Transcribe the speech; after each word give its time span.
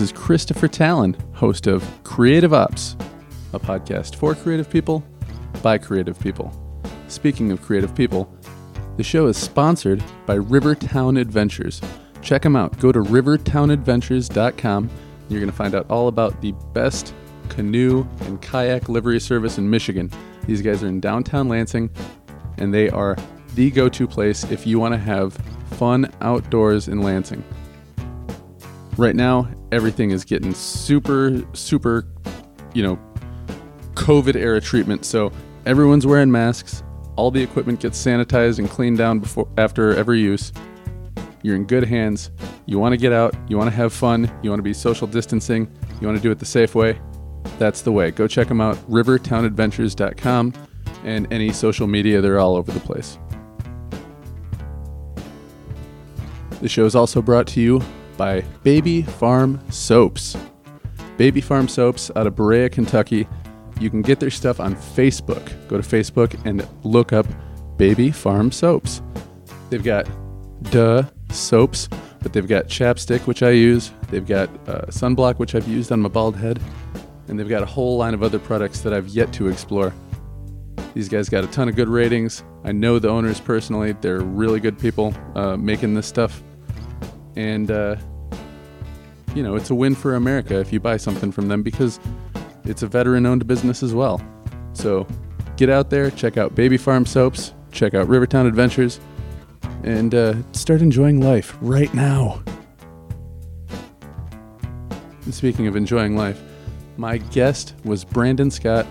This 0.00 0.12
is 0.12 0.18
Christopher 0.18 0.66
Talon, 0.66 1.14
host 1.34 1.66
of 1.66 1.84
Creative 2.04 2.54
Ops, 2.54 2.96
a 3.52 3.58
podcast 3.58 4.16
for 4.16 4.34
creative 4.34 4.70
people 4.70 5.04
by 5.62 5.76
creative 5.76 6.18
people. 6.18 6.50
Speaking 7.08 7.52
of 7.52 7.60
creative 7.60 7.94
people, 7.94 8.34
the 8.96 9.02
show 9.02 9.26
is 9.26 9.36
sponsored 9.36 10.02
by 10.24 10.36
Rivertown 10.36 11.18
Adventures. 11.18 11.82
Check 12.22 12.40
them 12.40 12.56
out. 12.56 12.78
Go 12.80 12.92
to 12.92 13.00
rivertownadventures.com. 13.00 14.90
You're 15.28 15.40
going 15.40 15.50
to 15.50 15.56
find 15.56 15.74
out 15.74 15.90
all 15.90 16.08
about 16.08 16.40
the 16.40 16.52
best 16.72 17.12
canoe 17.50 18.06
and 18.20 18.40
kayak 18.40 18.88
livery 18.88 19.20
service 19.20 19.58
in 19.58 19.68
Michigan. 19.68 20.10
These 20.46 20.62
guys 20.62 20.82
are 20.82 20.88
in 20.88 21.00
downtown 21.00 21.46
Lansing, 21.46 21.90
and 22.56 22.72
they 22.72 22.88
are 22.88 23.18
the 23.54 23.70
go 23.70 23.90
to 23.90 24.06
place 24.08 24.44
if 24.44 24.66
you 24.66 24.80
want 24.80 24.94
to 24.94 24.98
have 24.98 25.34
fun 25.72 26.10
outdoors 26.22 26.88
in 26.88 27.02
Lansing. 27.02 27.44
Right 28.96 29.14
now, 29.14 29.46
everything 29.72 30.10
is 30.10 30.24
getting 30.24 30.54
super, 30.54 31.42
super, 31.52 32.06
you 32.74 32.82
know, 32.82 32.98
COVID 33.94 34.36
era 34.36 34.60
treatment. 34.60 35.04
So 35.04 35.32
everyone's 35.66 36.06
wearing 36.06 36.30
masks. 36.30 36.82
All 37.16 37.30
the 37.30 37.42
equipment 37.42 37.80
gets 37.80 38.02
sanitized 38.02 38.58
and 38.58 38.68
cleaned 38.68 38.98
down 38.98 39.18
before 39.18 39.48
after 39.58 39.94
every 39.94 40.20
use. 40.20 40.52
You're 41.42 41.56
in 41.56 41.64
good 41.64 41.84
hands. 41.84 42.30
You 42.66 42.78
want 42.78 42.92
to 42.92 42.96
get 42.96 43.12
out. 43.12 43.34
You 43.48 43.56
want 43.56 43.70
to 43.70 43.76
have 43.76 43.92
fun. 43.92 44.30
You 44.42 44.50
want 44.50 44.60
to 44.60 44.64
be 44.64 44.74
social 44.74 45.06
distancing. 45.06 45.70
You 46.00 46.06
want 46.06 46.18
to 46.18 46.22
do 46.22 46.30
it 46.30 46.38
the 46.38 46.46
safe 46.46 46.74
way. 46.74 47.00
That's 47.58 47.82
the 47.82 47.92
way. 47.92 48.10
Go 48.10 48.26
check 48.26 48.48
them 48.48 48.60
out. 48.60 48.76
RivertownAdventures.com 48.90 50.54
and 51.04 51.32
any 51.32 51.52
social 51.52 51.86
media. 51.86 52.20
They're 52.20 52.38
all 52.38 52.56
over 52.56 52.72
the 52.72 52.80
place. 52.80 53.18
The 56.60 56.68
show 56.68 56.84
is 56.84 56.94
also 56.94 57.22
brought 57.22 57.46
to 57.48 57.60
you 57.60 57.82
by 58.20 58.42
Baby 58.64 59.00
Farm 59.00 59.58
Soaps. 59.70 60.36
Baby 61.16 61.40
Farm 61.40 61.66
Soaps 61.66 62.10
out 62.16 62.26
of 62.26 62.36
Berea, 62.36 62.68
Kentucky. 62.68 63.26
You 63.80 63.88
can 63.88 64.02
get 64.02 64.20
their 64.20 64.28
stuff 64.28 64.60
on 64.60 64.76
Facebook. 64.76 65.42
Go 65.68 65.80
to 65.80 65.82
Facebook 65.82 66.38
and 66.44 66.68
look 66.84 67.14
up 67.14 67.24
Baby 67.78 68.10
Farm 68.10 68.52
Soaps. 68.52 69.00
They've 69.70 69.82
got 69.82 70.06
duh 70.70 71.04
soaps, 71.30 71.88
but 72.22 72.34
they've 72.34 72.46
got 72.46 72.66
chapstick, 72.66 73.26
which 73.26 73.42
I 73.42 73.52
use. 73.52 73.90
They've 74.10 74.26
got 74.26 74.50
uh, 74.68 74.82
sunblock, 74.88 75.38
which 75.38 75.54
I've 75.54 75.66
used 75.66 75.90
on 75.90 76.00
my 76.00 76.10
bald 76.10 76.36
head. 76.36 76.60
And 77.28 77.40
they've 77.40 77.48
got 77.48 77.62
a 77.62 77.66
whole 77.66 77.96
line 77.96 78.12
of 78.12 78.22
other 78.22 78.38
products 78.38 78.82
that 78.82 78.92
I've 78.92 79.08
yet 79.08 79.32
to 79.32 79.48
explore. 79.48 79.94
These 80.92 81.08
guys 81.08 81.30
got 81.30 81.42
a 81.42 81.46
ton 81.46 81.70
of 81.70 81.74
good 81.74 81.88
ratings. 81.88 82.44
I 82.64 82.72
know 82.72 82.98
the 82.98 83.08
owners 83.08 83.40
personally. 83.40 83.92
They're 83.92 84.20
really 84.20 84.60
good 84.60 84.78
people 84.78 85.14
uh, 85.34 85.56
making 85.56 85.94
this 85.94 86.06
stuff. 86.06 86.42
And, 87.34 87.70
uh, 87.70 87.96
you 89.34 89.42
know, 89.42 89.54
it's 89.54 89.70
a 89.70 89.74
win 89.74 89.94
for 89.94 90.14
America 90.14 90.58
if 90.58 90.72
you 90.72 90.80
buy 90.80 90.96
something 90.96 91.30
from 91.30 91.48
them 91.48 91.62
because 91.62 92.00
it's 92.64 92.82
a 92.82 92.86
veteran 92.86 93.26
owned 93.26 93.46
business 93.46 93.82
as 93.82 93.94
well. 93.94 94.20
So 94.72 95.06
get 95.56 95.70
out 95.70 95.90
there, 95.90 96.10
check 96.10 96.36
out 96.36 96.54
Baby 96.54 96.76
Farm 96.76 97.06
Soaps, 97.06 97.54
check 97.72 97.94
out 97.94 98.08
Rivertown 98.08 98.46
Adventures, 98.46 99.00
and 99.82 100.14
uh, 100.14 100.34
start 100.52 100.82
enjoying 100.82 101.20
life 101.20 101.56
right 101.60 101.92
now. 101.94 102.42
And 105.24 105.34
speaking 105.34 105.66
of 105.66 105.76
enjoying 105.76 106.16
life, 106.16 106.40
my 106.96 107.18
guest 107.18 107.74
was 107.84 108.04
Brandon 108.04 108.50
Scott, 108.50 108.86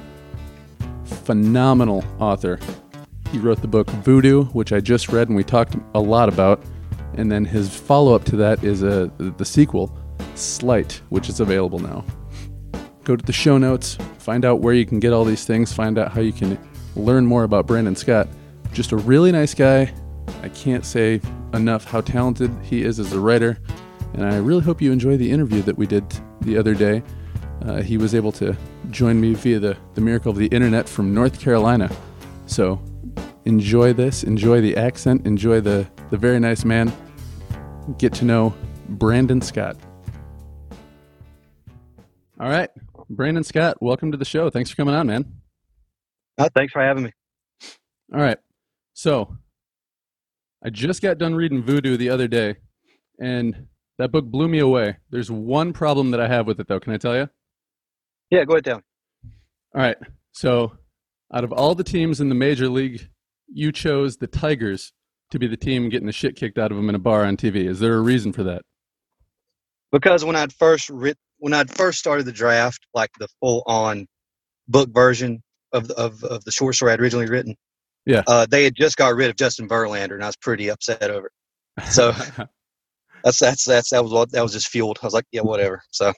phenomenal 1.03 2.03
author. 2.19 2.59
He 3.31 3.37
wrote 3.37 3.61
the 3.61 3.67
book 3.67 3.89
Voodoo, 3.89 4.45
which 4.45 4.73
I 4.73 4.79
just 4.79 5.09
read 5.09 5.27
and 5.27 5.35
we 5.35 5.43
talked 5.43 5.75
a 5.93 5.99
lot 5.99 6.29
about. 6.29 6.63
And 7.15 7.31
then 7.31 7.45
his 7.45 7.75
follow 7.75 8.15
up 8.15 8.23
to 8.25 8.35
that 8.37 8.63
is 8.63 8.81
a, 8.81 9.11
the 9.17 9.45
sequel, 9.45 9.95
Slight, 10.39 11.01
which 11.09 11.29
is 11.29 11.39
available 11.39 11.79
now. 11.79 12.03
Go 13.03 13.15
to 13.15 13.25
the 13.25 13.33
show 13.33 13.57
notes, 13.57 13.97
find 14.19 14.45
out 14.45 14.61
where 14.61 14.73
you 14.73 14.85
can 14.85 14.99
get 14.99 15.13
all 15.13 15.25
these 15.25 15.45
things, 15.45 15.73
find 15.73 15.97
out 15.97 16.11
how 16.11 16.21
you 16.21 16.33
can 16.33 16.57
learn 16.95 17.25
more 17.25 17.43
about 17.43 17.65
Brandon 17.65 17.95
Scott. 17.95 18.27
Just 18.71 18.91
a 18.91 18.97
really 18.97 19.31
nice 19.31 19.53
guy. 19.53 19.93
I 20.43 20.49
can't 20.49 20.85
say 20.85 21.21
enough 21.53 21.85
how 21.85 22.01
talented 22.01 22.51
he 22.61 22.83
is 22.83 22.99
as 22.99 23.13
a 23.13 23.19
writer. 23.19 23.57
And 24.13 24.25
I 24.25 24.37
really 24.37 24.61
hope 24.61 24.81
you 24.81 24.91
enjoy 24.91 25.17
the 25.17 25.29
interview 25.31 25.61
that 25.63 25.77
we 25.77 25.87
did 25.87 26.03
the 26.41 26.57
other 26.57 26.73
day. 26.73 27.03
Uh, 27.65 27.81
he 27.81 27.97
was 27.97 28.15
able 28.15 28.31
to 28.33 28.55
join 28.89 29.19
me 29.19 29.33
via 29.33 29.59
the, 29.59 29.77
the 29.93 30.01
miracle 30.01 30.31
of 30.31 30.37
the 30.37 30.47
internet 30.47 30.87
from 30.87 31.13
North 31.13 31.39
Carolina. 31.39 31.91
So 32.45 32.81
enjoy 33.45 33.93
this, 33.93 34.23
enjoy 34.23 34.61
the 34.61 34.77
accent, 34.77 35.25
enjoy 35.25 35.61
the, 35.61 35.87
the 36.09 36.17
very 36.17 36.39
nice 36.39 36.63
man. 36.63 36.93
Get 37.97 38.13
to 38.15 38.25
know 38.25 38.53
Brandon 38.87 39.41
Scott. 39.41 39.77
All 42.39 42.49
right. 42.49 42.69
Brandon 43.09 43.43
Scott, 43.43 43.77
welcome 43.81 44.11
to 44.13 44.17
the 44.17 44.23
show. 44.23 44.49
Thanks 44.49 44.69
for 44.69 44.77
coming 44.77 44.95
on, 44.95 45.07
man. 45.07 45.25
Uh, 46.37 46.47
thanks 46.55 46.71
for 46.71 46.81
having 46.81 47.03
me. 47.03 47.11
All 48.13 48.21
right. 48.21 48.37
So, 48.93 49.35
I 50.63 50.69
just 50.69 51.01
got 51.01 51.17
done 51.17 51.35
reading 51.35 51.63
Voodoo 51.63 51.97
the 51.97 52.09
other 52.09 52.29
day, 52.29 52.55
and 53.19 53.67
that 53.97 54.11
book 54.13 54.25
blew 54.25 54.47
me 54.47 54.59
away. 54.59 54.97
There's 55.09 55.29
one 55.29 55.73
problem 55.73 56.11
that 56.11 56.21
I 56.21 56.29
have 56.29 56.47
with 56.47 56.61
it, 56.61 56.67
though. 56.69 56.79
Can 56.79 56.93
I 56.93 56.97
tell 56.97 57.15
you? 57.15 57.29
Yeah, 58.29 58.45
go 58.45 58.53
ahead, 58.53 58.63
down. 58.63 58.83
All 59.75 59.81
right. 59.81 59.97
So, 60.31 60.77
out 61.33 61.43
of 61.43 61.51
all 61.51 61.75
the 61.75 61.83
teams 61.83 62.21
in 62.21 62.29
the 62.29 62.35
major 62.35 62.69
league, 62.69 63.09
you 63.47 63.73
chose 63.73 64.17
the 64.17 64.27
Tigers 64.27 64.93
to 65.31 65.39
be 65.39 65.47
the 65.47 65.57
team 65.57 65.89
getting 65.89 66.07
the 66.07 66.13
shit 66.13 66.37
kicked 66.37 66.57
out 66.57 66.71
of 66.71 66.77
them 66.77 66.87
in 66.87 66.95
a 66.95 66.99
bar 66.99 67.25
on 67.25 67.35
TV. 67.35 67.67
Is 67.67 67.79
there 67.79 67.95
a 67.95 68.01
reason 68.01 68.31
for 68.31 68.43
that? 68.43 68.61
Because 69.91 70.23
when 70.23 70.37
I'd 70.37 70.53
first 70.53 70.89
writ- 70.89 71.17
when 71.39 71.53
I'd 71.53 71.69
first 71.75 71.99
started 71.99 72.25
the 72.25 72.31
draft, 72.31 72.85
like 72.93 73.11
the 73.19 73.27
full 73.39 73.63
on 73.65 74.07
book 74.67 74.89
version 74.93 75.41
of 75.73 75.87
the, 75.87 75.95
of 75.97 76.23
of 76.23 76.43
the 76.45 76.51
short 76.51 76.75
story 76.75 76.93
I'd 76.93 77.01
originally 77.01 77.27
written, 77.29 77.55
Yeah. 78.05 78.23
uh, 78.27 78.45
they 78.49 78.63
had 78.63 78.75
just 78.75 78.97
got 78.97 79.15
rid 79.15 79.29
of 79.29 79.35
Justin 79.35 79.67
Verlander, 79.67 80.13
and 80.15 80.23
I 80.23 80.27
was 80.27 80.37
pretty 80.37 80.69
upset 80.69 81.03
over 81.03 81.27
it. 81.27 81.85
So 81.87 82.11
that's 83.23 83.39
that's 83.39 83.65
that's 83.65 83.89
that 83.91 84.03
was 84.03 84.11
what 84.11 84.31
that 84.31 84.43
was 84.43 84.53
just 84.53 84.67
fueled. 84.69 84.99
I 85.01 85.07
was 85.07 85.13
like, 85.13 85.25
yeah, 85.31 85.41
whatever. 85.41 85.81
So 85.91 86.13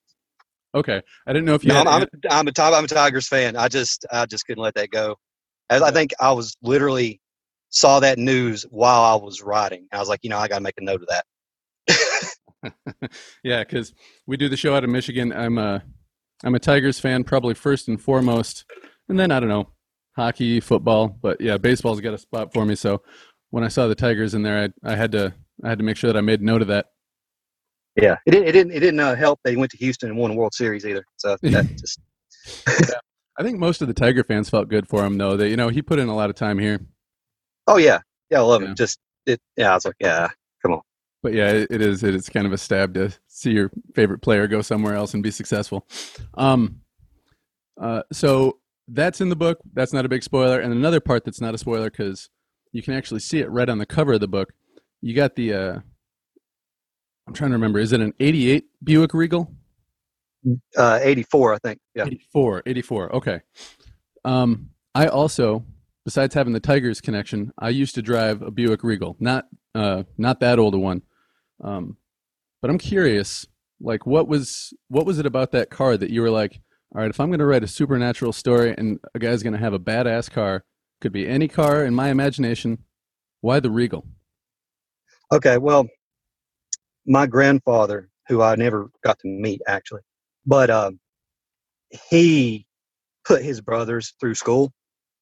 okay. 0.75 1.01
I 1.27 1.33
didn't 1.33 1.45
know 1.45 1.55
if 1.55 1.63
you 1.63 1.69
no, 1.69 1.79
I'm, 1.81 1.87
I'm 1.87 2.01
a, 2.03 2.07
I'm 2.29 2.47
a 2.47 2.51
I'm 2.61 2.85
a 2.85 2.87
Tigers 2.87 3.27
fan. 3.27 3.55
I 3.55 3.67
just 3.67 4.05
I 4.11 4.25
just 4.25 4.45
couldn't 4.45 4.63
let 4.63 4.75
that 4.75 4.91
go. 4.91 5.15
As 5.69 5.81
I 5.81 5.91
think 5.91 6.11
I 6.19 6.33
was 6.33 6.55
literally 6.61 7.19
saw 7.69 7.99
that 8.01 8.17
news 8.19 8.63
while 8.69 9.01
I 9.01 9.15
was 9.15 9.41
writing. 9.41 9.87
I 9.91 9.99
was 9.99 10.09
like, 10.09 10.19
you 10.23 10.29
know, 10.29 10.37
I 10.37 10.47
got 10.47 10.55
to 10.55 10.61
make 10.61 10.75
a 10.77 10.83
note 10.83 11.01
of 11.01 11.07
that. 11.07 11.23
yeah, 13.43 13.63
because 13.63 13.93
we 14.27 14.37
do 14.37 14.49
the 14.49 14.57
show 14.57 14.75
out 14.75 14.83
of 14.83 14.89
Michigan. 14.89 15.31
I'm 15.33 15.57
a 15.57 15.83
I'm 16.43 16.55
a 16.55 16.59
Tigers 16.59 16.99
fan, 16.99 17.23
probably 17.23 17.53
first 17.53 17.87
and 17.87 18.01
foremost, 18.01 18.65
and 19.09 19.19
then 19.19 19.31
I 19.31 19.39
don't 19.39 19.49
know 19.49 19.69
hockey, 20.15 20.59
football, 20.59 21.07
but 21.21 21.39
yeah, 21.39 21.57
baseball's 21.57 22.01
got 22.01 22.13
a 22.13 22.17
spot 22.17 22.53
for 22.53 22.65
me. 22.65 22.75
So 22.75 23.01
when 23.49 23.63
I 23.63 23.69
saw 23.69 23.87
the 23.87 23.95
Tigers 23.95 24.33
in 24.33 24.43
there, 24.43 24.71
I 24.85 24.91
I 24.91 24.95
had 24.95 25.11
to 25.13 25.33
I 25.63 25.69
had 25.69 25.79
to 25.79 25.85
make 25.85 25.97
sure 25.97 26.11
that 26.11 26.17
I 26.17 26.21
made 26.21 26.41
note 26.41 26.61
of 26.61 26.67
that. 26.69 26.87
Yeah, 27.95 28.15
it 28.25 28.31
didn't. 28.31 28.47
It 28.47 28.51
didn't. 28.53 28.71
It 28.73 28.79
didn't 28.79 28.99
uh, 28.99 29.15
help. 29.15 29.39
They 29.43 29.55
went 29.57 29.71
to 29.71 29.77
Houston 29.77 30.09
and 30.09 30.17
won 30.17 30.31
the 30.31 30.37
World 30.37 30.53
Series 30.53 30.85
either. 30.85 31.03
So 31.17 31.35
that 31.41 31.65
just 31.77 31.99
I 33.37 33.43
think 33.43 33.59
most 33.59 33.81
of 33.81 33.87
the 33.87 33.93
Tiger 33.93 34.23
fans 34.23 34.49
felt 34.49 34.69
good 34.69 34.87
for 34.87 35.05
him, 35.05 35.17
though. 35.17 35.35
That 35.37 35.49
you 35.49 35.57
know 35.57 35.69
he 35.69 35.81
put 35.81 35.99
in 35.99 36.07
a 36.07 36.15
lot 36.15 36.29
of 36.29 36.35
time 36.35 36.57
here. 36.57 36.79
Oh 37.67 37.77
yeah, 37.77 37.99
yeah, 38.29 38.39
I 38.39 38.41
love 38.41 38.61
Yeah. 38.61 38.71
it. 38.71 38.77
Just 38.77 38.99
it. 39.25 39.39
Yeah, 39.57 39.71
I 39.71 39.73
was 39.75 39.85
like, 39.85 39.95
yeah, 39.99 40.29
come 40.61 40.73
on. 40.73 40.81
But 41.23 41.33
yeah, 41.33 41.51
it, 41.51 41.67
it 41.69 41.81
is. 41.81 42.03
It 42.03 42.15
is 42.15 42.29
kind 42.29 42.47
of 42.47 42.53
a 42.53 42.57
stab 42.57 42.93
to 42.95 43.11
see 43.27 43.51
your 43.51 43.71
favorite 43.95 44.21
player 44.21 44.47
go 44.47 44.61
somewhere 44.61 44.95
else 44.95 45.13
and 45.13 45.21
be 45.21 45.31
successful. 45.31 45.87
Um, 46.33 46.81
uh, 47.79 48.03
so 48.11 48.59
that's 48.87 49.21
in 49.21 49.29
the 49.29 49.35
book. 49.35 49.59
That's 49.73 49.93
not 49.93 50.05
a 50.05 50.09
big 50.09 50.23
spoiler. 50.23 50.59
And 50.59 50.73
another 50.73 50.99
part 50.99 51.23
that's 51.23 51.41
not 51.41 51.53
a 51.53 51.57
spoiler 51.57 51.89
because 51.89 52.29
you 52.71 52.81
can 52.81 52.93
actually 52.93 53.19
see 53.19 53.39
it 53.39 53.49
right 53.51 53.69
on 53.69 53.77
the 53.77 53.85
cover 53.85 54.13
of 54.13 54.19
the 54.19 54.27
book. 54.27 54.53
You 55.01 55.13
got 55.15 55.35
the. 55.35 55.53
Uh, 55.53 55.79
I'm 57.27 57.33
trying 57.33 57.51
to 57.51 57.55
remember. 57.55 57.79
Is 57.79 57.93
it 57.93 58.01
an 58.01 58.13
'88 58.19 58.65
Buick 58.83 59.13
Regal? 59.13 59.53
Uh, 60.77 60.99
84, 61.01 61.53
I 61.53 61.57
think. 61.59 61.79
Yeah. 61.95 62.05
84. 62.05 62.63
84. 62.65 63.15
Okay. 63.15 63.41
Um, 64.25 64.69
I 64.95 65.07
also, 65.07 65.65
besides 66.03 66.33
having 66.33 66.53
the 66.53 66.59
Tigers 66.59 67.01
connection, 67.01 67.51
I 67.59 67.69
used 67.69 67.95
to 67.95 68.01
drive 68.01 68.41
a 68.41 68.51
Buick 68.51 68.83
Regal. 68.83 69.15
Not, 69.19 69.45
uh, 69.75 70.03
not 70.17 70.39
that 70.39 70.59
old 70.59 70.75
a 70.75 70.79
one. 70.79 71.03
Um, 71.63 71.97
but 72.61 72.69
I'm 72.69 72.77
curious, 72.77 73.45
like, 73.79 74.05
what 74.05 74.27
was 74.27 74.73
what 74.87 75.05
was 75.05 75.19
it 75.19 75.25
about 75.25 75.51
that 75.51 75.69
car 75.69 75.97
that 75.97 76.09
you 76.09 76.21
were 76.21 76.29
like, 76.29 76.59
all 76.93 77.01
right, 77.01 77.09
if 77.09 77.19
I'm 77.19 77.29
going 77.29 77.39
to 77.39 77.45
write 77.45 77.63
a 77.63 77.67
supernatural 77.67 78.33
story 78.33 78.75
and 78.77 78.99
a 79.13 79.19
guy's 79.19 79.43
going 79.43 79.53
to 79.53 79.59
have 79.59 79.73
a 79.73 79.79
badass 79.79 80.29
car, 80.29 80.63
could 80.99 81.11
be 81.11 81.27
any 81.27 81.47
car 81.47 81.83
in 81.85 81.95
my 81.95 82.09
imagination. 82.09 82.79
Why 83.41 83.59
the 83.59 83.71
Regal? 83.71 84.05
Okay. 85.31 85.57
Well, 85.57 85.87
my 87.05 87.25
grandfather, 87.25 88.09
who 88.27 88.41
I 88.41 88.55
never 88.55 88.89
got 89.03 89.17
to 89.19 89.27
meet 89.27 89.61
actually, 89.67 90.01
but 90.45 90.69
um, 90.69 90.99
he 92.09 92.65
put 93.25 93.41
his 93.41 93.61
brothers 93.61 94.13
through 94.19 94.35
school, 94.35 94.71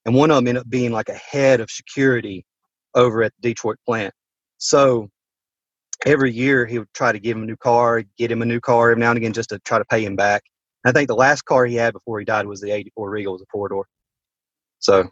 and 0.06 0.16
one 0.16 0.32
of 0.32 0.36
them 0.38 0.48
ended 0.48 0.62
up 0.62 0.70
being 0.70 0.92
like 0.92 1.10
a 1.10 1.14
head 1.14 1.60
of 1.62 1.70
security 1.70 2.46
over 2.96 3.24
at 3.24 3.32
the 3.40 3.50
Detroit 3.50 3.78
plant. 3.86 4.14
So 4.58 5.10
every 6.06 6.32
year 6.32 6.66
he 6.66 6.80
would 6.80 6.94
try 6.94 7.12
to 7.12 7.20
give 7.20 7.38
him 7.38 7.44
a 7.44 7.46
new 7.48 7.58
car, 7.58 8.04
get 8.18 8.32
him 8.32 8.42
a 8.42 8.46
new 8.46 8.60
car 8.60 8.92
every 8.92 9.02
now 9.02 9.10
and 9.12 9.18
again 9.18 9.34
just 9.34 9.50
to 9.50 9.60
try 9.60 9.78
to 9.78 9.86
pay 9.86 10.04
him 10.04 10.16
back. 10.16 10.44
I 10.86 10.92
think 10.94 11.08
the 11.10 11.16
last 11.16 11.44
car 11.44 11.66
he 11.66 11.76
had 11.76 11.94
before 11.94 12.20
he 12.20 12.26
died 12.26 12.46
was 12.48 12.62
the 12.62 12.72
'84 12.72 13.10
Regal, 13.10 13.34
it 13.34 13.36
was 13.36 13.42
a 13.44 13.46
four 13.52 13.70
door. 13.70 13.86
So, 14.80 15.10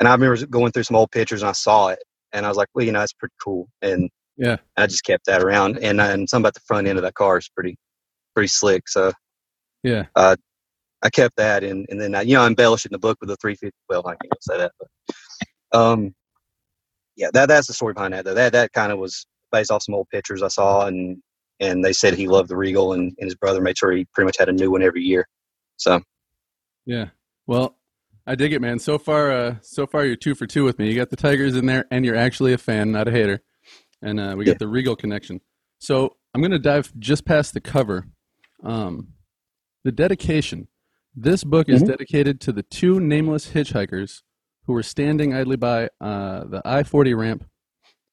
and 0.00 0.08
I 0.08 0.12
remember 0.12 0.44
going 0.46 0.72
through 0.72 0.84
some 0.84 0.96
old 0.96 1.10
pictures 1.12 1.42
and 1.42 1.50
I 1.50 1.52
saw 1.52 1.88
it, 1.88 2.00
and 2.32 2.44
I 2.46 2.48
was 2.48 2.56
like, 2.58 2.68
well, 2.74 2.84
you 2.84 2.92
know, 2.92 3.00
that's 3.00 3.12
pretty 3.14 3.34
cool, 3.42 3.68
and 3.82 4.10
Yeah. 4.36 4.56
I 4.76 4.86
just 4.86 5.04
kept 5.04 5.26
that 5.26 5.42
around. 5.42 5.78
And 5.78 6.00
and 6.00 6.28
something 6.28 6.44
about 6.44 6.54
the 6.54 6.60
front 6.66 6.88
end 6.88 6.98
of 6.98 7.04
that 7.04 7.14
car 7.14 7.38
is 7.38 7.48
pretty 7.48 7.76
pretty 8.34 8.48
slick. 8.48 8.88
So 8.88 9.12
Yeah. 9.84 10.06
I 11.02 11.10
kept 11.10 11.36
that, 11.36 11.64
and 11.64 11.86
and 11.90 12.00
then 12.00 12.14
I, 12.14 12.22
you 12.22 12.34
know 12.34 12.42
I 12.42 12.46
embellished 12.46 12.86
it 12.86 12.90
in 12.90 12.94
the 12.94 12.98
book 12.98 13.18
with 13.20 13.28
the 13.30 13.36
350. 13.36 13.74
Well, 13.88 14.06
I 14.06 14.12
can't 14.16 14.42
say 14.42 14.58
that, 14.58 14.72
but 14.78 14.88
um, 15.78 16.14
yeah, 17.16 17.28
that 17.34 17.48
that's 17.48 17.66
the 17.68 17.74
story 17.74 17.94
behind 17.94 18.14
that. 18.14 18.24
Though 18.24 18.34
that 18.34 18.52
that 18.52 18.72
kind 18.72 18.92
of 18.92 18.98
was 18.98 19.26
based 19.52 19.70
off 19.70 19.82
some 19.82 19.94
old 19.94 20.08
pictures 20.10 20.42
I 20.42 20.48
saw, 20.48 20.86
and 20.86 21.22
and 21.60 21.84
they 21.84 21.92
said 21.92 22.14
he 22.14 22.26
loved 22.26 22.48
the 22.48 22.56
Regal, 22.56 22.92
and, 22.94 23.12
and 23.18 23.24
his 23.26 23.36
brother 23.36 23.60
made 23.60 23.78
sure 23.78 23.92
he 23.92 24.04
pretty 24.12 24.26
much 24.26 24.36
had 24.38 24.48
a 24.48 24.52
new 24.52 24.70
one 24.72 24.82
every 24.82 25.02
year. 25.02 25.28
So 25.76 26.00
Yeah. 26.86 27.10
Well, 27.46 27.76
I 28.26 28.34
dig 28.34 28.52
it, 28.52 28.60
man. 28.60 28.78
So 28.80 28.98
far, 28.98 29.30
uh, 29.30 29.56
so 29.62 29.86
far 29.86 30.04
you're 30.04 30.16
two 30.16 30.34
for 30.34 30.46
two 30.46 30.64
with 30.64 30.78
me. 30.78 30.88
You 30.88 30.96
got 30.96 31.10
the 31.10 31.16
Tigers 31.16 31.54
in 31.54 31.66
there, 31.66 31.84
and 31.90 32.04
you're 32.04 32.16
actually 32.16 32.52
a 32.52 32.58
fan, 32.58 32.90
not 32.90 33.06
a 33.06 33.10
hater. 33.12 33.42
And 34.00 34.18
uh, 34.18 34.34
we 34.36 34.44
got 34.44 34.52
Yeah. 34.52 34.58
the 34.60 34.68
Regal 34.68 34.96
connection. 34.96 35.40
So 35.78 36.16
I'm 36.34 36.40
going 36.40 36.50
to 36.52 36.58
dive 36.58 36.92
just 36.98 37.24
past 37.24 37.54
the 37.54 37.60
cover. 37.60 38.06
Um, 38.64 39.08
the 39.84 39.92
dedication. 39.92 40.68
This 41.14 41.44
book 41.44 41.68
is 41.68 41.82
Mhm. 41.82 41.88
dedicated 41.88 42.40
to 42.42 42.52
the 42.52 42.62
two 42.62 42.98
nameless 43.00 43.50
hitchhikers 43.52 44.22
who 44.66 44.72
were 44.72 44.82
standing 44.84 45.34
idly 45.34 45.56
by 45.56 45.90
uh, 46.00 46.44
the 46.44 46.62
I-40 46.64 47.14
ramp, 47.16 47.44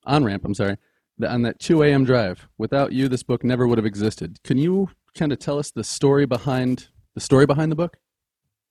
on 0.06 0.24
ramp. 0.24 0.44
I'm 0.45 0.53
sorry, 0.56 0.77
on 1.24 1.42
that 1.44 1.60
2 1.60 1.83
a.m. 1.83 2.06
drive. 2.06 2.48
Without 2.57 2.92
you, 2.94 3.07
this 3.07 3.24
book 3.24 3.44
never 3.44 3.68
would 3.68 3.77
have 3.77 3.86
existed. 3.86 4.39
Can 4.44 4.57
you 4.57 4.89
kind 5.16 5.31
of 5.31 5.39
tell 5.39 5.60
us 5.60 5.71
the 5.71 5.83
story 5.83 6.25
behind 6.25 6.88
the 7.16 7.21
story 7.21 7.45
behind 7.45 7.71
the 7.71 7.75
book? 7.75 7.98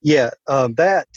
yeah, 0.01 0.29
um, 0.47 0.73
that 0.75 1.07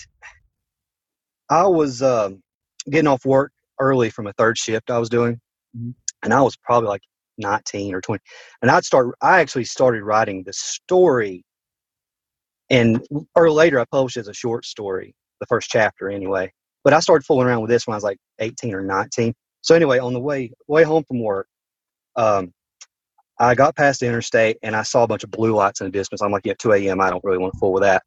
I 1.49 1.67
was 1.67 2.03
um, 2.03 2.43
getting 2.91 3.07
off 3.07 3.25
work 3.25 3.53
early 3.79 4.11
from 4.11 4.27
a 4.27 4.33
third 4.33 4.59
shift 4.59 4.91
I 4.91 4.99
was 4.99 5.09
doing, 5.09 5.41
Mhm. 5.77 5.95
and 6.25 6.35
I 6.35 6.43
was 6.43 6.57
probably 6.57 6.89
like 6.89 7.03
19 7.39 7.95
or 7.95 8.01
20, 8.01 8.21
and 8.61 8.71
I'd 8.71 8.85
start. 8.85 9.15
I 9.21 9.41
actually 9.41 9.65
started 9.65 10.03
writing 10.03 10.43
the 10.45 10.53
story, 10.53 11.45
and 12.71 13.07
or 13.37 13.51
later 13.51 13.79
I 13.81 13.85
published 13.91 14.17
it 14.17 14.21
as 14.21 14.29
a 14.29 14.35
short 14.35 14.65
story, 14.65 15.15
the 15.41 15.47
first 15.47 15.69
chapter 15.71 16.11
anyway. 16.11 16.53
But 16.85 16.93
I 16.93 17.01
started 17.01 17.25
fooling 17.25 17.47
around 17.47 17.61
with 17.63 17.71
this 17.71 17.87
when 17.87 17.95
I 17.95 17.97
was 17.97 18.05
like 18.05 18.19
18 18.41 18.75
or 18.75 18.83
19. 18.83 19.33
So 19.63 19.75
anyway, 19.75 19.99
on 19.99 20.13
the 20.13 20.21
way 20.21 20.53
way 20.69 20.85
home 20.85 21.05
from 21.05 21.23
work, 21.23 21.49
um, 22.17 22.53
I 23.39 23.55
got 23.55 23.77
past 23.77 24.01
the 24.01 24.07
interstate 24.07 24.59
and 24.63 24.77
I 24.77 24.83
saw 24.83 25.05
a 25.05 25.09
bunch 25.09 25.25
of 25.25 25.31
blue 25.31 25.55
lights 25.55 25.81
in 25.81 25.87
the 25.87 25.93
distance. 25.93 26.23
I'm 26.23 26.33
like, 26.33 26.47
yeah, 26.47 26.55
2 26.59 26.73
a.m. 26.75 27.01
I 27.01 27.11
don't 27.11 27.25
really 27.25 27.39
want 27.39 27.55
to 27.55 27.59
fool 27.59 27.73
with 27.73 27.83
that. 27.83 28.03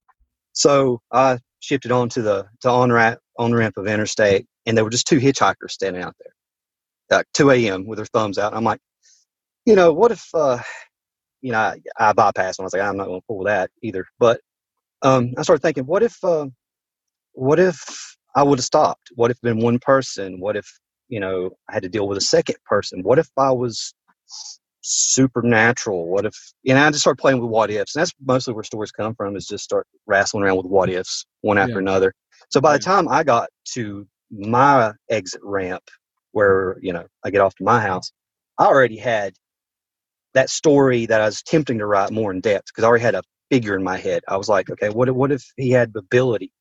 So 0.54 1.02
I 1.12 1.40
shifted 1.60 1.92
on 1.92 2.10
to 2.10 2.22
the 2.22 2.48
to 2.62 2.70
on 2.70 2.92
ramp 2.92 3.20
on 3.38 3.54
ramp 3.54 3.78
of 3.78 3.88
interstate, 3.88 4.48
and 4.66 4.78
there 4.78 4.84
were 4.86 4.90
just 4.92 5.08
two 5.08 5.20
hitchhikers 5.20 5.72
standing 5.72 6.04
out 6.04 6.16
there, 6.20 7.20
like 7.20 7.28
2 7.34 7.52
a.m. 7.52 7.86
with 7.88 7.98
their 7.98 8.06
thumbs 8.08 8.38
out. 8.38 8.56
I'm 8.56 8.64
like, 8.64 8.80
you 9.66 9.76
know, 9.76 9.94
what 9.94 10.12
if, 10.12 10.28
uh, 10.34 10.60
you 11.42 11.52
know, 11.52 11.60
I, 11.60 11.78
I 12.00 12.14
bypassed 12.14 12.58
them. 12.58 12.64
I 12.64 12.66
was 12.66 12.74
like, 12.74 12.82
I'm 12.82 12.98
not 12.98 13.08
going 13.08 13.22
to 13.22 13.26
fool 13.28 13.46
that 13.46 13.72
either. 13.84 14.06
But 14.20 14.42
um, 15.04 15.34
I 15.38 15.44
started 15.44 15.62
thinking, 15.62 15.86
what 15.86 16.04
if, 16.04 16.24
uh, 16.24 16.48
what 17.34 17.60
if 17.60 18.18
I 18.36 18.44
would 18.44 18.60
have 18.60 18.66
stopped? 18.66 19.10
What 19.16 19.32
if 19.32 19.42
been 19.42 19.60
one 19.62 19.80
person? 19.80 20.40
What 20.40 20.58
if, 20.58 20.68
you 21.08 21.20
know, 21.20 21.52
I 21.70 21.74
had 21.74 21.84
to 21.84 21.90
deal 21.90 22.08
with 22.08 22.18
a 22.18 22.22
second 22.22 22.56
person? 22.66 23.02
What 23.04 23.20
if 23.20 23.30
I 23.38 23.52
was 23.52 23.94
supernatural? 24.82 26.08
What 26.08 26.26
if, 26.26 26.36
you 26.64 26.74
know, 26.74 26.84
I 26.84 26.90
just 26.90 27.02
started 27.02 27.20
playing 27.20 27.42
with 27.42 27.50
what 27.50 27.72
ifs. 27.72 27.96
And 27.96 28.02
that's 28.02 28.14
mostly 28.24 28.54
where 28.54 28.64
stories 28.64 28.92
come 28.92 29.16
from 29.16 29.36
is 29.36 29.48
just 29.48 29.64
start 29.64 29.88
wrestling 30.06 30.44
around 30.44 30.58
with 30.58 30.68
what 30.68 30.90
ifs 30.90 31.26
one 31.42 31.58
after 31.58 31.74
Yeah. 31.74 31.80
another. 31.80 32.14
So 32.50 32.62
by 32.62 32.74
the 32.74 32.84
time 32.84 33.08
I 33.08 33.24
got 33.24 33.50
to 33.74 34.08
my 34.32 34.94
exit 35.10 35.42
ramp 35.44 35.84
where, 36.32 36.78
you 36.82 36.94
know, 36.94 37.06
I 37.24 37.32
get 37.32 37.42
off 37.42 37.56
to 37.56 37.64
my 37.64 37.80
house, 37.80 38.12
I 38.60 38.66
already 38.66 38.98
had 38.98 39.34
that 40.34 40.50
story 40.50 41.06
that 41.08 41.22
I 41.22 41.26
was 41.26 41.42
attempting 41.42 41.80
to 41.80 41.86
write 41.86 42.12
more 42.12 42.32
in 42.32 42.42
depth 42.42 42.68
because 42.68 42.84
I 42.84 42.88
already 42.88 43.04
had 43.04 43.16
a 43.16 43.24
figure 43.50 43.76
in 43.76 43.84
my 43.84 43.98
head. 43.98 44.24
I 44.28 44.38
was 44.38 44.50
like, 44.50 44.70
okay, 44.70 44.90
what 44.90 45.10
if, 45.10 45.16
what 45.16 45.32
if 45.32 45.44
he 45.58 45.72
had 45.72 45.94
ability? 45.96 46.52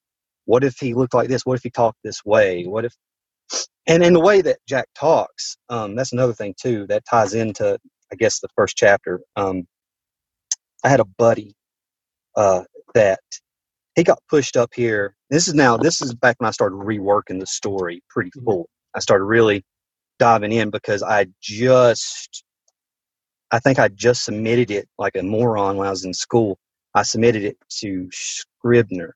What 0.47 0.65
if 0.65 0.79
he 0.79 0.95
looked 0.95 1.15
like 1.15 1.29
this? 1.29 1.45
What 1.45 1.57
if 1.57 1.63
he 1.63 1.71
talked 1.71 1.99
this 2.05 2.25
way? 2.25 2.65
What 2.65 2.85
if, 2.85 2.95
and 3.89 4.05
in 4.05 4.13
the 4.15 4.21
way 4.21 4.43
that 4.43 4.59
Jack 4.69 4.89
talks, 4.97 5.57
um, 5.71 5.97
that's 5.97 6.13
another 6.13 6.35
thing 6.35 6.55
too 6.61 6.87
that 6.89 7.05
ties 7.11 7.35
into, 7.35 7.79
I 8.13 8.17
guess, 8.17 8.41
the 8.41 8.49
first 8.57 8.77
chapter. 8.77 9.21
Um, 9.37 9.67
I 10.85 10.89
had 10.91 11.01
a 11.01 11.05
buddy 11.05 11.55
uh, 12.37 12.65
that 12.95 13.21
he 13.97 14.05
got 14.05 14.21
pushed 14.31 14.57
up 14.57 14.71
here. 14.75 15.17
This 15.31 15.49
is 15.49 15.55
now, 15.55 15.77
this 15.77 16.03
is 16.03 16.15
back 16.15 16.37
when 16.39 16.49
I 16.49 16.53
started 16.53 16.77
reworking 16.77 17.41
the 17.41 17.47
story 17.47 18.03
pretty 18.11 18.31
Mhm. 18.37 18.45
full. 18.45 18.69
I 18.95 19.01
started 19.01 19.25
really 19.25 19.65
diving 20.19 20.53
in 20.53 20.71
because 20.71 21.03
I 21.03 21.27
just, 21.43 22.45
I 23.53 23.61
think 23.61 23.79
I 23.79 23.89
just 23.89 24.25
submitted 24.25 24.71
it 24.71 24.89
like 24.99 25.17
a 25.17 25.23
moron 25.25 25.77
when 25.79 25.87
I 25.89 25.91
was 25.91 26.05
in 26.05 26.15
school. 26.15 26.59
I 26.95 27.03
submitted 27.05 27.45
it 27.45 27.59
to 27.81 28.09
Scribner 28.13 29.15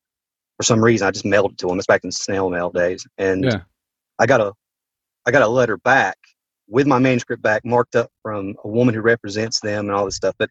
for 0.59 0.65
some 0.65 0.85
reason. 0.85 1.09
I 1.09 1.13
just 1.13 1.25
mailed 1.27 1.53
it 1.53 1.59
to 1.61 1.71
him. 1.71 1.79
It's 1.79 1.87
back 1.89 2.05
in 2.05 2.13
snail 2.13 2.51
mail 2.51 2.71
days, 2.71 3.07
and 3.19 3.45
Yeah. 3.45 3.61
I 4.19 4.27
got 4.27 4.41
a, 4.41 4.53
I 5.27 5.31
got 5.31 5.43
a 5.43 5.49
letter 5.49 5.77
back 5.79 6.17
with 6.69 6.87
my 6.87 6.99
manuscript 6.99 7.43
back, 7.43 7.65
marked 7.65 7.97
up 7.97 8.11
from 8.23 8.55
a 8.65 8.69
woman 8.69 8.95
who 8.95 9.01
represents 9.01 9.61
them 9.61 9.87
and 9.87 9.95
all 9.95 10.05
this 10.05 10.17
stuff. 10.17 10.35
But, 10.39 10.51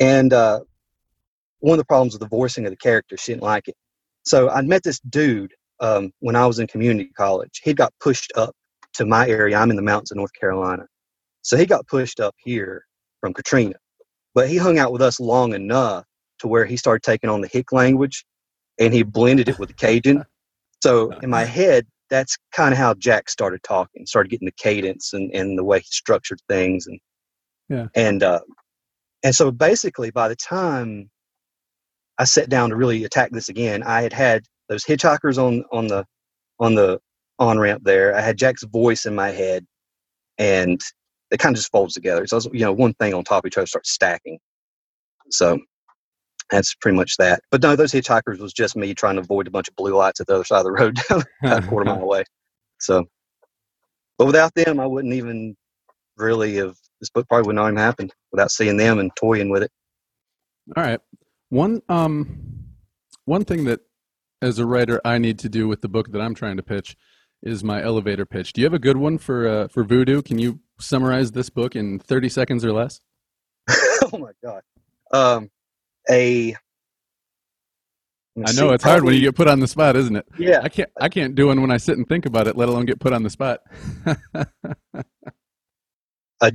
and 0.00 0.32
uh, 0.32 0.60
one 1.60 1.74
of 1.74 1.78
the 1.78 1.84
problems 1.84 2.14
with 2.14 2.20
the 2.20 2.28
voicing 2.28 2.64
of 2.64 2.70
the 2.70 2.76
character, 2.76 3.16
she 3.16 3.32
didn't 3.32 3.42
like 3.42 3.68
it. 3.68 3.74
So 4.24 4.48
I 4.48 4.62
met 4.62 4.82
this 4.82 5.00
dude 5.00 5.52
um, 5.80 6.12
when 6.20 6.36
I 6.36 6.46
was 6.46 6.58
in 6.58 6.66
community 6.66 7.10
college. 7.16 7.60
He 7.62 7.74
got 7.74 7.92
pushed 8.00 8.32
up 8.36 8.54
to 8.94 9.04
my 9.06 9.28
area. 9.28 9.56
I'm 9.56 9.70
in 9.70 9.76
the 9.76 9.82
mountains 9.82 10.10
of 10.10 10.16
North 10.16 10.32
Carolina. 10.38 10.86
So 11.42 11.56
he 11.56 11.66
got 11.66 11.86
pushed 11.86 12.20
up 12.20 12.34
here 12.38 12.84
from 13.20 13.34
Katrina. 13.34 13.74
But 14.34 14.48
he 14.48 14.56
hung 14.56 14.78
out 14.78 14.92
with 14.92 15.02
us 15.02 15.20
long 15.20 15.54
enough 15.54 16.04
to 16.38 16.48
where 16.48 16.64
he 16.64 16.76
started 16.76 17.02
taking 17.02 17.28
on 17.28 17.40
the 17.40 17.48
Hick 17.48 17.72
language 17.72 18.24
and 18.78 18.94
he 18.94 19.02
blended 19.02 19.48
it 19.48 19.58
with 19.58 19.68
the 19.68 19.74
Cajun. 19.74 20.24
So 20.82 21.10
in 21.22 21.30
my 21.30 21.44
head, 21.58 21.86
that's 22.12 22.36
kind 22.54 22.72
of 22.74 22.78
how 22.78 22.92
Jack 22.92 23.30
started 23.30 23.62
talking, 23.62 24.04
started 24.04 24.28
getting 24.28 24.44
the 24.44 24.52
cadence 24.52 25.14
and, 25.14 25.34
and 25.34 25.58
the 25.58 25.64
way 25.64 25.78
he 25.78 25.86
structured 25.88 26.38
things. 26.46 26.86
And, 26.86 27.00
Yeah. 27.70 27.86
and, 27.94 28.22
uh, 28.22 28.40
and 29.24 29.34
so 29.34 29.50
basically 29.50 30.10
by 30.10 30.28
the 30.28 30.36
time 30.36 31.10
I 32.18 32.24
sat 32.24 32.50
down 32.50 32.68
to 32.68 32.76
really 32.76 33.04
attack 33.04 33.30
this 33.32 33.48
again, 33.48 33.82
I 33.82 34.02
had 34.02 34.12
had 34.12 34.44
those 34.68 34.84
hitchhikers 34.84 35.38
on, 35.38 35.64
on 35.72 35.86
the, 35.86 36.04
on 36.60 36.74
the 36.74 37.00
on 37.38 37.58
ramp 37.58 37.82
there. 37.82 38.14
I 38.14 38.20
had 38.20 38.36
Jack's 38.36 38.62
voice 38.64 39.06
in 39.06 39.14
my 39.14 39.30
head 39.30 39.64
and 40.36 40.78
it 41.30 41.38
kind 41.38 41.54
of 41.54 41.60
just 41.60 41.72
folds 41.72 41.94
together. 41.94 42.26
So, 42.26 42.36
it's, 42.36 42.46
you 42.52 42.60
know, 42.60 42.74
one 42.74 42.92
thing 42.94 43.14
on 43.14 43.24
top 43.24 43.44
of 43.44 43.48
each 43.48 43.56
other 43.56 43.66
starts 43.66 43.90
stacking. 43.90 44.38
So 45.30 45.58
that's 46.50 46.74
pretty 46.74 46.96
much 46.96 47.16
that. 47.18 47.42
But 47.50 47.62
no, 47.62 47.76
those 47.76 47.92
hitchhikers 47.92 48.38
was 48.38 48.52
just 48.52 48.76
me 48.76 48.94
trying 48.94 49.16
to 49.16 49.20
avoid 49.20 49.46
a 49.46 49.50
bunch 49.50 49.68
of 49.68 49.76
blue 49.76 49.94
lights 49.94 50.20
at 50.20 50.26
the 50.26 50.34
other 50.34 50.44
side 50.44 50.58
of 50.58 50.64
the 50.64 50.72
road 50.72 50.98
down 51.08 51.22
a 51.44 51.62
quarter 51.68 51.86
mile 51.86 52.02
away. 52.02 52.24
So, 52.78 53.06
but 54.18 54.26
without 54.26 54.54
them, 54.54 54.80
I 54.80 54.86
wouldn't 54.86 55.14
even 55.14 55.56
really 56.16 56.56
have, 56.56 56.76
this 57.00 57.10
book 57.10 57.28
probably 57.28 57.46
would 57.46 57.56
not 57.56 57.66
even 57.66 57.76
happen 57.76 58.10
without 58.30 58.50
seeing 58.50 58.76
them 58.76 58.98
and 58.98 59.10
toying 59.16 59.50
with 59.50 59.62
it. 59.62 59.70
All 60.76 60.82
right. 60.82 61.00
One 61.48 61.82
um 61.88 62.62
one 63.24 63.44
thing 63.44 63.64
that 63.64 63.80
as 64.40 64.58
a 64.58 64.66
writer 64.66 65.00
I 65.04 65.18
need 65.18 65.38
to 65.40 65.48
do 65.48 65.68
with 65.68 65.80
the 65.80 65.88
book 65.88 66.12
that 66.12 66.20
I'm 66.20 66.34
trying 66.34 66.56
to 66.56 66.62
pitch 66.62 66.96
is 67.42 67.64
my 67.64 67.82
elevator 67.82 68.24
pitch. 68.24 68.52
Do 68.52 68.60
you 68.60 68.66
have 68.66 68.74
a 68.74 68.78
good 68.78 68.96
one 68.96 69.18
for 69.18 69.48
uh, 69.48 69.68
for 69.68 69.84
Voodoo? 69.84 70.22
Can 70.22 70.38
you 70.38 70.60
summarize 70.78 71.32
this 71.32 71.50
book 71.50 71.76
in 71.76 71.98
30 71.98 72.28
seconds 72.28 72.64
or 72.64 72.72
less? 72.72 73.00
oh 73.68 74.18
my 74.18 74.32
God. 74.42 74.62
Um, 75.12 75.50
a, 76.10 76.54
I 78.36 78.40
know 78.52 78.68
see, 78.68 78.68
it's 78.68 78.84
hard 78.84 79.04
when 79.04 79.14
you 79.14 79.20
get 79.20 79.34
put 79.34 79.46
on 79.48 79.60
the 79.60 79.68
spot, 79.68 79.94
isn't 79.96 80.16
it? 80.16 80.26
Yeah. 80.38 80.60
I 80.62 80.68
can't 80.68 80.88
I 81.00 81.08
can't 81.08 81.34
do 81.34 81.48
one 81.48 81.60
when 81.60 81.70
I 81.70 81.76
sit 81.76 81.98
and 81.98 82.08
think 82.08 82.24
about 82.26 82.46
it, 82.46 82.56
let 82.56 82.68
alone 82.68 82.86
get 82.86 82.98
put 82.98 83.12
on 83.12 83.22
the 83.22 83.30
spot. 83.30 83.60
a 86.40 86.52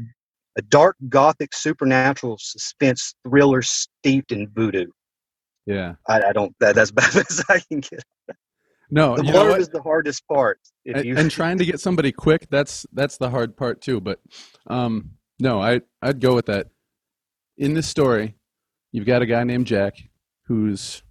a 0.58 0.62
dark 0.70 0.96
gothic 1.08 1.54
supernatural 1.54 2.38
suspense 2.39 3.13
thriller 3.27 3.62
steeped 3.62 4.32
in 4.32 4.48
voodoo. 4.56 4.88
yeah. 5.68 5.94
I, 6.08 6.24
I 6.30 6.34
don't. 6.34 6.56
That, 6.60 6.74
that's 6.75 6.89
bad 7.00 7.16
as 7.16 7.44
I 7.48 7.60
can 7.60 7.82
get. 7.82 8.04
No, 8.89 9.16
The 9.18 9.25
you 9.25 9.34
know 9.34 9.44
blurb 9.44 9.50
what? 9.51 9.62
is 9.62 9.70
the 9.70 9.82
hardest 9.82 10.27
part. 10.27 10.60
If 10.84 10.96
and, 10.96 11.06
you 11.06 11.16
and 11.16 11.30
trying 11.30 11.60
to 11.60 11.66
get 11.66 11.80
somebody 11.80 12.12
quick 12.12 12.48
that's 12.50 12.86
that's 12.94 13.18
the 13.18 13.30
hard 13.30 13.56
part 13.58 13.82
too 13.82 14.00
but 14.00 14.20
um 14.68 15.12
no 15.39 15.62
i 15.62 15.82
i'd 16.01 16.22
go 16.22 16.34
with 16.34 16.46
that 16.46 16.68
in 17.58 17.74
this 17.74 17.88
story 17.89 18.37
you've 18.98 19.06
got 19.06 19.22
a 19.22 19.25
guy 19.25 19.44
named 19.44 19.68
jack 19.68 19.96
who's 20.48 21.04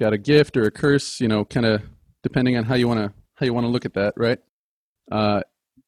got 0.00 0.12
a 0.12 0.18
gift 0.18 0.56
or 0.56 0.64
a 0.64 0.70
curse 0.70 1.20
you 1.20 1.28
know 1.28 1.44
kind 1.44 1.66
of 1.66 1.82
depending 2.22 2.56
on 2.56 2.64
how 2.64 2.74
you 2.74 2.88
want 2.88 2.98
to 2.98 3.12
how 3.34 3.44
you 3.44 3.52
want 3.52 3.64
to 3.64 3.70
look 3.70 3.84
at 3.84 3.94
that 3.94 4.14
right 4.16 4.38
uh 5.12 5.40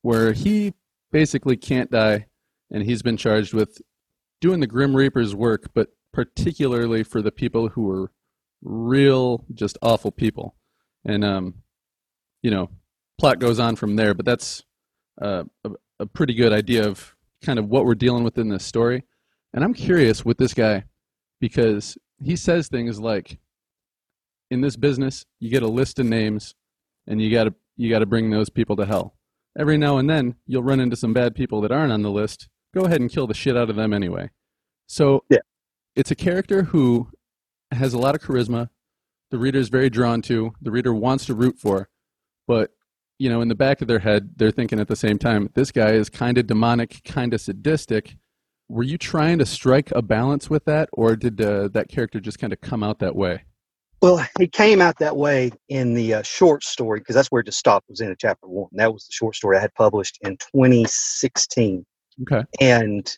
where 0.02 0.32
he 0.32 0.74
basically 1.12 1.56
can't 1.56 1.90
die 1.90 2.26
and 2.70 2.84
he's 2.84 3.02
been 3.02 3.16
charged 3.16 3.52
with 3.52 3.80
doing 4.40 4.60
the 4.60 4.66
Grim 4.66 4.96
Reaper's 4.96 5.34
work, 5.34 5.70
but 5.74 5.88
particularly 6.12 7.02
for 7.02 7.22
the 7.22 7.32
people 7.32 7.68
who 7.68 7.82
were 7.82 8.12
real, 8.62 9.44
just 9.54 9.78
awful 9.82 10.10
people. 10.10 10.54
And 11.04 11.24
um, 11.24 11.54
you 12.42 12.50
know, 12.50 12.70
plot 13.18 13.38
goes 13.38 13.58
on 13.58 13.76
from 13.76 13.96
there. 13.96 14.14
But 14.14 14.26
that's 14.26 14.64
uh, 15.20 15.44
a, 15.64 15.70
a 16.00 16.06
pretty 16.06 16.34
good 16.34 16.52
idea 16.52 16.86
of 16.86 17.14
kind 17.42 17.58
of 17.58 17.68
what 17.68 17.84
we're 17.84 17.94
dealing 17.94 18.24
with 18.24 18.38
in 18.38 18.48
this 18.48 18.64
story. 18.64 19.04
And 19.52 19.64
I'm 19.64 19.74
curious 19.74 20.24
with 20.24 20.38
this 20.38 20.54
guy 20.54 20.84
because 21.40 21.96
he 22.22 22.36
says 22.36 22.68
things 22.68 23.00
like, 23.00 23.38
"In 24.50 24.60
this 24.60 24.76
business, 24.76 25.26
you 25.38 25.50
get 25.50 25.62
a 25.62 25.68
list 25.68 25.98
of 25.98 26.06
names, 26.06 26.54
and 27.06 27.20
you 27.20 27.30
got 27.30 27.44
to 27.44 27.54
you 27.76 27.90
got 27.90 28.00
to 28.00 28.06
bring 28.06 28.30
those 28.30 28.50
people 28.50 28.76
to 28.76 28.86
hell." 28.86 29.14
Every 29.58 29.76
now 29.76 29.98
and 29.98 30.08
then, 30.08 30.36
you'll 30.46 30.62
run 30.62 30.80
into 30.80 30.96
some 30.96 31.12
bad 31.12 31.34
people 31.34 31.60
that 31.62 31.72
aren't 31.72 31.92
on 31.92 32.02
the 32.02 32.10
list. 32.10 32.48
Go 32.72 32.84
ahead 32.84 33.00
and 33.00 33.10
kill 33.10 33.26
the 33.26 33.34
shit 33.34 33.56
out 33.56 33.68
of 33.68 33.76
them 33.76 33.92
anyway. 33.92 34.30
So, 34.86 35.24
yeah. 35.28 35.38
it's 35.96 36.12
a 36.12 36.14
character 36.14 36.62
who 36.62 37.08
has 37.72 37.92
a 37.92 37.98
lot 37.98 38.14
of 38.14 38.20
charisma. 38.20 38.70
The 39.30 39.38
reader 39.38 39.58
is 39.58 39.68
very 39.68 39.90
drawn 39.90 40.22
to. 40.22 40.52
The 40.62 40.70
reader 40.70 40.94
wants 40.94 41.26
to 41.26 41.34
root 41.34 41.58
for, 41.58 41.88
but 42.46 42.72
you 43.20 43.28
know, 43.28 43.42
in 43.42 43.48
the 43.48 43.54
back 43.54 43.82
of 43.82 43.86
their 43.86 43.98
head, 43.98 44.30
they're 44.36 44.50
thinking 44.50 44.80
at 44.80 44.88
the 44.88 44.96
same 44.96 45.18
time, 45.18 45.50
this 45.54 45.70
guy 45.70 45.90
is 45.90 46.08
kind 46.08 46.38
of 46.38 46.46
demonic, 46.46 47.02
kind 47.04 47.34
of 47.34 47.40
sadistic. 47.42 48.16
Were 48.70 48.84
you 48.84 48.98
trying 48.98 49.38
to 49.38 49.46
strike 49.46 49.90
a 49.90 50.00
balance 50.00 50.48
with 50.48 50.64
that, 50.66 50.88
or 50.92 51.16
did 51.16 51.40
uh, 51.40 51.66
that 51.72 51.88
character 51.88 52.20
just 52.20 52.38
kind 52.38 52.52
of 52.52 52.60
come 52.60 52.84
out 52.84 53.00
that 53.00 53.16
way? 53.16 53.42
Well, 54.00 54.24
it 54.38 54.52
came 54.52 54.80
out 54.80 54.96
that 55.00 55.16
way 55.16 55.50
in 55.68 55.92
the 55.92 56.14
uh, 56.14 56.22
short 56.22 56.62
story 56.62 57.00
because 57.00 57.16
that's 57.16 57.28
where 57.32 57.40
it 57.40 57.46
just 57.46 57.58
stopped. 57.58 57.90
Was 57.90 58.00
in 58.00 58.12
a 58.12 58.16
chapter 58.16 58.46
one. 58.46 58.68
That 58.72 58.92
was 58.92 59.06
the 59.06 59.12
short 59.12 59.34
story 59.34 59.56
I 59.58 59.60
had 59.60 59.74
published 59.74 60.18
in 60.22 60.36
2016. 60.36 61.84
Okay. 62.22 62.44
And 62.60 63.12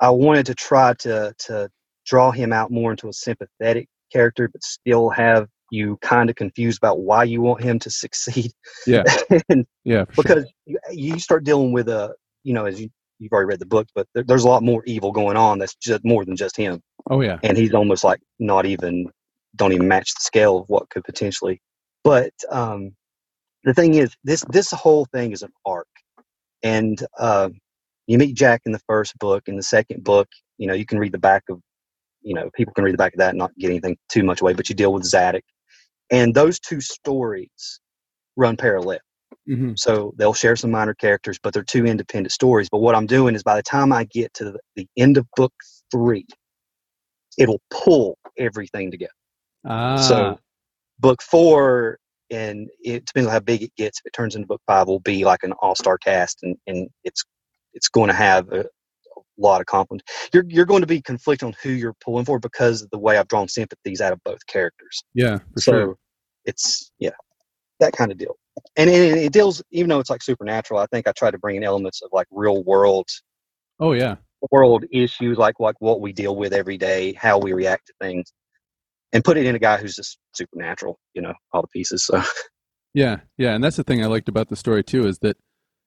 I 0.00 0.10
wanted 0.10 0.46
to 0.46 0.54
try 0.56 0.94
to 0.94 1.32
to 1.46 1.70
draw 2.04 2.32
him 2.32 2.52
out 2.52 2.72
more 2.72 2.90
into 2.90 3.08
a 3.08 3.12
sympathetic 3.12 3.88
character, 4.12 4.48
but 4.48 4.64
still 4.64 5.10
have 5.10 5.46
you 5.70 5.96
kind 6.02 6.28
of 6.28 6.34
confused 6.34 6.78
about 6.78 6.98
why 7.00 7.22
you 7.22 7.40
want 7.40 7.62
him 7.62 7.78
to 7.78 7.90
succeed. 8.02 8.50
Yeah. 8.84 9.04
and 9.48 9.64
Yeah. 9.84 10.06
for 10.06 10.22
sure. 10.22 10.22
because 10.22 10.52
you, 10.64 10.78
you 10.90 11.18
start 11.20 11.44
dealing 11.44 11.72
with 11.72 11.88
a, 11.88 12.14
you 12.42 12.52
know, 12.52 12.66
as 12.66 12.80
you 12.80 12.90
you've 13.18 13.32
already 13.32 13.48
read 13.48 13.60
the 13.60 13.66
book, 13.66 13.88
but 13.94 14.06
there, 14.14 14.24
there's 14.24 14.44
a 14.44 14.48
lot 14.48 14.62
more 14.62 14.82
evil 14.86 15.12
going 15.12 15.36
on. 15.36 15.58
That's 15.58 15.76
just 15.76 16.04
more 16.04 16.24
than 16.24 16.36
just 16.36 16.56
him, 16.56 16.82
Oh 17.10 17.20
yeah. 17.22 17.38
and 17.42 17.56
he's 17.58 17.74
almost 17.74 18.04
like 18.04 18.20
not 18.38 18.66
even 18.66 19.10
don't 19.56 19.72
even 19.72 19.88
match 19.88 20.12
the 20.14 20.20
scale 20.22 20.58
of 20.58 20.68
what 20.68 20.90
could 20.90 21.04
potentially. 21.04 21.60
But 22.04 22.32
um, 22.50 22.92
the 23.64 23.74
thing 23.74 23.94
is, 23.94 24.14
this 24.24 24.44
this 24.50 24.70
whole 24.72 25.06
thing 25.06 25.32
is 25.32 25.42
an 25.42 25.52
arc, 25.66 25.88
and 26.62 26.98
uh, 27.18 27.50
you 28.06 28.18
meet 28.18 28.36
Jack 28.36 28.62
in 28.66 28.72
the 28.72 28.80
first 28.88 29.18
book. 29.18 29.44
In 29.48 29.56
the 29.56 29.64
second 29.64 30.04
book, 30.04 30.28
you 30.58 30.66
know, 30.68 30.74
you 30.74 30.86
can 30.86 30.98
read 30.98 31.12
the 31.12 31.18
back 31.18 31.44
of, 31.50 31.60
you 32.22 32.34
know, 32.34 32.50
people 32.54 32.74
can 32.74 32.84
read 32.84 32.94
the 32.94 32.98
back 32.98 33.14
of 33.14 33.18
that 33.20 33.30
and 33.30 33.38
not 33.38 33.52
get 33.58 33.70
anything 33.70 33.96
too 34.10 34.24
much 34.24 34.40
away. 34.42 34.54
But 34.54 34.68
you 34.68 34.74
deal 34.76 34.92
with 34.92 35.04
Zadok, 35.04 35.44
and 36.10 36.34
those 36.34 36.60
two 36.60 36.80
stories 36.80 37.80
run 38.36 38.56
parallel. 38.56 38.98
Hmm 39.46 39.72
So 39.76 40.12
they'll 40.16 40.34
share 40.34 40.56
some 40.56 40.70
minor 40.70 40.94
characters, 40.94 41.38
but 41.42 41.52
they're 41.54 41.62
two 41.62 41.86
independent 41.86 42.32
stories. 42.32 42.68
But 42.70 42.78
what 42.78 42.94
I'm 42.94 43.06
doing 43.06 43.34
is 43.34 43.42
by 43.42 43.56
the 43.56 43.62
time 43.62 43.92
I 43.92 44.04
get 44.04 44.32
to 44.34 44.56
the, 44.74 44.86
end 44.96 45.16
of 45.16 45.26
book 45.36 45.52
three, 45.90 46.26
it'll 47.38 47.60
pull 47.70 48.18
everything 48.38 48.90
together. 48.90 49.12
Ah. 49.64 49.96
So 49.96 50.38
book 50.98 51.22
four, 51.22 51.98
and 52.30 52.68
it 52.82 53.06
depends 53.06 53.28
on 53.28 53.32
how 53.32 53.40
big 53.40 53.62
it 53.62 53.74
gets. 53.76 54.00
If 54.00 54.06
it 54.06 54.12
turns 54.12 54.34
into 54.34 54.46
book 54.46 54.62
five, 54.66 54.88
will 54.88 55.00
be 55.00 55.24
like 55.24 55.42
an 55.42 55.52
all-star 55.60 55.98
cast, 55.98 56.42
and, 56.42 56.56
and 56.66 56.88
it's 57.04 57.24
it's 57.72 57.88
going 57.88 58.08
to 58.08 58.14
have 58.14 58.50
a, 58.52 58.60
a 58.60 59.20
lot 59.38 59.60
of 59.60 59.66
conflict. 59.66 60.10
You're 60.32 60.44
you're 60.48 60.64
going 60.64 60.80
to 60.80 60.86
be 60.86 61.00
conflicted 61.00 61.46
on 61.46 61.54
who 61.62 61.70
you're 61.70 61.94
pulling 62.04 62.24
for 62.24 62.38
because 62.38 62.82
of 62.82 62.90
the 62.90 62.98
way 62.98 63.18
I've 63.18 63.28
drawn 63.28 63.48
sympathies 63.48 64.00
out 64.00 64.12
of 64.12 64.22
both 64.24 64.44
characters 64.46 65.04
yeah, 65.14 65.38
for 65.54 65.60
so 65.60 65.72
sure. 65.72 65.96
it's 66.44 66.90
yeah 66.98 67.10
that 67.80 67.92
kind 67.92 68.10
of 68.10 68.18
deal 68.18 68.36
and 68.76 68.88
it, 68.90 69.16
it 69.18 69.32
deals 69.32 69.62
even 69.70 69.88
though 69.88 69.98
it's 69.98 70.10
like 70.10 70.22
supernatural 70.22 70.80
i 70.80 70.86
think 70.86 71.06
i 71.08 71.12
try 71.12 71.30
to 71.30 71.38
bring 71.38 71.56
in 71.56 71.64
elements 71.64 72.02
of 72.02 72.10
like 72.12 72.26
real 72.30 72.62
world 72.64 73.08
Oh 73.78 73.92
yeah. 73.92 74.16
world 74.50 74.84
issues 74.90 75.36
like 75.36 75.54
like 75.58 75.76
what 75.80 76.00
we 76.00 76.12
deal 76.12 76.36
with 76.36 76.52
every 76.52 76.78
day 76.78 77.12
how 77.14 77.38
we 77.38 77.52
react 77.52 77.86
to 77.86 77.92
things 78.00 78.32
and 79.12 79.24
put 79.24 79.36
it 79.36 79.46
in 79.46 79.54
a 79.54 79.58
guy 79.58 79.76
who's 79.76 79.94
just 79.94 80.18
supernatural 80.34 80.98
you 81.14 81.22
know 81.22 81.34
all 81.52 81.62
the 81.62 81.68
pieces 81.68 82.04
so 82.04 82.22
Yeah, 82.96 83.18
yeah, 83.36 83.54
and 83.54 83.62
that's 83.62 83.76
the 83.76 83.84
thing 83.84 84.02
I 84.02 84.06
liked 84.06 84.30
about 84.30 84.48
the 84.48 84.56
story 84.56 84.82
too 84.82 85.06
is 85.06 85.18
that 85.18 85.36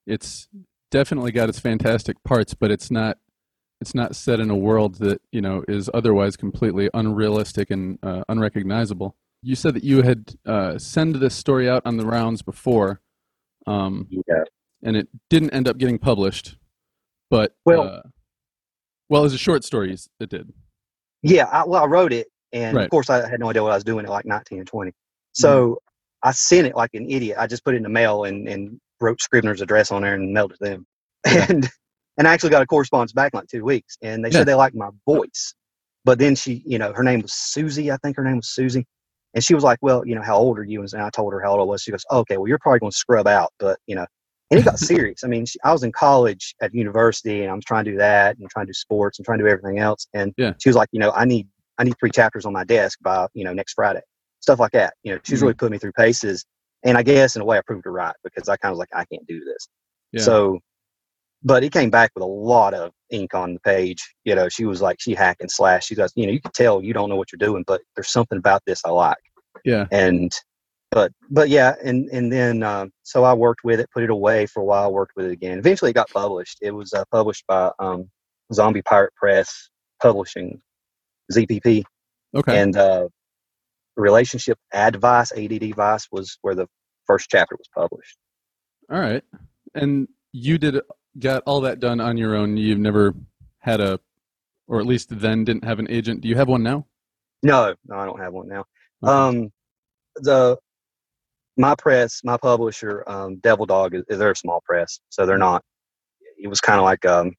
it's 0.05 0.47
definitely 0.91 1.31
got 1.31 1.49
its 1.49 1.57
fantastic 1.57 2.23
parts, 2.23 2.53
but 2.53 2.69
it's 2.69 2.91
not 2.91 3.17
it's 3.81 3.95
not 3.95 4.15
set 4.15 4.39
in 4.39 4.51
a 4.51 4.55
world 4.55 4.95
that 4.99 5.19
you 5.31 5.41
know 5.41 5.63
is 5.67 5.89
otherwise 5.91 6.37
completely 6.37 6.87
unrealistic 6.93 7.71
and 7.71 7.97
uh, 8.03 8.23
unrecognizable. 8.29 9.15
You 9.41 9.55
said 9.55 9.73
that 9.75 9.83
you 9.83 10.01
had 10.01 10.35
uh, 10.45 10.77
send 10.77 11.15
this 11.15 11.33
story 11.35 11.69
out 11.69 11.81
on 11.85 11.97
the 11.97 12.05
rounds 12.05 12.41
before, 12.41 13.01
um, 13.67 14.07
yeah 14.27 14.43
and 14.81 14.95
it 14.95 15.09
didn't 15.29 15.49
end 15.51 15.67
up 15.67 15.77
getting 15.77 15.97
published. 15.97 16.57
But 17.29 17.55
Well- 17.65 17.81
uh, 17.83 18.01
well, 19.09 19.25
as 19.25 19.33
a 19.33 19.37
short 19.37 19.63
story, 19.63 19.95
it 20.19 20.29
did. 20.29 20.53
yeah 21.23 21.45
I, 21.45 21.65
well 21.65 21.83
i 21.83 21.87
wrote 21.87 22.13
it 22.13 22.27
and 22.53 22.75
Right. 22.77 22.85
of 22.85 22.89
course 22.91 23.09
i 23.09 23.27
had 23.27 23.39
no 23.39 23.49
idea 23.49 23.61
what 23.63 23.71
i 23.71 23.75
was 23.75 23.83
doing 23.83 24.05
at 24.05 24.11
like 24.11 24.23
19 24.25 24.59
and 24.59 24.67
20 24.67 24.91
so 25.33 25.79
i 26.23 26.31
sent 26.31 26.65
it 26.67 26.75
like 26.75 26.91
an 26.93 27.09
idiot 27.09 27.35
i 27.39 27.45
just 27.47 27.65
put 27.65 27.73
it 27.73 27.77
in 27.77 27.83
the 27.83 27.89
mail 27.89 28.23
and 28.25 28.47
and 28.47 28.79
wrote 29.01 29.19
Scribner's 29.21 29.61
address 29.61 29.91
on 29.91 30.01
there 30.03 30.13
and 30.13 30.31
mailed 30.31 30.51
it 30.53 30.57
to 30.63 30.69
them 30.69 30.87
Yeah. 31.27 31.45
and 31.49 31.69
and 32.17 32.27
I 32.27 32.33
actually 32.33 32.49
got 32.51 32.61
a 32.61 32.65
correspondence 32.67 33.11
back 33.13 33.33
in 33.33 33.37
like 33.39 33.47
two 33.47 33.63
weeks, 33.63 33.97
and 34.01 34.23
they 34.23 34.29
Yeah. 34.29 34.39
said 34.39 34.47
they 34.47 34.53
liked 34.53 34.75
my 34.75 34.89
voice. 35.05 35.53
But 36.03 36.19
then 36.19 36.35
she, 36.35 36.61
you 36.65 36.77
know, 36.77 36.91
her 36.93 37.01
name 37.03 37.21
was 37.21 37.31
Susie. 37.31 37.91
I 37.91 37.97
think 38.03 38.17
her 38.17 38.23
name 38.25 38.35
was 38.37 38.49
Susie, 38.49 38.85
and 39.33 39.43
she 39.43 39.53
was 39.53 39.63
like, 39.63 39.79
"Well, 39.81 40.05
you 40.05 40.15
know, 40.15 40.21
how 40.21 40.37
old 40.37 40.57
are 40.59 40.63
you?" 40.63 40.81
And 40.81 40.93
I 40.95 41.09
told 41.09 41.33
her 41.33 41.41
how 41.41 41.51
old 41.51 41.61
I 41.61 41.63
was. 41.63 41.81
She 41.81 41.91
goes, 41.91 42.05
oh, 42.09 42.19
"Okay, 42.19 42.37
well, 42.37 42.47
you're 42.47 42.59
probably 42.59 42.79
going 42.79 42.91
to 42.91 42.97
scrub 42.97 43.27
out, 43.27 43.51
but 43.59 43.79
you 43.87 43.95
know." 43.95 44.05
And 44.51 44.59
it 44.59 44.63
got 44.65 44.79
serious. 44.79 45.23
I 45.23 45.27
mean, 45.27 45.45
she, 45.45 45.59
I 45.63 45.71
was 45.71 45.83
in 45.83 45.91
college 45.91 46.55
at 46.61 46.73
university, 46.73 47.41
and 47.43 47.51
I 47.51 47.53
was 47.55 47.65
trying 47.65 47.85
to 47.85 47.91
do 47.91 47.97
that, 47.97 48.37
and 48.37 48.49
trying 48.49 48.65
to 48.65 48.69
do 48.69 48.73
sports, 48.73 49.19
and 49.19 49.25
trying 49.25 49.39
to 49.39 49.43
do 49.43 49.49
everything 49.49 49.79
else. 49.79 50.07
And 50.13 50.33
Yeah. 50.37 50.53
she 50.59 50.69
was 50.69 50.75
like, 50.75 50.89
"You 50.91 50.99
know, 50.99 51.11
I 51.11 51.25
need 51.25 51.47
I 51.77 51.83
need 51.83 51.95
three 51.99 52.11
chapters 52.11 52.45
on 52.45 52.53
my 52.53 52.63
desk 52.63 52.99
by 53.01 53.27
you 53.33 53.43
know 53.43 53.53
next 53.53 53.73
Friday." 53.73 54.01
Stuff 54.41 54.59
like 54.59 54.71
that. 54.71 54.93
You 55.03 55.13
know, 55.13 55.19
she's 55.23 55.39
Mhm. 55.39 55.43
really 55.43 55.53
put 55.55 55.71
me 55.71 55.77
through 55.77 55.91
paces, 55.93 56.45
and 56.83 56.97
I 56.97 57.03
guess 57.03 57.35
in 57.35 57.41
a 57.41 57.45
way 57.45 57.57
I 57.57 57.61
proved 57.61 57.85
her 57.85 57.91
right 57.91 58.15
because 58.23 58.49
I 58.49 58.57
kind 58.57 58.71
of 58.71 58.77
was 58.77 58.79
like, 58.79 58.89
"I 58.93 59.05
can't 59.05 59.25
do 59.27 59.43
this." 59.43 59.67
Yeah. 60.13 60.21
So, 60.23 60.59
but 61.43 61.63
he 61.63 61.69
came 61.69 61.89
back 61.89 62.11
with 62.15 62.23
a 62.23 62.27
lot 62.27 62.73
of 62.73 62.91
ink 63.11 63.33
on 63.33 63.53
the 63.53 63.59
page. 63.61 64.13
You 64.25 64.35
know, 64.35 64.49
she 64.49 64.65
was 64.65 64.81
like, 64.81 64.99
she 64.99 65.13
hack 65.13 65.37
and 65.39 65.49
slash. 65.49 65.85
She 65.85 65.95
goes, 65.95 66.11
you 66.15 66.25
know, 66.25 66.33
you 66.33 66.41
can 66.41 66.51
tell 66.51 66.83
you 66.83 66.93
don't 66.93 67.09
know 67.09 67.15
what 67.15 67.31
you're 67.31 67.37
doing, 67.37 67.63
but 67.65 67.81
there's 67.95 68.11
something 68.11 68.37
about 68.37 68.61
this 68.65 68.81
I 68.85 68.89
like. 68.89 69.17
yeah, 69.63 69.87
And, 69.91 70.31
but, 70.91 71.11
but 71.29 71.49
yeah, 71.49 71.75
and 71.83 72.09
and 72.09 72.31
then 72.31 72.63
um, 72.63 72.91
so 73.03 73.23
I 73.23 73.33
worked 73.33 73.63
with 73.63 73.79
it, 73.79 73.89
put 73.93 74.03
it 74.03 74.09
away 74.09 74.47
for 74.47 74.61
a 74.61 74.65
while, 74.65 74.91
worked 74.91 75.15
with 75.15 75.27
it 75.27 75.31
again. 75.31 75.59
Eventually, 75.59 75.91
it 75.91 75.93
got 75.93 76.09
published. 76.09 76.57
It 76.61 76.71
was 76.71 76.93
uh, 76.93 77.03
published 77.11 77.45
by 77.47 77.71
um, 77.77 78.09
Zombie 78.51 78.81
Pirate 78.81 79.13
Press 79.15 79.69
Publishing, 80.01 80.59
ZPP, 81.31 81.83
okay, 82.35 82.59
and 82.59 82.75
uh, 82.75 83.07
Relationship 83.97 84.57
Advice, 84.73 85.31
ADD 85.31 85.75
Vice, 85.75 86.07
was 86.11 86.39
where 86.41 86.55
the 86.55 86.65
first 87.05 87.29
chapter 87.29 87.55
was 87.55 87.69
published. 87.73 88.17
all 88.91 88.99
right. 88.99 89.23
And 89.75 90.07
you 90.31 90.57
did 90.57 90.81
got 91.17 91.43
all 91.45 91.61
that 91.61 91.79
done 91.79 91.99
on 91.99 92.17
your 92.17 92.35
own. 92.35 92.57
You've 92.57 92.79
never 92.79 93.13
had 93.59 93.81
a, 93.81 93.99
or 94.67 94.79
at 94.79 94.85
least 94.85 95.07
then 95.11 95.43
didn't 95.43 95.63
have 95.63 95.79
an 95.79 95.87
agent. 95.89 96.21
Do 96.21 96.27
you 96.29 96.35
have 96.35 96.47
one 96.47 96.63
now? 96.63 96.85
No, 97.41 97.73
no, 97.87 97.95
I 97.95 98.05
don't 98.05 98.19
have 98.19 98.33
one 98.33 98.47
now. 98.47 98.65
Okay. 99.03 99.11
Um, 99.11 99.51
the 100.17 100.57
my 101.57 101.75
press, 101.75 102.21
my 102.23 102.37
publisher, 102.37 103.03
um, 103.07 103.37
Devil 103.37 103.65
Dog, 103.65 103.93
is 103.95 104.03
they're 104.07 104.31
a 104.31 104.35
small 104.35 104.61
press, 104.65 104.99
so 105.09 105.25
they're 105.25 105.37
not. 105.37 105.63
It 106.37 106.47
was 106.47 106.61
kind 106.61 106.79
of 106.79 106.85
like 106.85 107.05
um, 107.05 107.33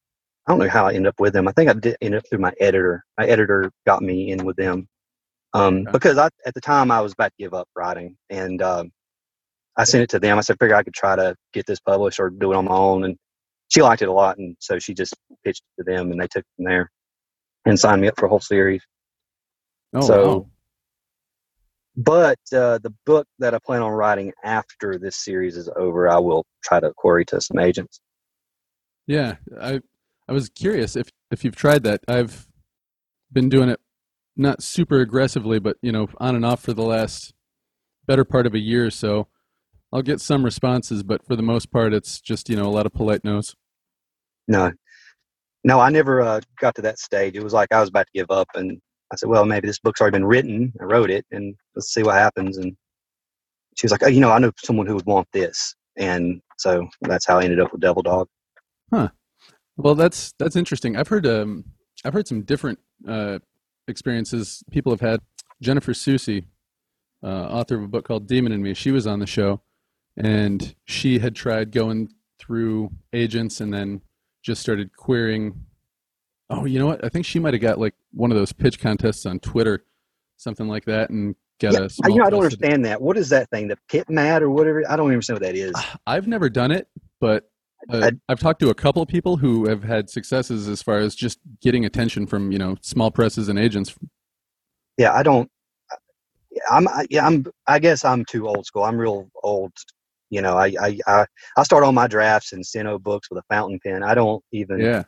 I 0.47 0.53
don't 0.53 0.59
know 0.59 0.69
how 0.69 0.87
I 0.87 0.91
ended 0.95 1.09
up 1.09 1.21
with 1.21 1.33
them. 1.33 1.49
I 1.49 1.53
think 1.53 1.71
I 1.71 1.75
did 1.75 1.97
end 2.01 2.15
up 2.15 2.25
through 2.29 2.41
my 2.41 2.53
editor. 2.61 3.05
My 3.19 3.27
editor 3.27 3.71
got 3.87 4.03
me 4.03 4.31
in 4.33 4.45
with 4.45 4.57
them 4.57 4.89
um, 5.55 5.79
Okay. 5.83 5.91
because 5.93 6.19
I 6.19 6.29
at 6.47 6.55
the 6.55 6.61
time 6.61 6.91
I 6.91 7.01
was 7.01 7.13
about 7.13 7.29
to 7.29 7.43
give 7.43 7.55
up 7.55 7.69
writing, 7.77 8.17
and 8.31 8.61
um, 8.63 8.91
I 9.77 9.85
sent 9.85 10.03
it 10.03 10.11
to 10.11 10.19
them. 10.19 10.39
I 10.39 10.43
said, 10.43 10.57
figure 10.61 10.77
I 10.77 10.83
could 10.83 10.95
try 10.95 11.17
to 11.17 11.35
get 11.53 11.67
this 11.67 11.81
published 11.81 12.21
or 12.21 12.31
do 12.31 12.53
it 12.53 12.57
on 12.57 12.67
my 12.67 12.75
own, 12.75 13.05
and 13.05 13.17
she 13.71 13.83
liked 13.83 14.03
it 14.03 14.09
a 14.09 14.13
lot, 14.13 14.39
and 14.39 14.57
so 14.61 14.79
she 14.79 14.93
just 14.95 15.15
pitched 15.45 15.63
it 15.79 15.83
to 15.83 15.91
them, 15.91 16.11
and 16.11 16.21
they 16.21 16.27
took 16.27 16.43
it 16.43 16.57
from 16.57 16.67
there 16.67 16.91
and 17.65 17.79
signed 17.79 18.03
me 18.03 18.09
up 18.09 18.15
for 18.19 18.27
a 18.27 18.29
whole 18.29 18.41
series. 18.41 18.83
oh, 19.95 20.01
so- 20.01 20.29
wow. 20.29 20.47
But 21.97 22.39
uh, 22.53 22.79
the 22.79 22.95
book 23.05 23.27
that 23.41 23.53
I 23.53 23.59
plan 23.59 23.83
on 23.83 23.91
writing 23.91 24.33
after 24.45 24.97
this 24.97 25.17
series 25.17 25.57
is 25.57 25.69
over, 25.77 26.09
I 26.09 26.19
will 26.19 26.47
try 26.65 26.81
to 26.81 26.93
query 26.97 27.25
to 27.27 27.41
some 27.41 27.59
agents. 27.59 28.01
Yeah, 29.07 29.37
I 29.61 29.81
I 30.29 30.33
was 30.33 30.49
curious 30.49 30.95
if 30.95 31.11
if 31.33 31.45
you've 31.45 31.57
tried 31.57 31.83
that. 31.83 32.01
I've 32.07 32.47
been 33.33 33.49
doing 33.49 33.69
it 33.69 33.81
not 34.37 34.63
super 34.63 35.01
aggressively, 35.01 35.59
but 35.59 35.77
you 35.83 35.91
know, 35.91 36.09
on 36.19 36.37
and 36.37 36.45
off 36.45 36.63
for 36.63 36.73
the 36.73 36.85
last 36.85 37.35
better 38.07 38.25
part 38.25 38.47
of 38.47 38.55
a 38.55 38.61
year 38.61 38.87
or 38.87 38.91
so. 38.91 39.27
I'll 39.93 40.03
get 40.03 40.21
some 40.21 40.45
responses, 40.45 41.03
but 41.03 41.27
for 41.27 41.35
the 41.35 41.43
most 41.43 41.71
part, 41.71 41.93
it's 41.93 42.21
just 42.21 42.49
you 42.49 42.57
know 42.57 42.67
a 42.67 42.71
lot 42.71 42.87
of 42.87 42.93
polite 42.93 43.25
no's. 43.25 43.57
No, 44.47 44.73
no, 45.65 45.81
I 45.81 45.91
never 45.91 46.21
uh, 46.23 46.41
got 46.59 46.75
to 46.77 46.83
that 46.83 46.99
stage. 46.99 47.37
It 47.37 47.43
was 47.43 47.53
like 47.53 47.73
I 47.73 47.81
was 47.81 47.89
about 47.89 48.07
to 48.07 48.13
give 48.15 48.31
up, 48.31 48.49
and 48.55 48.81
I 49.13 49.17
said, 49.17 49.29
"Well, 49.29 49.45
maybe 49.45 49.67
this 49.67 49.79
book's 49.79 50.01
already 50.01 50.17
been 50.17 50.25
written. 50.25 50.73
I 50.81 50.85
wrote 50.85 51.11
it, 51.11 51.27
and 51.31 51.55
let's 51.75 51.93
see 51.93 52.03
what 52.03 52.15
happens." 52.15 52.57
And 52.57 52.77
she 53.77 53.85
was 53.85 53.93
like, 53.93 54.03
"Oh, 54.03 54.09
you 54.09 54.21
know, 54.21 54.31
I 54.31 54.39
know 54.39 54.53
someone 54.59 54.87
who 54.87 54.95
would 54.95 55.07
want 55.07 55.29
this," 55.33 55.75
and 55.97 56.41
so 56.59 56.89
that's 57.03 57.27
how 57.27 57.39
I 57.39 57.45
ended 57.45 57.61
up 57.61 57.73
with 57.73 57.81
Devil 57.81 58.03
Dog. 58.03 58.29
Huh. 58.93 59.09
Well, 59.77 59.95
that's 59.95 60.33
that's 60.39 60.57
interesting. 60.57 60.97
I've 60.97 61.09
heard 61.09 61.27
um, 61.27 61.65
I've 62.05 62.13
heard 62.13 62.29
some 62.29 62.43
different 62.43 62.79
uh, 63.07 63.39
experiences 63.89 64.63
people 64.71 64.93
have 64.93 65.01
had. 65.01 65.21
Jennifer 65.61 65.93
Susie, 65.93 66.47
uh, 67.23 67.27
author 67.27 67.77
of 67.77 67.83
a 67.83 67.89
book 67.89 68.07
called 68.07 68.27
Demon 68.27 68.53
in 68.53 68.63
Me, 68.63 68.73
she 68.73 68.91
was 68.91 69.07
on 69.07 69.19
the 69.19 69.27
show, 69.27 69.61
and 70.25 70.75
she 70.85 71.19
had 71.19 71.35
tried 71.35 71.73
going 71.73 72.09
through 72.39 72.91
agents 73.13 73.61
and 73.61 73.73
then 73.73 74.01
just 74.43 74.61
started 74.61 74.97
querying. 74.97 75.65
Oh, 76.49 76.65
you 76.65 76.79
know 76.79 76.87
what? 76.87 77.05
I 77.05 77.09
think 77.09 77.27
she 77.27 77.39
might 77.39 77.55
have 77.55 77.61
got 77.61 77.79
like 77.79 77.95
one 78.13 78.31
of 78.31 78.37
those 78.37 78.53
pitch 78.53 78.81
contests 78.81 79.25
on 79.27 79.39
Twitter, 79.41 79.85
something 80.37 80.67
like 80.69 80.85
that, 80.87 81.11
and 81.11 81.35
got 81.61 81.75
Yeah, 81.75 81.81
a. 81.81 82.09
You 82.09 82.17
know, 82.19 82.25
I 82.25 82.31
don't 82.31 82.45
understand 82.45 82.85
that. 82.87 83.01
What 83.01 83.17
is 83.17 83.29
that 83.29 83.49
thing? 83.51 83.69
The 83.69 83.79
PitMad 83.89 84.41
or 84.41 84.51
whatever? 84.51 84.83
I 84.89 84.97
don't 84.97 85.07
even 85.07 85.15
understand 85.15 85.41
what 85.41 85.47
that 85.47 85.57
is. 85.57 85.73
I've 86.07 86.27
never 86.27 86.49
done 86.49 86.73
it, 86.73 86.89
but 87.21 87.51
uh, 87.93 88.07
I- 88.11 88.33
I've 88.33 88.41
talked 88.41 88.61
to 88.61 88.71
a 88.71 88.75
couple 88.75 89.01
of 89.03 89.09
people 89.09 89.37
who 89.37 89.69
have 89.69 89.85
had 89.85 90.11
successes 90.11 90.69
as 90.69 90.83
far 90.83 90.99
as 90.99 91.15
just 91.15 91.39
getting 91.61 91.85
attention 91.85 92.27
from 92.27 92.51
you 92.53 92.59
know 92.59 92.77
small 92.81 93.11
presses 93.11 93.49
and 93.49 93.59
agents. 93.59 93.95
Yeah, 94.99 95.13
I 95.13 95.23
don't. 95.23 95.51
I'm. 96.71 96.89
I- 96.89 97.07
Yeah, 97.11 97.27
I'm. 97.27 97.47
I 97.67 97.79
guess 97.79 98.05
I'm 98.05 98.25
too 98.25 98.49
old 98.49 98.67
school. 98.67 98.83
I'm 98.83 98.97
real 98.99 99.31
old. 99.43 99.73
You 100.31 100.43
know, 100.43 100.57
I 100.57 100.73
I 100.81 100.99
I, 101.07 101.27
I 101.57 101.63
start 101.63 101.85
all 101.85 101.93
my 101.93 102.07
drafts 102.07 102.53
in 102.53 102.65
Steno 102.65 102.99
books 102.99 103.29
with 103.31 103.39
a 103.39 103.55
fountain 103.55 103.79
pen. 103.85 104.03
I 104.03 104.15
don't 104.15 104.43
even 104.53 104.81
Yeah, 104.81 105.05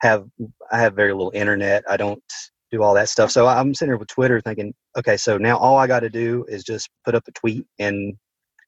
have. 0.00 0.26
I 0.72 0.78
have 0.78 0.94
very 0.94 1.12
little 1.12 1.32
internet. 1.34 1.84
I 1.88 1.96
don't 1.96 2.22
do 2.70 2.82
all 2.82 2.94
that 2.94 3.08
stuff. 3.08 3.30
So 3.30 3.46
I'm 3.46 3.74
sitting 3.74 3.90
here 3.90 3.98
with 3.98 4.08
Twitter 4.08 4.40
thinking, 4.40 4.74
okay, 4.98 5.16
so 5.16 5.38
now 5.38 5.56
all 5.58 5.76
I 5.76 5.86
got 5.86 6.00
to 6.00 6.10
do 6.10 6.44
is 6.48 6.64
just 6.64 6.90
put 7.04 7.14
up 7.14 7.22
a 7.28 7.32
tweet 7.32 7.66
and 7.78 8.16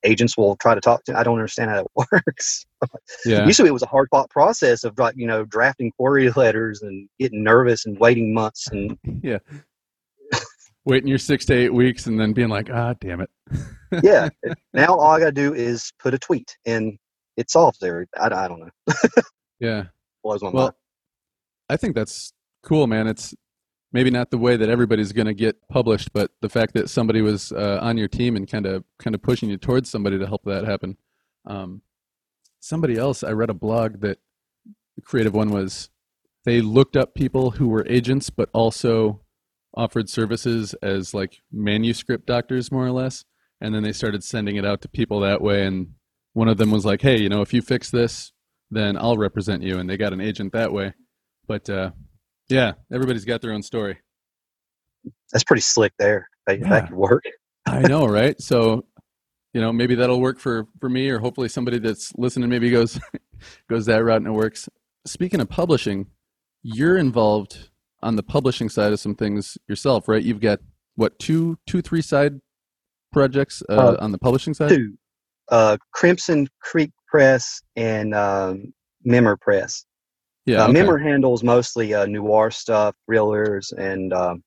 agents 0.05 0.37
will 0.37 0.57
try 0.57 0.75
to 0.75 0.81
talk 0.81 1.05
to. 1.05 1.19
I 1.19 1.23
don't 1.25 1.35
understand 1.35 1.71
how 1.71 1.83
that 1.83 2.09
works. 2.13 2.65
yeah, 3.27 3.47
Usually 3.47 3.69
it 3.69 3.73
was 3.73 3.83
a 3.83 3.87
hard 3.89 4.09
fought 4.11 4.31
process 4.31 4.85
of 4.85 4.99
like 4.99 5.15
you 5.17 5.27
know 5.27 5.45
drafting 5.45 5.91
query 5.93 6.31
letters 6.37 6.83
and 6.83 7.09
getting 7.19 7.43
nervous 7.43 7.87
and 7.87 7.99
waiting 7.99 8.33
months 8.33 8.69
and 8.69 8.97
yeah. 9.23 9.39
Waiting 10.87 11.09
your 11.09 11.19
six 11.19 11.45
to 11.47 11.55
eight 11.55 11.75
weeks 11.75 12.07
and 12.07 12.19
then 12.19 12.33
being 12.33 12.49
like, 12.49 12.71
ah, 12.73 12.95
damn 13.01 13.21
it. 13.21 13.31
yeah. 14.03 14.29
now 14.73 14.95
all 14.95 15.11
I 15.11 15.19
got 15.19 15.27
to 15.27 15.33
do 15.33 15.53
is 15.53 15.93
put 15.99 16.15
a 16.15 16.19
tweet 16.19 16.57
and 16.65 16.97
it 17.37 17.51
solves 17.51 17.79
there. 17.81 18.07
I, 18.19 18.27
I 18.27 18.49
don't 18.49 18.61
know. 18.61 18.95
Yeah. 19.59 19.85
Blows 20.23 20.43
my 20.43 20.51
Well, 20.51 20.65
mind. 20.65 20.75
I 21.71 21.77
think 21.77 21.95
that's 21.95 22.33
cool, 22.63 22.87
man. 22.87 23.07
It's 23.07 23.35
maybe 23.93 24.11
not 24.11 24.31
the 24.31 24.37
way 24.39 24.57
that 24.57 24.69
everybody's 24.69 25.13
going 25.13 25.27
to 25.29 25.35
get 25.35 25.57
published, 25.69 26.13
but 26.13 26.31
the 26.43 26.49
fact 26.51 26.75
that 26.75 26.91
somebody 26.91 27.23
was 27.23 27.53
uh, 27.53 27.79
on 27.81 27.97
your 27.97 28.09
team 28.09 28.37
and 28.37 28.47
kind 28.51 28.67
of 28.67 28.85
kind 28.99 29.15
of 29.15 29.23
pushing 29.23 29.49
you 29.49 29.57
towards 29.57 29.89
somebody 29.91 30.19
to 30.19 30.27
help 30.27 30.43
that 30.45 30.65
happen. 30.67 30.99
Um, 31.47 31.81
somebody 32.61 32.97
else, 32.99 33.25
I 33.25 33.31
read 33.33 33.49
a 33.49 33.55
blog 33.55 34.01
that 34.03 34.19
the 34.97 35.03
creative 35.03 35.33
one 35.35 35.51
was 35.51 35.89
they 36.45 36.61
looked 36.61 36.97
up 36.97 37.15
people 37.15 37.53
who 37.53 37.69
were 37.69 37.87
agents, 37.89 38.29
but 38.31 38.51
also 38.53 39.23
offered 39.77 40.09
services 40.09 40.75
as 40.83 41.13
like 41.15 41.43
manuscript 41.53 42.27
doctors, 42.27 42.73
more 42.73 42.87
or 42.87 42.93
less, 42.93 43.25
and 43.61 43.75
then 43.75 43.83
they 43.83 43.93
started 43.93 44.25
sending 44.25 44.57
it 44.57 44.65
out 44.65 44.81
to 44.83 44.89
people 44.89 45.21
that 45.21 45.41
way. 45.43 45.67
And 45.67 45.89
one 46.33 46.49
of 46.49 46.57
them 46.57 46.71
was 46.71 46.85
like, 46.85 47.03
"Hey, 47.03 47.21
you 47.21 47.29
know, 47.29 47.43
if 47.43 47.53
you 47.53 47.63
fix 47.63 47.91
this, 47.91 48.33
then 48.71 48.97
I'll 48.97 49.17
represent 49.17 49.63
you," 49.63 49.79
and 49.79 49.89
they 49.89 49.97
got 49.97 50.13
an 50.13 50.21
agent 50.21 50.53
that 50.53 50.73
way. 50.73 50.93
But 51.47 51.69
uh, 51.71 51.91
yeah, 52.49 52.73
everybody's 52.93 53.25
got 53.25 53.43
their 53.43 53.53
own 53.53 53.63
story. 53.63 53.99
That's 55.33 55.45
pretty 55.45 55.63
slick 55.63 55.93
there. 55.99 56.29
That, 56.47 56.61
Yeah. 56.61 56.69
that 56.71 56.89
could 56.89 56.97
work. 56.97 57.25
I 57.67 57.83
know, 57.83 58.07
right? 58.07 58.41
So, 58.41 58.87
you 59.53 59.61
know, 59.61 59.73
maybe 59.73 59.95
that'll 59.97 60.21
work 60.21 60.39
for 60.39 60.67
for 60.81 60.89
me, 60.89 61.09
or 61.11 61.19
hopefully 61.19 61.49
somebody 61.49 61.79
that's 61.79 62.13
listening 62.17 62.49
maybe 62.49 62.71
goes 62.71 62.99
goes 63.69 63.87
that 63.87 64.05
route 64.05 64.19
and 64.19 64.29
it 64.29 64.33
works. 64.33 64.69
Speaking 65.07 65.41
of 65.41 65.49
publishing, 65.49 66.07
you're 66.63 66.97
involved 66.97 67.71
on 68.03 68.17
the 68.17 68.23
publishing 68.23 68.69
side 68.69 68.93
of 68.93 69.01
some 69.01 69.15
things 69.15 69.59
yourself, 69.69 70.09
right? 70.09 70.23
You've 70.23 70.41
got 70.41 70.61
what 70.95 71.19
two 71.19 71.59
two 71.67 71.83
three 71.83 72.03
side 72.03 72.41
projects 73.13 73.63
uh, 73.69 73.75
Uh, 73.75 73.97
on 74.01 74.13
the 74.13 74.19
publishing 74.19 74.55
side. 74.55 74.69
Two, 74.69 74.95
uh, 75.51 75.77
Crimson 75.93 76.49
Creek 76.61 76.91
Press 77.09 77.63
and 77.77 78.15
um, 78.15 78.73
Memmer 79.07 79.41
Press. 79.41 79.85
Yeah, 80.45 80.65
uh, 80.65 80.69
okay. 80.69 80.81
Memmer 80.81 81.03
handles 81.03 81.43
mostly 81.43 81.95
uh, 81.95 82.07
noir 82.07 82.51
stuff, 82.51 82.95
thrillers, 83.07 83.73
and 83.73 84.13
um, 84.13 84.43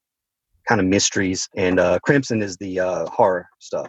kind 0.68 0.80
of 0.80 0.88
mysteries. 0.88 1.48
And 1.56 1.80
uh, 1.80 2.00
Crimson 2.04 2.42
is 2.42 2.58
the 2.58 2.80
uh, 2.80 3.06
horror 3.10 3.48
stuff. 3.60 3.88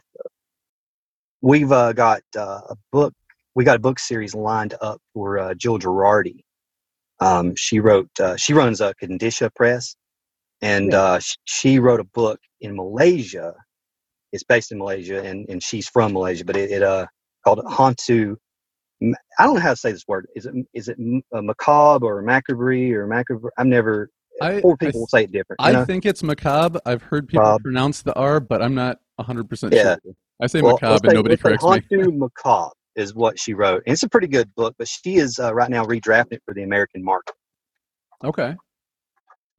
We've 1.43 1.71
uh, 1.73 1.93
got 1.93 2.23
uh, 2.37 2.61
a 2.71 2.77
book. 2.93 3.15
We 3.55 3.65
got 3.65 3.77
a 3.77 3.81
book 3.81 3.99
series 3.99 4.35
lined 4.35 4.75
up 4.81 5.01
for 5.13 5.39
uh, 5.39 5.55
Jill 5.55 5.79
Girardi. 5.79 6.41
Um, 7.21 7.55
she 7.57 7.81
wrote. 7.81 8.09
Uh, 8.19 8.37
she 8.37 8.53
runs 8.55 8.81
a 8.81 8.95
Kandisha 9.03 9.55
Press, 9.55 9.95
and 10.63 10.95
uh, 10.95 11.19
sh- 11.19 11.37
she 11.45 11.79
wrote 11.79 12.01
a 12.01 12.05
book 12.05 12.41
in 12.61 12.75
Malaysia. 12.77 13.55
It's 14.33 14.45
based 14.45 14.73
in 14.73 14.79
Malaysia, 14.79 15.23
and, 15.23 15.47
and 15.49 15.63
she's 15.63 15.89
from 15.89 16.13
Malaysia. 16.13 16.45
But 16.45 16.57
it, 16.57 16.71
it 16.71 16.83
uh 16.83 17.07
called 17.45 17.61
Hantu. 17.67 18.37
I 19.03 19.45
don't 19.45 19.55
know 19.55 19.61
how 19.61 19.71
to 19.71 19.77
say 19.77 19.93
this 19.93 20.05
word. 20.07 20.27
Is 20.37 20.47
it 20.47 20.55
is 20.75 20.89
it 20.89 20.97
uh, 21.35 21.43
macabre 21.43 22.07
or 22.07 22.23
macabre 22.23 22.95
or 22.99 23.07
macabre? 23.07 23.51
I've 23.59 23.67
never. 23.67 24.11
I- 24.43 24.61
Four 24.63 24.77
I 24.81 24.85
people 24.87 25.01
will 25.01 25.09
say 25.09 25.25
it 25.25 25.33
different. 25.33 25.61
I 25.61 25.73
know? 25.73 25.85
think 25.85 26.07
it's 26.07 26.23
macabre. 26.23 26.81
I've 26.87 27.03
heard 27.03 27.29
people 27.29 27.45
Macabre. 27.45 27.63
pronounce 27.63 28.01
the 28.01 28.15
R, 28.15 28.41
but 28.41 28.63
I'm 28.63 28.75
not 28.75 28.99
100% 29.21 29.71
Yeah. 29.75 29.83
sure. 30.03 30.15
I 30.41 30.47
say 30.47 30.63
Well, 30.63 30.73
macabre 30.75 30.95
and 30.95 31.11
say- 31.11 31.15
nobody 31.15 31.37
corrects 31.37 31.63
me. 31.65 31.81
Hantu 31.81 32.17
Macabre 32.17 32.73
is 33.01 33.15
what 33.15 33.39
she 33.39 33.55
wrote. 33.55 33.83
And 33.87 33.93
it's 33.93 34.03
a 34.05 34.09
pretty 34.09 34.29
good 34.29 34.55
book, 34.55 34.75
but 34.79 34.89
she 34.89 35.17
is 35.17 35.39
uh, 35.39 35.55
right 35.55 35.71
now 35.71 35.85
redrafting 35.85 36.33
it 36.35 36.43
for 36.45 36.55
the 36.55 36.63
American 36.63 37.03
market. 37.05 37.35
Okay. 38.25 38.55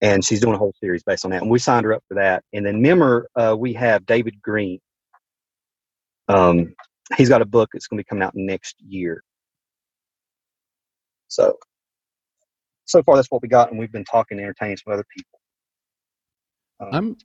and 0.02 0.26
she's 0.26 0.40
doing 0.42 0.56
a 0.56 0.58
whole 0.58 0.74
series 0.80 1.04
based 1.04 1.26
on 1.26 1.32
that. 1.32 1.42
And 1.42 1.52
we 1.52 1.60
signed 1.60 1.86
her 1.86 1.94
up 1.94 2.04
for 2.08 2.16
that. 2.16 2.44
And 2.54 2.66
then 2.66 2.82
Memmer, 2.82 3.24
uh, 3.36 3.56
we 3.58 3.74
have 3.74 4.06
David 4.06 4.42
Green. 4.42 4.80
Um, 6.28 6.74
he's 7.18 7.30
got 7.30 7.42
a 7.42 7.46
book 7.46 7.70
that's 7.74 7.88
going 7.88 7.98
to 7.98 8.04
be 8.04 8.08
coming 8.08 8.24
out 8.24 8.34
next 8.36 8.76
year. 8.80 9.24
So, 11.28 11.56
so 12.86 13.02
far 13.04 13.16
that's 13.16 13.30
what 13.30 13.42
we 13.42 13.48
got, 13.48 13.70
and 13.70 13.80
we've 13.80 13.92
been 13.92 14.04
talking 14.04 14.38
and 14.38 14.46
entertaining 14.46 14.78
some 14.78 14.94
other 14.94 15.06
people. 15.16 15.40
Um, 16.80 16.90
I'm 16.94 17.18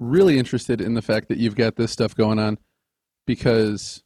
really 0.00 0.38
interested 0.38 0.80
in 0.80 0.94
the 0.94 1.02
fact 1.02 1.28
that 1.28 1.38
you've 1.38 1.54
got 1.56 1.76
this 1.76 1.92
stuff 1.92 2.14
going 2.14 2.38
on 2.38 2.58
because 3.26 4.02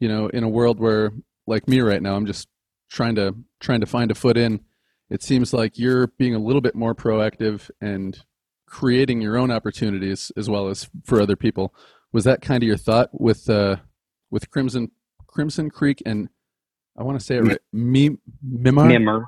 you 0.00 0.08
know 0.08 0.28
in 0.28 0.42
a 0.42 0.48
world 0.48 0.80
where 0.80 1.12
like 1.46 1.68
me 1.68 1.80
right 1.80 2.02
now 2.02 2.16
I'm 2.16 2.26
just 2.26 2.48
trying 2.90 3.14
to 3.16 3.34
trying 3.60 3.80
to 3.80 3.86
find 3.86 4.10
a 4.10 4.14
foot 4.14 4.36
in 4.36 4.60
it 5.08 5.22
seems 5.22 5.52
like 5.52 5.78
you're 5.78 6.08
being 6.18 6.34
a 6.34 6.38
little 6.38 6.60
bit 6.60 6.74
more 6.74 6.94
proactive 6.94 7.70
and 7.80 8.18
creating 8.66 9.20
your 9.20 9.36
own 9.36 9.50
opportunities 9.50 10.30
as 10.36 10.48
well 10.48 10.68
as 10.68 10.88
for 11.04 11.20
other 11.20 11.36
people 11.36 11.74
was 12.12 12.24
that 12.24 12.40
kind 12.40 12.62
of 12.62 12.66
your 12.66 12.76
thought 12.76 13.08
with 13.12 13.48
uh 13.48 13.76
with 14.30 14.50
Crimson 14.50 14.90
Crimson 15.26 15.70
Creek 15.70 16.02
and 16.06 16.28
I 16.98 17.02
want 17.02 17.18
to 17.18 17.24
say 17.24 17.36
it 17.36 17.42
right 17.44 17.58
Me 17.72 18.10
Mimar 18.44 18.88
Mimmer. 18.88 19.24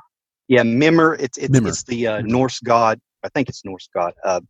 Yeah, 0.49 0.65
Mimmer. 0.65 1.15
It's 1.15 1.39
it's, 1.39 1.57
it's 1.57 1.83
the 1.85 2.07
uh, 2.07 2.21
Norse 2.23 2.61
god. 2.61 3.01
I 3.23 3.29
think 3.31 3.49
it's 3.49 3.65
Norse 3.65 3.89
god. 3.95 4.13
Uh, 4.25 4.41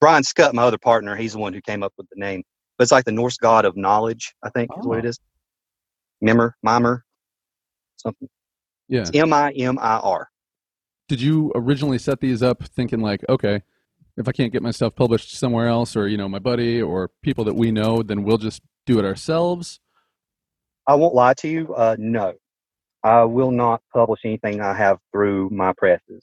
Brian 0.00 0.24
Scott, 0.24 0.54
my 0.54 0.62
other 0.64 0.78
partner, 0.78 1.14
he's 1.14 1.34
the 1.34 1.38
one 1.38 1.52
who 1.52 1.60
came 1.60 1.82
up 1.84 1.92
with 1.96 2.08
the 2.08 2.18
name. 2.18 2.42
But 2.76 2.84
it's 2.84 2.90
like 2.92 3.04
the 3.04 3.12
Norse 3.12 3.36
god 3.36 3.64
of 3.64 3.76
knowledge. 3.76 4.34
I 4.42 4.48
think 4.50 4.70
is 4.76 4.86
what 4.86 4.98
it 4.98 5.04
Oh. 5.04 5.08
is. 5.10 5.20
Mimmer, 6.22 6.56
Mimer, 6.62 7.04
something. 7.96 8.28
yeah 8.88 9.04
M 9.12 9.32
I 9.32 9.52
M 9.52 9.78
I 9.78 9.98
R. 9.98 10.30
did 11.08 11.20
you 11.20 11.52
originally 11.54 11.98
set 11.98 12.20
these 12.20 12.42
up 12.42 12.62
thinking 12.62 13.00
like 13.00 13.22
okay 13.28 13.62
if 14.16 14.28
i 14.28 14.32
can't 14.32 14.52
get 14.52 14.62
my 14.62 14.70
stuff 14.70 14.94
published 14.94 15.36
somewhere 15.36 15.68
else 15.68 15.96
or 15.96 16.08
you 16.08 16.16
know 16.16 16.28
my 16.28 16.38
buddy 16.38 16.80
or 16.80 17.10
people 17.22 17.44
that 17.44 17.54
we 17.54 17.70
know 17.70 18.02
then 18.02 18.22
we'll 18.22 18.38
just 18.38 18.62
do 18.86 18.98
it 18.98 19.04
ourselves 19.04 19.80
I 20.86 20.94
won't 20.94 21.14
lie 21.14 21.34
to 21.34 21.48
you. 21.48 21.74
Uh, 21.74 21.96
no, 21.98 22.34
I 23.02 23.24
will 23.24 23.50
not 23.50 23.82
publish 23.92 24.20
anything 24.24 24.60
I 24.60 24.74
have 24.74 24.98
through 25.12 25.50
my 25.50 25.72
presses. 25.76 26.22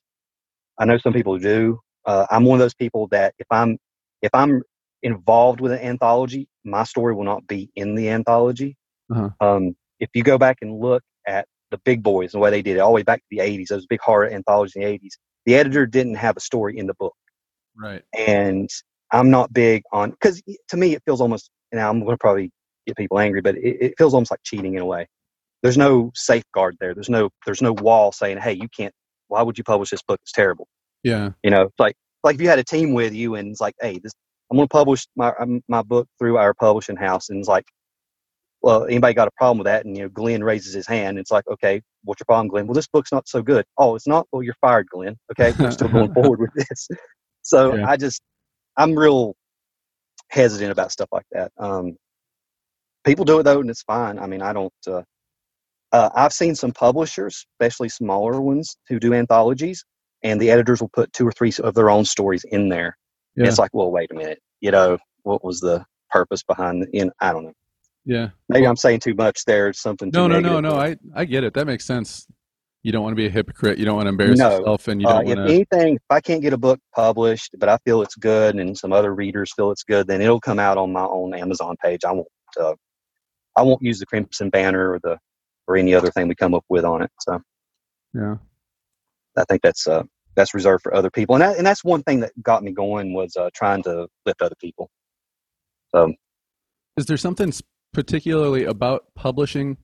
I 0.77 0.85
know 0.85 0.97
some 0.97 1.13
people 1.13 1.37
do. 1.37 1.79
Uh, 2.05 2.25
I'm 2.29 2.45
one 2.45 2.55
of 2.55 2.59
those 2.59 2.73
people 2.73 3.07
that 3.07 3.33
if 3.39 3.47
I'm 3.51 3.77
if 4.21 4.31
I'm 4.33 4.61
involved 5.03 5.61
with 5.61 5.71
an 5.71 5.79
anthology, 5.79 6.47
my 6.63 6.83
story 6.83 7.13
will 7.13 7.23
not 7.23 7.47
be 7.47 7.69
in 7.75 7.95
the 7.95 8.09
anthology. 8.09 8.75
Uh-huh. 9.13 9.29
Um, 9.39 9.75
if 9.99 10.09
you 10.13 10.23
go 10.23 10.37
back 10.37 10.57
and 10.61 10.79
look 10.79 11.03
at 11.27 11.45
the 11.71 11.79
big 11.85 12.01
boys 12.01 12.33
and 12.33 12.39
the 12.39 12.43
way 12.43 12.49
they 12.49 12.61
did 12.61 12.77
it, 12.77 12.79
all 12.79 12.91
the 12.91 12.95
way 12.95 13.03
back 13.03 13.19
to 13.19 13.25
the 13.29 13.37
80s, 13.39 13.67
those 13.67 13.85
big 13.85 14.01
horror 14.01 14.29
anthologies 14.29 14.75
in 14.75 14.81
the 14.81 14.87
80s, 14.87 15.17
the 15.45 15.55
editor 15.55 15.85
didn't 15.85 16.15
have 16.15 16.37
a 16.37 16.41
story 16.41 16.77
in 16.77 16.87
the 16.87 16.93
book 16.95 17.15
right 17.75 18.03
and 18.17 18.69
I'm 19.11 19.29
not 19.29 19.53
big 19.53 19.83
on 19.91 20.11
because 20.11 20.41
to 20.69 20.77
me 20.77 20.93
it 20.93 21.03
feels 21.05 21.21
almost. 21.21 21.49
Now 21.71 21.89
I'm 21.89 21.99
going 21.99 22.11
to 22.11 22.17
probably 22.17 22.51
get 22.87 22.97
people 22.97 23.19
angry, 23.19 23.41
but 23.41 23.55
it, 23.55 23.77
it 23.81 23.93
feels 23.97 24.13
almost 24.13 24.31
like 24.31 24.41
cheating 24.43 24.75
in 24.75 24.81
a 24.81 24.85
way. 24.85 25.07
There's 25.61 25.77
no 25.77 26.11
safeguard 26.15 26.77
there. 26.79 26.93
There's 26.93 27.09
no 27.09 27.29
there's 27.45 27.61
no 27.61 27.73
wall 27.73 28.11
saying, 28.11 28.37
hey, 28.39 28.53
you 28.53 28.67
can't 28.75 28.93
why 29.27 29.41
would 29.41 29.57
you 29.57 29.63
publish 29.63 29.89
this 29.89 30.01
book? 30.01 30.19
It's 30.23 30.31
terrible. 30.31 30.67
Yeah. 31.03 31.31
You 31.43 31.51
know, 31.51 31.69
like 31.79 31.95
like 32.23 32.35
if 32.35 32.41
you 32.41 32.49
had 32.49 32.59
a 32.59 32.63
team 32.63 32.93
with 32.93 33.13
you 33.13 33.35
and 33.35 33.49
it's 33.49 33.61
like, 33.61 33.75
hey, 33.81 33.99
this 34.01 34.13
I'm 34.51 34.57
going 34.57 34.67
to 34.67 34.71
publish 34.71 35.07
my 35.15 35.33
um, 35.39 35.61
my 35.67 35.83
book 35.83 36.07
through 36.17 36.37
our 36.37 36.55
publishing 36.55 36.95
house, 36.95 37.29
and 37.29 37.37
it's 37.37 37.47
like, 37.47 37.65
well, 38.61 38.85
anybody 38.85 39.13
got 39.13 39.27
a 39.27 39.31
problem 39.37 39.59
with 39.59 39.65
that? 39.65 39.85
And 39.85 39.95
you 39.95 40.03
know, 40.03 40.09
Glenn 40.09 40.43
raises 40.43 40.73
his 40.73 40.87
hand. 40.87 41.09
And 41.11 41.19
it's 41.19 41.31
like, 41.31 41.47
okay, 41.47 41.81
what's 42.03 42.19
your 42.19 42.25
problem, 42.25 42.49
Glenn? 42.49 42.67
Well, 42.67 42.73
this 42.75 42.87
book's 42.87 43.11
not 43.11 43.27
so 43.27 43.41
good. 43.41 43.65
Oh, 43.77 43.95
it's 43.95 44.07
not. 44.07 44.27
Well, 44.31 44.43
you're 44.43 44.55
fired, 44.61 44.87
Glenn. 44.89 45.17
Okay, 45.31 45.53
we're 45.59 45.71
still 45.71 45.87
going 45.89 46.13
forward 46.13 46.39
with 46.39 46.51
this. 46.55 46.87
So 47.41 47.75
Yeah. 47.75 47.89
I 47.89 47.97
just 47.97 48.21
I'm 48.77 48.97
real 48.97 49.35
hesitant 50.29 50.71
about 50.71 50.91
stuff 50.91 51.09
like 51.11 51.25
that. 51.31 51.51
Um, 51.57 51.95
people 53.05 53.25
do 53.25 53.39
it 53.39 53.43
though, 53.43 53.61
and 53.61 53.69
it's 53.69 53.83
fine. 53.83 54.19
I 54.19 54.27
mean, 54.27 54.41
I 54.41 54.53
don't. 54.53 54.73
Uh, 54.87 55.03
uh, 55.91 56.09
I've 56.15 56.33
seen 56.33 56.55
some 56.55 56.71
publishers, 56.71 57.45
especially 57.59 57.89
smaller 57.89 58.39
ones, 58.41 58.77
who 58.89 58.99
do 58.99 59.13
anthologies, 59.13 59.83
and 60.23 60.39
the 60.39 60.51
editors 60.51 60.81
will 60.81 60.89
put 60.89 61.11
two 61.13 61.27
or 61.27 61.31
three 61.31 61.51
of 61.63 61.73
their 61.73 61.89
own 61.89 62.05
stories 62.05 62.45
in 62.51 62.69
there. 62.69 62.95
Yeah. 63.35 63.47
It's 63.47 63.57
like, 63.57 63.71
well, 63.73 63.91
wait 63.91 64.11
a 64.11 64.15
minute. 64.15 64.39
You 64.61 64.71
know, 64.71 64.97
what 65.23 65.43
was 65.43 65.59
the 65.59 65.85
purpose 66.11 66.43
behind? 66.43 66.87
In 66.93 67.11
I 67.21 67.31
don't 67.33 67.45
know. 67.45 67.53
Yeah. 68.05 68.29
Maybe 68.47 68.65
I'm 68.65 68.75
saying 68.75 69.01
too 69.01 69.13
much 69.13 69.45
there. 69.45 69.71
Something. 69.73 70.09
No, 70.13 70.27
no, 70.27 70.39
no, 70.39 70.59
no. 70.59 70.75
I 70.75 70.95
I 71.15 71.25
get 71.25 71.43
it. 71.43 71.53
That 71.53 71.67
makes 71.67 71.85
sense. 71.85 72.25
You 72.81 72.91
don't 72.93 73.03
want 73.03 73.11
to 73.11 73.15
be 73.17 73.25
a 73.25 73.29
hypocrite. 73.29 73.77
You 73.77 73.85
don't 73.85 73.95
want 73.97 74.05
to 74.05 74.09
embarrass 74.09 74.39
No. 74.39 74.57
yourself, 74.57 74.87
and 74.87 75.01
you 75.01 75.07
uh, 75.07 75.15
don't 75.15 75.27
if 75.27 75.37
want 75.37 75.49
to. 75.49 75.53
anything, 75.53 75.95
if 75.95 76.01
I 76.09 76.21
can't 76.21 76.41
get 76.41 76.53
a 76.53 76.57
book 76.57 76.79
published, 76.95 77.51
but 77.57 77.67
I 77.67 77.77
feel 77.85 78.01
it's 78.01 78.15
good, 78.15 78.55
and 78.55 78.77
some 78.77 78.93
other 78.93 79.13
readers 79.13 79.51
feel 79.53 79.69
it's 79.71 79.83
good, 79.83 80.07
then 80.07 80.21
it'll 80.21 80.39
come 80.39 80.59
out 80.59 80.77
on 80.77 80.93
my 80.93 81.03
own 81.05 81.33
Amazon 81.33 81.75
page. 81.83 82.01
I 82.05 82.11
won't. 82.13 82.27
Uh, 82.59 82.73
I 83.57 83.63
won't 83.63 83.81
use 83.81 83.99
the 83.99 84.05
Crimson 84.05 84.49
Banner 84.49 84.91
or 84.93 84.99
the 85.03 85.17
or 85.67 85.75
any 85.75 85.93
other 85.93 86.09
thing 86.09 86.27
we 86.27 86.35
come 86.35 86.53
up 86.53 86.63
with 86.69 86.85
on 86.85 87.03
it. 87.03 87.11
So 87.19 87.41
Yeah. 88.15 88.37
I 89.37 89.43
think 89.45 89.61
that's 89.61 89.85
uh, 89.87 90.03
that's 90.35 90.53
reserved 90.53 90.81
for 90.83 90.95
other 90.95 91.11
people, 91.11 91.35
and 91.35 91.41
that, 91.43 91.57
and 91.57 91.67
that's 91.67 91.83
one 91.83 92.01
thing 92.03 92.21
that 92.21 92.31
got 92.41 92.63
me 92.63 92.71
going 92.71 93.13
was 93.13 93.35
uh, 93.35 93.49
trying 93.53 93.83
to 93.83 94.07
lift 94.25 94.41
other 94.41 94.55
people. 94.59 94.89
So 95.93 96.13
Is 96.97 97.05
there 97.07 97.17
something 97.17 97.51
particularly 97.93 98.65
about 98.65 99.05
publishing 99.15 99.77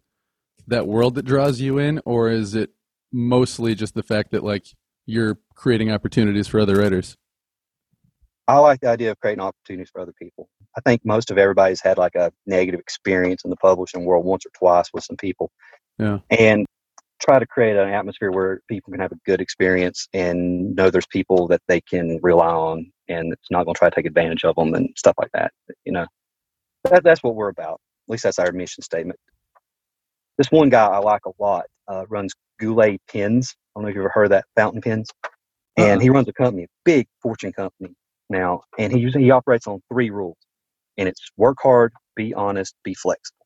that 0.67 0.87
world 0.87 1.15
that 1.15 1.25
draws 1.25 1.61
you 1.61 1.77
in, 1.77 2.01
or 2.05 2.29
is 2.29 2.55
it 2.55 2.71
mostly 3.11 3.75
just 3.75 3.93
the 3.93 4.03
fact 4.03 4.31
that 4.31 4.43
like 4.43 4.65
you're 5.05 5.37
creating 5.55 5.91
opportunities 5.91 6.47
for 6.47 6.59
other 6.59 6.75
writers? 6.75 7.15
I 8.47 8.59
like 8.59 8.79
the 8.81 8.89
idea 8.89 9.11
of 9.11 9.19
creating 9.19 9.41
opportunities 9.41 9.89
for 9.89 10.01
other 10.01 10.13
people. 10.19 10.49
I 10.77 10.81
think 10.81 11.01
most 11.03 11.31
of 11.31 11.37
everybody's 11.37 11.81
had 11.81 11.97
like 11.97 12.15
a 12.15 12.31
negative 12.45 12.79
experience 12.79 13.43
in 13.43 13.49
the 13.49 13.55
publishing 13.55 14.05
world 14.05 14.25
once 14.25 14.45
or 14.45 14.49
twice 14.53 14.89
with 14.93 15.03
some 15.03 15.17
people. 15.17 15.51
Yeah. 15.97 16.19
And 16.29 16.65
try 17.21 17.39
to 17.39 17.47
create 17.47 17.77
an 17.77 17.89
atmosphere 17.89 18.31
where 18.31 18.61
people 18.69 18.91
can 18.91 18.99
have 18.99 19.11
a 19.11 19.19
good 19.25 19.41
experience 19.41 20.07
and 20.13 20.75
know 20.75 20.89
there's 20.89 21.07
people 21.07 21.47
that 21.47 21.61
they 21.67 21.81
can 21.81 22.19
rely 22.21 22.47
on 22.47 22.91
and 23.07 23.31
it's 23.31 23.49
not 23.49 23.63
going 23.63 23.73
to 23.73 23.79
try 23.79 23.89
to 23.89 23.95
take 23.95 24.05
advantage 24.05 24.43
of 24.43 24.55
them 24.55 24.73
and 24.73 24.89
stuff 24.97 25.15
like 25.17 25.31
that. 25.33 25.51
You 25.85 25.93
know, 25.93 26.05
that, 26.83 27.03
that's 27.03 27.23
what 27.23 27.35
we're 27.35 27.49
about. 27.49 27.79
At 28.07 28.11
least 28.11 28.23
that's 28.23 28.39
our 28.39 28.51
mission 28.51 28.83
statement. 28.83 29.19
This 30.37 30.51
one 30.51 30.69
guy 30.69 30.85
I 30.85 30.99
like 30.99 31.25
a 31.25 31.31
lot 31.41 31.65
uh, 31.87 32.05
runs 32.09 32.33
Goulet 32.59 33.01
Pens. 33.09 33.55
I 33.55 33.79
don't 33.79 33.83
know 33.83 33.89
if 33.89 33.95
you've 33.95 34.03
ever 34.03 34.11
heard 34.13 34.25
of 34.25 34.31
that 34.31 34.45
fountain 34.55 34.81
pens. 34.81 35.09
And 35.77 35.97
Uh-uh. 35.97 35.99
he 35.99 36.09
runs 36.09 36.27
a 36.27 36.33
company, 36.33 36.63
a 36.63 36.67
big 36.85 37.07
fortune 37.21 37.51
company 37.51 37.93
now, 38.29 38.61
and 38.79 38.93
he 38.93 38.99
usually 38.99 39.25
he 39.25 39.31
operates 39.31 39.67
on 39.67 39.81
three 39.91 40.09
rules, 40.09 40.37
and 40.97 41.09
it's 41.09 41.29
work 41.35 41.57
hard, 41.61 41.91
be 42.15 42.33
honest, 42.33 42.75
be 42.83 42.93
flexible, 42.93 43.45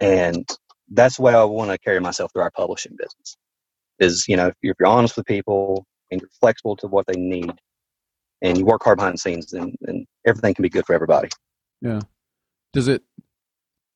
and 0.00 0.46
that's 0.92 1.16
the 1.16 1.22
way 1.22 1.34
I 1.34 1.42
want 1.44 1.70
to 1.70 1.78
carry 1.78 2.00
myself 2.00 2.32
through 2.32 2.42
our 2.42 2.50
publishing 2.50 2.92
business. 2.98 3.36
Is 3.98 4.26
you 4.28 4.36
know 4.36 4.48
if 4.48 4.54
you're, 4.60 4.72
if 4.72 4.76
you're 4.78 4.88
honest 4.88 5.16
with 5.16 5.24
people 5.24 5.86
and 6.10 6.20
you're 6.20 6.30
flexible 6.38 6.76
to 6.76 6.86
what 6.86 7.06
they 7.06 7.18
need, 7.18 7.50
and 8.42 8.58
you 8.58 8.66
work 8.66 8.82
hard 8.84 8.98
behind 8.98 9.14
the 9.14 9.18
scenes, 9.18 9.50
then, 9.50 9.74
then 9.80 10.04
everything 10.26 10.52
can 10.52 10.62
be 10.62 10.68
good 10.68 10.84
for 10.84 10.94
everybody. 10.94 11.30
Yeah. 11.80 12.00
Does 12.72 12.88
it? 12.88 13.02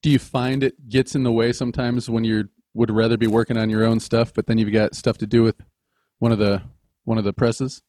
Do 0.06 0.12
you 0.12 0.20
find 0.20 0.62
it 0.62 0.88
gets 0.88 1.16
in 1.16 1.24
the 1.24 1.32
way 1.32 1.52
sometimes 1.52 2.08
when 2.08 2.22
you 2.22 2.48
would 2.74 2.92
rather 2.92 3.16
be 3.16 3.26
working 3.26 3.56
on 3.56 3.68
your 3.68 3.84
own 3.84 3.98
stuff, 3.98 4.32
but 4.32 4.46
then 4.46 4.56
you've 4.56 4.72
got 4.72 4.94
stuff 4.94 5.18
to 5.18 5.26
do 5.26 5.42
with 5.42 5.56
one 6.20 6.30
of 6.30 6.38
the 6.38 6.62
one 7.02 7.18
of 7.18 7.24
the 7.24 7.32
presses? 7.32 7.82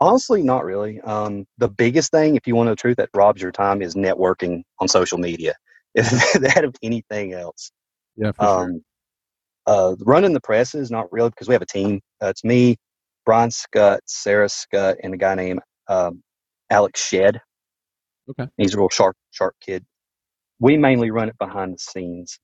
Honestly, 0.00 0.42
not 0.42 0.64
really. 0.64 0.98
Um, 1.02 1.44
the 1.58 1.68
biggest 1.68 2.12
thing, 2.12 2.34
if 2.34 2.46
you 2.46 2.56
want 2.56 2.68
to 2.68 2.70
know 2.70 2.72
the 2.72 2.80
truth, 2.80 2.96
that 2.96 3.10
robs 3.14 3.42
your 3.42 3.52
time 3.52 3.82
is 3.82 3.94
networking 3.94 4.62
on 4.78 4.88
social 4.88 5.18
media. 5.18 5.52
that 5.94 6.62
of 6.64 6.74
anything 6.82 7.34
else. 7.34 7.70
Yeah, 8.16 8.32
for 8.32 8.42
sure. 8.46 8.62
Um, 8.62 8.82
uh, 9.66 9.96
running 10.00 10.32
the 10.32 10.40
press 10.40 10.74
is 10.74 10.90
not 10.90 11.12
real 11.12 11.28
because 11.28 11.46
we 11.46 11.52
have 11.52 11.60
a 11.60 11.66
team. 11.66 12.00
Uh, 12.22 12.28
it's 12.28 12.42
me, 12.42 12.78
Brian 13.26 13.50
Scott, 13.50 14.00
Sarah 14.06 14.48
Scott, 14.48 14.96
and 15.02 15.12
a 15.12 15.18
guy 15.18 15.34
named 15.34 15.60
um, 15.88 16.22
Alex 16.70 17.06
Shed. 17.06 17.38
Okay. 18.30 18.48
He's 18.56 18.72
a 18.72 18.78
real 18.78 18.88
sharp, 18.88 19.14
sharp 19.30 19.54
kid. 19.60 19.84
We 20.58 20.76
mainly 20.76 21.10
run 21.10 21.28
it 21.28 21.38
behind 21.38 21.74
the 21.74 21.78
scenes. 21.78 22.38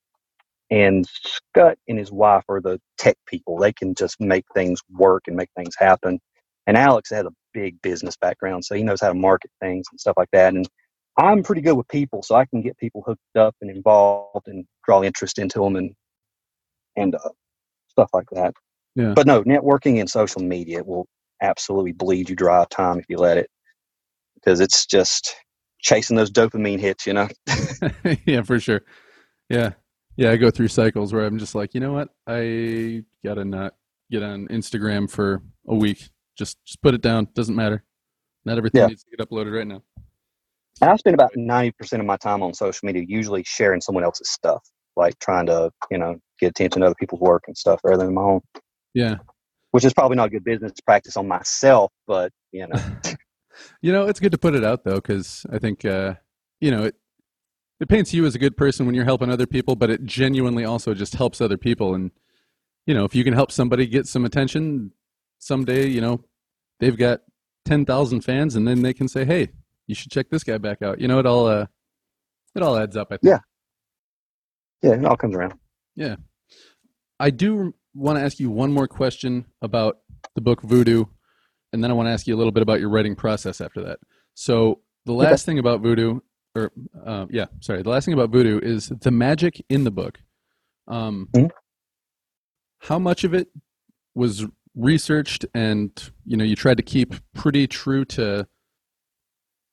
And 0.70 1.06
Scott 1.06 1.76
and 1.88 1.98
his 1.98 2.10
wife 2.10 2.44
are 2.48 2.60
the 2.60 2.80
tech 2.96 3.16
people. 3.26 3.58
They 3.58 3.72
can 3.72 3.94
just 3.94 4.20
make 4.20 4.44
things 4.54 4.80
work 4.90 5.24
and 5.26 5.36
make 5.36 5.50
things 5.56 5.74
happen. 5.78 6.18
And 6.66 6.76
Alex 6.76 7.10
has 7.10 7.26
a 7.26 7.32
big 7.52 7.80
business 7.82 8.16
background, 8.16 8.64
so 8.64 8.74
he 8.74 8.82
knows 8.82 9.00
how 9.00 9.08
to 9.08 9.14
market 9.14 9.50
things 9.60 9.84
and 9.90 10.00
stuff 10.00 10.14
like 10.16 10.30
that. 10.32 10.54
And 10.54 10.66
I'm 11.18 11.42
pretty 11.42 11.60
good 11.60 11.76
with 11.76 11.88
people, 11.88 12.22
so 12.22 12.36
I 12.36 12.46
can 12.46 12.62
get 12.62 12.78
people 12.78 13.02
hooked 13.04 13.36
up 13.36 13.54
and 13.60 13.70
involved 13.70 14.48
and 14.48 14.64
draw 14.86 15.02
interest 15.02 15.38
into 15.38 15.60
them 15.60 15.76
and 15.76 15.92
and 16.96 17.14
uh, 17.14 17.30
stuff 17.88 18.10
like 18.14 18.28
that. 18.32 18.54
Yeah. 18.94 19.12
But 19.14 19.26
no, 19.26 19.42
networking 19.44 20.00
and 20.00 20.08
social 20.08 20.42
media 20.42 20.82
will 20.82 21.06
absolutely 21.42 21.92
bleed 21.92 22.30
you 22.30 22.36
dry 22.36 22.62
of 22.62 22.68
time 22.70 22.98
if 22.98 23.06
you 23.08 23.18
let 23.18 23.36
it, 23.36 23.50
because 24.34 24.60
it's 24.60 24.86
just 24.86 25.34
chasing 25.82 26.16
those 26.16 26.30
dopamine 26.30 26.80
hits, 26.80 27.06
you 27.06 27.12
know. 27.12 27.28
yeah, 28.26 28.42
for 28.42 28.58
sure. 28.58 28.82
Yeah. 29.48 29.72
Yeah, 30.16 30.30
I 30.30 30.36
go 30.36 30.50
through 30.50 30.68
cycles 30.68 31.12
where 31.12 31.24
I'm 31.26 31.38
just 31.38 31.54
like, 31.54 31.74
you 31.74 31.80
know 31.80 31.92
what? 31.92 32.08
I 32.26 33.04
gotta 33.24 33.44
not 33.44 33.74
get 34.10 34.22
on 34.22 34.46
Instagram 34.48 35.10
for 35.10 35.42
a 35.68 35.74
week. 35.74 36.10
Just 36.36 36.62
just 36.64 36.80
put 36.82 36.94
it 36.94 37.00
down. 37.02 37.28
Doesn't 37.34 37.56
matter. 37.56 37.82
Not 38.44 38.58
everything 38.58 38.80
Yeah. 38.80 38.86
needs 38.88 39.04
to 39.04 39.16
get 39.16 39.26
uploaded 39.28 39.56
right 39.56 39.66
now. 39.66 39.82
I 40.82 40.96
spend 40.96 41.14
about 41.14 41.32
ninety 41.36 41.72
percent 41.72 42.00
of 42.00 42.06
my 42.06 42.16
time 42.16 42.42
on 42.42 42.52
social 42.54 42.86
media, 42.86 43.04
usually 43.06 43.42
sharing 43.44 43.80
someone 43.80 44.04
else's 44.04 44.30
stuff, 44.30 44.62
like 44.96 45.18
trying 45.18 45.46
to, 45.46 45.70
you 45.90 45.98
know, 45.98 46.16
get 46.38 46.50
attention 46.50 46.80
to 46.80 46.86
other 46.86 46.94
people's 46.98 47.20
work 47.20 47.44
and 47.46 47.56
stuff 47.56 47.80
rather 47.84 48.04
than 48.04 48.14
my 48.14 48.22
own. 48.22 48.40
Yeah. 48.94 49.16
Which 49.70 49.84
is 49.84 49.94
probably 49.94 50.16
not 50.16 50.26
a 50.26 50.30
good 50.30 50.44
business 50.44 50.72
practice 50.84 51.16
on 51.16 51.26
myself, 51.26 51.90
but 52.06 52.32
you 52.52 52.66
know, 52.66 52.78
You 53.80 53.92
know, 53.92 54.06
it's 54.06 54.20
good 54.20 54.32
to 54.32 54.38
put 54.38 54.54
it 54.54 54.64
out 54.64 54.84
though, 54.84 54.96
because 54.96 55.44
I 55.52 55.58
think 55.58 55.84
uh, 55.84 56.14
you 56.60 56.70
know 56.70 56.84
it. 56.84 56.96
It 57.80 57.88
paints 57.88 58.14
you 58.14 58.24
as 58.26 58.36
a 58.36 58.38
good 58.38 58.56
person 58.56 58.86
when 58.86 58.94
you're 58.94 59.04
helping 59.04 59.28
other 59.28 59.46
people, 59.46 59.74
but 59.74 59.90
it 59.90 60.04
genuinely 60.04 60.64
also 60.64 60.94
just 60.94 61.16
helps 61.16 61.40
other 61.40 61.56
people. 61.56 61.96
And 61.96 62.12
you 62.86 62.94
know, 62.94 63.04
if 63.04 63.12
you 63.12 63.24
can 63.24 63.34
help 63.34 63.50
somebody 63.50 63.86
get 63.88 64.06
some 64.06 64.24
attention 64.24 64.92
someday, 65.40 65.88
you 65.88 66.00
know, 66.00 66.22
they've 66.78 66.96
got 66.96 67.22
ten 67.64 67.84
thousand 67.84 68.20
fans, 68.20 68.54
and 68.54 68.68
then 68.68 68.82
they 68.82 68.94
can 68.94 69.08
say, 69.08 69.24
"Hey, 69.24 69.48
you 69.88 69.96
should 69.96 70.12
check 70.12 70.30
this 70.30 70.44
guy 70.44 70.58
back 70.58 70.80
out." 70.82 71.00
You 71.00 71.08
know, 71.08 71.18
it 71.18 71.26
all 71.26 71.48
uh, 71.48 71.66
it 72.54 72.62
all 72.62 72.76
adds 72.76 72.96
up. 72.96 73.08
I 73.10 73.16
think. 73.16 73.24
Yeah. 73.24 73.38
yeah, 74.82 74.94
it 74.94 75.04
all 75.04 75.16
comes 75.16 75.34
around. 75.34 75.54
Yeah, 75.96 76.16
I 77.18 77.30
do 77.30 77.74
want 77.94 78.18
to 78.18 78.24
ask 78.24 78.38
you 78.38 78.50
one 78.50 78.72
more 78.72 78.88
question 78.88 79.46
about 79.60 79.98
the 80.34 80.40
book 80.40 80.62
Voodoo, 80.62 81.06
and 81.72 81.82
then 81.82 81.90
I 81.90 81.94
want 81.94 82.06
to 82.06 82.10
ask 82.10 82.26
you 82.26 82.34
a 82.34 82.38
little 82.38 82.52
bit 82.52 82.62
about 82.62 82.80
your 82.80 82.90
writing 82.90 83.14
process 83.16 83.60
after 83.60 83.82
that. 83.84 83.98
So 84.34 84.80
the 85.06 85.12
Okay. 85.12 85.28
last 85.30 85.46
thing 85.46 85.58
about 85.58 85.80
Voodoo, 85.80 86.20
or 86.54 86.70
uh, 87.04 87.26
yeah, 87.30 87.46
sorry, 87.60 87.82
the 87.82 87.90
last 87.90 88.04
thing 88.04 88.14
about 88.14 88.30
Voodoo 88.30 88.60
is 88.60 88.88
the 89.00 89.10
magic 89.10 89.64
in 89.68 89.84
the 89.84 89.90
book. 89.90 90.18
Um, 90.88 91.28
Mhm. 91.34 91.50
How 92.80 92.98
much 92.98 93.24
of 93.24 93.32
it 93.32 93.48
was 94.14 94.44
researched, 94.74 95.46
and 95.54 95.90
you 96.26 96.36
know, 96.36 96.44
you 96.44 96.56
tried 96.56 96.76
to 96.78 96.82
keep 96.82 97.14
pretty 97.32 97.66
true 97.66 98.04
to, 98.06 98.46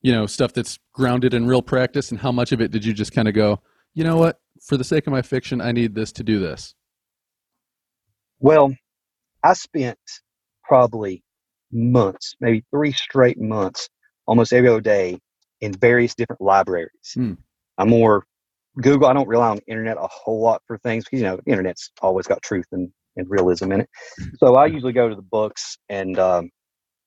you 0.02 0.12
know, 0.12 0.26
stuff 0.26 0.52
that's 0.52 0.78
grounded 0.92 1.34
in 1.34 1.46
real 1.46 1.62
practice, 1.62 2.10
and 2.10 2.20
how 2.20 2.30
much 2.32 2.52
of 2.52 2.60
it 2.60 2.70
did 2.70 2.84
you 2.84 2.92
just 2.92 3.12
kind 3.12 3.26
of 3.28 3.34
go, 3.34 3.60
you 3.94 4.04
know 4.04 4.16
what, 4.16 4.40
for 4.62 4.76
the 4.76 4.84
sake 4.84 5.06
of 5.06 5.12
my 5.12 5.22
fiction, 5.22 5.60
I 5.60 5.72
need 5.72 5.94
this 5.94 6.12
to 6.12 6.22
do 6.22 6.38
this. 6.38 6.74
Well, 8.38 8.74
I 9.42 9.54
spent 9.54 9.98
probably 10.62 11.22
months, 11.72 12.34
maybe 12.40 12.64
three 12.70 12.92
straight 12.92 13.40
months, 13.40 13.88
almost 14.26 14.52
every 14.52 14.68
other 14.68 14.80
day 14.80 15.18
in 15.60 15.72
various 15.72 16.14
different 16.14 16.40
libraries. 16.40 16.90
Hmm. 17.14 17.34
I'm 17.78 17.90
more 17.90 18.24
Google. 18.80 19.08
I 19.08 19.12
don't 19.12 19.28
rely 19.28 19.50
on 19.50 19.56
the 19.56 19.66
internet 19.66 19.96
a 19.98 20.08
whole 20.08 20.40
lot 20.40 20.62
for 20.66 20.78
things 20.78 21.04
because 21.04 21.20
you 21.20 21.26
know 21.26 21.36
the 21.36 21.50
internet's 21.50 21.90
always 22.00 22.26
got 22.26 22.42
truth 22.42 22.66
and, 22.72 22.90
and 23.16 23.28
realism 23.28 23.72
in 23.72 23.80
it. 23.82 23.90
So 24.38 24.56
I 24.56 24.66
usually 24.66 24.92
go 24.92 25.08
to 25.08 25.14
the 25.14 25.22
books 25.22 25.76
and 25.88 26.18
um, 26.18 26.50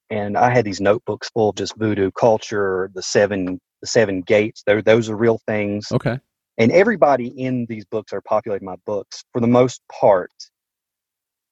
and 0.10 0.38
I 0.38 0.54
had 0.54 0.66
these 0.66 0.82
notebooks 0.82 1.30
full 1.34 1.50
of 1.50 1.56
just 1.56 1.76
voodoo 1.78 2.12
culture, 2.12 2.92
the 2.94 3.02
seven 3.04 3.60
the 3.82 3.88
seven 3.88 4.22
gates. 4.22 4.64
Those 4.66 4.84
those 4.84 5.10
are 5.10 5.18
real 5.18 5.40
things 5.48 5.88
Okay. 5.92 6.18
and 6.58 6.72
everybody 6.72 7.28
in 7.28 7.66
these 7.68 7.86
books 7.86 8.14
are 8.14 8.22
populating 8.22 8.66
my 8.66 8.76
books 8.86 9.24
for 9.32 9.42
the 9.42 9.48
most 9.48 9.82
part 9.92 10.32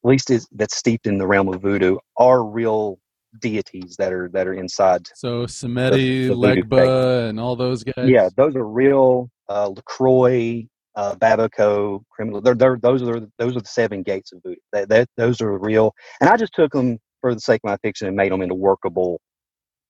at 0.03 0.09
least 0.09 0.31
is 0.31 0.47
that's 0.53 0.75
steeped 0.75 1.05
in 1.07 1.17
the 1.17 1.27
realm 1.27 1.47
of 1.47 1.61
voodoo, 1.61 1.97
are 2.17 2.43
real 2.43 2.97
deities 3.39 3.95
that 3.97 4.11
are 4.11 4.29
that 4.33 4.47
are 4.47 4.53
inside. 4.53 5.07
So 5.15 5.45
voodoo 5.45 6.35
Legba, 6.35 7.29
and 7.29 7.39
all 7.39 7.55
those 7.55 7.83
guys. 7.83 8.09
Yeah, 8.09 8.29
those 8.35 8.55
are 8.55 8.67
real. 8.67 9.29
Uh, 9.49 9.69
Lacroix, 9.69 10.65
uh, 10.95 11.15
Babaco, 11.15 12.01
criminal. 12.09 12.41
They're, 12.41 12.55
they're, 12.55 12.77
those 12.81 13.01
are 13.03 13.21
those 13.37 13.55
are 13.55 13.61
the 13.61 13.67
seven 13.67 14.03
gates 14.03 14.31
of 14.31 14.41
voodoo. 14.43 14.55
That, 14.73 14.89
that 14.89 15.09
those 15.17 15.41
are 15.41 15.57
real. 15.57 15.93
And 16.19 16.29
I 16.29 16.37
just 16.37 16.53
took 16.53 16.71
them 16.71 16.99
for 17.21 17.33
the 17.33 17.41
sake 17.41 17.61
of 17.63 17.69
my 17.69 17.77
fiction 17.77 18.07
and 18.07 18.15
made 18.15 18.31
them 18.31 18.41
into 18.41 18.55
workable, 18.55 19.19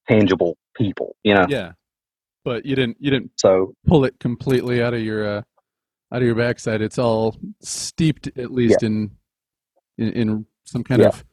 tangible 0.08 0.58
people. 0.75 1.15
You 1.23 1.36
know. 1.36 1.45
Yeah. 1.49 1.73
But 2.43 2.65
you 2.65 2.75
didn't 2.75 2.97
you 2.99 3.12
didn't 3.12 3.32
So 3.38 3.73
pull 3.86 4.06
it 4.06 4.19
completely 4.19 4.82
out 4.82 4.93
of 4.93 5.01
your 5.01 5.27
uh, 5.27 5.41
out 6.13 6.21
of 6.21 6.23
your 6.23 6.36
backside. 6.36 6.82
It's 6.82 6.97
all 6.97 7.36
steeped 7.62 8.30
at 8.38 8.51
least 8.51 8.82
in, 8.84 9.12
in 9.97 10.12
in 10.13 10.45
some 10.65 10.84
kind 10.84 11.01
Yeah. 11.01 11.10
of 11.10 11.23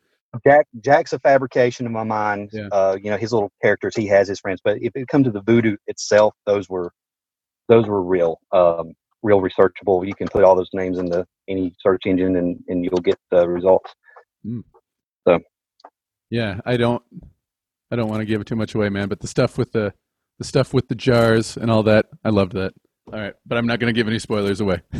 Jack 0.44 0.66
Jack's 0.80 1.12
a 1.12 1.18
fabrication 1.18 1.86
in 1.86 1.92
my 1.92 2.04
mind. 2.04 2.50
Yeah. 2.52 2.68
Uh, 2.70 2.96
you 3.02 3.10
know, 3.10 3.16
his 3.16 3.32
little 3.32 3.50
characters, 3.62 3.96
he 3.96 4.06
has 4.06 4.28
his 4.28 4.40
friends, 4.40 4.60
but 4.62 4.78
if 4.80 4.92
it 4.94 5.08
comes 5.08 5.26
to 5.26 5.30
the 5.30 5.42
voodoo 5.42 5.76
itself, 5.86 6.34
those 6.46 6.68
were 6.68 6.92
those 7.68 7.86
were 7.86 8.02
real, 8.02 8.38
um, 8.52 8.92
real 9.22 9.40
researchable. 9.40 10.06
You 10.06 10.14
can 10.14 10.28
put 10.28 10.44
all 10.44 10.56
those 10.56 10.70
names 10.72 10.98
in 10.98 11.06
the 11.06 11.26
any 11.48 11.74
search 11.80 12.02
engine, 12.06 12.36
and 12.36 12.58
and 12.68 12.84
you'll 12.84 13.00
get 13.00 13.18
the 13.30 13.48
results. 13.48 13.92
So 15.26 15.38
yeah. 16.30 16.60
I 16.64 16.76
don't 16.76 17.02
I 17.90 17.96
don't 17.96 18.08
want 18.08 18.20
to 18.20 18.26
give 18.26 18.40
it 18.40 18.46
too 18.46 18.56
much 18.56 18.74
away, 18.74 18.88
man. 18.88 19.08
But 19.08 19.20
the 19.20 19.28
stuff 19.28 19.58
with 19.58 19.72
the 19.72 19.92
the 20.38 20.44
stuff 20.44 20.72
with 20.74 20.88
the 20.88 20.94
jars 20.94 21.56
and 21.56 21.70
all 21.70 21.82
that, 21.84 22.06
I 22.24 22.28
loved 22.30 22.52
that. 22.52 22.72
All 23.12 23.18
right, 23.18 23.34
but 23.46 23.56
I'm 23.56 23.66
not 23.66 23.80
going 23.80 23.92
to 23.92 23.98
give 23.98 24.06
any 24.06 24.18
spoilers 24.18 24.60
away. 24.60 24.82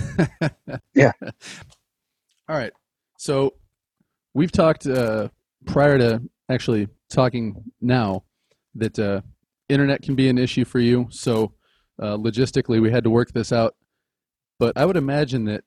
Yeah. 0.95 1.13
All 2.49 2.57
right. 2.57 2.73
So 3.19 3.55
we've 4.39 4.53
talked 4.53 4.87
uh, 4.87 5.29
prior 5.67 5.99
to 5.99 6.23
actually 6.49 6.87
talking 7.11 7.61
now 7.81 8.23
that 8.77 8.97
uh, 8.97 9.21
internet 9.69 10.01
can 10.01 10.15
be 10.15 10.29
an 10.29 10.39
issue 10.39 10.65
for 10.65 10.79
you. 10.79 11.09
So 11.11 11.53
uh, 12.01 12.17
logistically, 12.17 12.81
we 12.81 12.89
had 12.89 13.03
to 13.03 13.11
work 13.11 13.33
this 13.33 13.53
out. 13.53 13.75
But 14.61 14.77
I 14.77 14.85
would 14.85 14.97
imagine 14.97 15.45
that 15.47 15.65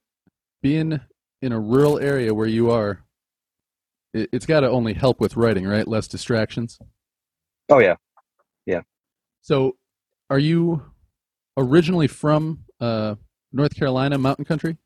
being 0.62 1.02
in 1.42 1.52
a 1.52 1.60
rural 1.60 2.00
area 2.00 2.34
where 2.34 2.48
you 2.48 2.72
are, 2.72 3.04
it, 4.14 4.30
it's 4.32 4.46
got 4.46 4.62
to 4.62 4.70
only 4.70 4.94
help 4.94 5.20
with 5.20 5.36
writing, 5.36 5.68
right? 5.68 5.88
Less 5.88 6.08
distractions. 6.08 6.80
Oh 7.68 7.80
yeah, 7.80 7.96
yeah. 8.66 8.82
So, 9.42 9.76
are 10.30 10.40
you 10.40 10.82
originally 11.58 12.08
from 12.08 12.64
uh, 12.80 13.16
North 13.52 13.76
Carolina, 13.76 14.18
Mountain 14.18 14.46
Country? 14.46 14.78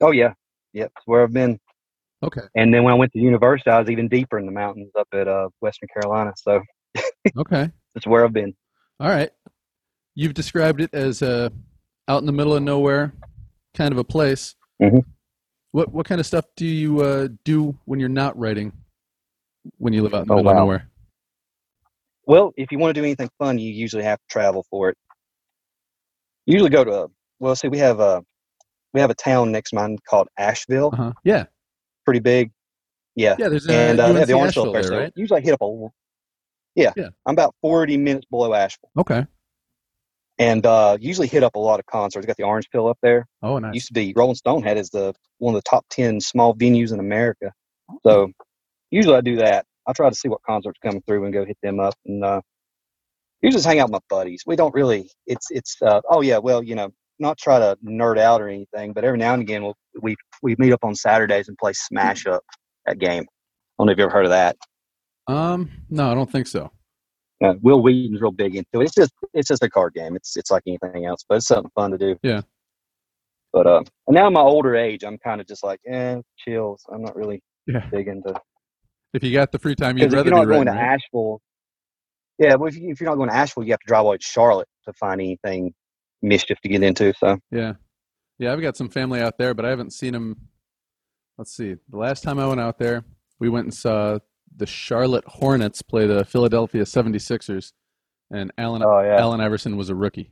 oh 0.00 0.10
yeah, 0.10 0.34
yep. 0.72 0.92
It's 0.96 1.06
where 1.06 1.22
I've 1.22 1.32
been. 1.32 1.58
Okay. 2.24 2.40
And 2.54 2.72
then 2.72 2.82
when 2.84 2.92
I 2.94 2.96
went 2.96 3.12
to 3.12 3.18
university, 3.18 3.70
I 3.70 3.78
was 3.80 3.90
even 3.90 4.08
deeper 4.08 4.38
in 4.38 4.46
the 4.46 4.52
mountains 4.52 4.90
up 4.98 5.08
at 5.12 5.28
uh, 5.28 5.48
Western 5.60 5.88
Carolina. 5.92 6.32
So 6.36 6.62
Okay. 7.36 7.70
that's 7.94 8.06
where 8.06 8.24
I've 8.24 8.32
been. 8.32 8.54
All 9.00 9.08
right. 9.08 9.30
You've 10.14 10.34
described 10.34 10.80
it 10.80 10.90
as 10.94 11.22
uh, 11.22 11.50
out 12.08 12.20
in 12.20 12.26
the 12.26 12.32
middle 12.32 12.54
of 12.54 12.62
nowhere, 12.62 13.12
kind 13.74 13.92
of 13.92 13.98
a 13.98 14.04
place. 14.04 14.54
Mhm. 14.80 15.02
What 15.72 15.92
what 15.92 16.06
kind 16.06 16.20
of 16.20 16.26
stuff 16.26 16.44
do 16.56 16.64
you 16.66 17.00
uh, 17.00 17.28
do 17.44 17.76
when 17.84 17.98
you're 18.00 18.08
not 18.08 18.38
writing? 18.38 18.72
When 19.78 19.92
you 19.92 20.02
live 20.02 20.14
out 20.14 20.22
in 20.22 20.28
the 20.28 20.34
Oh, 20.34 20.36
middle 20.36 20.52
of 20.52 20.56
nowhere? 20.58 20.88
Well, 22.26 22.52
if 22.56 22.70
you 22.72 22.78
want 22.78 22.94
to 22.94 23.00
do 23.00 23.04
anything 23.04 23.28
fun, 23.38 23.58
you 23.58 23.70
usually 23.72 24.04
have 24.04 24.18
to 24.18 24.24
travel 24.30 24.64
for 24.70 24.88
it. 24.90 24.96
Usually 26.46 26.70
go 26.70 26.84
to 26.84 26.92
a, 27.02 27.06
well, 27.40 27.56
see, 27.56 27.68
we 27.68 27.78
have 27.78 28.00
a 28.00 28.24
we 28.92 29.00
have 29.00 29.10
a 29.10 29.14
town 29.14 29.50
next 29.50 29.70
to 29.70 29.76
mine 29.76 29.98
called 30.08 30.28
Asheville, 30.38 30.90
Uh 30.92 30.96
huh. 30.96 31.12
Yeah. 31.24 31.44
Pretty 32.04 32.20
big. 32.20 32.50
Yeah, 33.16 33.36
Yeah. 33.38 33.48
There's 33.48 33.66
a 33.68 33.72
and 33.72 34.00
uh, 34.00 34.12
yeah, 34.14 34.24
the 34.24 34.32
Orange 34.32 34.50
Asheville 34.56 34.72
Fair. 34.72 34.82
there, 34.82 35.00
right? 35.00 35.12
usually 35.16 35.40
I 35.40 35.44
hit 35.44 35.52
up 35.54 35.62
a 35.62 35.88
yeah, 36.74 36.92
Yeah. 36.96 37.08
I'm 37.26 37.34
about 37.34 37.54
40 37.62 37.96
minutes 37.96 38.26
below 38.30 38.52
Asheville, 38.52 38.90
Okay. 38.98 39.24
and 40.38 40.66
uh, 40.66 40.96
usually 41.00 41.28
hit 41.28 41.44
up 41.44 41.54
a 41.54 41.60
lot 41.60 41.78
of 41.78 41.86
concerts. 41.86 42.26
Got 42.26 42.36
the 42.36 42.42
Orange 42.42 42.68
Peel 42.70 42.88
up 42.88 42.98
there. 43.02 43.26
Oh, 43.42 43.58
nice. 43.58 43.74
Used 43.74 43.86
to 43.88 43.92
be 43.94 44.12
Rolling 44.16 44.34
Stone 44.34 44.64
had 44.64 44.76
as 44.78 44.90
the 44.90 45.14
one 45.38 45.54
of 45.54 45.62
the 45.62 45.68
top 45.70 45.84
10 45.90 46.20
small 46.20 46.54
venues 46.54 46.92
in 46.92 46.98
America. 46.98 47.52
So 48.04 48.32
usually 48.90 49.14
I 49.16 49.20
do 49.20 49.36
that. 49.36 49.64
I 49.86 49.92
try 49.92 50.08
to 50.08 50.14
see 50.16 50.28
what 50.28 50.42
concerts 50.42 50.78
coming 50.82 51.02
through 51.06 51.24
and 51.24 51.32
go 51.32 51.44
hit 51.44 51.58
them 51.62 51.78
up, 51.78 51.94
and 52.06 52.24
uh, 52.24 52.40
usually 53.42 53.58
just 53.58 53.66
hang 53.66 53.78
out 53.78 53.90
with 53.90 54.00
my 54.10 54.16
buddies. 54.16 54.42
We 54.46 54.56
don't 54.56 54.74
really. 54.74 55.10
It's 55.26 55.46
it's. 55.50 55.76
Uh, 55.80 56.00
oh 56.10 56.22
yeah, 56.22 56.38
well 56.38 56.62
you 56.62 56.74
know, 56.74 56.88
not 57.18 57.38
try 57.38 57.58
to 57.58 57.76
nerd 57.84 58.18
out 58.18 58.40
or 58.40 58.48
anything, 58.48 58.92
but 58.92 59.04
every 59.04 59.18
now 59.18 59.32
and 59.34 59.42
again 59.42 59.62
we'll, 59.62 59.76
we 60.02 60.16
we 60.42 60.56
meet 60.58 60.72
up 60.72 60.84
on 60.84 60.94
Saturdays 60.94 61.48
and 61.48 61.56
play 61.58 61.72
Smash 61.72 62.26
Up 62.26 62.42
that 62.86 62.98
game. 62.98 63.22
I 63.22 63.26
don't 63.78 63.86
know 63.86 63.92
if 63.92 63.98
you've 63.98 64.06
ever 64.06 64.12
heard 64.12 64.26
of 64.26 64.30
that. 64.30 64.56
Um. 65.26 65.70
No, 65.90 66.10
I 66.10 66.14
don't 66.14 66.30
think 66.30 66.46
so. 66.46 66.70
Uh, 67.42 67.54
Wil 67.62 67.82
Wheaton's 67.82 68.20
real 68.20 68.30
big 68.30 68.54
into 68.56 68.80
it. 68.80 68.84
It's 68.84 68.94
just 68.94 69.12
it's 69.32 69.48
just 69.48 69.62
a 69.62 69.70
card 69.70 69.94
game. 69.94 70.16
It's 70.16 70.36
it's 70.36 70.50
like 70.50 70.62
anything 70.66 71.06
else, 71.06 71.24
but 71.28 71.36
it's 71.36 71.46
something 71.46 71.70
fun 71.74 71.90
to 71.92 71.98
do. 71.98 72.16
Yeah. 72.22 72.42
But 73.52 73.66
uh, 73.66 73.82
and 74.06 74.14
now 74.16 74.26
in 74.26 74.32
my 74.32 74.40
older 74.40 74.74
age, 74.76 75.04
I'm 75.04 75.18
kind 75.18 75.40
of 75.40 75.46
just 75.46 75.62
like, 75.64 75.80
eh, 75.88 76.16
chills. 76.38 76.82
I'm 76.92 77.02
not 77.02 77.14
really 77.16 77.40
Yeah. 77.66 77.86
big 77.90 78.08
into 78.08 78.34
If 79.14 79.22
you 79.22 79.32
got 79.32 79.52
the 79.52 79.58
free 79.58 79.74
time, 79.76 79.96
you'd 79.96 80.10
because 80.10 80.14
if 80.14 80.16
rather 80.18 80.30
you're 80.30 80.38
not 80.38 80.48
be 80.48 80.54
going 80.54 80.66
to? 80.66 80.72
Asheville, 80.72 81.40
yeah. 82.38 82.54
Well, 82.56 82.68
if, 82.68 82.76
you, 82.76 82.90
if 82.90 83.00
you're 83.00 83.08
not 83.08 83.16
going 83.16 83.28
to 83.30 83.34
Asheville, 83.36 83.64
you 83.64 83.70
have 83.72 83.80
to 83.80 83.86
drive 83.86 84.00
all 84.00 84.04
the 84.06 84.10
way 84.12 84.16
to 84.18 84.24
Charlotte 84.24 84.68
to 84.86 84.92
find 84.94 85.20
anything 85.20 85.72
mischief 86.24 86.58
to 86.62 86.68
get 86.68 86.82
into. 86.82 87.12
So 87.18 87.38
Yeah. 87.50 87.74
Yeah, 88.38 88.52
I've 88.52 88.60
got 88.60 88.76
some 88.76 88.88
family 88.88 89.20
out 89.20 89.38
there, 89.38 89.54
but 89.54 89.64
I 89.64 89.70
haven't 89.70 89.92
seen 89.92 90.12
them. 90.12 90.36
Let's 91.38 91.54
see. 91.54 91.76
The 91.88 91.96
last 91.96 92.22
time 92.22 92.38
I 92.38 92.46
went 92.46 92.60
out 92.60 92.78
there, 92.78 93.04
we 93.38 93.48
went 93.48 93.66
and 93.66 93.74
saw 93.74 94.18
the 94.56 94.66
Charlotte 94.66 95.24
Hornets 95.26 95.82
play 95.82 96.06
the 96.06 96.24
Philadelphia 96.24 96.82
76ers, 96.82 97.72
and 98.30 98.52
Allen, 98.58 98.82
oh 98.84 99.00
yeah, 99.00 99.20
Allen 99.20 99.40
Iverson 99.40 99.76
was 99.76 99.88
a 99.90 99.94
rookie. 99.94 100.30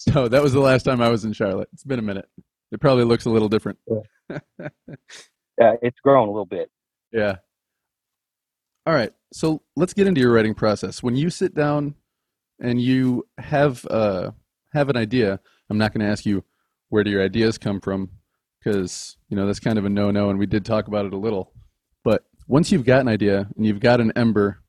So 0.00 0.28
that 0.28 0.40
was 0.40 0.52
the 0.52 0.60
last 0.60 0.84
time 0.84 1.00
I 1.00 1.08
was 1.08 1.24
in 1.24 1.32
Charlotte. 1.32 1.68
It's 1.72 1.82
been 1.82 1.98
a 1.98 2.02
minute. 2.02 2.28
It 2.70 2.80
probably 2.80 3.02
looks 3.02 3.24
a 3.24 3.30
little 3.30 3.48
different. 3.48 3.80
yeah, 3.88 4.38
it's 5.82 5.98
grown 6.04 6.28
a 6.28 6.30
little 6.30 6.46
bit. 6.46 6.70
Yeah. 7.10 7.38
All 8.86 8.94
right. 8.94 9.12
So 9.32 9.62
let's 9.74 9.94
get 9.94 10.06
into 10.06 10.20
your 10.20 10.32
writing 10.32 10.54
process. 10.54 11.02
When 11.02 11.16
you 11.16 11.30
sit 11.30 11.52
down 11.52 11.96
and 12.60 12.80
you 12.80 13.26
have 13.38 13.84
uh 13.86 14.30
have 14.72 14.88
an 14.88 14.96
idea, 14.96 15.40
I'm 15.70 15.78
not 15.78 15.92
going 15.92 16.04
to 16.04 16.10
ask 16.10 16.26
you 16.26 16.44
where 16.88 17.04
do 17.04 17.10
your 17.10 17.22
ideas 17.22 17.58
come 17.58 17.80
from 17.80 18.10
because 18.58 19.16
you 19.28 19.36
know 19.36 19.46
that's 19.46 19.60
kind 19.60 19.78
of 19.78 19.84
a 19.84 19.88
no-no, 19.88 20.30
and 20.30 20.38
we 20.38 20.46
did 20.46 20.64
talk 20.64 20.88
about 20.88 21.06
it 21.06 21.12
a 21.12 21.18
little. 21.18 21.52
But 22.04 22.24
once 22.46 22.72
you've 22.72 22.84
got 22.84 23.00
an 23.00 23.08
idea 23.08 23.48
and 23.56 23.66
you've 23.66 23.80
got 23.80 24.00
an 24.00 24.12
ember, 24.16 24.62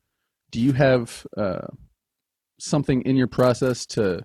do 0.50 0.60
you 0.60 0.72
have 0.72 1.26
uh, 1.36 1.66
something 2.58 3.02
in 3.02 3.16
your 3.16 3.26
process 3.26 3.86
to 3.86 4.24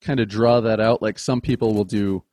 kind 0.00 0.20
of 0.20 0.28
draw 0.28 0.60
that 0.60 0.80
out? 0.80 1.02
Like 1.02 1.18
some 1.18 1.40
people 1.40 1.74
will 1.74 1.84
do, 1.84 2.24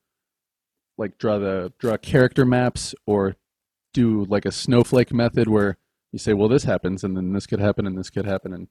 like 0.97 1.17
draw 1.17 1.39
the 1.39 1.73
draw 1.79 1.97
character 1.97 2.45
maps 2.45 2.95
or 3.05 3.35
do 3.93 4.25
like 4.25 4.45
a 4.45 4.51
snowflake 4.51 5.13
method 5.13 5.47
where 5.47 5.77
you 6.11 6.19
say, 6.19 6.33
well, 6.33 6.47
this 6.47 6.63
happens, 6.63 7.03
and 7.03 7.17
then 7.17 7.33
this 7.33 7.45
could 7.45 7.59
happen, 7.59 7.85
and 7.85 7.97
this 7.97 8.09
could 8.09 8.25
happen, 8.25 8.53
and 8.53 8.67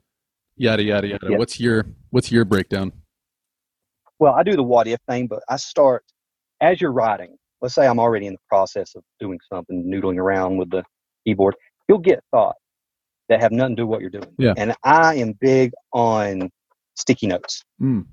yada 0.56 0.82
yada 0.82 1.08
yada. 1.08 1.26
Yeah. 1.30 1.38
What's 1.38 1.60
your 1.60 1.86
what's 2.10 2.32
your 2.32 2.44
breakdown? 2.44 2.92
Well, 4.18 4.34
I 4.34 4.42
do 4.42 4.56
the 4.56 4.62
what 4.62 4.86
if 4.86 5.00
thing, 5.08 5.26
but 5.26 5.42
I 5.48 5.56
start 5.56 6.04
as 6.60 6.80
you're 6.80 6.92
writing. 6.92 7.36
Let's 7.60 7.74
say 7.74 7.86
I'm 7.86 7.98
already 7.98 8.26
in 8.26 8.34
the 8.34 8.40
process 8.48 8.94
of 8.94 9.02
doing 9.20 9.38
something, 9.52 9.84
noodling 9.86 10.18
around 10.18 10.58
with 10.58 10.70
the 10.70 10.84
keyboard. 11.26 11.54
You'll 11.88 11.98
get 11.98 12.20
thoughts 12.30 12.58
that 13.28 13.40
have 13.40 13.52
nothing 13.52 13.76
to 13.76 13.82
do 13.82 13.86
with 13.86 13.90
what 13.90 14.00
you're 14.00 14.10
doing. 14.10 14.32
Yeah. 14.38 14.54
And 14.56 14.74
I 14.84 15.16
am 15.16 15.32
big 15.40 15.72
on 15.92 16.50
sticky 16.94 17.26
notes. 17.26 17.62
Mm. 17.80 18.06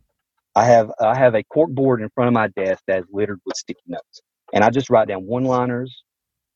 I 0.55 0.65
have 0.65 0.91
I 0.99 1.15
have 1.15 1.35
a 1.35 1.43
cork 1.43 1.71
board 1.71 2.01
in 2.01 2.09
front 2.09 2.27
of 2.27 2.33
my 2.33 2.47
desk 2.49 2.83
that 2.87 2.99
is 2.99 3.05
littered 3.11 3.39
with 3.45 3.55
sticky 3.55 3.83
notes, 3.87 4.21
and 4.53 4.63
I 4.63 4.69
just 4.69 4.89
write 4.89 5.07
down 5.07 5.25
one-liners 5.25 6.03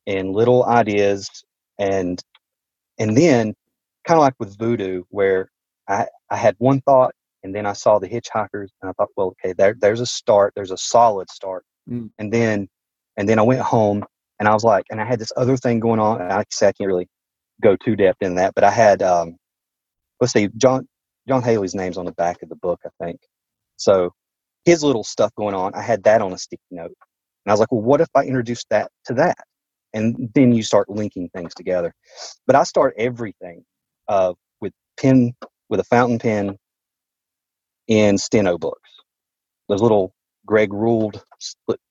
and 0.06 0.34
little 0.34 0.66
ideas, 0.66 1.30
and 1.80 2.22
and 3.00 3.16
then 3.18 3.54
kind 4.06 4.18
of 4.18 4.22
like 4.22 4.36
with 4.40 4.58
voodoo, 4.58 5.04
where 5.10 5.50
I 5.88 6.08
I 6.30 6.36
had 6.36 6.56
one 6.58 6.82
thought, 6.82 7.14
and 7.46 7.56
then 7.56 7.68
I 7.68 7.74
saw 7.74 8.00
the 8.00 8.10
hitchhikers, 8.10 8.70
and 8.84 8.90
I 8.90 8.94
thought, 8.94 9.10
well, 9.18 9.36
okay, 9.46 9.54
there 9.58 9.76
there's 9.82 10.02
a 10.02 10.08
start, 10.08 10.54
there's 10.58 10.72
a 10.74 10.78
solid 10.80 11.32
start, 11.32 11.66
Mm. 11.92 12.12
and 12.20 12.34
then 12.34 12.70
and 13.18 13.30
then 13.30 13.40
I 13.40 13.44
went 13.44 13.62
home, 13.62 14.06
and 14.40 14.50
I 14.50 14.54
was 14.56 14.66
like, 14.66 14.86
and 14.92 15.02
I 15.02 15.06
had 15.06 15.20
this 15.20 15.34
other 15.38 15.58
thing 15.58 15.82
going 15.82 16.02
on, 16.02 16.22
and 16.22 16.34
I 16.34 16.40
I 16.42 16.46
can't 16.74 16.80
really 16.82 17.10
go 17.64 17.76
too 17.78 17.96
depth 17.98 18.22
in 18.24 18.36
that, 18.38 18.56
but 18.56 18.64
I 18.66 18.72
had 18.72 19.04
um, 19.04 19.38
let's 20.22 20.34
see, 20.34 20.50
John 20.58 20.88
John 21.30 21.44
Haley's 21.44 21.76
name's 21.76 22.00
on 22.00 22.06
the 22.06 22.14
back 22.14 22.44
of 22.44 22.50
the 22.50 22.58
book, 22.58 22.82
I 22.86 23.06
think. 23.06 23.22
So 23.78 24.12
his 24.66 24.84
little 24.84 25.06
stuff 25.06 25.34
going 25.38 25.56
on, 25.56 25.76
I 25.76 25.84
had 25.84 26.04
that 26.06 26.24
on 26.24 26.34
a 26.34 26.40
sticky 26.40 26.64
note. 26.72 26.88
And 27.46 27.52
I 27.52 27.54
was 27.54 27.62
like, 27.62 27.72
well, 27.74 27.82
what 27.84 28.02
if 28.02 28.10
I 28.16 28.24
introduced 28.26 28.68
that 28.72 28.92
to 29.08 29.16
that? 29.16 29.38
And 29.94 30.30
then 30.36 30.54
you 30.54 30.64
start 30.64 30.90
linking 30.90 31.30
things 31.36 31.54
together. 31.56 31.94
But 32.48 32.56
I 32.58 32.64
start 32.64 32.96
everything 33.00 33.64
uh, 34.10 34.34
with 34.62 34.74
pen, 35.00 35.34
with 35.70 35.82
a 35.82 35.86
fountain 35.86 36.20
pen 36.20 36.58
in 37.88 38.18
steno 38.18 38.58
books. 38.58 38.90
Those 39.70 39.82
little 39.82 40.14
Gregg 40.46 40.74
ruled 40.74 41.24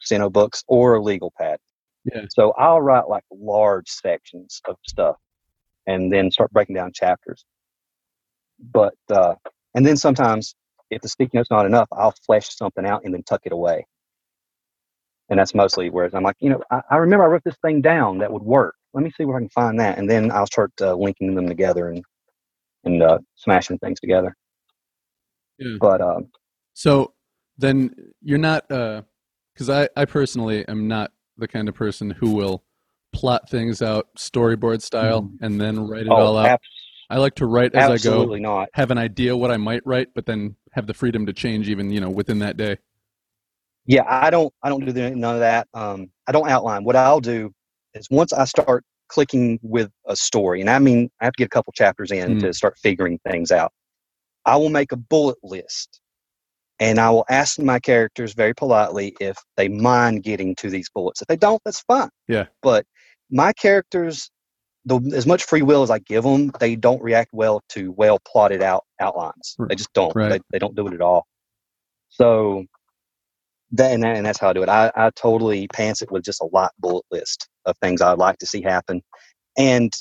steno 0.01 0.31
books 0.31 0.63
or 0.69 0.95
a 0.95 1.03
legal 1.03 1.33
pad. 1.39 1.59
Yeah. 2.05 2.27
So 2.31 2.53
I'll 2.59 2.81
write 2.81 3.09
like 3.09 3.25
large 3.33 3.89
sections 3.89 4.61
of 4.69 4.77
stuff 4.87 5.17
and 5.87 6.13
then 6.13 6.31
start 6.31 6.53
breaking 6.53 6.77
down 6.77 6.93
chapters. 6.93 7.45
But 8.61 8.95
uh, 9.11 9.35
and 9.75 9.85
then 9.85 9.97
sometimes 9.97 10.55
if 10.91 11.03
the 11.03 11.09
sticky 11.09 11.39
note's 11.39 11.51
not 11.51 11.67
enough, 11.67 11.89
I'll 11.93 12.15
flesh 12.27 12.55
something 12.55 12.87
out 12.87 13.03
and 13.05 13.15
then 13.15 13.23
tuck 13.25 13.43
it 13.45 13.53
away. 13.53 13.87
And 15.31 15.39
that's 15.39 15.55
mostly 15.55 15.91
where 15.91 16.11
I'm 16.15 16.23
like, 16.23 16.37
you 16.41 16.51
know, 16.51 16.63
I, 16.71 16.83
I 16.91 16.97
remember 16.99 17.25
I 17.25 17.29
wrote 17.29 17.45
this 17.45 17.57
thing 17.65 17.81
down 17.81 18.19
that 18.19 18.33
would 18.33 18.43
work. 18.43 18.75
Let 18.93 19.05
me 19.05 19.11
see 19.17 19.25
where 19.25 19.37
I 19.37 19.41
can 19.41 19.49
find 19.49 19.81
that, 19.81 19.99
and 19.99 20.09
then 20.09 20.31
I'll 20.31 20.47
start 20.47 20.73
uh, 20.81 20.95
linking 20.95 21.35
them 21.35 21.49
together 21.49 21.89
and 21.89 22.05
and 22.85 23.03
uh, 23.03 23.19
smashing 23.37 23.79
things 23.79 24.01
together. 24.01 24.37
Yeah. 25.59 25.77
But 25.81 26.01
um, 26.01 26.29
So 26.75 27.12
then 27.59 27.95
you're 28.23 28.38
not, 28.38 28.71
uh 28.71 29.03
because 29.55 29.71
I, 29.71 29.88
I 29.97 30.05
personally 30.05 30.67
am 30.67 30.88
not 30.88 31.12
the 31.38 31.47
kind 31.47 31.69
of 31.69 31.77
person 31.77 32.11
who 32.11 32.33
will 32.33 32.64
plot 33.12 33.49
things 33.49 33.81
out 33.83 34.09
storyboard 34.19 34.83
style 34.83 35.23
Mhm. 35.23 35.37
and 35.43 35.61
then 35.61 35.87
write 35.87 36.07
it 36.07 36.09
oh, 36.11 36.17
all 36.17 36.37
out. 36.38 36.47
abs- 36.47 36.62
I 37.11 37.19
like 37.19 37.37
to 37.37 37.47
write 37.47 37.73
as 37.75 37.85
I 37.85 37.87
go, 37.87 37.93
absolutely 38.14 38.40
not. 38.40 38.69
have 38.75 38.90
an 38.90 38.99
idea 38.99 39.37
what 39.37 39.53
I 39.53 39.57
might 39.57 39.83
write, 39.87 40.09
but 40.14 40.27
then 40.27 40.57
have 40.73 40.88
the 40.88 40.95
freedom 40.95 41.25
to 41.27 41.33
change 41.33 41.69
even 41.69 41.90
you 41.90 42.01
know 42.01 42.11
within 42.11 42.40
that 42.40 42.57
day. 42.57 42.79
Yeah, 43.87 44.03
I 44.09 44.31
don't. 44.31 44.53
I 44.62 44.71
don't 44.71 44.85
do 44.85 44.90
the, 44.93 45.11
none 45.11 45.35
of 45.35 45.40
that. 45.40 45.69
Um, 45.75 46.11
I 46.27 46.33
don't 46.33 46.49
outline. 46.49 46.83
What 46.85 46.97
I'll 46.97 47.21
do 47.21 47.53
is 47.93 48.09
once 48.11 48.33
I 48.33 48.45
start 48.47 48.83
clicking 49.09 49.61
with 49.62 49.90
a 50.07 50.17
story, 50.17 50.61
and 50.62 50.71
I 50.71 50.79
mean 50.81 51.11
I 51.21 51.27
have 51.27 51.35
to 51.35 51.43
get 51.43 51.47
a 51.47 51.51
couple 51.51 51.73
chapters 51.75 52.11
in 52.11 52.38
Mm. 52.38 52.40
to 52.40 52.53
start 52.55 52.77
figuring 52.79 53.21
things 53.31 53.53
out. 53.53 53.71
I 54.47 54.57
will 54.57 54.71
make 54.71 54.93
a 54.93 54.97
bullet 54.97 55.39
list, 55.43 56.01
and 56.79 56.99
I 56.99 57.11
will 57.11 57.25
ask 57.29 57.59
my 57.59 57.79
characters 57.79 58.35
very 58.35 58.55
politely 58.55 59.15
if 59.21 59.39
they 59.57 59.69
mind 59.69 60.23
getting 60.23 60.55
to 60.57 60.71
these 60.71 60.91
bullets. 60.91 61.23
If 61.23 61.29
they 61.29 61.37
don't, 61.37 61.63
that's 61.65 61.81
fine. 61.81 62.11
Yeah. 62.29 62.47
But 62.63 62.85
my 63.31 63.53
characters, 63.53 64.31
the, 64.85 65.01
as 65.15 65.27
much 65.27 65.45
free 65.45 65.63
will 65.63 65.83
as 65.83 65.91
I 65.91 65.99
give 66.01 66.25
them, 66.25 66.53
they 66.61 66.77
don't 66.77 67.03
react 67.03 67.31
well 67.33 67.63
to 67.71 67.93
well 67.93 68.19
plotted 68.27 68.63
out 68.63 68.85
outlines. 69.01 69.57
They 69.69 69.77
just 69.77 69.93
don't. 69.93 70.15
right. 70.15 70.31
They, 70.31 70.41
they 70.53 70.59
don't 70.59 70.77
do 70.77 70.87
it 70.89 70.95
at 70.95 71.01
all. 71.01 71.27
So 72.11 72.65
that 73.73 73.93
and, 73.93 74.03
that 74.03 74.17
and 74.17 74.27
that's 74.27 74.39
how 74.39 74.51
I 74.51 74.53
do 74.53 74.63
it. 74.63 74.69
I, 74.69 74.93
I 74.95 75.11
totally 75.11 75.69
pants 75.69 76.03
it 76.03 76.11
with 76.11 76.25
just 76.25 76.41
a 76.41 76.49
lot 76.53 76.73
bullet 76.79 77.05
list 77.11 77.49
of 77.67 77.77
things 77.79 78.01
I'd 78.01 78.19
like 78.19 78.39
to 78.39 78.47
see 78.47 78.63
happen. 78.63 79.03
And 79.57 79.93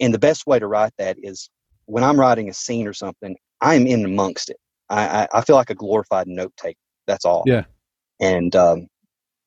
and 0.00 0.12
the 0.12 0.18
best 0.18 0.46
way 0.46 0.58
to 0.58 0.66
write 0.66 0.92
that 0.98 1.16
is 1.22 1.48
when 1.86 2.04
I'm 2.04 2.18
writing 2.18 2.48
a 2.48 2.54
scene 2.54 2.86
or 2.86 2.92
something, 2.92 3.36
I'm 3.60 3.86
in 3.86 4.04
amongst 4.04 4.50
it. 4.50 4.56
I, 4.88 5.22
I, 5.22 5.28
I 5.34 5.40
feel 5.42 5.56
like 5.56 5.70
a 5.70 5.74
glorified 5.74 6.28
note 6.28 6.52
taker. 6.56 6.78
That's 7.06 7.24
all. 7.24 7.44
Yeah. 7.46 7.64
And 8.20 8.54
um 8.56 8.88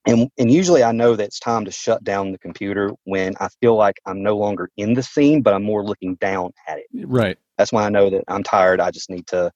and 0.06 0.30
and 0.38 0.52
usually 0.52 0.84
I 0.84 0.92
know 0.92 1.16
that 1.16 1.24
it's 1.26 1.40
time 1.40 1.66
to 1.66 1.72
shut 1.72 2.04
down 2.04 2.32
the 2.32 2.40
computer 2.40 2.92
when 3.04 3.34
I 3.40 3.50
feel 3.62 3.76
like 3.76 3.96
I'm 4.06 4.24
no 4.24 4.38
longer 4.38 4.70
in 4.78 4.94
the 4.94 5.04
scene, 5.04 5.42
but 5.42 5.54
I'm 5.54 5.64
more 5.64 5.84
looking 5.84 6.16
down 6.16 6.52
at 6.68 6.78
it 6.78 6.86
Right. 6.94 7.38
that's 7.58 7.74
when 7.74 7.84
I 7.84 7.90
know 7.90 8.10
that 8.10 8.24
I'm 8.28 8.44
tired. 8.44 8.80
I 8.80 8.92
just 8.92 9.10
need 9.10 9.28
to, 9.28 9.52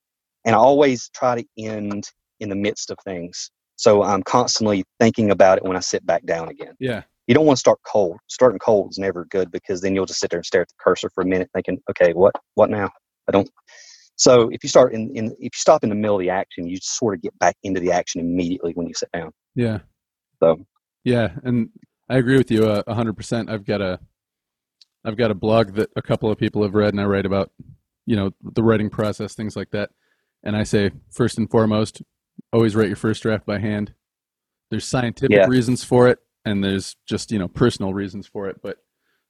and 0.45 0.55
I 0.55 0.57
always 0.57 1.09
try 1.09 1.35
to 1.35 1.45
end 1.57 2.09
in 2.39 2.49
the 2.49 2.55
midst 2.55 2.91
of 2.91 2.97
things. 3.03 3.51
So 3.75 4.03
I'm 4.03 4.23
constantly 4.23 4.83
thinking 4.99 5.31
about 5.31 5.57
it 5.57 5.63
when 5.63 5.77
I 5.77 5.79
sit 5.79 6.05
back 6.05 6.25
down 6.25 6.49
again. 6.49 6.75
Yeah. 6.79 7.03
You 7.31 7.35
don't 7.35 7.45
want 7.45 7.55
to 7.55 7.61
start 7.61 7.79
cold. 7.87 8.17
Starting 8.27 8.59
cold 8.59 8.91
is 8.91 8.97
never 8.97 9.23
good 9.23 9.53
because 9.53 9.79
then 9.79 9.95
you'll 9.95 10.05
just 10.05 10.19
sit 10.19 10.29
there 10.31 10.39
and 10.39 10.45
stare 10.45 10.63
at 10.63 10.67
the 10.67 10.73
cursor 10.77 11.09
for 11.15 11.21
a 11.21 11.25
minute, 11.25 11.49
thinking, 11.53 11.81
"Okay, 11.89 12.11
what, 12.11 12.35
what 12.55 12.69
now?" 12.69 12.91
I 13.29 13.31
don't. 13.31 13.49
So 14.17 14.49
if 14.49 14.61
you 14.63 14.67
start 14.67 14.93
in, 14.93 15.15
in 15.15 15.27
if 15.27 15.37
you 15.39 15.49
stop 15.53 15.85
in 15.85 15.89
the 15.89 15.95
middle 15.95 16.17
of 16.17 16.19
the 16.19 16.29
action, 16.29 16.67
you 16.67 16.77
sort 16.81 17.15
of 17.15 17.21
get 17.21 17.39
back 17.39 17.55
into 17.63 17.79
the 17.79 17.89
action 17.89 18.19
immediately 18.19 18.73
when 18.73 18.85
you 18.85 18.93
sit 18.93 19.07
down. 19.13 19.31
Yeah. 19.55 19.79
So 20.43 20.59
Yeah, 21.05 21.29
and 21.45 21.69
I 22.09 22.17
agree 22.17 22.35
with 22.35 22.51
you 22.51 22.65
uh, 22.65 22.83
a 22.85 22.93
hundred 22.93 23.15
percent. 23.15 23.49
I've 23.49 23.63
got 23.65 23.79
a, 23.79 23.97
I've 25.05 25.15
got 25.15 25.31
a 25.31 25.33
blog 25.33 25.75
that 25.75 25.89
a 25.95 26.01
couple 26.01 26.29
of 26.29 26.37
people 26.37 26.63
have 26.63 26.75
read, 26.75 26.93
and 26.93 26.99
I 26.99 27.05
write 27.05 27.25
about, 27.25 27.49
you 28.05 28.17
know, 28.17 28.31
the 28.41 28.61
writing 28.61 28.89
process, 28.89 29.35
things 29.35 29.55
like 29.55 29.71
that. 29.71 29.91
And 30.43 30.53
I 30.57 30.63
say 30.63 30.91
first 31.13 31.37
and 31.37 31.49
foremost, 31.49 32.01
always 32.51 32.75
write 32.75 32.87
your 32.87 32.97
first 32.97 33.23
draft 33.23 33.45
by 33.45 33.59
hand. 33.59 33.93
There's 34.69 34.85
scientific 34.85 35.37
Yeah. 35.37 35.45
reasons 35.47 35.81
for 35.81 36.09
it, 36.09 36.19
and 36.45 36.63
there's 36.63 36.95
just 37.07 37.31
you 37.31 37.39
know 37.39 37.47
personal 37.47 37.93
reasons 37.93 38.27
for 38.27 38.47
it. 38.49 38.61
But 38.61 38.77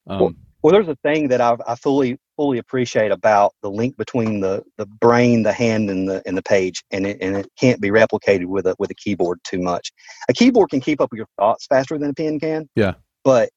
um, 0.07 0.35
Well, 0.63 0.73
there's 0.73 0.87
a 0.87 0.95
thing 1.03 1.27
that 1.29 1.41
I, 1.41 1.55
I 1.67 1.75
fully 1.75 2.17
fully 2.37 2.57
appreciate 2.57 3.11
about 3.11 3.53
the 3.61 3.69
link 3.69 3.97
between 3.97 4.39
the, 4.39 4.63
the 4.77 4.85
brain, 4.87 5.43
the 5.43 5.53
hand, 5.53 5.89
and 5.89 6.07
the 6.09 6.21
and 6.25 6.35
the 6.37 6.41
page, 6.41 6.83
and 6.91 7.05
it 7.05 7.17
and 7.21 7.35
it 7.37 7.47
can't 7.59 7.79
be 7.81 7.89
replicated 7.89 8.45
with 8.45 8.65
a 8.67 8.75
with 8.79 8.89
a 8.91 8.95
keyboard 8.95 9.39
too 9.43 9.59
much. 9.59 9.91
A 10.29 10.33
keyboard 10.33 10.69
can 10.69 10.81
keep 10.81 11.01
up 11.01 11.11
with 11.11 11.17
your 11.17 11.27
thoughts 11.37 11.65
faster 11.67 11.97
than 11.97 12.09
a 12.09 12.13
pen 12.13 12.39
can. 12.39 12.67
Yeah. 12.75 12.93
But 13.23 13.49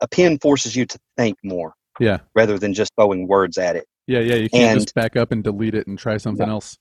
a 0.00 0.08
pen 0.08 0.38
forces 0.38 0.76
you 0.76 0.86
to 0.86 0.98
think 1.16 1.36
more 1.42 1.74
yeah, 1.98 2.18
rather 2.34 2.58
than 2.58 2.72
just 2.72 2.92
throwing 2.96 3.26
words 3.26 3.58
at 3.58 3.76
it. 3.76 3.84
yeah, 4.06 4.20
yeah. 4.20 4.36
You 4.36 4.48
can't 4.48 4.70
And- 4.72 4.80
just 4.80 4.94
back 4.94 5.16
up 5.16 5.32
and 5.32 5.42
delete 5.44 5.74
it 5.74 5.86
and 5.88 5.98
try 5.98 6.16
something 6.16 6.48
else. 6.48 6.78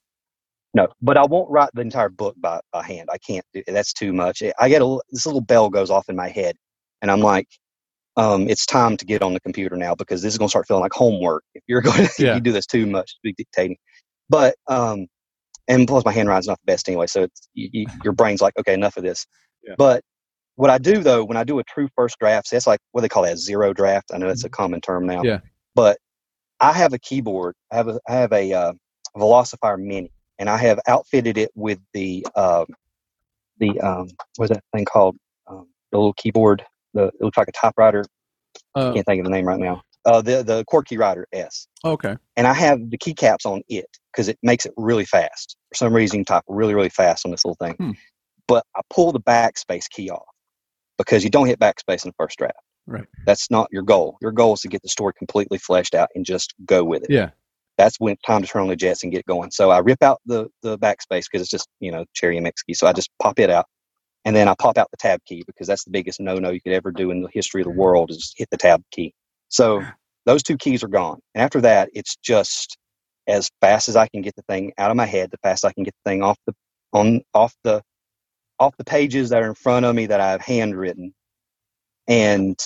No, 0.73 0.87
but 1.01 1.17
I 1.17 1.25
won't 1.25 1.49
write 1.49 1.69
the 1.73 1.81
entire 1.81 2.09
book 2.09 2.35
by, 2.39 2.59
by 2.71 2.83
hand. 2.83 3.09
I 3.11 3.17
can't 3.17 3.45
do 3.53 3.63
that's 3.67 3.93
too 3.93 4.13
much. 4.13 4.43
I 4.59 4.69
get 4.69 4.81
a 4.81 4.99
this 5.11 5.25
little 5.25 5.41
bell 5.41 5.69
goes 5.69 5.89
off 5.89 6.09
in 6.09 6.15
my 6.15 6.29
head, 6.29 6.55
and 7.01 7.09
I'm 7.09 7.21
like, 7.21 7.47
um, 8.17 8.47
it's 8.49 8.65
time 8.65 8.95
to 8.97 9.05
get 9.05 9.21
on 9.23 9.33
the 9.33 9.39
computer 9.39 9.75
now 9.75 9.95
because 9.95 10.21
this 10.21 10.33
is 10.33 10.37
going 10.37 10.47
to 10.47 10.51
start 10.51 10.67
feeling 10.67 10.83
like 10.83 10.93
homework 10.93 11.43
if 11.55 11.63
you're 11.67 11.81
going 11.89 12.07
to 12.07 12.23
Yeah. 12.23 12.35
you 12.35 12.41
do 12.41 12.51
this 12.51 12.65
too 12.67 12.85
much, 12.85 13.13
to 13.13 13.19
be 13.23 13.33
dictating. 13.33 13.77
But 14.29 14.55
um, 14.67 15.07
and 15.67 15.87
plus 15.87 16.05
my 16.05 16.11
handwriting's 16.11 16.47
not 16.47 16.59
the 16.65 16.71
best 16.71 16.87
anyway, 16.87 17.07
so 17.07 17.23
it's, 17.23 17.49
you, 17.53 17.69
you, 17.71 17.85
your 18.03 18.13
brain's 18.13 18.41
like, 18.41 18.57
okay, 18.59 18.73
enough 18.73 18.97
of 18.97 19.03
this. 19.03 19.25
Yeah. 19.61 19.75
But 19.77 20.01
what 20.55 20.69
I 20.69 20.77
do 20.77 20.99
though, 21.03 21.25
when 21.25 21.35
I 21.35 21.43
do 21.43 21.59
a 21.59 21.63
true 21.65 21.89
first 21.93 22.17
draft, 22.17 22.47
so 22.47 22.55
that's 22.55 22.65
like 22.65 22.79
what 22.93 23.01
they 23.01 23.09
call 23.09 23.23
that 23.23 23.37
zero 23.37 23.73
draft. 23.73 24.11
I 24.13 24.17
know 24.17 24.27
that's 24.27 24.45
a 24.45 24.49
common 24.49 24.79
term 24.79 25.05
now. 25.05 25.17
Mm-hmm. 25.17 25.25
Yeah. 25.25 25.39
But 25.75 25.97
I 26.61 26.71
have 26.71 26.93
a 26.93 26.99
keyboard. 26.99 27.55
I 27.71 27.75
have 27.75 27.89
a 27.89 27.99
I 28.07 28.13
have 28.13 28.31
a 28.31 28.53
uh, 28.53 28.73
Velocifire 29.17 29.77
Mini, 29.77 30.11
and 30.39 30.49
I 30.49 30.57
have 30.57 30.79
outfitted 30.87 31.37
it 31.37 31.51
with 31.53 31.79
the 31.93 32.25
um, 32.35 32.65
the 33.59 33.79
um, 33.81 34.07
what's 34.37 34.51
that 34.51 34.63
thing 34.73 34.85
called? 34.85 35.17
Um, 35.47 35.67
the 35.91 35.97
little 35.97 36.13
keyboard. 36.13 36.65
The 36.93 37.07
it 37.07 37.21
looks 37.21 37.37
like 37.37 37.49
a 37.49 37.51
typewriter. 37.51 38.03
Uh, 38.73 38.93
Can't 38.93 39.05
think 39.05 39.19
of 39.19 39.25
the 39.25 39.31
name 39.31 39.45
right 39.45 39.59
now. 39.59 39.83
Uh, 40.05 40.21
the 40.21 40.41
the 40.41 40.63
Qwerkywriter 40.65 41.25
S, 41.33 41.67
okay. 41.83 42.15
and 42.37 42.47
I 42.47 42.53
have 42.53 42.89
the 42.89 42.97
keycaps 42.97 43.45
on 43.45 43.61
it 43.67 43.85
because 44.11 44.29
it 44.29 44.39
makes 44.41 44.65
it 44.65 44.73
really 44.77 45.05
fast. 45.05 45.57
For 45.69 45.75
some 45.75 45.93
reason, 45.93 46.19
you 46.19 46.25
type 46.25 46.43
really 46.47 46.73
really 46.73 46.89
fast 46.89 47.25
on 47.25 47.31
this 47.31 47.43
little 47.45 47.57
thing. 47.59 47.75
Hmm. 47.75 47.91
But 48.47 48.65
I 48.75 48.81
pull 48.89 49.11
the 49.11 49.19
backspace 49.19 49.89
key 49.89 50.09
off 50.09 50.25
because 50.97 51.23
you 51.23 51.29
don't 51.29 51.45
hit 51.45 51.59
backspace 51.59 52.05
in 52.05 52.09
the 52.09 52.15
first 52.17 52.37
draft. 52.39 52.55
Right. 52.87 53.05
That's 53.25 53.51
not 53.51 53.67
your 53.71 53.83
goal. 53.83 54.17
Your 54.21 54.31
goal 54.31 54.53
is 54.53 54.61
to 54.61 54.67
get 54.67 54.81
the 54.81 54.89
story 54.89 55.13
completely 55.15 55.59
fleshed 55.59 55.93
out 55.93 56.09
and 56.15 56.25
just 56.25 56.55
go 56.65 56.83
with 56.83 57.03
it 57.03 57.11
Yeah. 57.11 57.29
That's 57.79 57.97
when 57.97 58.17
time 58.27 58.41
to 58.41 58.47
turn 58.47 58.63
on 58.63 58.67
the 58.67 58.75
jets 58.75 59.03
and 59.03 59.11
get 59.11 59.25
going. 59.25 59.51
So 59.51 59.71
I 59.71 59.79
rip 59.79 60.03
out 60.03 60.19
the 60.25 60.49
the 60.61 60.77
backspace 60.77 61.25
because 61.31 61.41
it's 61.41 61.49
just 61.49 61.67
you 61.79 61.91
know 61.91 62.05
cherry 62.13 62.37
MX 62.37 62.65
key. 62.67 62.73
So 62.73 62.85
I 62.85 62.93
just 62.93 63.09
pop 63.21 63.39
it 63.39 63.49
out, 63.49 63.65
and 64.25 64.35
then 64.35 64.49
I 64.49 64.55
pop 64.59 64.77
out 64.77 64.91
the 64.91 64.97
tab 64.97 65.21
key 65.25 65.43
because 65.47 65.65
that's 65.65 65.85
the 65.85 65.91
biggest 65.91 66.19
no 66.19 66.35
no 66.35 66.51
you 66.51 66.61
could 66.61 66.73
ever 66.73 66.91
do 66.91 67.09
in 67.09 67.21
the 67.21 67.29
history 67.33 67.61
of 67.61 67.67
the 67.67 67.73
world 67.73 68.11
is 68.11 68.17
just 68.17 68.33
hit 68.37 68.49
the 68.51 68.57
tab 68.57 68.83
key. 68.91 69.13
So 69.47 69.81
those 70.25 70.43
two 70.43 70.57
keys 70.57 70.83
are 70.83 70.89
gone, 70.89 71.19
and 71.33 71.41
after 71.41 71.61
that 71.61 71.89
it's 71.93 72.17
just 72.17 72.77
as 73.27 73.49
fast 73.61 73.87
as 73.87 73.95
I 73.95 74.07
can 74.07 74.21
get 74.21 74.35
the 74.35 74.43
thing 74.49 74.73
out 74.77 74.91
of 74.91 74.97
my 74.97 75.05
head, 75.05 75.31
the 75.31 75.37
fast 75.37 75.63
I 75.63 75.71
can 75.71 75.83
get 75.83 75.93
the 76.03 76.11
thing 76.11 76.21
off 76.21 76.37
the 76.45 76.53
on 76.91 77.21
off 77.33 77.55
the 77.63 77.81
off 78.59 78.75
the 78.77 78.83
pages 78.83 79.29
that 79.29 79.41
are 79.41 79.47
in 79.47 79.55
front 79.55 79.85
of 79.85 79.95
me 79.95 80.07
that 80.07 80.19
I've 80.19 80.41
handwritten, 80.41 81.13
and 82.09 82.59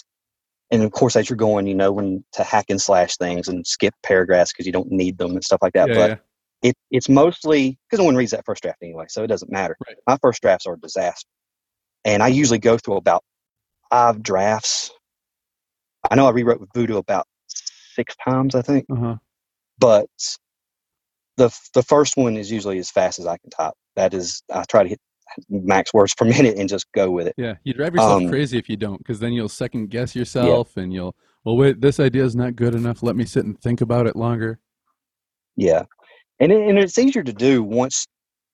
and 0.71 0.83
of 0.83 0.91
course 0.91 1.15
as 1.15 1.29
you're 1.29 1.37
going, 1.37 1.67
you 1.67 1.75
know 1.75 1.91
when 1.91 2.23
to 2.33 2.43
hack 2.43 2.65
and 2.69 2.81
slash 2.81 3.17
things 3.17 3.47
and 3.47 3.65
skip 3.65 3.93
paragraphs 4.03 4.51
because 4.51 4.65
you 4.65 4.71
don't 4.71 4.91
need 4.91 5.17
them 5.17 5.31
and 5.31 5.43
stuff 5.43 5.59
like 5.61 5.73
that. 5.73 5.89
Yeah, 5.89 5.95
but 5.95 6.09
yeah. 6.09 6.69
it 6.69 6.75
it's 6.91 7.09
mostly 7.09 7.77
because 7.89 7.99
no 7.99 8.05
one 8.05 8.15
reads 8.15 8.31
that 8.31 8.45
first 8.45 8.63
draft 8.63 8.79
anyway, 8.81 9.05
so 9.09 9.23
it 9.23 9.27
doesn't 9.27 9.51
matter. 9.51 9.75
Right. 9.87 9.97
My 10.07 10.17
first 10.21 10.41
drafts 10.41 10.65
are 10.65 10.73
a 10.73 10.79
disaster, 10.79 11.27
and 12.05 12.23
I 12.23 12.27
usually 12.29 12.59
go 12.59 12.77
through 12.77 12.97
about 12.97 13.23
five 13.89 14.23
drafts. 14.23 14.91
I 16.09 16.15
know 16.15 16.27
I 16.27 16.31
rewrote 16.31 16.59
with 16.59 16.69
Voodoo 16.75 16.97
about 16.97 17.25
six 17.47 18.15
times, 18.27 18.55
I 18.55 18.61
think, 18.61 18.85
Uh-huh. 18.91 19.15
but 19.79 20.09
the 21.37 21.55
the 21.73 21.83
first 21.83 22.17
one 22.17 22.37
is 22.37 22.51
usually 22.51 22.79
as 22.79 22.91
fast 22.91 23.19
as 23.19 23.25
I 23.25 23.37
can 23.37 23.49
type. 23.49 23.73
That 23.95 24.13
is, 24.13 24.41
I 24.51 24.63
try 24.65 24.83
to 24.83 24.89
hit 24.89 24.99
max 25.49 25.93
words 25.93 26.13
per 26.15 26.25
minute 26.35 26.57
and 26.57 26.67
just 26.69 26.91
go 26.93 27.09
with 27.11 27.27
it. 27.27 27.35
Yeah, 27.37 27.55
you 27.63 27.73
drive 27.73 27.93
yourself 27.95 28.21
Um, 28.23 28.29
crazy 28.29 28.57
if 28.57 28.69
you 28.69 28.77
don't, 28.77 28.97
because 28.97 29.19
then 29.19 29.33
you'll 29.33 29.49
second 29.49 29.89
guess 29.89 30.15
yourself, 30.15 30.77
and 30.77 30.93
you'll, 30.93 31.15
well, 31.43 31.57
wait, 31.57 31.81
this 31.81 31.99
idea 31.99 32.23
is 32.23 32.35
not 32.35 32.55
good 32.55 32.75
enough. 32.75 33.03
Let 33.03 33.15
me 33.15 33.25
sit 33.25 33.45
and 33.45 33.59
think 33.59 33.81
about 33.81 34.07
it 34.07 34.15
longer. 34.15 34.59
Yeah, 35.55 35.83
and 36.39 36.51
it, 36.51 36.67
and 36.67 36.77
it's 36.79 36.97
easier 36.97 37.23
to 37.23 37.33
do 37.33 37.63
once 37.63 38.05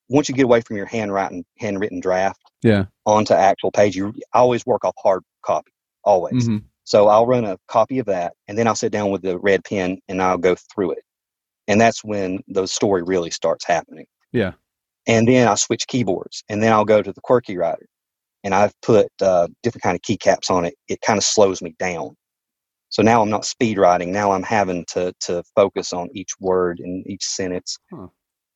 once 0.09 0.27
you 0.27 0.33
get 0.35 0.45
away 0.45 0.59
from 0.61 0.75
your 0.75 0.87
handwriting 0.87 1.45
handwritten 1.59 1.99
draft 1.99 2.41
Yeah. 2.63 2.85
onto 3.05 3.33
actual 3.33 3.71
page. 3.71 3.95
You 3.95 4.13
I 4.33 4.39
always 4.39 4.65
work 4.65 4.83
off 4.83 4.95
hard 4.97 5.23
copy, 5.45 5.71
always. 6.03 6.47
hmm 6.47 6.57
So 6.83 7.07
I'll 7.07 7.27
run 7.27 7.45
a 7.45 7.57
copy 7.67 7.99
of 7.99 8.07
that, 8.07 8.33
and 8.47 8.57
then 8.57 8.67
I'll 8.67 8.75
sit 8.75 8.91
down 8.91 9.11
with 9.11 9.21
the 9.21 9.37
red 9.39 9.63
pen 9.63 9.99
and 10.07 10.21
I'll 10.21 10.37
go 10.37 10.55
through 10.73 10.91
it, 10.93 11.03
and 11.67 11.79
that's 11.79 12.03
when 12.03 12.39
the 12.47 12.65
story 12.67 13.03
really 13.03 13.29
starts 13.31 13.65
happening. 13.65 14.07
Yeah. 14.31 14.53
And 15.07 15.27
then 15.27 15.47
I'll 15.47 15.57
switch 15.57 15.87
keyboards, 15.87 16.43
and 16.49 16.61
then 16.61 16.71
I'll 16.71 16.85
go 16.85 17.01
to 17.01 17.11
the 17.11 17.21
Qwerkywriter, 17.21 17.85
and 18.43 18.53
I've 18.53 18.73
put 18.81 19.07
uh, 19.21 19.47
different 19.63 19.83
kind 19.83 19.95
of 19.95 20.01
keycaps 20.01 20.49
on 20.51 20.65
it, 20.65 20.75
it 20.87 21.01
kind 21.01 21.17
of 21.17 21.23
slows 21.23 21.61
me 21.61 21.75
down. 21.79 22.15
So 22.89 23.01
now 23.03 23.21
I'm 23.21 23.29
not 23.29 23.45
speed 23.45 23.77
writing. 23.77 24.11
Now 24.11 24.31
I'm 24.31 24.43
having 24.43 24.85
to 24.89 25.13
to 25.21 25.43
focus 25.55 25.93
on 25.93 26.09
each 26.13 26.31
word 26.39 26.79
and 26.79 27.05
each 27.07 27.23
sentence. 27.23 27.77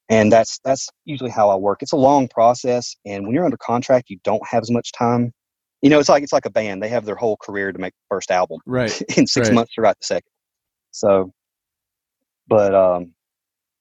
And 0.10 0.32
that's 0.32 0.60
that's 0.64 0.89
usually 1.06 1.32
how 1.32 1.50
I 1.50 1.56
work. 1.56 1.82
It's 1.82 1.94
a 1.94 1.98
long 1.98 2.28
process, 2.28 2.96
and 3.06 3.26
when 3.26 3.34
you're 3.34 3.46
under 3.46 3.58
contract, 3.58 4.10
you 4.10 4.20
don't 4.24 4.46
have 4.48 4.62
as 4.62 4.72
much 4.72 4.91
time. 4.91 5.32
You 5.82 5.89
know, 5.89 6.00
it's 6.00 6.10
like 6.10 6.24
it's 6.24 6.34
like 6.34 6.46
a 6.46 6.50
band. 6.52 6.84
They 6.84 6.89
have 6.89 7.06
their 7.06 7.16
whole 7.16 7.38
career 7.38 7.72
to 7.72 7.80
make 7.80 7.94
the 7.94 8.16
first 8.16 8.32
album 8.32 8.60
Right. 8.66 9.02
in 9.18 9.28
six 9.28 9.50
Right. 9.50 9.56
months 9.56 9.74
to 9.76 9.82
write 9.82 9.98
the 10.00 10.06
second. 10.06 10.32
So, 10.91 11.32
but 12.48 12.76
um, 12.76 13.14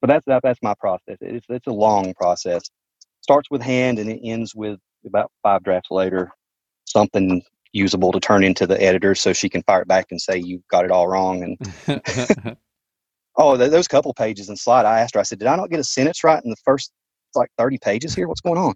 but 0.03 0.09
that's 0.09 0.27
that, 0.27 0.43
that's 0.43 0.61
my 0.63 0.75
process. 0.75 1.17
It's 1.21 1.47
it's 1.49 1.67
a 1.69 1.73
long 1.73 2.13
process. 2.15 2.63
Starts 3.23 3.49
with 3.51 3.63
hand 3.63 4.01
and 4.01 4.11
it 4.11 4.21
ends 4.23 4.55
with 4.55 4.79
about 5.07 5.31
five 5.43 5.63
drafts 5.63 5.91
later, 5.91 6.31
something 6.87 7.41
usable 7.73 8.13
to 8.13 8.21
turn 8.21 8.45
into 8.45 8.67
the 8.67 8.83
editor 8.83 9.15
so 9.15 9.33
she 9.33 9.49
can 9.49 9.63
fire 9.63 9.83
it 9.83 9.89
back 9.89 10.07
and 10.11 10.21
say 10.21 10.37
you 10.37 10.63
got 10.69 10.85
it 10.85 10.91
all 10.91 11.07
wrong. 11.09 11.57
And 11.89 12.57
oh, 13.37 13.57
th- 13.57 13.71
those 13.71 13.89
couple 13.89 14.13
pages 14.13 14.51
in 14.51 14.57
slide, 14.57 14.85
I 14.85 15.01
asked 15.01 15.15
her. 15.15 15.21
I 15.21 15.23
said, 15.23 15.39
did 15.39 15.49
I 15.49 15.57
not 15.57 15.71
get 15.71 15.81
a 15.81 15.85
sentence 15.85 16.23
right 16.25 16.43
in 16.43 16.51
the 16.51 16.57
first 16.65 16.93
like 17.37 17.51
thirty 17.57 17.79
pages 17.79 18.13
here? 18.13 18.27
What's 18.27 18.41
going 18.41 18.59
on? 18.59 18.75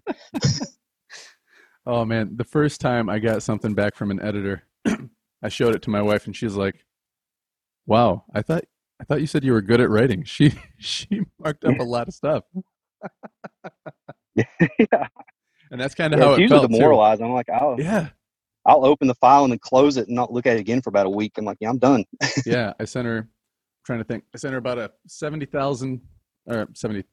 oh 1.85 2.05
man, 2.05 2.37
the 2.37 2.45
first 2.45 2.79
time 2.79 3.09
I 3.09 3.19
got 3.19 3.43
something 3.43 3.73
back 3.73 3.95
from 3.95 4.11
an 4.11 4.21
editor, 4.21 4.63
I 5.43 5.49
showed 5.49 5.75
it 5.75 5.81
to 5.83 5.89
my 5.89 6.01
wife 6.01 6.25
and 6.25 6.33
she's 6.33 6.55
like, 6.55 6.85
"Wow, 7.85 8.23
I 8.33 8.41
thought 8.41 8.63
I 8.99 9.03
thought 9.03 9.21
you 9.21 9.27
said 9.27 9.43
you 9.43 9.53
were 9.53 9.61
good 9.61 9.81
at 9.81 9.89
writing." 9.89 10.23
She 10.23 10.53
she 10.77 11.21
marked 11.39 11.63
up 11.65 11.79
a 11.79 11.83
lot 11.83 12.07
of 12.07 12.13
stuff. 12.13 12.43
yeah, 14.35 15.07
And 15.71 15.79
that's 15.79 15.95
kind 15.95 16.13
of 16.13 16.19
it's 16.19 16.25
how 16.25 16.33
it 16.33 16.39
usually 16.41 16.59
felt 16.59 16.71
too. 16.71 17.23
I'm 17.25 17.31
like, 17.33 17.49
I'll 17.49 17.75
Yeah. 17.79 18.09
I'll 18.65 18.85
open 18.85 19.07
the 19.07 19.15
file 19.15 19.43
and 19.43 19.51
then 19.51 19.59
close 19.59 19.95
it 19.97 20.07
and 20.07 20.15
not 20.15 20.31
look 20.33 20.45
at 20.45 20.57
it 20.57 20.59
again 20.59 20.81
for 20.81 20.89
about 20.89 21.05
a 21.05 21.09
week. 21.09 21.33
I'm 21.37 21.45
like, 21.45 21.57
yeah, 21.61 21.69
I'm 21.69 21.77
done. 21.77 22.03
yeah, 22.45 22.73
I 22.79 22.85
sent 22.85 23.07
her. 23.07 23.29
trying 23.85 23.99
to 23.99 24.03
think. 24.05 24.25
I 24.35 24.37
sent 24.37 24.51
her 24.51 24.57
about 24.57 24.77
a 24.77 24.91
seventy 25.07 25.45
thousand 25.45 26.01
or 26.47 26.67
seventy, 26.73 27.05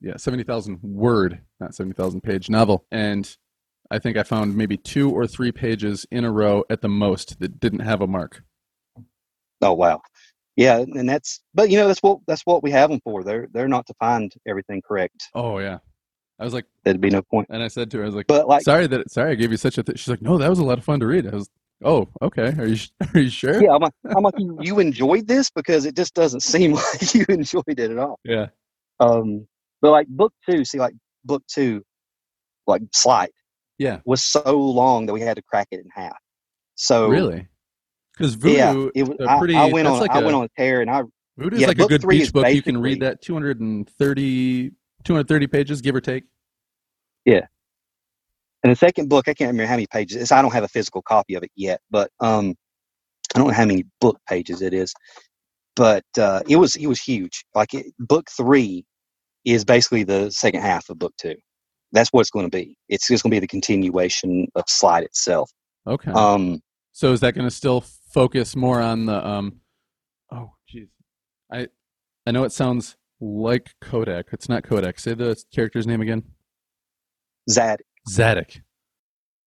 yeah, 0.00 0.16
seventy 0.16 0.42
thousand 0.42 0.78
word, 0.82 1.40
not 1.60 1.74
seventy 1.74 1.94
thousand 1.94 2.22
page 2.22 2.48
novel, 2.48 2.86
and 2.90 3.36
I 3.90 3.98
think 3.98 4.16
I 4.16 4.22
found 4.22 4.56
maybe 4.56 4.78
two 4.78 5.10
or 5.10 5.26
three 5.26 5.52
pages 5.52 6.06
in 6.10 6.24
a 6.24 6.32
row 6.32 6.64
at 6.70 6.80
the 6.80 6.88
most 6.88 7.38
that 7.40 7.60
didn't 7.60 7.80
have 7.80 8.00
a 8.00 8.06
mark. 8.06 8.42
Oh 9.60 9.72
wow. 9.74 10.00
Yeah, 10.56 10.78
and 10.78 11.08
that's 11.08 11.40
but 11.54 11.70
you 11.70 11.78
know 11.78 11.86
that's 11.88 12.02
what 12.02 12.18
that's 12.26 12.42
what 12.44 12.62
we 12.62 12.70
have 12.72 12.90
them 12.90 13.00
for. 13.04 13.24
They're 13.24 13.48
they're 13.52 13.68
not 13.68 13.86
to 13.86 13.94
find 13.98 14.32
everything 14.46 14.82
correct. 14.86 15.28
Oh 15.34 15.58
yeah, 15.58 15.78
I 16.38 16.44
was 16.44 16.52
like, 16.52 16.66
There'd 16.84 17.00
be 17.00 17.08
no 17.10 17.22
point. 17.22 17.46
and 17.50 17.62
I 17.62 17.68
said 17.68 17.90
to 17.92 17.98
her, 17.98 18.02
I 18.02 18.06
was 18.06 18.14
like, 18.14 18.26
But 18.26 18.46
like, 18.48 18.62
sorry 18.62 18.86
that 18.88 19.10
sorry 19.10 19.32
I 19.32 19.34
gave 19.34 19.50
you 19.50 19.56
such 19.56 19.78
a. 19.78 19.82
Th-. 19.82 19.98
She's 19.98 20.08
like, 20.08 20.20
no, 20.22 20.36
that 20.38 20.50
was 20.50 20.58
a 20.58 20.64
lot 20.64 20.78
of 20.78 20.84
fun 20.84 21.00
to 21.00 21.06
read. 21.06 21.26
I 21.26 21.34
was, 21.34 21.48
oh, 21.84 22.08
okay. 22.20 22.52
Are 22.58 22.66
you 22.66 22.76
are 23.14 23.20
you 23.20 23.30
sure? 23.30 23.62
yeah, 23.62 23.70
I'm 23.72 23.80
like, 23.80 23.94
I'm 24.14 24.22
like 24.22 24.34
you, 24.38 24.58
you 24.60 24.78
enjoyed 24.78 25.26
this 25.26 25.48
because 25.50 25.86
it 25.86 25.96
just 25.96 26.12
doesn't 26.14 26.40
seem 26.52 26.72
like 26.72 27.14
you 27.14 27.24
enjoyed 27.30 27.62
it 27.68 27.90
at 27.90 27.98
all. 27.98 28.20
Yeah. 28.24 28.48
Um, 29.00 29.46
but 29.80 29.90
like 29.90 30.06
book 30.08 30.34
two, 30.48 30.64
see, 30.66 30.78
like 30.78 30.94
book 31.24 31.42
two, 31.48 31.82
like 32.66 32.82
Slight 32.92 33.32
Yeah. 33.78 34.00
was 34.04 34.22
so 34.22 34.54
long 34.60 35.06
that 35.06 35.14
we 35.14 35.22
had 35.22 35.36
to 35.36 35.42
crack 35.42 35.68
it 35.70 35.80
in 35.80 35.88
half. 35.94 36.16
So 36.74 37.08
Really? 37.08 37.48
Because 38.22 38.36
Voodoo, 38.36 38.54
yeah, 38.56 38.88
it 38.94 39.02
was. 39.02 39.16
a 39.18 39.28
I, 39.28 39.38
pretty. 39.40 39.56
I 39.56 39.64
went 39.64 39.88
on. 39.88 39.98
like 39.98 40.12
I 40.12 40.20
a, 40.20 40.24
went 40.24 40.36
on 40.36 40.44
a 40.44 40.48
tear, 40.56 40.80
and 40.80 40.88
I 40.88 41.02
Voodoo's 41.36 41.60
yeah, 41.60 41.66
like 41.66 41.80
a 41.80 41.88
good 41.88 42.06
beach 42.06 42.32
book. 42.32 42.46
You 42.46 42.62
can 42.62 42.80
read 42.80 43.00
that 43.00 43.20
230, 43.20 44.70
230 45.02 45.46
pages, 45.48 45.80
give 45.80 45.96
or 45.96 46.00
take. 46.00 46.22
Yeah. 47.24 47.40
And 48.62 48.70
the 48.70 48.76
second 48.76 49.08
book, 49.08 49.26
I 49.26 49.34
can't 49.34 49.48
remember 49.48 49.66
how 49.66 49.74
many 49.74 49.88
pages. 49.88 50.18
It's, 50.18 50.30
I 50.30 50.40
don't 50.40 50.52
have 50.52 50.62
a 50.62 50.68
physical 50.68 51.02
copy 51.02 51.34
of 51.34 51.42
it 51.42 51.50
yet, 51.56 51.80
but 51.90 52.10
um, 52.20 52.54
I 53.34 53.40
don't 53.40 53.48
know 53.48 53.54
how 53.54 53.64
many 53.64 53.86
book 54.00 54.20
pages 54.28 54.62
it 54.62 54.72
is. 54.72 54.94
But 55.74 56.04
uh, 56.16 56.42
it 56.48 56.54
was 56.54 56.76
it 56.76 56.86
was 56.86 57.00
huge. 57.00 57.44
Like 57.56 57.74
it, 57.74 57.86
book 57.98 58.28
three 58.30 58.84
is 59.44 59.64
basically 59.64 60.04
the 60.04 60.30
second 60.30 60.60
half 60.60 60.88
of 60.90 61.00
book 61.00 61.14
two. 61.20 61.34
That's 61.90 62.10
what 62.10 62.20
it's 62.20 62.30
going 62.30 62.48
to 62.48 62.56
be. 62.56 62.76
It's 62.88 63.08
just 63.08 63.24
going 63.24 63.32
to 63.32 63.34
be 63.34 63.40
the 63.40 63.48
continuation 63.48 64.46
of 64.54 64.62
Slide 64.68 65.02
itself. 65.02 65.50
Okay. 65.88 66.12
Um, 66.12 66.60
So 66.92 67.12
is 67.12 67.18
that 67.20 67.34
going 67.34 67.48
to 67.48 67.50
still 67.50 67.84
focus 68.12 68.54
more 68.56 68.80
on 68.80 69.06
the 69.06 69.26
um? 69.26 69.60
Oh, 70.30 70.52
jeez, 70.72 70.88
I 71.50 71.68
I 72.26 72.30
know 72.30 72.44
it 72.44 72.52
sounds 72.52 72.96
like 73.20 73.74
Kodak. 73.80 74.26
It's 74.32 74.48
not 74.48 74.64
Kodak. 74.64 74.98
Say 74.98 75.14
the 75.14 75.40
character's 75.54 75.86
name 75.86 76.00
again. 76.00 76.22
Zad 77.50 77.80
Zadok. 78.08 78.50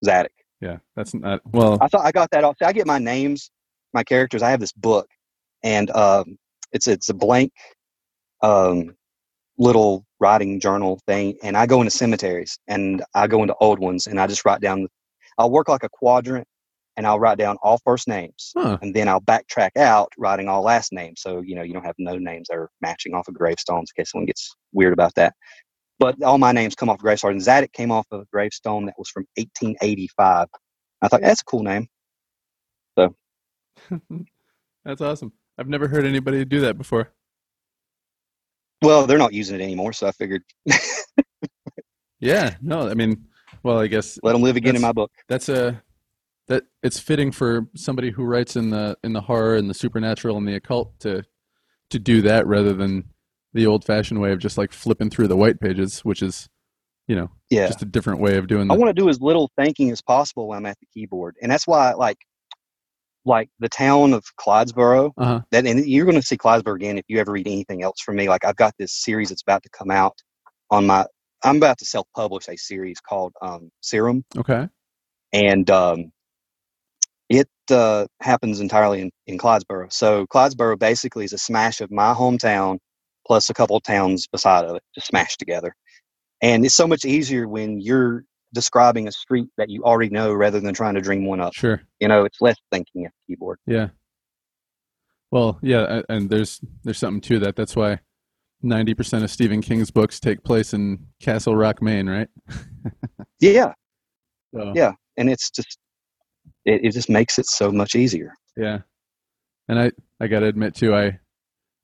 Zadok. 0.04 0.32
Yeah, 0.62 0.78
that's 0.96 1.14
not 1.14 1.42
well. 1.52 1.78
I 1.82 1.88
thought 1.88 2.06
I 2.06 2.12
got 2.12 2.32
that 2.32 2.44
off. 2.44 2.58
I 2.62 2.74
get 2.74 2.88
my 2.88 2.98
names, 3.00 3.52
my 3.94 4.04
characters. 4.04 4.42
I 4.42 4.50
have 4.50 4.60
this 4.60 4.72
book, 4.72 5.08
and 5.64 5.92
um, 5.92 6.38
it's 6.72 6.88
it's 6.88 7.10
a 7.10 7.14
blank 7.14 7.52
um, 8.42 8.96
little 9.58 10.06
writing 10.20 10.60
journal 10.60 11.00
thing, 11.08 11.38
and 11.44 11.58
I 11.58 11.66
go 11.66 11.82
into 11.82 11.92
cemeteries 11.92 12.58
and 12.68 13.04
I 13.14 13.28
go 13.28 13.42
into 13.42 13.56
old 13.60 13.80
ones, 13.80 14.08
and 14.08 14.20
I 14.20 14.28
just 14.28 14.46
write 14.46 14.62
down. 14.62 14.88
I'll 15.38 15.52
work 15.52 15.68
like 15.68 15.84
a 15.84 15.90
quadrant, 15.90 16.48
and 16.98 17.06
I'll 17.08 17.20
write 17.20 17.38
down 17.38 17.58
all 17.62 17.80
first 17.84 18.08
names, 18.08 18.52
Huh. 18.56 18.78
and 18.82 18.94
then 18.96 19.08
I'll 19.08 19.22
backtrack 19.22 19.72
out 19.78 20.12
writing 20.18 20.48
all 20.48 20.62
last 20.64 20.94
names. 20.94 21.22
So 21.22 21.42
you 21.42 21.56
know 21.56 21.64
you 21.64 21.74
don't 21.74 21.86
have 21.86 21.96
no 21.98 22.18
names 22.18 22.48
that 22.50 22.58
are 22.58 22.70
matching 22.82 23.14
off 23.14 23.28
of 23.28 23.34
gravestones 23.34 23.92
in 23.96 24.02
case 24.02 24.12
someone 24.12 24.26
gets 24.26 24.56
weird 24.74 24.94
about 24.94 25.14
that. 25.16 25.34
But 26.00 26.22
all 26.24 26.38
my 26.38 26.52
names 26.52 26.76
come 26.76 26.90
off 26.90 26.96
of 26.96 27.02
gravestones. 27.02 27.44
Zadok 27.46 27.72
came 27.74 27.92
off 27.92 28.06
of 28.12 28.22
a 28.22 28.26
gravestone 28.32 28.86
that 28.86 28.96
was 28.98 29.10
from 29.10 29.26
1885. 29.38 30.48
I 31.02 31.08
thought 31.08 31.22
that's 31.22 31.42
a 31.42 31.46
cool 31.46 31.64
name. 31.64 31.88
So 32.98 33.16
that's 34.86 35.02
awesome. 35.02 35.32
I've 35.58 35.70
never 35.70 35.88
heard 35.88 36.06
anybody 36.06 36.44
do 36.46 36.60
that 36.62 36.78
before. 36.78 37.12
Well, 38.82 39.08
they're 39.08 39.18
not 39.18 39.34
using 39.34 39.60
it 39.60 39.64
anymore, 39.64 39.94
so 39.94 40.08
I 40.08 40.12
figured 40.12 40.44
Yeah. 42.20 42.56
No, 42.62 42.90
I 42.90 42.94
mean, 42.94 43.26
well, 43.64 43.80
I 43.80 43.88
guess 43.88 44.18
let 44.24 44.34
them 44.34 44.42
live 44.42 44.56
again 44.56 44.76
in 44.76 44.82
my 44.82 44.92
book. 44.92 45.12
that's 45.28 45.50
a 45.50 45.82
that 46.48 46.64
it's 46.84 47.00
fitting 47.00 47.32
for 47.32 47.68
somebody 47.76 48.12
who 48.12 48.24
writes 48.24 48.56
in 48.56 48.70
the 48.70 48.98
in 49.04 49.14
the 49.14 49.22
horror 49.22 49.56
and 49.56 49.70
the 49.70 49.74
supernatural 49.74 50.38
and 50.38 50.48
the 50.48 50.56
occult 50.56 51.00
to 51.00 51.24
to 51.90 52.00
do 52.00 52.22
that 52.24 52.46
rather 52.48 52.74
than 52.74 53.04
the 53.54 53.66
old 53.66 53.86
fashioned 53.86 54.20
way 54.20 54.32
of 54.32 54.40
just 54.40 54.58
like 54.58 54.74
flipping 54.74 55.10
through 55.10 55.28
the 55.28 55.38
white 55.38 55.60
pages, 55.60 56.00
which 56.02 56.22
is 56.22 56.50
you 57.08 57.16
know 57.16 57.30
Yeah, 57.50 57.68
just 57.68 57.82
a 57.82 57.86
different 57.86 58.20
way 58.20 58.38
of 58.38 58.48
doing 58.48 58.70
I 58.72 58.76
want 58.76 58.90
to 58.90 59.02
do 59.02 59.10
as 59.10 59.22
little 59.22 59.50
thinking 59.58 59.92
as 59.92 60.02
possible 60.02 60.48
when 60.48 60.58
I'm 60.58 60.66
at 60.66 60.80
the 60.80 60.88
keyboard, 60.94 61.36
and 61.42 61.52
that's 61.52 61.68
why, 61.68 61.94
like, 61.94 62.18
like 63.26 63.50
the 63.60 63.70
town 63.70 64.14
of 64.14 64.24
Clydesboro. 64.40 65.12
uh-huh. 65.18 65.42
That, 65.52 65.66
and 65.66 65.86
you're 65.86 66.06
going 66.06 66.20
to 66.20 66.26
see 66.26 66.38
Clydesboro 66.38 66.76
again 66.76 66.98
if 66.98 67.06
you 67.08 67.20
ever 67.20 67.32
read 67.32 67.48
anything 67.48 67.82
else 67.84 68.02
from 68.02 68.18
me. 68.18 68.28
Like, 68.30 68.46
I've 68.46 68.56
got 68.56 68.74
this 68.78 68.94
series 69.04 69.30
that's 69.30 69.42
about 69.42 69.64
to 69.64 69.70
come 69.70 69.92
out 69.92 70.18
on 70.70 70.86
my. 70.88 71.06
I'm 71.44 71.58
about 71.58 71.78
to 71.80 71.86
self-publish 71.86 72.48
a 72.50 72.58
series 72.58 73.00
called 73.00 73.34
um, 73.42 73.70
Serum, 73.82 74.26
Okay. 74.36 74.68
and 75.32 75.70
um, 75.70 76.12
it 77.30 77.48
uh, 77.72 78.06
happens 78.22 78.60
entirely 78.60 79.02
in, 79.02 79.12
in 79.28 79.38
Clydesboro. 79.38 79.92
So 79.92 80.26
Clydesboro 80.28 80.78
basically 80.78 81.26
is 81.26 81.34
a 81.34 81.38
smash 81.38 81.82
of 81.82 81.92
my 81.92 82.14
hometown 82.14 82.78
plus 83.26 83.50
a 83.50 83.54
couple 83.54 83.76
of 83.76 83.84
towns 83.84 84.28
beside 84.28 84.66
of 84.66 84.76
it, 84.76 84.84
just 84.94 85.08
smashed 85.08 85.40
together. 85.40 85.74
And 86.42 86.66
it's 86.66 86.76
so 86.76 86.88
much 86.88 87.06
easier 87.06 87.48
when 87.48 87.80
you're 87.82 88.24
describing 88.54 89.08
a 89.08 89.12
street 89.12 89.48
that 89.58 89.70
you 89.70 89.84
already 89.84 90.12
know 90.12 90.32
rather 90.34 90.60
than 90.60 90.74
trying 90.74 90.96
to 90.96 91.02
dream 91.02 91.26
one 91.26 91.42
up. 91.42 91.54
Sure. 91.54 91.82
You 92.00 92.08
know, 92.08 92.26
it's 92.26 92.40
less 92.42 92.58
thinking 92.72 93.06
at 93.06 93.12
the 93.28 93.34
keyboard. 93.34 93.58
Yeah. 93.66 93.90
Well, 95.32 95.60
yeah, 95.62 96.02
and 96.08 96.30
there's 96.30 96.62
there's 96.84 96.98
something 97.00 97.20
to 97.22 97.40
that. 97.40 97.56
That's 97.56 97.76
why 97.76 98.00
90% 98.64 99.24
of 99.24 99.32
Stephen 99.32 99.62
King's 99.62 99.92
books 99.92 100.20
take 100.20 100.44
place 100.44 100.74
in 100.74 101.08
Castle 101.22 101.56
Rock, 101.56 101.82
Maine, 101.82 102.08
right? 102.08 102.30
Yeah, 103.42 103.74
So, 104.56 104.72
Yeah. 104.76 104.94
and 105.18 105.30
it's 105.30 105.50
just 105.50 105.78
it, 106.66 106.86
it 106.86 106.92
just 106.94 107.10
makes 107.10 107.38
it 107.40 107.46
so 107.46 107.72
much 107.72 107.96
easier. 107.96 108.34
Yeah. 108.58 108.80
And 109.68 109.80
I, 109.80 109.92
I 110.20 110.28
got 110.28 110.40
to 110.42 110.46
admit 110.48 110.76
too, 110.76 110.94
I, 110.96 111.20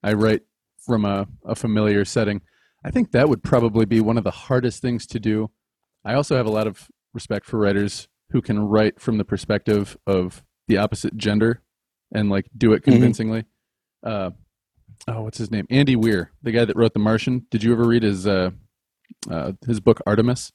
I 0.04 0.14
write 0.14 0.42
from 0.86 1.06
a, 1.06 1.28
a 1.46 1.56
familiar 1.56 2.06
setting. 2.06 2.42
I 2.84 2.92
think 2.92 3.12
that 3.12 3.30
would 3.30 3.44
probably 3.44 3.86
be 3.86 4.02
one 4.02 4.18
of 4.18 4.24
the 4.24 4.32
hardest 4.32 4.82
things 4.82 5.06
to 5.08 5.20
do. 5.20 5.52
I 6.04 6.14
also 6.16 6.36
have 6.36 6.46
a 6.48 6.52
lot 6.52 6.68
of 6.68 6.88
respect 7.14 7.46
for 7.46 7.58
writers 7.60 8.08
who 8.32 8.42
can 8.42 8.60
write 8.60 9.00
from 9.00 9.18
the 9.18 9.26
perspective 9.26 9.98
of 10.08 10.44
the 10.68 10.78
opposite 10.78 11.18
gender 11.18 11.62
and 12.14 12.30
like 12.30 12.48
do 12.58 12.74
it 12.74 12.82
Mhm. 12.82 12.92
convincingly. 12.94 13.46
Uh, 14.04 14.32
oh, 15.08 15.22
what's 15.24 15.38
his 15.38 15.52
name? 15.52 15.68
Andy 15.70 15.96
Weir, 15.96 16.32
the 16.42 16.52
guy 16.52 16.66
that 16.66 16.76
wrote 16.76 16.94
The 16.94 17.00
Martian. 17.00 17.46
Did 17.52 17.64
you 17.64 17.72
ever 17.72 17.86
read 17.88 18.04
his, 18.04 18.26
uh, 18.26 18.52
uh, 19.30 19.52
his 19.68 19.80
book 19.80 20.02
Artemis? 20.08 20.52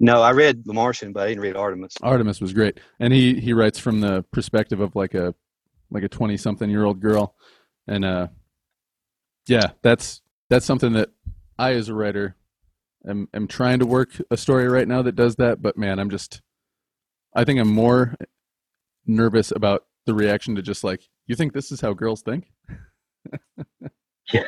No, 0.00 0.22
I 0.22 0.30
read 0.30 0.64
The 0.64 0.72
Martian, 0.72 1.12
but 1.12 1.24
I 1.24 1.28
didn't 1.28 1.42
read 1.42 1.56
Artemis. 1.56 1.94
Artemis 2.02 2.40
was 2.40 2.52
great, 2.52 2.78
and 3.00 3.12
he 3.12 3.40
he 3.40 3.52
writes 3.52 3.78
from 3.78 4.00
the 4.00 4.24
perspective 4.32 4.80
of 4.80 4.94
like 4.94 5.14
a 5.14 5.34
like 5.90 6.04
a 6.04 6.08
twenty 6.08 6.36
something 6.36 6.70
year 6.70 6.84
old 6.84 7.00
girl, 7.00 7.34
and 7.86 8.04
uh, 8.04 8.28
yeah, 9.48 9.72
that's 9.82 10.22
that's 10.50 10.66
something 10.66 10.92
that 10.92 11.10
I 11.58 11.72
as 11.72 11.88
a 11.88 11.94
writer 11.94 12.36
am 13.08 13.28
am 13.34 13.48
trying 13.48 13.80
to 13.80 13.86
work 13.86 14.10
a 14.30 14.36
story 14.36 14.68
right 14.68 14.86
now 14.86 15.02
that 15.02 15.16
does 15.16 15.36
that. 15.36 15.60
But 15.60 15.76
man, 15.76 15.98
I'm 15.98 16.10
just 16.10 16.42
I 17.34 17.44
think 17.44 17.58
I'm 17.58 17.68
more 17.68 18.14
nervous 19.06 19.50
about 19.50 19.86
the 20.06 20.14
reaction 20.14 20.54
to 20.54 20.62
just 20.62 20.84
like, 20.84 21.02
you 21.26 21.34
think 21.34 21.52
this 21.52 21.72
is 21.72 21.80
how 21.80 21.92
girls 21.92 22.22
think? 22.22 22.52
Yeah. 24.30 24.42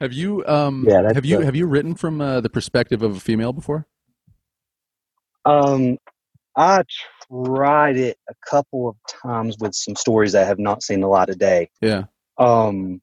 Have 0.00 0.12
you 0.12 0.44
um 0.46 0.84
Yeah, 0.88 1.12
have 1.14 1.24
you 1.24 1.38
have 1.38 1.54
you 1.54 1.66
written 1.66 1.94
from 1.94 2.20
uh, 2.20 2.40
the 2.40 2.50
perspective 2.50 3.02
of 3.02 3.16
a 3.16 3.20
female 3.20 3.52
before? 3.52 3.86
Um, 5.44 5.98
I 6.56 6.82
tried 7.28 7.96
it 7.96 8.16
a 8.28 8.34
couple 8.48 8.88
of 8.88 8.96
times 9.22 9.56
with 9.58 9.74
some 9.74 9.96
stories 9.96 10.32
that 10.32 10.46
have 10.46 10.58
not 10.58 10.82
seen 10.82 11.00
the 11.00 11.08
light 11.08 11.28
of 11.28 11.38
day. 11.38 11.68
Yeah. 11.80 12.04
Um, 12.38 13.00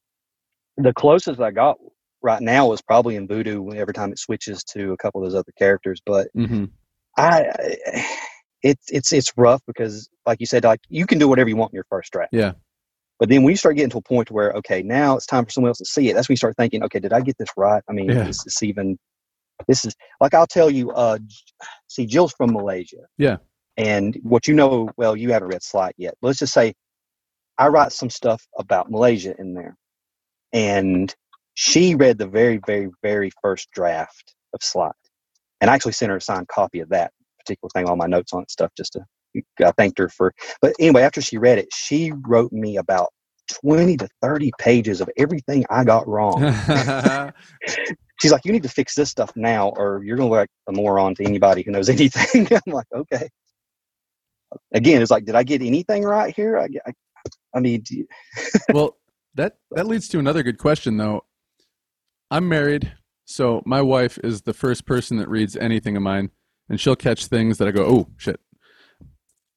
the 0.78 0.94
closest 0.94 1.40
I 1.40 1.52
got 1.52 1.78
right 2.22 2.42
now 2.42 2.72
is 2.72 2.82
probably 2.82 3.16
in 3.16 3.28
Voodoo. 3.28 3.72
Every 3.74 3.94
time 3.94 4.12
it 4.12 4.20
switches 4.20 4.64
to 4.66 4.94
a 4.94 4.98
couple 4.98 5.22
of 5.22 5.30
those 5.30 5.40
other 5.40 5.52
characters, 5.58 6.02
but 6.06 6.28
Mm-hmm. 6.36 6.66
I, 7.18 7.52
it's 8.64 8.86
it's 8.90 9.12
it's 9.12 9.34
rough 9.36 9.62
because, 9.68 10.10
like 10.26 10.40
you 10.40 10.46
said, 10.46 10.64
like 10.64 10.80
you 10.88 11.06
can 11.06 11.18
do 11.20 11.28
whatever 11.28 11.50
you 11.50 11.58
want 11.58 11.74
in 11.74 11.76
your 11.76 11.86
first 11.90 12.12
draft. 12.14 12.30
Yeah. 12.32 12.54
But 13.20 13.30
then 13.30 13.44
when 13.44 13.52
you 13.52 13.58
start 13.58 13.76
getting 13.76 13.90
to 13.92 13.98
a 13.98 14.02
point 14.02 14.32
where, 14.32 14.52
okay, 14.54 14.82
now 14.82 15.16
it's 15.16 15.26
time 15.28 15.46
for 15.46 15.52
someone 15.52 15.70
else 15.70 15.78
to 15.80 15.86
see 15.86 16.10
it, 16.10 16.14
that's 16.14 16.28
when 16.30 16.34
you 16.34 16.38
start 16.38 16.56
thinking, 16.58 16.84
okay, 16.84 17.00
did 17.00 17.14
I 17.14 17.22
get 17.22 17.38
this 17.38 17.50
right? 17.56 17.84
I 17.88 17.92
mean, 17.92 18.10
Yeah. 18.10 18.28
is 18.28 18.42
this 18.44 18.64
even, 18.64 18.98
this 19.68 19.86
is, 19.86 19.96
like 20.20 20.34
I'll 20.34 20.48
tell 20.48 20.70
you, 20.70 20.92
uh, 20.92 21.18
see, 21.88 22.06
Jill's 22.06 22.34
from 22.34 22.54
Malaysia. 22.54 23.06
Yeah. 23.18 23.38
And 23.78 24.18
what 24.24 24.48
you 24.48 24.54
know, 24.54 24.90
well, 24.98 25.16
you 25.16 25.32
haven't 25.32 25.50
read 25.50 25.64
Slight 25.64 25.96
yet. 25.98 26.16
Let's 26.22 26.40
just 26.40 26.54
say 26.54 26.74
I 27.58 27.68
write 27.68 27.92
some 27.92 28.10
stuff 28.10 28.46
about 28.58 28.92
Malaysia 28.92 29.36
in 29.38 29.54
there. 29.54 29.76
And 30.54 31.14
she 31.54 31.96
read 31.96 32.18
the 32.18 32.28
very, 32.28 32.60
very, 32.66 32.90
very 33.02 33.32
first 33.42 33.70
draft 33.72 34.36
of 34.54 34.62
Slight. 34.62 34.94
And 35.62 35.70
I 35.70 35.76
actually 35.76 35.94
sent 35.94 36.10
her 36.10 36.18
a 36.18 36.22
signed 36.22 36.48
copy 36.48 36.80
of 36.80 36.90
that 36.90 37.12
particular 37.40 37.70
thing, 37.74 37.88
all 37.88 37.96
my 37.96 38.08
notes 38.08 38.34
on 38.34 38.44
it, 38.44 38.52
stuff, 38.52 38.72
just 38.76 38.94
to, 38.94 39.06
I 39.64 39.72
thanked 39.72 40.00
her 40.00 40.10
for, 40.10 40.34
but 40.62 40.74
anyway, 40.80 41.04
after 41.04 41.22
she 41.22 41.38
read 41.38 41.58
it, 41.58 41.70
she 41.74 42.12
wrote 42.28 42.52
me 42.52 42.78
about 42.78 43.10
20 43.62 43.98
to 43.98 44.08
30 44.22 44.52
pages 44.58 45.02
of 45.02 45.10
everything 45.18 45.66
I 45.70 45.84
got 45.84 46.08
wrong. 46.08 46.42
She's 48.22 48.32
like, 48.32 48.46
you 48.46 48.52
need 48.52 48.64
to 48.64 48.70
fix 48.70 48.94
this 48.94 49.10
stuff 49.10 49.32
now, 49.36 49.70
or 49.70 50.04
you're 50.04 50.16
going 50.16 50.30
to 50.30 50.32
look 50.32 50.40
like 50.42 50.50
a 50.68 50.72
moron 50.72 51.16
to 51.16 51.26
anybody 51.26 51.64
who 51.64 51.72
knows 51.72 51.90
anything. 51.90 52.48
I'm 52.52 52.74
like, 52.74 52.86
okay. 52.96 53.28
Again, 54.74 55.02
it's 55.02 55.12
like, 55.12 55.26
did 55.26 55.36
I 55.36 55.44
get 55.44 55.62
anything 55.62 56.04
right 56.04 56.36
here? 56.36 56.60
I, 56.60 56.68
I, 56.86 56.92
I 57.56 57.60
mean, 57.60 57.84
well, 58.74 58.98
that 59.36 59.58
that 59.72 59.88
leads 59.88 60.08
to 60.10 60.20
another 60.20 60.44
good 60.44 60.58
question 60.58 60.98
though. 60.98 61.24
I'm 62.30 62.48
married, 62.48 62.94
so 63.26 63.62
my 63.66 63.82
wife 63.82 64.18
is 64.24 64.42
the 64.42 64.54
first 64.54 64.86
person 64.86 65.18
that 65.18 65.30
reads 65.30 65.56
anything 65.56 65.96
of 65.96 66.04
mine, 66.04 66.32
and 66.70 66.80
she'll 66.80 66.96
catch 66.96 67.28
things 67.28 67.58
that 67.58 67.68
I 67.68 67.72
go, 67.72 67.86
"Oh 67.86 68.08
shit." 68.18 68.40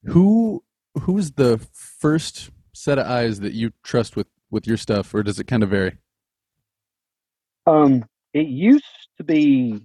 Who 0.05 0.63
who's 1.01 1.33
the 1.33 1.59
first 1.73 2.51
set 2.75 2.99
of 2.99 3.07
eyes 3.07 3.41
that 3.41 3.55
you 3.55 3.73
trust 3.83 4.17
with 4.17 4.27
with 4.51 4.67
your 4.67 4.77
stuff, 4.77 5.15
or 5.15 5.23
does 5.23 5.39
it 5.41 5.47
kind 5.47 5.63
of 5.63 5.71
vary? 5.71 5.99
um, 7.67 8.05
it 8.33 8.47
used 8.47 8.85
to 9.19 9.25
be 9.25 9.85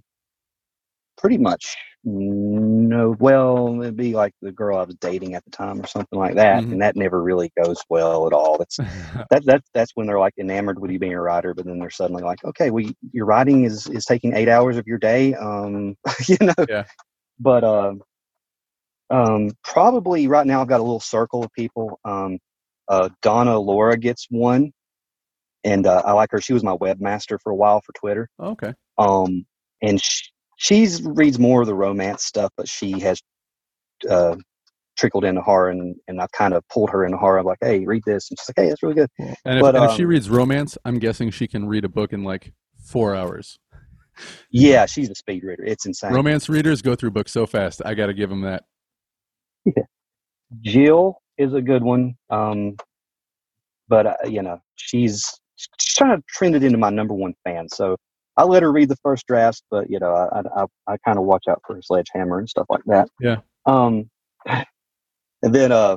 pretty 1.18 1.38
much 1.38 1.76
no, 2.02 3.14
well, 3.18 3.82
it'd 3.82 3.96
be 3.96 4.14
like 4.14 4.32
the 4.40 4.52
girl 4.52 4.78
I 4.78 4.84
was 4.84 4.94
dating 4.96 5.34
at 5.34 5.44
the 5.44 5.50
time 5.50 5.78
or 5.80 5.86
something 5.86 6.18
like 6.18 6.34
that, 6.36 6.64
Mhm. 6.64 6.72
and 6.72 6.80
that 6.82 6.96
never 6.96 7.22
really 7.22 7.52
goes 7.62 7.78
well 7.90 8.26
at 8.26 8.32
all. 8.32 8.56
That's 8.56 8.78
that, 9.30 9.44
that 9.44 9.62
that's 9.74 9.92
when 9.96 10.06
they're 10.06 10.18
like 10.18 10.32
enamored 10.38 10.78
with 10.78 10.90
you 10.90 10.98
being 10.98 11.12
a 11.12 11.20
writer, 11.20 11.52
but 11.52 11.66
then 11.66 11.78
they're 11.78 11.90
suddenly 11.90 12.22
like, 12.22 12.42
okay, 12.44 12.70
we 12.70 12.96
your 13.12 13.26
writing 13.26 13.64
is 13.64 13.86
is 13.88 14.06
taking 14.06 14.34
eight 14.34 14.48
hours 14.48 14.78
of 14.78 14.86
your 14.86 14.96
day, 14.98 15.34
um, 15.34 15.94
you 16.26 16.38
know. 16.40 16.54
Yeah. 16.68 16.84
But 17.38 17.64
um, 17.64 18.02
um, 19.10 19.50
probably 19.62 20.26
right 20.26 20.46
now 20.46 20.62
I've 20.62 20.68
got 20.68 20.80
a 20.80 20.82
little 20.82 21.00
circle 21.00 21.44
of 21.44 21.52
people. 21.52 22.00
Um, 22.04 22.38
uh, 22.90 23.08
Donna 23.22 23.58
Laura 23.58 23.96
gets 23.96 24.26
one, 24.28 24.72
and 25.64 25.86
uh, 25.86 26.02
I 26.04 26.12
like 26.12 26.32
her. 26.32 26.40
She 26.40 26.52
was 26.52 26.64
my 26.64 26.76
webmaster 26.76 27.38
for 27.40 27.52
a 27.52 27.54
while 27.54 27.80
for 27.80 27.92
Twitter. 27.92 28.28
okay. 28.38 28.74
Um, 28.98 29.46
and 29.80 30.02
she, 30.02 30.24
she's 30.56 31.00
reads 31.02 31.38
more 31.38 31.62
of 31.62 31.66
the 31.66 31.74
romance 31.74 32.24
stuff, 32.24 32.52
but 32.56 32.68
she 32.68 32.98
has 33.00 33.22
uh, 34.10 34.36
trickled 34.98 35.24
into 35.24 35.40
horror, 35.40 35.70
and, 35.70 35.94
and 36.08 36.20
I've 36.20 36.32
kind 36.32 36.52
of 36.52 36.66
pulled 36.68 36.90
her 36.90 37.04
into 37.06 37.16
horror. 37.16 37.38
I'm 37.38 37.46
like, 37.46 37.58
hey, 37.62 37.86
read 37.86 38.02
this, 38.04 38.28
and 38.30 38.38
she's 38.38 38.48
like, 38.48 38.64
hey, 38.64 38.68
that's 38.68 38.82
really 38.82 38.96
good. 38.96 39.08
And 39.18 39.58
if, 39.58 39.62
But, 39.62 39.76
and 39.76 39.84
if 39.84 39.92
she 39.92 40.02
um, 40.02 40.08
reads 40.08 40.28
romance, 40.28 40.76
I'm 40.84 40.98
guessing 40.98 41.30
she 41.30 41.46
can 41.46 41.66
read 41.66 41.84
a 41.84 41.88
book 41.88 42.12
in 42.12 42.24
like 42.24 42.52
four 42.84 43.14
hours. 43.14 43.58
Yeah, 44.50 44.84
she's 44.84 45.08
a 45.08 45.14
speed 45.14 45.44
reader. 45.44 45.64
It's 45.64 45.86
insane. 45.86 46.12
Romance 46.12 46.48
readers 46.48 46.82
go 46.82 46.94
through 46.94 47.12
books 47.12 47.32
so 47.32 47.46
fast. 47.46 47.80
I 47.84 47.94
got 47.94 48.06
to 48.06 48.14
give 48.14 48.28
them 48.28 48.42
that. 48.42 48.64
Yeah. 49.64 49.84
Jill 50.60 51.19
is 51.40 51.54
a 51.54 51.62
good 51.62 51.82
one, 51.82 52.14
um, 52.28 52.76
but 53.88 54.06
uh, 54.06 54.16
you 54.24 54.42
know, 54.42 54.60
she's 54.76 55.40
she's 55.56 55.94
trying 55.94 56.16
to 56.16 56.22
trend 56.28 56.54
it 56.54 56.62
into 56.62 56.78
my 56.78 56.90
number 56.90 57.14
one 57.14 57.34
fan. 57.44 57.68
So 57.68 57.96
I 58.36 58.44
let 58.44 58.62
her 58.62 58.70
read 58.70 58.88
the 58.90 58.96
first 59.02 59.26
drafts, 59.26 59.62
but 59.70 59.90
you 59.90 59.98
know, 59.98 60.14
I 60.14 60.40
I, 60.40 60.64
I 60.86 60.96
kind 60.98 61.18
of 61.18 61.24
watch 61.24 61.44
out 61.48 61.62
for 61.66 61.76
her 61.76 61.82
sledgehammer 61.82 62.38
and 62.38 62.48
stuff 62.48 62.66
like 62.68 62.84
that. 62.86 63.08
Yeah. 63.20 63.36
Um, 63.66 64.10
and 64.46 64.66
then 65.42 65.72
uh, 65.72 65.96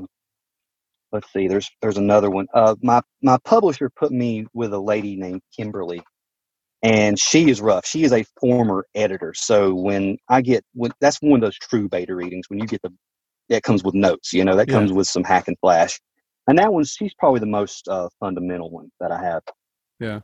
let's 1.12 1.32
see. 1.34 1.48
There's 1.48 1.70
there's 1.82 1.98
another 1.98 2.30
one. 2.30 2.48
Uh, 2.54 2.76
my 2.82 3.02
my 3.22 3.38
publisher 3.44 3.90
put 3.90 4.12
me 4.12 4.48
with 4.54 4.74
a 4.74 4.80
lady 4.80 5.16
named 5.18 5.42
Kimberly, 5.56 6.02
and 6.84 7.20
she 7.20 7.50
is 7.50 7.62
rough. 7.62 7.86
She 7.86 8.04
is 8.04 8.14
a 8.14 8.26
former 8.40 8.86
editor. 8.96 9.34
So 9.36 9.74
when 9.74 10.18
I 10.30 10.42
get 10.42 10.64
when 10.74 10.92
that's 11.02 11.22
one 11.22 11.36
of 11.36 11.42
those 11.42 11.58
true 11.58 11.90
beta 11.90 12.16
readings 12.16 12.50
when 12.50 12.60
you 12.60 12.68
get 12.68 12.82
the 12.82 12.94
that 13.50 13.64
comes 13.64 13.84
with 13.84 13.94
notes. 13.96 14.34
You 14.34 14.44
know 14.46 14.56
that 14.56 14.68
Yeah. 14.68 14.76
comes 14.76 14.92
with 14.94 15.08
some 15.08 15.24
hack 15.24 15.48
and 15.48 15.58
flash, 15.60 16.00
and 16.48 16.58
that 16.60 16.74
one 16.74 16.84
she's 16.84 17.14
probably 17.16 17.40
the 17.40 17.46
most 17.46 17.88
uh, 17.88 18.10
fundamental 18.20 18.70
one 18.70 18.90
that 19.00 19.12
I 19.12 19.22
have. 19.22 19.44
Yeah, 20.00 20.22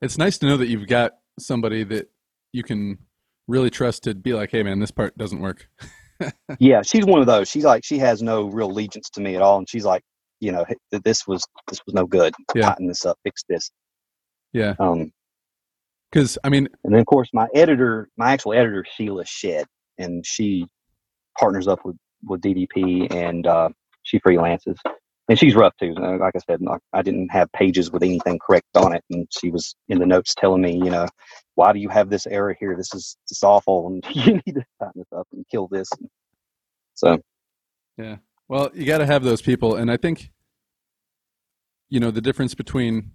it's 0.00 0.18
nice 0.18 0.38
to 0.38 0.46
know 0.46 0.56
that 0.56 0.68
you've 0.68 0.86
got 0.88 1.12
somebody 1.38 1.84
that 1.84 2.10
you 2.52 2.62
can 2.62 2.98
really 3.48 3.70
trust 3.70 4.04
to 4.04 4.14
be 4.14 4.32
like, 4.32 4.50
hey, 4.50 4.62
man, 4.62 4.78
this 4.78 4.90
part 4.90 5.16
doesn't 5.18 5.40
work. 5.40 5.68
yeah, 6.58 6.80
she's 6.82 7.04
one 7.04 7.20
of 7.20 7.26
those. 7.26 7.48
She's 7.48 7.64
like 7.64 7.84
she 7.84 7.98
has 7.98 8.22
no 8.22 8.44
real 8.44 8.70
allegiance 8.70 9.10
to 9.10 9.20
me 9.20 9.36
at 9.36 9.42
all, 9.42 9.58
and 9.58 9.68
she's 9.68 9.84
like, 9.84 10.02
you 10.40 10.52
know, 10.52 10.64
"Hey, 10.68 10.76
this 11.04 11.26
was 11.26 11.44
this 11.68 11.80
was 11.86 11.94
no 11.94 12.06
good. 12.06 12.32
Yeah. 12.54 12.68
Tighten 12.68 12.86
this 12.86 13.04
up, 13.04 13.18
fix 13.24 13.42
this. 13.48 13.70
Yeah. 14.52 14.74
Um, 14.78 15.10
Because, 16.12 16.38
I 16.44 16.48
mean, 16.48 16.68
and 16.84 16.92
then 16.94 17.00
of 17.00 17.06
course 17.06 17.28
my 17.32 17.48
editor, 17.54 18.08
my 18.16 18.30
actual 18.32 18.52
editor, 18.52 18.84
Sheila 18.96 19.24
Shed, 19.26 19.66
and 19.98 20.24
she 20.24 20.66
partners 21.38 21.66
up 21.66 21.80
with 21.84 21.96
with 22.26 22.40
DDP, 22.40 23.12
and 23.12 23.46
uh, 23.46 23.68
she 24.02 24.18
freelances, 24.20 24.76
and 25.28 25.38
she's 25.38 25.54
rough 25.54 25.74
too. 25.78 25.94
Uh, 25.96 26.18
Like 26.18 26.34
I 26.36 26.40
said, 26.46 26.60
I 26.92 27.02
didn't 27.02 27.30
have 27.30 27.50
pages 27.52 27.90
with 27.90 28.02
anything 28.02 28.38
correct 28.44 28.76
on 28.76 28.94
it, 28.94 29.04
and 29.10 29.26
she 29.30 29.50
was 29.50 29.74
in 29.88 29.98
the 29.98 30.06
notes 30.06 30.34
telling 30.36 30.62
me, 30.62 30.72
you 30.72 30.90
know, 30.90 31.06
why 31.54 31.72
do 31.72 31.78
you 31.78 31.88
have 31.88 32.10
this 32.10 32.26
error 32.26 32.56
here? 32.58 32.76
This 32.76 32.94
is 32.94 33.16
this 33.28 33.38
is 33.38 33.42
awful, 33.42 33.86
and 33.88 34.04
you 34.14 34.34
need 34.34 34.54
to 34.54 34.64
tighten 34.80 34.92
this 34.96 35.12
up 35.16 35.26
and 35.32 35.44
kill 35.50 35.68
this. 35.68 35.88
So 36.94 37.18
yeah. 37.96 38.16
well, 38.48 38.70
you 38.74 38.84
got 38.84 38.98
to 38.98 39.06
have 39.06 39.22
those 39.22 39.42
people. 39.42 39.76
And 39.76 39.90
I 39.90 39.96
think, 39.96 40.30
you 41.88 42.00
know, 42.00 42.10
the 42.10 42.20
difference 42.20 42.54
between 42.54 43.12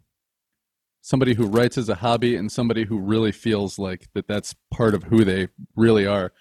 somebody 1.01 1.33
who 1.33 1.47
writes 1.47 1.77
as 1.77 1.89
a 1.89 1.95
hobby 1.95 2.35
and 2.35 2.51
somebody 2.51 2.85
who 2.85 2.99
really 2.99 3.31
feels 3.31 3.79
like 3.79 4.07
that 4.13 4.27
that's 4.27 4.55
part 4.71 4.93
of 4.93 5.03
who 5.03 5.23
they 5.23 5.47
really 5.75 6.05
are 6.05 6.31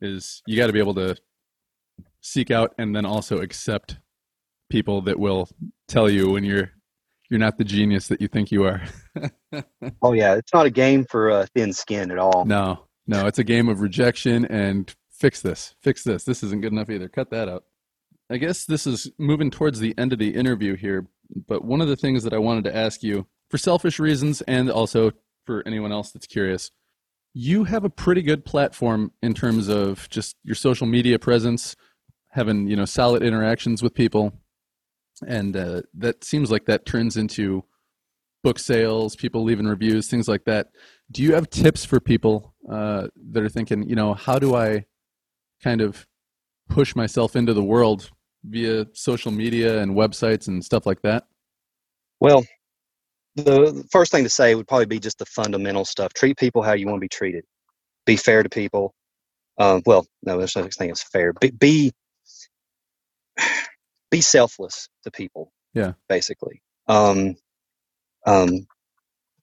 is 0.00 0.42
you 0.46 0.56
got 0.56 0.66
to 0.66 0.72
be 0.72 0.78
able 0.78 0.94
to 0.94 1.16
seek 2.20 2.50
out 2.50 2.74
and 2.78 2.94
then 2.94 3.04
also 3.04 3.38
accept 3.38 3.98
people 4.70 5.00
that 5.02 5.18
will 5.18 5.48
tell 5.86 6.10
you 6.10 6.30
when 6.30 6.44
you're 6.44 6.72
you're 7.30 7.40
not 7.40 7.58
the 7.58 7.64
genius 7.64 8.08
that 8.08 8.20
you 8.20 8.28
think 8.28 8.50
you 8.50 8.64
are. 8.64 8.82
Oh 10.02 10.12
yeah, 10.12 10.34
it's 10.34 10.52
not 10.52 10.66
a 10.66 10.70
game 10.70 11.06
for 11.06 11.30
uh, 11.30 11.46
thin 11.54 11.72
skin 11.72 12.10
at 12.10 12.18
all. 12.18 12.44
No, 12.44 12.84
no, 13.06 13.26
it's 13.26 13.38
a 13.38 13.44
game 13.44 13.68
of 13.68 13.80
rejection 13.80 14.44
and 14.44 14.94
fix 15.10 15.40
this, 15.40 15.74
fix 15.82 16.04
this. 16.04 16.24
This 16.24 16.42
isn't 16.42 16.60
good 16.60 16.72
enough 16.72 16.90
either. 16.90 17.08
Cut 17.08 17.30
that 17.30 17.48
out. 17.48 17.64
I 18.30 18.36
guess 18.36 18.66
this 18.66 18.86
is 18.86 19.10
moving 19.18 19.50
towards 19.50 19.80
the 19.80 19.94
end 19.96 20.12
of 20.12 20.18
the 20.18 20.34
interview 20.34 20.76
here, 20.76 21.06
but 21.46 21.64
one 21.64 21.80
of 21.80 21.88
the 21.88 21.96
things 21.96 22.22
that 22.24 22.34
I 22.34 22.38
wanted 22.38 22.64
to 22.64 22.76
ask 22.76 23.02
you, 23.02 23.26
for 23.48 23.56
selfish 23.56 23.98
reasons 23.98 24.42
and 24.42 24.70
also 24.70 25.12
for 25.46 25.62
anyone 25.66 25.92
else 25.92 26.10
that's 26.10 26.26
curious, 26.26 26.70
you 27.32 27.64
have 27.64 27.84
a 27.84 27.90
pretty 27.90 28.20
good 28.20 28.44
platform 28.44 29.12
in 29.22 29.32
terms 29.32 29.68
of 29.68 30.08
just 30.10 30.36
your 30.44 30.54
social 30.54 30.86
media 30.86 31.18
presence, 31.18 31.74
having 32.38 32.68
you 32.68 32.76
know 32.76 32.84
solid 32.84 33.22
interactions 33.22 33.82
with 33.82 33.94
people, 33.94 34.32
and 35.26 35.56
uh, 35.56 35.82
that 35.94 36.24
seems 36.24 36.50
like 36.50 36.66
that 36.66 36.86
turns 36.86 37.16
into 37.16 37.64
book 38.42 38.58
sales, 38.58 39.16
people 39.16 39.42
leaving 39.42 39.66
reviews, 39.66 40.08
things 40.08 40.28
like 40.28 40.44
that 40.44 40.68
do 41.10 41.22
you 41.22 41.34
have 41.34 41.48
tips 41.50 41.84
for 41.84 42.00
people 42.00 42.54
uh, 42.70 43.08
that 43.30 43.42
are 43.42 43.48
thinking, 43.48 43.88
you 43.88 43.96
know, 43.96 44.14
how 44.14 44.38
do 44.38 44.54
I 44.54 44.84
kind 45.62 45.80
of 45.80 46.06
push 46.68 46.94
myself 46.94 47.34
into 47.34 47.54
the 47.54 47.64
world 47.64 48.10
via 48.44 48.86
social 48.92 49.32
media 49.32 49.80
and 49.80 49.92
websites 49.92 50.48
and 50.48 50.62
stuff 50.62 50.84
like 50.84 51.00
that? 51.02 51.26
Well, 52.20 52.44
the 53.36 53.86
first 53.90 54.12
thing 54.12 54.24
to 54.24 54.30
say 54.30 54.54
would 54.54 54.68
probably 54.68 54.86
be 54.86 54.98
just 54.98 55.18
the 55.18 55.26
fundamental 55.26 55.84
stuff. 55.84 56.12
Treat 56.12 56.36
people 56.36 56.62
how 56.62 56.74
you 56.74 56.86
want 56.86 56.96
to 56.96 57.00
be 57.00 57.08
treated. 57.08 57.44
Be 58.04 58.16
fair 58.16 58.42
to 58.42 58.48
people. 58.48 58.92
Um, 59.58 59.82
well, 59.86 60.06
no, 60.22 60.38
there's 60.38 60.54
no 60.56 60.62
such 60.62 60.76
thing 60.76 60.90
as 60.90 61.02
fair. 61.02 61.32
Be, 61.32 61.50
be 61.50 61.92
be 64.10 64.20
selfless 64.20 64.88
to 65.04 65.10
people. 65.10 65.52
Yeah. 65.74 65.92
Basically. 66.08 66.62
Um, 66.88 67.36
um, 68.26 68.66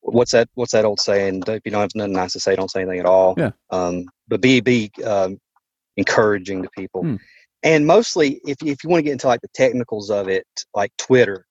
what's 0.02 0.32
that? 0.32 0.50
What's 0.56 0.74
that 0.74 0.86
old 0.86 1.00
saying? 1.00 1.44
If 1.48 1.62
you 1.66 1.72
don't 1.72 1.82
have 1.82 1.96
nothing 1.96 2.14
nice 2.14 2.34
to 2.34 2.40
say, 2.40 2.56
don't 2.56 2.72
say 2.72 2.82
anything 2.82 3.00
at 3.00 3.06
all. 3.06 3.36
Yeah. 3.38 3.52
Um, 3.72 4.06
but 4.28 4.42
be 4.42 4.62
be 4.62 4.92
um, 5.06 5.40
encouraging 5.98 6.64
to 6.64 6.70
people, 6.78 7.04
Hmm. 7.04 7.16
and 7.64 7.88
mostly 7.88 8.42
if 8.46 8.58
you, 8.64 8.72
if 8.72 8.84
you 8.84 8.90
want 8.90 9.00
to 9.00 9.04
get 9.04 9.14
into 9.14 9.28
like 9.28 9.42
the 9.42 9.50
technicals 9.54 10.10
of 10.12 10.30
it, 10.30 10.46
like 10.76 10.92
Twitter, 10.98 11.46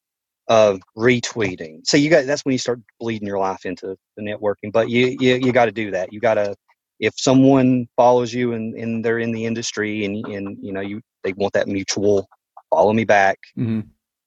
of 0.49 0.81
retweeting. 0.97 1.81
So 1.85 1.97
you 1.97 2.11
got 2.11 2.27
that's 2.27 2.45
when 2.45 2.53
you 2.53 2.59
start 2.59 2.81
bleeding 3.01 3.27
your 3.27 3.39
life 3.39 3.65
into 3.65 3.97
the 4.17 4.23
networking. 4.23 4.73
But 4.73 4.91
you 4.91 5.17
you, 5.21 5.37
you 5.37 5.53
got 5.53 5.67
to 5.67 5.73
do 5.73 5.91
that. 5.93 6.13
You 6.13 6.21
got 6.21 6.35
to 6.35 6.55
if 7.01 7.15
someone 7.17 7.87
follows 7.97 8.33
you 8.33 8.53
and, 8.53 8.75
and 8.75 9.05
they're 9.05 9.19
in 9.19 9.33
the 9.33 9.45
industry 9.47 10.05
and 10.05 10.25
and 10.27 10.59
you 10.61 10.73
know 10.73 10.81
you 10.81 11.01
they 11.23 11.33
want 11.35 11.53
that 11.55 11.69
mutual 11.69 12.29
follow 12.75 12.93
me 12.93 13.05
back 13.05 13.39
hmm 13.55 13.81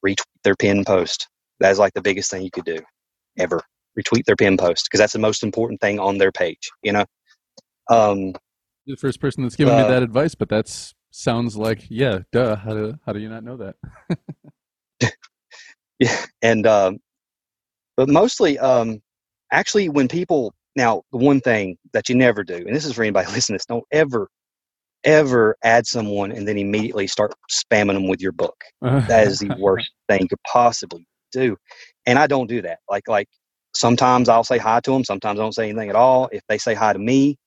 retweet 0.06 0.22
their 0.44 0.56
pin 0.56 0.86
post 0.86 1.28
that 1.60 1.72
is 1.72 1.80
like 1.80 1.94
the 1.94 2.02
biggest 2.02 2.30
thing 2.32 2.44
you 2.44 2.52
could 2.52 2.66
do 2.66 2.80
ever 3.38 3.62
retweet 4.00 4.24
their 4.26 4.36
pin 4.36 4.58
post 4.58 4.86
because 4.86 5.00
that's 5.00 5.14
the 5.14 5.20
most 5.20 5.44
important 5.44 5.82
thing 5.82 6.00
on 6.00 6.18
their 6.18 6.32
page 6.32 6.70
you 6.84 6.92
know 6.92 7.06
um 7.90 8.34
You're 8.86 8.96
the 8.96 9.02
first 9.08 9.20
person 9.20 9.44
that's 9.44 9.56
given 9.56 9.76
me 9.76 9.84
Uh, 9.84 9.88
that 9.94 10.04
advice, 10.04 10.36
but 10.36 10.50
that's 10.50 10.94
sounds 11.12 11.58
like 11.58 11.86
yeah, 11.90 12.20
duh. 12.32 12.56
How 12.56 12.74
do 12.74 12.94
how 13.06 13.14
do 13.14 13.20
you 13.20 13.30
not 13.30 13.44
know 13.44 13.58
that? 13.58 13.76
yeah 16.00 16.26
and 16.42 16.66
um 16.68 17.00
but 17.98 18.10
mostly 18.10 18.58
um 18.60 19.02
actually 19.52 19.90
when 19.90 20.08
people 20.08 20.54
now 20.76 21.02
the 21.12 21.18
one 21.18 21.42
thing 21.42 21.78
that 21.94 22.10
you 22.10 22.16
never 22.16 22.44
do 22.44 22.56
and 22.56 22.76
this 22.76 22.86
is 22.86 22.94
for 22.94 23.04
anybody 23.04 23.28
listening 23.32 23.56
to 23.56 23.60
this 23.60 23.66
don't 23.66 23.86
ever 23.92 24.30
ever 25.04 25.56
add 25.64 25.86
someone 25.88 26.32
and 26.32 26.48
then 26.48 26.58
immediately 26.58 27.08
start 27.08 27.34
spamming 27.50 27.94
them 27.94 28.08
with 28.08 28.22
your 28.22 28.32
book. 28.32 28.56
That 28.82 29.28
is 29.28 29.40
the 29.40 29.56
worst 29.60 29.92
thing 30.08 30.22
you 30.22 30.28
could 30.28 30.44
possibly 30.52 31.08
do. 31.32 31.58
And 32.06 32.18
i 32.18 32.28
don't 32.28 32.48
do 32.48 32.62
that. 32.62 32.80
Like 32.90 33.08
like 33.08 33.28
sometimes 33.76 34.30
i'll 34.30 34.44
say 34.44 34.58
hi 34.58 34.80
to 34.80 34.92
them 34.92 35.04
sometimes 35.04 35.40
i 35.40 35.44
don't 35.44 35.54
say 35.54 35.70
anything 35.70 35.90
at 35.90 35.96
all. 35.96 36.30
If 36.32 36.42
they 36.50 36.58
say 36.58 36.74
hi 36.74 36.94
to 36.94 37.00
me 37.00 37.38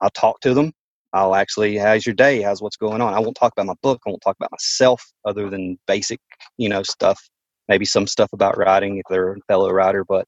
i'll 0.00 0.10
talk 0.10 0.40
to 0.40 0.54
them. 0.54 0.72
I'll 1.12 1.34
actually 1.34 1.76
how's 1.76 2.04
your 2.06 2.14
day? 2.14 2.42
How's 2.42 2.60
what's 2.62 2.76
going 2.76 3.00
on? 3.00 3.14
I 3.14 3.20
won't 3.20 3.36
talk 3.36 3.52
about 3.52 3.66
my 3.66 3.74
book. 3.82 4.00
I 4.06 4.10
won't 4.10 4.22
talk 4.22 4.36
about 4.38 4.52
myself 4.52 5.02
other 5.24 5.48
than 5.50 5.78
basic 5.86 6.20
you 6.58 6.68
know 6.68 6.82
stuff 6.82 7.20
maybe 7.68 7.84
some 7.84 8.06
stuff 8.06 8.30
about 8.32 8.58
writing 8.58 8.96
if 8.98 9.04
they're 9.08 9.34
a 9.34 9.40
fellow 9.48 9.70
writer 9.70 10.04
but 10.04 10.26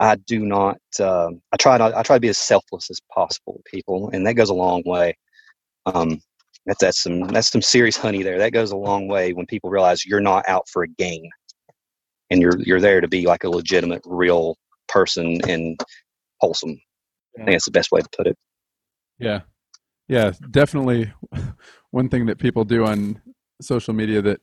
i 0.00 0.16
do 0.26 0.40
not 0.40 0.78
um, 1.00 1.40
i 1.52 1.56
try 1.58 1.76
not 1.78 1.94
i 1.94 2.02
try 2.02 2.16
to 2.16 2.20
be 2.20 2.28
as 2.28 2.38
selfless 2.38 2.90
as 2.90 3.00
possible 3.14 3.54
with 3.54 3.64
people 3.64 4.10
and 4.12 4.26
that 4.26 4.34
goes 4.34 4.50
a 4.50 4.54
long 4.54 4.82
way 4.84 5.14
um, 5.86 6.20
that's 6.66 6.80
that's 6.80 7.02
some 7.02 7.20
that's 7.28 7.50
some 7.50 7.62
serious 7.62 7.96
honey 7.96 8.22
there. 8.22 8.38
That 8.38 8.52
goes 8.52 8.70
a 8.70 8.76
long 8.76 9.08
way 9.08 9.32
when 9.32 9.46
people 9.46 9.70
realize 9.70 10.04
you're 10.04 10.20
not 10.20 10.48
out 10.48 10.68
for 10.68 10.84
a 10.84 10.88
gain, 10.88 11.28
and 12.30 12.40
you're 12.40 12.58
you're 12.60 12.80
there 12.80 13.00
to 13.00 13.08
be 13.08 13.26
like 13.26 13.44
a 13.44 13.50
legitimate, 13.50 14.02
real 14.04 14.56
person 14.88 15.40
and 15.48 15.80
wholesome. 16.40 16.78
I 17.38 17.44
think 17.44 17.54
that's 17.54 17.64
the 17.64 17.70
best 17.70 17.90
way 17.90 18.00
to 18.00 18.08
put 18.16 18.26
it. 18.26 18.36
Yeah. 19.18 19.40
Yeah, 20.08 20.32
definitely 20.50 21.12
one 21.90 22.08
thing 22.08 22.26
that 22.26 22.38
people 22.38 22.64
do 22.64 22.84
on 22.84 23.22
social 23.62 23.94
media 23.94 24.20
that 24.22 24.40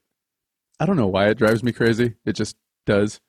I 0.79 0.85
don't 0.85 0.95
know 0.95 1.07
why 1.07 1.27
it 1.27 1.37
drives 1.37 1.63
me 1.63 1.71
crazy. 1.71 2.15
It 2.25 2.33
just 2.33 2.55
does. 2.85 3.19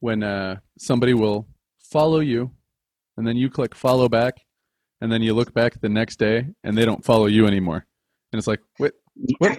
When 0.00 0.22
uh, 0.22 0.60
somebody 0.78 1.12
will 1.14 1.48
follow 1.78 2.20
you 2.20 2.52
and 3.16 3.26
then 3.26 3.36
you 3.36 3.50
click 3.50 3.74
follow 3.74 4.08
back 4.08 4.45
and 5.06 5.12
then 5.12 5.22
you 5.22 5.34
look 5.34 5.54
back 5.54 5.80
the 5.80 5.88
next 5.88 6.16
day 6.18 6.48
and 6.64 6.76
they 6.76 6.84
don't 6.84 7.04
follow 7.04 7.26
you 7.26 7.46
anymore. 7.46 7.86
And 8.32 8.38
it's 8.40 8.48
like, 8.48 8.60
wait, 8.80 8.90
what? 9.38 9.56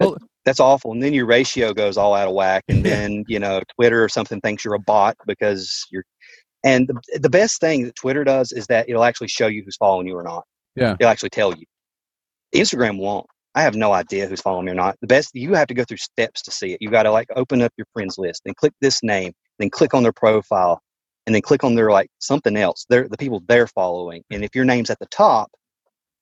Hold- 0.00 0.20
That's 0.44 0.58
awful. 0.58 0.90
And 0.90 1.00
then 1.00 1.14
your 1.14 1.26
ratio 1.26 1.72
goes 1.72 1.96
all 1.96 2.12
out 2.12 2.26
of 2.26 2.34
whack, 2.34 2.64
and 2.66 2.84
then 2.84 3.22
you 3.28 3.38
know 3.38 3.60
Twitter 3.76 4.02
or 4.02 4.08
something 4.08 4.40
thinks 4.40 4.64
you're 4.64 4.74
a 4.74 4.80
bot 4.80 5.14
because 5.28 5.86
you're. 5.92 6.02
And 6.64 6.88
the, 6.88 7.20
the 7.20 7.30
best 7.30 7.60
thing 7.60 7.84
that 7.84 7.94
Twitter 7.94 8.24
does 8.24 8.50
is 8.50 8.66
that 8.66 8.88
it'll 8.88 9.04
actually 9.04 9.28
show 9.28 9.46
you 9.46 9.62
who's 9.64 9.76
following 9.76 10.08
you 10.08 10.16
or 10.16 10.24
not. 10.24 10.42
Yeah. 10.74 10.96
It'll 10.98 11.12
actually 11.12 11.30
tell 11.30 11.54
you. 11.54 11.66
Instagram 12.52 12.98
won't. 12.98 13.26
I 13.54 13.62
have 13.62 13.76
no 13.76 13.92
idea 13.92 14.26
who's 14.26 14.40
following 14.40 14.64
me 14.64 14.72
or 14.72 14.74
not. 14.74 14.96
The 15.00 15.06
best 15.06 15.30
you 15.34 15.54
have 15.54 15.68
to 15.68 15.74
go 15.74 15.84
through 15.84 15.98
steps 15.98 16.42
to 16.42 16.50
see 16.50 16.72
it. 16.72 16.78
You 16.80 16.90
got 16.90 17.04
to 17.04 17.12
like 17.12 17.28
open 17.36 17.62
up 17.62 17.72
your 17.76 17.86
friends 17.92 18.18
list 18.18 18.42
and 18.44 18.56
click 18.56 18.72
this 18.80 19.04
name, 19.04 19.34
then 19.60 19.70
click 19.70 19.94
on 19.94 20.02
their 20.02 20.12
profile, 20.12 20.80
and 21.26 21.34
then 21.34 21.42
click 21.42 21.64
on 21.64 21.74
their 21.74 21.90
like 21.90 22.10
something 22.18 22.56
else. 22.56 22.86
They're 22.88 23.08
the 23.08 23.16
people 23.16 23.42
they're 23.46 23.66
following. 23.66 24.22
And 24.30 24.44
if 24.44 24.54
your 24.54 24.64
name's 24.64 24.90
at 24.90 24.98
the 24.98 25.06
top, 25.06 25.50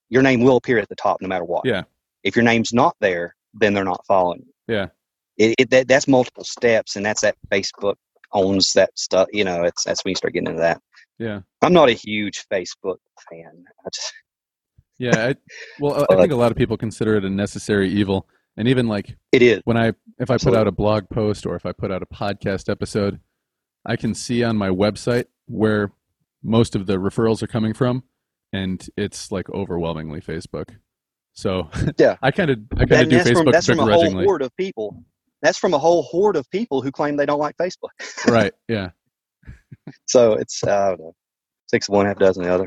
your 0.09 0.23
name 0.23 0.41
will 0.43 0.57
appear 0.57 0.79
at 0.79 0.89
the 0.89 0.97
top 0.97 1.19
no 1.21 1.29
matter 1.29 1.45
what. 1.45 1.63
Yeah. 1.65 1.83
If 2.23 2.37
your 2.37 2.45
name's 2.45 2.73
not 2.73 2.95
there, 3.01 3.35
then 3.55 3.75
they're 3.75 3.85
not 3.85 4.05
following 4.07 4.41
you. 4.47 4.75
Yeah. 4.75 4.87
It, 5.39 5.55
it 5.59 5.71
that, 5.71 5.89
that's 5.89 6.07
multiple 6.07 6.45
steps, 6.45 6.97
and 6.97 7.05
that's 7.05 7.23
that 7.23 7.37
Facebook 7.51 7.95
owns 8.33 8.73
that 8.75 8.91
stuff. 8.97 9.29
You 9.33 9.45
know, 9.45 9.65
it's 9.65 9.85
that's 9.85 10.05
when 10.05 10.11
you 10.11 10.17
start 10.17 10.35
getting 10.35 10.49
into 10.49 10.61
that. 10.61 10.81
Yeah. 11.19 11.41
I'm 11.63 11.73
not 11.73 11.89
a 11.89 11.93
huge 11.93 12.47
Facebook 12.53 12.99
fan. 13.31 13.65
I 13.85 13.89
just 13.93 14.13
Yeah. 14.99 15.29
I, 15.29 15.35
well, 15.81 16.07
I- 16.09 16.15
I 16.15 16.17
think 16.17 16.33
a 16.33 16.37
lot 16.37 16.53
of 16.53 16.57
people 16.59 16.77
consider 16.77 17.17
it 17.17 17.25
a 17.25 17.31
necessary 17.31 17.91
evil. 17.91 18.29
And 18.59 18.69
even 18.69 18.87
like 18.87 19.17
it 19.33 19.41
is. 19.41 19.63
when 19.65 19.79
I 19.79 19.95
if 20.19 20.31
I 20.31 20.37
put 20.37 20.55
out 20.55 20.67
a 20.69 20.71
blog 20.73 21.09
post 21.09 21.47
or 21.47 21.57
if 21.57 21.65
I 21.65 21.73
put 21.73 21.91
out 21.91 22.03
a 22.03 22.07
podcast 22.07 22.69
episode, 22.69 23.19
I 23.85 23.97
can 23.97 24.15
see 24.15 24.45
on 24.45 24.57
my 24.57 24.69
website 24.69 25.27
where 25.47 25.93
most 26.43 26.75
of 26.75 26.87
the 26.87 26.99
referrals 26.99 27.43
are 27.43 27.47
coming 27.47 27.75
from, 27.75 28.05
and 28.53 28.87
it's 28.97 29.33
like 29.33 29.49
overwhelmingly 29.51 30.21
Facebook. 30.21 30.77
So 31.35 31.69
Yeah. 31.99 32.17
I 32.23 32.31
kind 32.31 32.51
of 32.51 32.59
I 32.77 32.85
kind 32.85 33.03
of 33.03 33.09
do 33.09 33.17
that's 33.17 33.31
from 33.31 33.47
Facebook 33.47 33.53
that's 33.53 33.67
from 33.67 33.81
a 33.81 33.93
whole 33.93 34.11
horde 34.11 34.43
of 34.43 34.57
people. 34.57 35.03
That's 35.41 35.59
from 35.59 35.75
a 35.75 35.79
whole 35.79 36.03
horde 36.03 36.37
of 36.37 36.49
people 36.51 36.83
who 36.83 36.93
claim 36.93 37.17
they 37.17 37.27
don't 37.27 37.41
like 37.41 37.57
Facebook. 37.57 37.91
right? 38.29 38.53
Yeah. 38.69 38.91
So 40.07 40.35
it's 40.35 40.63
I 40.65 40.91
don't 40.91 41.01
know, 41.01 41.15
six 41.67 41.89
of 41.89 41.95
one, 41.95 42.07
half 42.07 42.19
dozen 42.19 42.45
the 42.45 42.53
other. 42.55 42.67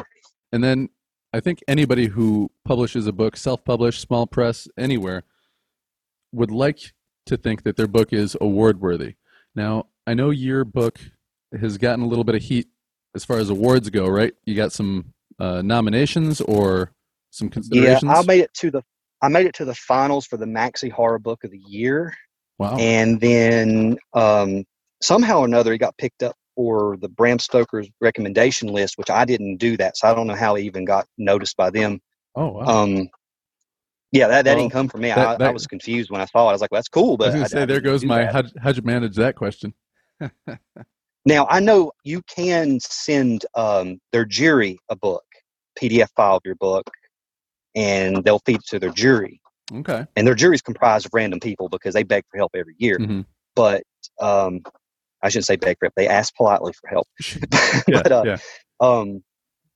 And 0.51 0.63
then 0.63 0.89
I 1.34 1.39
think 1.39 1.59
anybody 1.68 2.07
who 2.07 2.49
publishes 2.63 3.07
a 3.07 3.11
book, 3.11 3.38
self-published, 3.38 4.01
small 4.01 4.26
press, 4.26 4.68
anywhere, 4.78 5.24
would 6.32 6.51
like 6.51 6.93
to 7.26 7.38
think 7.38 7.63
that 7.63 7.76
their 7.76 7.88
book 7.88 8.13
is 8.13 8.38
award 8.39 8.80
worthy. 8.82 9.16
Now, 9.53 9.88
I 10.08 10.14
know 10.14 10.30
your 10.30 10.66
book 10.66 10.99
has 11.60 11.78
gotten 11.78 12.03
a 12.03 12.08
little 12.08 12.24
bit 12.24 12.36
of 12.36 12.41
heat 12.41 12.68
as 13.16 13.24
far 13.26 13.38
as 13.38 13.49
awards 13.49 13.89
go, 13.89 14.08
right? 14.08 14.34
You 14.45 14.56
got 14.56 14.72
some 14.72 15.14
uh, 15.39 15.62
nominations 15.62 16.41
or 16.41 16.91
some 17.32 17.49
considerations. 17.49 18.03
Yeah. 18.03 18.20
I 18.20 18.26
made 18.26 18.41
it 18.41 18.53
to 18.56 18.72
the 18.72 18.82
I 19.22 19.28
made 19.30 19.45
it 19.45 19.56
to 19.56 19.66
the 19.66 19.74
finals 19.76 20.26
for 20.28 20.38
the 20.38 20.45
Maxi 20.45 20.91
Horror 20.91 21.20
Book 21.20 21.43
of 21.43 21.51
the 21.51 21.58
Year. 21.68 22.14
wow. 22.60 22.76
and 22.78 23.20
then 23.20 23.97
um, 24.14 24.64
somehow 25.01 25.39
or 25.39 25.45
another 25.45 25.72
he 25.72 25.78
got 25.78 25.97
picked 25.97 26.22
up 26.24 26.36
for 26.56 26.95
the 26.97 27.10
Bram 27.10 27.39
Stoker's 27.39 27.89
recommendation 28.01 28.70
list, 28.70 28.97
which 28.97 29.10
I 29.10 29.26
didn't 29.26 29.58
do 29.58 29.76
that, 29.78 29.97
so 29.97 30.08
I 30.10 30.14
don't 30.14 30.28
know 30.28 30.36
how 30.36 30.56
he 30.56 30.66
even 30.66 30.86
got 30.86 31.06
noticed 31.18 31.58
by 31.58 31.70
them. 31.70 31.99
oh 32.36 32.47
wow. 32.51 32.62
Um, 32.84 33.10
yeah, 34.12 34.28
that, 34.30 34.45
that 34.45 34.53
Well, 34.56 34.64
didn't 34.64 34.72
come 34.74 34.88
from 34.88 35.01
me. 35.01 35.10
that- 35.10 35.41
I, 35.41 35.45
I 35.47 35.51
was 35.51 35.68
confused 35.68 36.10
when 36.12 36.22
I 36.22 36.26
saw 36.26 36.45
it. 36.47 36.49
I 36.49 36.53
was 36.53 36.62
like, 36.62 36.72
well, 36.72 36.78
"That's 36.78 36.88
cool," 36.88 37.14
I 37.16 37.18
but 37.18 37.26
was 37.26 37.34
going 37.34 37.43
I- 37.43 37.47
say, 37.47 37.62
I 37.64 37.66
there 37.66 37.82
goes 37.82 38.06
my 38.06 38.20
that. 38.20 38.34
how'd, 38.34 38.51
how'd 38.62 38.78
you 38.78 38.84
manage 38.84 39.16
that 39.16 39.36
question? 39.36 39.74
Now 41.26 41.47
I 41.49 41.59
know 41.59 41.91
you 42.03 42.22
can 42.24 42.80
send 42.80 43.45
um, 43.55 43.99
their 44.11 44.26
jury 44.26 44.78
a 44.89 44.95
book, 44.95 45.24
PDF 45.82 46.09
file 46.16 46.36
of 46.36 46.43
your 46.45 46.55
book, 46.55 46.88
and 47.76 48.24
they'll 48.24 48.41
feed 48.45 48.57
it 48.57 48.68
to 48.68 48.80
their 48.80 48.91
jury. 48.91 49.41
Okay. 49.74 50.05
And 50.16 50.28
their 50.28 50.36
jury 50.36 50.53
is 50.55 50.61
comprised 50.61 51.07
of 51.07 51.11
random 51.13 51.39
people 51.39 51.68
because 51.68 51.95
they 51.95 52.03
beg 52.03 52.24
for 52.30 52.38
help 52.38 52.51
every 52.55 52.76
year. 52.78 52.97
hmm 52.99 53.22
But 53.55 53.82
um, 54.22 54.61
I 55.24 55.30
shouldn't 55.30 55.45
say 55.45 55.55
beg 55.55 55.78
for 55.80 55.86
help; 55.86 55.93
they 55.95 56.07
ask 56.07 56.34
politely 56.36 56.74
for 56.80 56.89
help. 56.89 57.07
Yeah. 57.88 58.01
but 58.03 58.11
uh, 58.11 58.24
yeah. 58.26 58.38
um, 58.80 59.24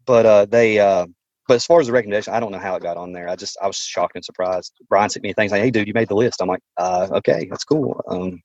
but 0.05 0.25
uh, 0.25 0.45
they 0.45 0.79
uh, 0.79 1.07
but 1.47 1.55
as 1.55 1.65
far 1.65 1.79
as 1.79 1.87
the 1.87 1.93
recommendation, 1.93 2.33
I 2.33 2.39
don't 2.39 2.51
know 2.51 2.59
how 2.59 2.75
it 2.75 2.83
got 2.83 2.97
on 2.97 3.11
there. 3.11 3.27
I 3.27 3.35
just 3.35 3.57
I 3.59 3.65
was 3.65 3.77
shocked 3.77 4.15
and 4.15 4.23
surprised. 4.23 4.73
Brian 4.87 5.09
sent 5.09 5.23
me 5.23 5.33
things 5.33 5.51
like, 5.51 5.63
"Hey, 5.63 5.71
dude, 5.71 5.87
you 5.87 5.93
made 5.95 6.09
the 6.09 6.15
list." 6.15 6.41
I'm 6.41 6.47
like, 6.47 6.61
uh, 6.77 7.07
"Okay, 7.11 7.47
that's 7.49 7.63
cool." 7.63 7.99
Um, 8.07 8.39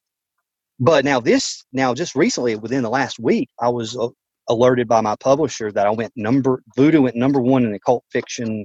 but 0.80 1.04
now 1.04 1.20
this 1.20 1.64
now 1.72 1.94
just 1.94 2.14
recently, 2.14 2.56
within 2.56 2.82
the 2.82 2.90
last 2.90 3.18
week, 3.18 3.48
I 3.60 3.68
was 3.68 3.96
uh, 3.96 4.08
alerted 4.48 4.88
by 4.88 5.00
my 5.00 5.16
publisher 5.20 5.72
that 5.72 5.86
I 5.86 5.90
went 5.90 6.12
number 6.16 6.62
Voodoo 6.76 7.02
went 7.02 7.16
number 7.16 7.40
one 7.40 7.64
in 7.64 7.74
occult 7.74 8.04
fiction. 8.12 8.64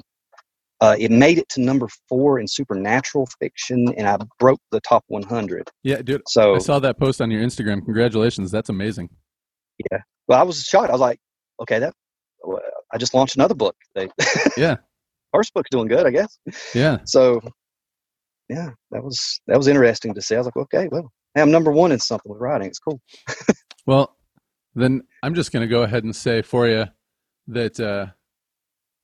Uh, 0.82 0.96
it 0.98 1.12
made 1.12 1.38
it 1.38 1.50
to 1.50 1.62
number 1.62 1.90
four 2.08 2.40
in 2.40 2.48
supernatural 2.48 3.28
fiction, 3.40 3.94
and 3.98 4.08
I 4.08 4.18
broke 4.40 4.62
the 4.72 4.80
top 4.80 5.04
100. 5.08 5.70
Yeah, 5.84 6.02
dude. 6.02 6.22
So 6.30 6.56
I 6.56 6.60
saw 6.60 6.80
that 6.80 6.98
post 6.98 7.22
on 7.22 7.30
your 7.30 7.42
Instagram. 7.42 7.84
Congratulations. 7.84 8.50
That's 8.50 8.70
amazing. 8.70 9.10
Yeah. 9.92 10.00
Well, 10.30 10.40
I 10.40 10.44
was 10.44 10.62
shocked. 10.62 10.90
I 10.90 10.94
was 10.94 11.02
like, 11.02 11.20
okay, 11.62 11.80
that 11.80 11.94
well, 12.44 12.62
I 12.94 12.98
just 12.98 13.14
launched 13.14 13.36
another 13.36 13.56
book. 13.56 13.76
They, 13.94 14.10
Yeah. 14.58 14.78
first 15.34 15.54
book's 15.54 15.70
doing 15.70 15.90
good, 15.90 16.06
I 16.06 16.12
guess. 16.12 16.40
Yeah. 16.74 17.00
So, 17.06 17.42
yeah, 18.48 18.70
that 18.92 19.04
was 19.04 19.42
that 19.48 19.58
was 19.58 19.68
interesting 19.68 20.14
to 20.14 20.22
see. 20.22 20.36
I 20.36 20.40
was 20.40 20.48
like, 20.48 20.58
okay, 20.58 20.88
well, 20.90 21.12
hey, 21.36 21.42
I'm 21.42 21.52
number 21.52 21.72
one 21.72 21.92
in 21.92 22.00
something 22.00 22.32
with 22.32 22.42
writing. 22.42 22.68
It's 22.68 22.80
cool. 22.80 23.02
Well, 23.86 24.16
then 24.76 25.02
I'm 25.24 25.34
just 25.34 25.52
going 25.52 25.62
to 25.62 25.68
go 25.68 25.84
ahead 25.84 26.04
and 26.04 26.16
say 26.16 26.42
for 26.42 26.68
you 26.68 26.86
that 27.48 27.80
uh, 27.80 28.08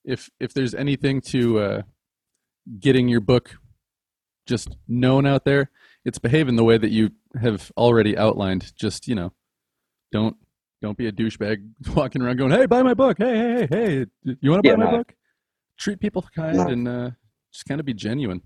if 0.04 0.30
if 0.40 0.54
there's 0.54 0.76
anything 0.76 1.22
to 1.22 1.60
uh, 1.60 1.82
getting 2.80 3.08
your 3.08 3.22
book 3.22 3.56
just 4.46 4.76
known 4.88 5.26
out 5.26 5.44
there, 5.46 5.72
it's 6.04 6.20
behaving 6.20 6.56
the 6.56 6.64
way 6.64 6.78
that 6.78 6.92
you 6.92 7.12
have 7.42 7.72
already 7.78 8.18
outlined. 8.18 8.74
Just 8.76 9.08
you 9.08 9.16
know, 9.16 9.34
don't 10.12 10.36
don't 10.82 10.98
be 10.98 11.08
a 11.08 11.12
douchebag 11.12 11.68
walking 11.96 12.22
around 12.22 12.38
going, 12.38 12.52
"Hey, 12.52 12.68
buy 12.68 12.84
my 12.84 12.94
book! 12.94 13.18
Hey, 13.18 13.36
hey, 13.38 13.68
hey, 13.70 14.06
hey, 14.24 14.36
you 14.42 14.52
want 14.52 14.64
to 14.64 14.70
Yeah, 14.70 14.76
buy 14.76 14.86
my 14.86 14.92
no. 14.92 14.98
book?" 15.00 15.16
Treat 15.80 16.00
people 16.00 16.24
kind 16.34 16.58
No. 16.58 16.68
and 16.68 16.88
uh, 16.88 17.10
just 17.52 17.66
kind 17.66 17.80
of 17.80 17.86
be 17.86 17.94
genuine. 17.94 18.42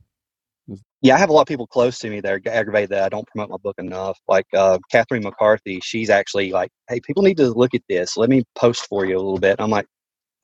Yeah, 1.02 1.16
I 1.16 1.18
have 1.18 1.30
a 1.30 1.34
lot 1.34 1.42
of 1.42 1.48
people 1.48 1.68
close 1.68 1.98
to 2.00 2.10
me 2.10 2.20
that 2.22 2.32
are 2.32 2.42
aggravated 2.52 2.90
that 2.90 3.04
I 3.04 3.10
don't 3.10 3.28
promote 3.28 3.50
my 3.50 3.58
book 3.58 3.76
enough. 3.78 4.18
Like 4.28 4.46
uh, 4.56 4.80
Catherine 4.92 5.24
McCarthy, 5.24 5.80
she's 5.82 6.10
actually 6.10 6.52
like, 6.52 6.70
"Hey, 6.90 7.00
people 7.00 7.24
need 7.24 7.38
to 7.38 7.50
look 7.50 7.74
at 7.74 7.82
this. 7.88 8.18
Let 8.18 8.30
me 8.30 8.44
post 8.56 8.86
for 8.88 9.06
you 9.06 9.16
a 9.16 9.22
little 9.22 9.40
bit." 9.40 9.56
I'm 9.60 9.70
like, 9.70 9.86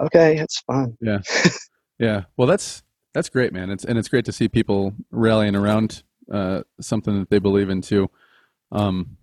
"Okay, 0.02 0.38
that's 0.38 0.62
fine." 0.62 0.98
Yeah, 1.02 1.20
yeah, 2.00 2.24
well, 2.38 2.48
that's 2.48 2.84
that's 3.14 3.30
great, 3.30 3.54
man. 3.54 3.70
It's 3.70 3.84
and 3.84 3.98
it's 3.98 4.08
great 4.08 4.26
to 4.26 4.32
see 4.32 4.48
people 4.48 4.94
rallying 5.12 5.56
around 5.56 6.04
uh, 6.32 6.64
something 6.80 7.20
that 7.20 7.30
they 7.30 7.40
believe 7.40 7.70
in 7.70 7.82
too. 7.82 8.10
Um, 8.72 9.18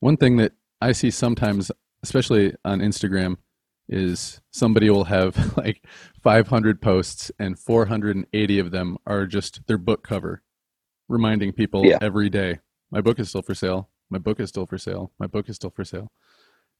one 0.00 0.16
thing 0.16 0.36
that 0.38 0.52
I 0.80 0.92
see 0.92 1.10
sometimes, 1.10 1.70
especially 2.02 2.54
on 2.64 2.80
Instagram, 2.80 3.36
is 3.88 4.40
somebody 4.50 4.90
will 4.90 5.04
have 5.04 5.56
like 5.58 5.84
500 6.22 6.80
posts 6.82 7.30
and 7.38 7.58
480 7.58 8.58
of 8.58 8.70
them 8.70 8.96
are 9.06 9.26
just 9.26 9.66
their 9.66 9.78
book 9.78 10.02
cover, 10.06 10.42
reminding 11.08 11.52
people 11.52 11.84
Yeah. 11.86 11.98
every 12.00 12.28
day, 12.28 12.58
"My 12.90 13.00
book 13.00 13.18
is 13.18 13.28
still 13.28 13.42
for 13.42 13.54
sale. 13.54 13.90
My 14.10 14.18
book 14.18 14.40
is 14.40 14.48
still 14.48 14.66
for 14.66 14.78
sale. 14.78 15.12
My 15.18 15.26
book 15.26 15.48
is 15.48 15.56
still 15.56 15.70
for 15.70 15.84
sale." 15.84 16.08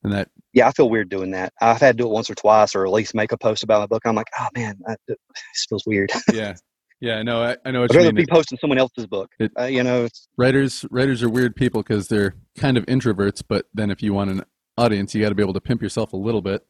And 0.03 0.13
that 0.13 0.29
Yeah, 0.53 0.69
I 0.69 0.73
feel 0.73 0.91
weird 0.91 1.09
doing 1.09 1.31
that. 1.33 1.53
I've 1.61 1.81
had 1.81 1.97
to 1.97 2.03
do 2.03 2.09
it 2.09 2.13
once 2.13 2.29
or 2.29 2.35
twice, 2.35 2.75
or 2.75 2.85
at 2.87 2.93
least 2.93 3.15
make 3.15 3.33
a 3.33 3.39
post 3.39 3.63
about 3.63 3.81
my 3.81 3.87
book. 3.87 4.03
I'm 4.05 4.15
like, 4.15 4.29
"Oh 4.39 4.49
man, 4.57 4.79
I, 4.89 4.97
this 5.09 5.17
feels 5.69 5.85
weird." 5.87 6.11
yeah, 6.35 6.55
yeah, 7.01 7.23
no, 7.23 7.43
I, 7.43 7.57
I 7.65 7.71
know 7.71 7.81
what 7.83 7.93
I'd 7.93 7.97
rather 7.97 8.13
mean. 8.13 8.25
be 8.27 8.31
posting 8.31 8.59
someone 8.59 8.79
else's 8.79 9.07
book. 9.07 9.31
It- 9.39 9.53
uh, 9.59 9.65
you 9.65 9.83
know, 9.83 10.05
it's, 10.05 10.29
writers 10.37 10.85
writers 10.91 11.23
are 11.23 11.29
weird 11.31 11.57
people 11.57 11.83
because 11.83 12.09
they're 12.09 12.35
kind 12.59 12.77
of 12.77 12.85
introverts 12.87 13.43
but 13.47 13.67
then 13.75 13.91
if 13.91 14.03
you 14.03 14.13
want 14.15 14.31
an 14.31 14.43
audience 14.79 15.15
you 15.15 15.21
got 15.23 15.29
to 15.31 15.35
be 15.35 15.43
able 15.43 15.53
to 15.55 15.61
pimp 15.61 15.81
yourself 15.83 16.13
a 16.13 16.17
little 16.17 16.41
bit 16.43 16.67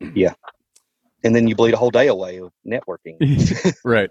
and 0.00 1.34
then 1.34 1.48
you 1.48 1.54
bleed 1.54 1.74
a 1.74 1.76
whole 1.76 1.90
day 1.90 2.08
away 2.08 2.40
of 2.40 2.52
networking. 2.66 3.16
right. 3.84 4.10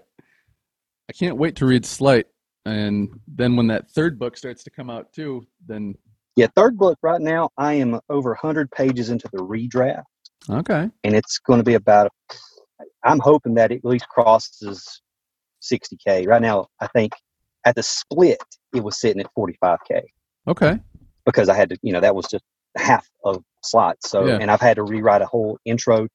I 1.08 1.12
can't 1.12 1.36
wait 1.36 1.56
to 1.56 1.66
read 1.66 1.86
slight 1.86 2.26
and 2.66 3.08
then 3.26 3.56
when 3.56 3.68
that 3.68 3.90
third 3.90 4.18
book 4.18 4.36
starts 4.36 4.62
to 4.64 4.70
come 4.70 4.90
out 4.90 5.10
too 5.12 5.42
then 5.66 5.94
yeah, 6.38 6.46
third 6.54 6.78
book 6.78 6.96
right 7.02 7.20
now, 7.20 7.50
I 7.58 7.72
am 7.72 7.98
over 8.08 8.30
100 8.30 8.70
pages 8.70 9.10
into 9.10 9.28
the 9.32 9.38
redraft. 9.38 10.04
okay. 10.48 10.88
And 11.02 11.16
it's 11.16 11.40
going 11.40 11.58
to 11.58 11.64
be 11.64 11.74
about 11.74 12.12
i'm 13.04 13.18
hoping 13.18 13.54
that 13.54 13.72
it 13.72 13.76
at 13.76 13.84
least 13.84 14.08
crosses 14.08 15.02
60k 15.62 16.26
right 16.26 16.42
now 16.42 16.66
i 16.80 16.86
think 16.88 17.12
at 17.64 17.74
the 17.74 17.82
split 17.82 18.38
it 18.74 18.82
was 18.82 19.00
sitting 19.00 19.20
at 19.20 19.30
45k 19.36 20.02
okay. 20.48 20.78
Because 21.24 21.48
i 21.48 21.54
had 21.54 21.70
to 21.70 21.76
you 21.82 21.92
know 21.92 22.00
that 22.00 22.14
was 22.14 22.26
just 22.26 22.44
half 22.76 23.08
of 23.24 23.42
slots 23.64 24.10
so 24.10 24.26
Yeah. 24.26 24.38
and 24.40 24.50
i've 24.50 24.60
had 24.60 24.76
to 24.76 24.82
rewrite 24.82 25.22
a 25.22 25.26
whole 25.26 25.58
intro 25.64 26.06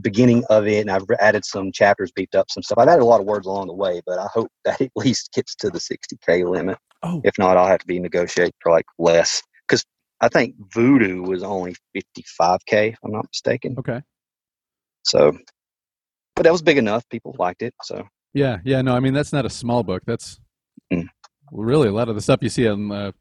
beginning 0.00 0.44
of 0.50 0.66
it 0.66 0.80
and 0.80 0.90
i've 0.90 1.04
added 1.20 1.44
some 1.44 1.70
chapters 1.72 2.10
beefed 2.12 2.34
up 2.34 2.50
some 2.50 2.62
stuff 2.62 2.78
i've 2.78 2.88
added 2.88 3.02
a 3.02 3.06
lot 3.06 3.20
of 3.20 3.26
words 3.26 3.46
along 3.46 3.66
the 3.66 3.74
way 3.74 4.00
but 4.06 4.18
i 4.18 4.26
hope 4.32 4.48
that 4.64 4.80
at 4.80 4.90
least 4.96 5.30
gets 5.34 5.54
to 5.56 5.70
the 5.70 5.78
60k 5.78 6.48
limit 6.48 6.78
oh 7.02 7.20
if 7.24 7.36
not 7.38 7.56
i'll 7.56 7.66
have 7.66 7.80
to 7.80 7.86
be 7.86 7.98
negotiate 7.98 8.54
for 8.62 8.72
like 8.72 8.86
less 8.98 9.42
because 9.68 9.84
i 10.20 10.28
think 10.28 10.54
voodoo 10.74 11.22
was 11.22 11.42
only 11.42 11.74
55k 11.96 12.92
if 12.92 12.98
i'm 13.04 13.12
not 13.12 13.26
mistaken 13.32 13.74
okay 13.78 14.00
so, 15.04 15.32
but 16.36 16.44
that 16.44 16.52
was 16.52 16.62
big 16.62 16.78
enough. 16.78 17.02
People 17.10 17.34
liked 17.38 17.62
it. 17.62 17.74
So, 17.82 18.04
yeah 18.34 18.58
yeah 18.64 18.80
no 18.82 18.94
i 18.96 19.00
mean 19.00 19.12
that's 19.14 19.32
not 19.32 19.44
a 19.44 19.50
small 19.50 19.82
book 19.82 20.02
that's 20.06 20.38
Mm. 20.92 21.06
really 21.50 21.88
a 21.88 21.92
lot 21.92 22.08
of 22.08 22.14
the 22.14 22.20
stuff 22.20 22.40
you 22.42 22.48
see 22.50 22.68
on 22.68 22.90
uh, 22.92 23.12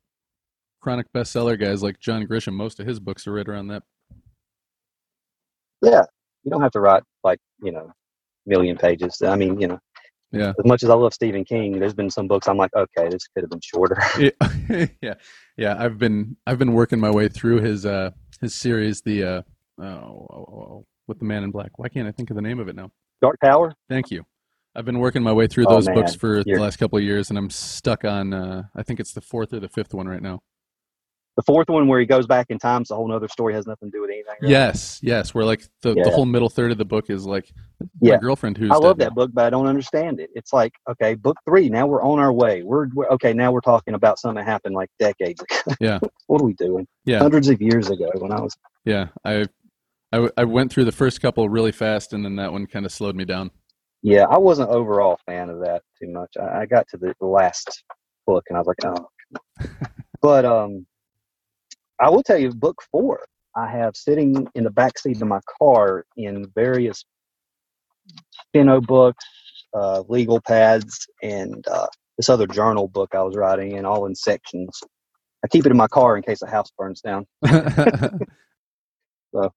chronic 0.82 1.06
bestseller 1.14 1.60
guys 1.60 1.82
like 1.84 2.00
john 2.00 2.26
grisham 2.26 2.54
most 2.54 2.80
of 2.80 2.88
his 2.88 3.00
books 3.00 3.26
are 3.28 3.34
right 3.34 3.48
around 3.48 3.68
that 3.68 3.84
yeah, 5.82 6.04
you 6.44 6.52
don't 6.52 6.62
have 6.62 6.72
to 6.74 6.80
write 6.80 7.04
like, 7.24 7.40
you 7.62 7.72
know, 7.72 7.92
million 8.46 8.78
pages. 8.78 9.22
I 9.22 9.36
mean, 9.36 9.60
you 9.60 9.68
know, 9.68 9.80
yeah 10.32 10.50
as 10.50 10.66
much 10.66 10.84
as 10.84 10.90
I 10.90 10.94
love 10.94 11.14
Stephen 11.14 11.44
King, 11.44 11.80
there's 11.80 11.94
been 11.94 12.10
some 12.10 12.28
books 12.28 12.48
I'm 12.48 12.58
like, 12.58 12.72
okay, 12.76 13.10
this 13.10 13.28
could 13.34 13.44
have 13.44 13.50
been 13.50 13.62
shorter. 13.64 13.98
yeah, 14.20 14.86
yeah, 15.02 15.14
yeah. 15.58 15.76
I've 15.78 15.98
been 15.98 16.38
I've 16.46 16.60
been 16.60 16.74
working 16.74 17.00
my 17.00 17.10
way 17.12 17.28
through 17.28 17.62
his 17.62 17.86
uh 17.86 18.12
his 18.40 18.54
series, 18.56 19.02
the 19.02 19.24
uh 19.24 19.42
oh, 19.80 19.84
oh, 19.84 20.28
oh, 20.32 20.68
oh, 20.72 20.86
with 21.08 21.20
the 21.20 21.26
Man 21.26 21.44
in 21.44 21.52
Black. 21.52 21.78
Why 21.78 21.90
can't 21.90 22.08
I 22.08 22.12
think 22.12 22.30
of 22.30 22.36
the 22.36 22.42
name 22.42 22.60
of 22.60 22.68
it 22.68 22.76
now? 22.76 22.92
Dark 23.22 23.38
Tower? 23.44 23.74
Thank 23.90 24.12
you. 24.12 24.24
I've 24.74 24.86
been 24.86 25.00
working 25.00 25.22
my 25.22 25.34
way 25.34 25.48
through 25.48 25.66
Oh, 25.68 25.74
those 25.74 25.88
books 25.88 26.16
for 26.16 26.44
the 26.44 26.52
You're- 26.52 26.62
last 26.62 26.78
couple 26.78 26.98
of 26.98 27.04
years, 27.04 27.30
and 27.30 27.38
I'm 27.38 27.50
stuck 27.50 28.06
on. 28.06 28.34
Uh, 28.34 28.64
I 28.74 28.84
think 28.84 29.00
it's 29.00 29.12
the 29.14 29.20
fourth 29.20 29.52
or 29.52 29.60
the 29.60 29.68
fifth 29.68 29.94
one 29.94 30.08
right 30.08 30.22
now. 30.22 30.44
The 31.38 31.44
fourth 31.44 31.70
one 31.70 31.88
where 31.88 32.00
he 32.00 32.06
goes 32.06 32.28
back 32.28 32.48
in 32.50 32.60
time, 32.60 32.84
so 32.84 32.94
a 32.94 32.98
whole 32.98 33.08
nother 33.08 33.30
story 33.30 33.54
has 33.54 33.66
nothing 33.66 33.90
to 33.90 33.98
do 33.98 34.02
with 34.02 34.10
anything. 34.10 34.36
really. 34.42 34.52
Yes, 34.52 35.00
yes. 35.02 35.34
Where 35.34 35.46
like 35.46 35.64
the, 35.82 35.94
the 35.94 36.10
whole 36.10 36.26
middle 36.26 36.50
third 36.50 36.72
of 36.74 36.78
the 36.78 36.84
book 36.86 37.10
is 37.10 37.26
like 37.26 37.50
my 37.80 37.88
Yeah. 38.02 38.18
girlfriend 38.18 38.58
who's 38.58 38.70
I 38.70 38.76
love 38.76 38.98
that 38.98 39.16
book, 39.16 39.32
but 39.34 39.46
I 39.46 39.50
don't 39.50 39.66
understand 39.66 40.20
it. 40.20 40.30
It's 40.36 40.52
like, 40.52 40.74
okay, 40.90 41.16
book 41.16 41.38
three, 41.48 41.70
now 41.70 41.88
we're 41.88 42.04
on 42.04 42.20
our 42.20 42.34
way. 42.34 42.64
We're, 42.64 42.88
we're 42.94 43.08
okay. 43.12 43.32
Now 43.34 43.52
we're 43.54 43.62
talking 43.62 43.94
about 43.94 44.20
something 44.20 44.44
that 44.44 44.50
happened 44.50 44.76
like 44.76 44.90
decades 45.00 45.42
ago. 45.42 45.74
Yeah. 45.80 46.00
what 46.28 46.42
are 46.42 46.46
we 46.46 46.54
doing? 46.54 46.86
Yeah. 47.06 47.20
Hundreds 47.20 47.48
of 47.48 47.62
years 47.62 47.90
ago 47.90 48.10
when 48.16 48.34
I 48.34 48.42
was 48.42 48.54
Yeah, 48.84 49.08
I, 49.24 49.46
I 50.12 50.18
w- 50.18 50.32
I 50.36 50.44
went 50.44 50.72
through 50.74 50.84
the 50.86 50.92
first 50.92 51.22
couple 51.22 51.48
really 51.48 51.72
fast, 51.72 52.12
and 52.12 52.26
then 52.26 52.36
that 52.36 52.52
one 52.52 52.66
kind 52.68 52.86
of 52.86 52.92
slowed 52.92 53.16
me 53.16 53.24
down. 53.24 53.52
Yeah, 54.04 54.26
I 54.26 54.38
wasn't 54.38 54.70
overall 54.70 55.18
fan 55.26 55.50
of 55.50 55.60
that 55.62 55.82
too 56.02 56.10
much. 56.10 56.32
I, 56.38 56.62
I 56.62 56.66
got 56.66 56.88
to 56.90 56.98
the 56.98 57.14
last 57.26 57.84
book 58.28 58.44
and 58.50 58.58
I 58.58 58.62
was 58.62 58.68
like, 58.68 58.84
oh. 58.86 59.78
but 60.22 60.44
um, 60.44 60.86
I 62.02 62.10
will 62.10 62.24
tell 62.24 62.38
you, 62.40 62.52
book 62.52 62.82
four, 62.92 63.26
I 63.56 63.70
have 63.70 63.96
sitting 63.96 64.48
in 64.56 64.64
the 64.64 64.72
back 64.72 64.98
seat 65.00 65.22
of 65.22 65.28
my 65.28 65.40
car 65.62 66.06
in 66.18 66.48
various 66.56 67.06
steno 68.50 68.82
books, 68.82 69.24
uh, 69.76 70.04
legal 70.10 70.42
pads, 70.42 71.08
and 71.24 71.66
uh, 71.68 71.88
this 72.18 72.30
other 72.30 72.48
journal 72.48 72.88
book 72.88 73.16
I 73.16 73.22
was 73.24 73.36
writing 73.38 73.74
in, 73.78 73.86
all 73.86 74.08
in 74.08 74.16
sections. 74.16 74.80
I 75.44 75.48
keep 75.48 75.66
it 75.66 75.72
in 75.72 75.78
my 75.78 75.88
car 75.88 76.18
in 76.18 76.24
case 76.24 76.42
a 76.42 76.50
house 76.50 76.72
burns 76.78 77.02
down. 77.02 77.26
So, 79.34 79.52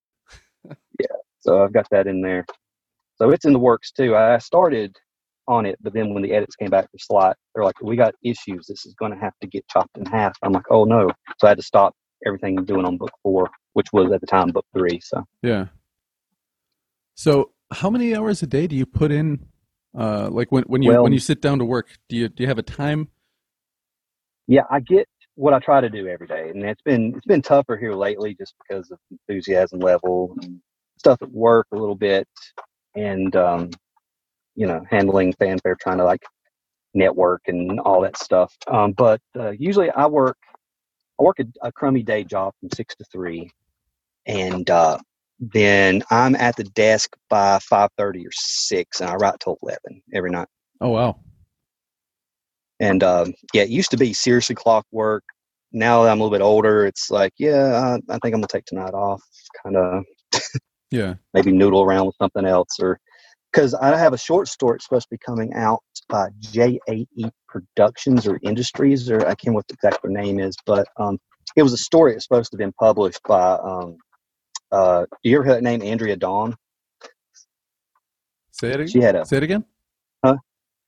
yeah, 1.01 1.07
so 1.41 1.65
I've 1.65 1.73
got 1.73 1.87
that 1.91 2.07
in 2.07 2.21
there. 2.23 2.47
So 3.17 3.31
it's 3.31 3.45
in 3.45 3.53
the 3.53 3.59
works 3.59 3.93
too. 3.93 4.17
I 4.17 4.39
started 4.39 4.97
on 5.49 5.67
it, 5.67 5.77
but 5.83 5.95
then 5.95 6.15
when 6.15 6.23
the 6.23 6.33
edits 6.33 6.57
came 6.57 6.71
back 6.71 6.87
for 6.91 6.99
slot, 6.99 7.37
they're 7.55 7.65
like, 7.65 7.81
"We 7.83 7.97
got 7.97 8.15
issues. 8.25 8.67
This 8.69 8.87
is 8.87 8.95
going 8.95 9.13
to 9.13 9.19
have 9.19 9.35
to 9.43 9.49
get 9.49 9.67
chopped 9.69 9.99
in 9.99 10.07
half." 10.07 10.37
I'm 10.43 10.53
like, 10.53 10.67
"Oh 10.71 10.85
no!" 10.85 11.11
So 11.41 11.47
I 11.47 11.51
had 11.51 11.59
to 11.59 11.65
stop 11.65 11.95
everything 12.25 12.57
doing 12.65 12.85
on 12.85 12.97
book 12.97 13.11
four, 13.23 13.51
which 13.75 13.93
was 13.93 14.13
at 14.13 14.21
the 14.21 14.27
time 14.27 14.51
book 14.51 14.67
three. 14.77 15.01
So 15.01 15.25
Yeah. 15.43 15.67
So, 17.15 17.53
how 17.73 17.91
many 17.91 18.15
hours 18.15 18.43
a 18.43 18.47
day 18.47 18.67
do 18.67 18.77
you 18.77 18.87
put 18.87 19.13
in? 19.13 19.47
Uh, 19.97 20.29
like 20.31 20.51
when 20.51 20.65
when 20.65 20.83
you 20.83 20.91
Well- 20.91 21.05
when 21.05 21.13
you 21.13 21.21
sit 21.21 21.41
down 21.41 21.59
to 21.61 21.65
work, 21.65 21.89
do 22.09 22.17
you 22.17 22.29
do 22.29 22.43
you 22.43 22.49
have 22.49 22.59
a 22.59 22.63
time? 22.63 23.09
yeah, 24.47 24.65
I 24.71 24.81
get 24.81 25.09
what 25.37 25.55
I 25.55 25.59
try 25.59 25.81
to 25.81 25.89
do 25.89 26.07
every 26.09 26.27
day, 26.27 26.51
and 26.51 26.63
it's 26.65 26.83
been 26.83 27.15
it's 27.17 27.27
been 27.27 27.43
tougher 27.43 27.77
here 27.77 27.95
lately 27.95 28.35
just 28.35 28.55
because 28.59 28.91
of 28.91 28.99
enthusiasm 29.11 29.79
level 29.81 30.37
and 30.43 30.61
stuff 30.99 31.23
at 31.23 31.31
work 31.31 31.67
a 31.73 31.77
little 31.77 31.95
bit, 31.95 32.29
and 32.97 33.35
um, 33.37 33.71
you 34.57 34.67
know 34.67 34.85
handling 34.91 35.33
fanfare, 35.35 35.77
trying 35.81 35.99
to 35.99 36.05
like 36.05 36.25
network 36.95 37.43
and 37.47 37.81
all 37.81 38.01
that 38.01 38.17
stuff. 38.17 38.57
Um, 38.67 38.93
but 38.93 39.21
uh, 39.39 39.51
usually 39.51 39.91
I 39.91 40.07
work 40.07 40.37
I 41.19 41.23
work 41.23 41.39
a, 41.41 41.45
a 41.63 41.73
crummy 41.73 42.03
day 42.03 42.25
job 42.25 42.55
from 42.61 42.71
six 42.75 42.95
to 42.97 43.05
three, 43.05 43.51
and 44.27 44.69
uh, 44.69 44.99
then 45.39 46.03
I'm 46.11 46.35
at 46.37 46.57
the 46.57 46.65
desk 46.65 47.15
by 47.29 47.59
five 47.61 47.91
thirty 47.97 48.27
or 48.27 48.33
six, 48.33 49.01
and 49.01 49.11
I 49.11 49.15
write 49.15 49.41
till 49.41 49.59
eleven 49.63 50.03
every 50.13 50.31
night. 50.31 50.49
Oh 50.81 50.91
wow. 50.91 51.21
And 52.81 53.03
um, 53.03 53.35
yeah, 53.53 53.63
it 53.63 53.71
used 53.71 53.91
to 53.93 53.97
be 53.97 54.13
seriously 54.13 54.55
clockwork. 54.55 55.25
Now 55.73 56.03
that 56.03 56.11
I'm 56.13 56.21
a 56.21 56.25
little 56.25 56.37
bit 56.37 56.45
older, 56.45 56.87
it's 56.87 57.11
like, 57.11 57.33
yeah, 57.39 57.97
I, 58.09 58.13
I 58.13 58.19
think 58.19 58.35
I'm 58.35 58.41
gonna 58.41 58.47
take 58.49 58.65
tonight 58.65 58.95
off. 58.95 59.23
Kind 59.63 59.77
of 59.77 60.05
Yeah. 60.91 61.15
maybe 61.35 61.53
noodle 61.53 61.83
around 61.83 62.07
with 62.07 62.17
something 62.21 62.45
else, 62.45 62.79
or 62.81 62.99
because 63.55 63.75
I 63.75 63.97
have 63.97 64.13
a 64.13 64.19
short 64.19 64.49
story 64.49 64.77
it's 64.77 64.85
supposed 64.85 65.07
to 65.09 65.15
be 65.15 65.19
coming 65.19 65.55
out 65.55 65.81
by 66.09 66.29
JAE 66.41 67.07
Productions 67.49 68.27
or 68.27 68.39
Industries, 68.43 69.09
or 69.11 69.21
I 69.21 69.35
can't 69.35 69.47
remember 69.47 69.59
what 69.59 69.69
the 69.69 69.75
exact 69.75 70.05
name 70.05 70.41
is, 70.41 70.57
but 70.67 70.89
um, 70.99 71.19
it 71.57 71.63
was 71.63 71.73
a 71.73 71.79
story 71.79 72.13
that's 72.13 72.25
supposed 72.25 72.51
to 72.51 72.57
have 72.57 72.59
been 72.59 72.73
published 72.73 73.21
by. 73.29 73.53
Um, 73.53 73.97
uh, 74.73 75.07
do 75.23 75.31
you 75.31 75.37
ever 75.37 75.45
hear 75.45 75.55
that 75.55 75.63
name, 75.63 75.83
Andrea 75.83 76.17
Dawn? 76.17 76.57
Say 78.51 78.69
it 78.71 78.75
again. 78.75 78.89
She 78.89 79.01
had 79.01 79.15
a 79.15 79.25
Say 79.25 79.37
it 79.37 79.43
again. 79.45 79.65
Huh? 80.25 80.37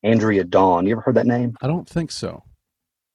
Andrea 0.02 0.42
Dawn. 0.42 0.86
You 0.86 0.92
ever 0.92 1.02
heard 1.02 1.16
that 1.16 1.26
name? 1.26 1.56
I 1.62 1.68
don't 1.68 1.88
think 1.88 2.10
so. 2.10 2.42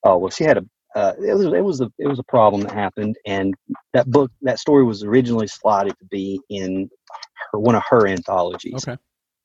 Oh 0.05 0.17
well, 0.17 0.29
she 0.29 0.45
had 0.45 0.57
a. 0.57 0.65
Uh, 0.95 1.13
it 1.25 1.33
was 1.33 1.45
it 1.45 1.63
was 1.63 1.81
a 1.81 1.91
it 1.99 2.07
was 2.07 2.19
a 2.19 2.23
problem 2.23 2.61
that 2.61 2.71
happened, 2.71 3.17
and 3.25 3.53
that 3.93 4.07
book 4.07 4.31
that 4.41 4.59
story 4.59 4.83
was 4.83 5.03
originally 5.03 5.47
slotted 5.47 5.97
to 5.99 6.05
be 6.05 6.39
in 6.49 6.89
her, 7.51 7.59
one 7.59 7.75
of 7.75 7.83
her 7.89 8.07
anthologies. 8.07 8.87
Okay. 8.87 8.97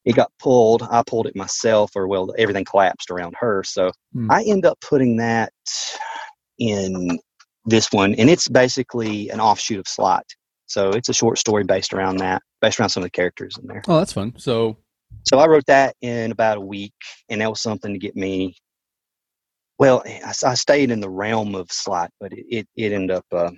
It 0.07 0.15
got 0.15 0.31
pulled. 0.39 0.83
I 0.83 1.03
pulled 1.07 1.27
it 1.27 1.37
myself, 1.37 1.91
or 1.97 2.07
well, 2.09 2.33
everything 2.39 2.65
collapsed 2.65 3.11
around 3.11 3.35
her. 3.39 3.63
So 3.65 3.91
Hmm. 4.15 4.31
I 4.31 4.43
end 4.45 4.65
up 4.65 4.81
putting 4.81 5.17
that 5.19 5.53
in 6.59 7.19
this 7.67 7.93
one, 7.93 8.15
and 8.15 8.31
it's 8.31 8.49
basically 8.49 9.29
an 9.31 9.41
offshoot 9.41 9.81
of 9.81 9.89
Slot. 9.89 10.25
So 10.67 10.91
it's 10.91 11.09
a 11.09 11.15
short 11.15 11.39
story 11.39 11.65
based 11.65 11.93
around 11.93 12.17
that, 12.19 12.41
based 12.61 12.81
around 12.81 12.91
some 12.91 13.03
of 13.03 13.07
the 13.07 13.11
characters 13.11 13.57
in 13.61 13.67
there. 13.67 13.83
Oh, 13.89 13.99
that's 13.99 14.13
fun. 14.13 14.35
So 14.39 14.77
So 15.25 15.39
I 15.39 15.47
wrote 15.47 15.67
that 15.67 15.95
in 16.01 16.31
about 16.33 16.57
a 16.59 16.61
week, 16.61 16.95
and 17.29 17.41
that 17.41 17.51
was 17.51 17.61
something 17.61 17.93
to 17.93 17.99
get 17.99 18.17
me. 18.17 18.57
Well, 19.79 20.03
I, 20.07 20.33
I 20.45 20.55
stayed 20.55 20.91
in 20.91 21.01
the 21.01 21.11
realm 21.11 21.55
of 21.55 21.71
Slot, 21.71 22.11
but 22.21 22.33
it 22.33 22.47
it, 22.49 22.69
it 22.77 22.93
ended 22.93 23.11
up 23.11 23.27
uh, 23.33 23.51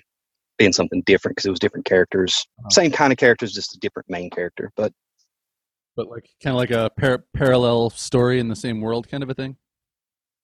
being 0.59 0.73
something 0.73 1.03
different 1.03 1.37
because 1.37 1.47
it 1.47 1.51
was 1.51 1.61
different 1.61 1.87
characters, 1.87 2.45
Uh-huh. 2.61 2.71
same 2.71 2.91
kind 2.91 3.13
of 3.13 3.19
characters, 3.19 3.53
just 3.53 3.77
a 3.77 3.79
different 3.81 4.09
main 4.11 4.31
character. 4.31 4.73
But 4.77 4.93
but 5.99 6.09
like 6.09 6.31
kind 6.41 6.55
of 6.55 6.59
like 6.59 6.71
a 6.71 6.91
par- 6.97 7.25
parallel 7.35 7.91
story 7.91 8.39
in 8.39 8.47
the 8.47 8.55
same 8.55 8.81
world 8.81 9.09
kind 9.09 9.25
of 9.25 9.31
a 9.31 9.35
thing. 9.35 9.57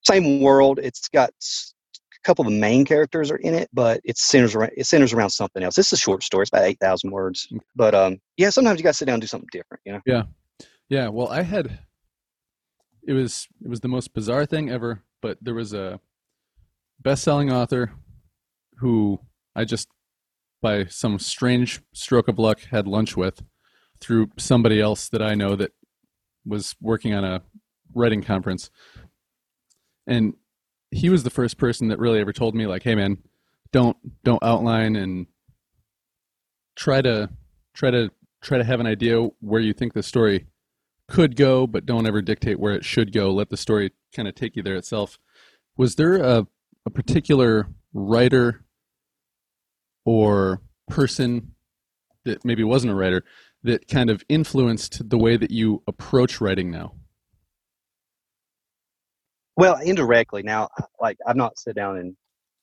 same 0.02 0.40
world. 0.40 0.80
It's 0.82 1.08
got 1.08 1.30
a 1.30 2.26
couple 2.26 2.44
of 2.44 2.50
the 2.50 2.58
main 2.58 2.84
characters 2.84 3.30
are 3.30 3.36
in 3.36 3.54
it, 3.54 3.70
but 3.72 4.00
it 4.02 4.18
centers 4.18 4.56
around 4.56 4.72
it 4.76 4.86
centers 4.86 5.12
around 5.12 5.30
something 5.30 5.62
else. 5.62 5.76
This 5.76 5.86
is 5.86 5.92
a 5.92 6.02
short 6.02 6.24
story; 6.24 6.42
it's 6.42 6.50
about 6.50 6.64
eight 6.64 6.80
thousand 6.80 7.12
words. 7.12 7.46
But 7.76 7.94
um, 7.94 8.18
yeah, 8.36 8.50
sometimes 8.50 8.80
you 8.80 8.82
got 8.82 8.90
to 8.90 8.96
sit 8.96 9.04
down 9.04 9.14
and 9.14 9.20
do 9.22 9.28
something 9.28 9.48
different. 9.52 9.80
You 9.86 9.92
know, 9.92 10.00
Yeah, 10.04 10.24
Yeah, 10.88 11.08
well, 11.08 11.28
I 11.28 11.42
had 11.42 11.78
it 13.06 13.12
was 13.12 13.46
it 13.64 13.68
was 13.68 13.78
the 13.78 13.88
most 13.88 14.12
bizarre 14.12 14.46
thing 14.46 14.70
ever, 14.70 15.04
but 15.22 15.38
there 15.40 15.54
was 15.54 15.72
a 15.72 16.00
best-selling 17.00 17.52
author 17.52 17.92
who 18.78 19.20
I 19.54 19.64
just 19.64 19.86
by 20.60 20.86
some 20.86 21.20
strange 21.20 21.80
stroke 21.92 22.26
of 22.26 22.40
luck 22.40 22.62
had 22.72 22.88
lunch 22.88 23.16
with 23.16 23.44
through 24.04 24.30
somebody 24.36 24.80
else 24.80 25.08
that 25.08 25.22
I 25.22 25.34
know 25.34 25.56
that 25.56 25.72
was 26.44 26.76
working 26.80 27.14
on 27.14 27.24
a 27.24 27.42
writing 27.94 28.22
conference. 28.22 28.70
And 30.06 30.34
he 30.90 31.08
was 31.08 31.22
the 31.22 31.30
first 31.30 31.56
person 31.56 31.88
that 31.88 31.98
really 31.98 32.20
ever 32.20 32.32
told 32.32 32.54
me 32.54 32.66
like, 32.66 32.82
"Hey 32.82 32.94
man, 32.94 33.18
don't 33.72 33.96
don't 34.22 34.42
outline 34.42 34.94
and 34.96 35.26
try 36.76 37.00
to 37.00 37.30
try 37.72 37.90
to 37.90 38.10
try 38.42 38.58
to 38.58 38.64
have 38.64 38.80
an 38.80 38.86
idea 38.86 39.22
where 39.40 39.60
you 39.60 39.72
think 39.72 39.94
the 39.94 40.02
story 40.02 40.46
could 41.08 41.36
go, 41.36 41.66
but 41.66 41.86
don't 41.86 42.06
ever 42.06 42.22
dictate 42.22 42.60
where 42.60 42.74
it 42.74 42.84
should 42.84 43.12
go. 43.12 43.30
Let 43.30 43.50
the 43.50 43.56
story 43.56 43.92
kind 44.14 44.28
of 44.28 44.34
take 44.34 44.56
you 44.56 44.62
there 44.62 44.76
itself. 44.76 45.18
Was 45.76 45.96
there 45.96 46.16
a, 46.16 46.46
a 46.86 46.90
particular 46.90 47.68
writer 47.92 48.64
or 50.04 50.60
person 50.88 51.54
that 52.24 52.44
maybe 52.44 52.64
wasn't 52.64 52.92
a 52.92 52.96
writer 52.96 53.24
that 53.64 53.88
kind 53.88 54.10
of 54.10 54.24
influenced 54.28 55.10
the 55.10 55.18
way 55.18 55.36
that 55.36 55.50
you 55.50 55.82
approach 55.86 56.40
writing 56.40 56.70
now? 56.70 56.94
well, 59.56 59.78
indirectly 59.82 60.42
now, 60.42 60.68
like 61.00 61.16
I've 61.26 61.36
not 61.36 61.58
sat 61.58 61.74
down 61.74 61.98
and 61.98 62.16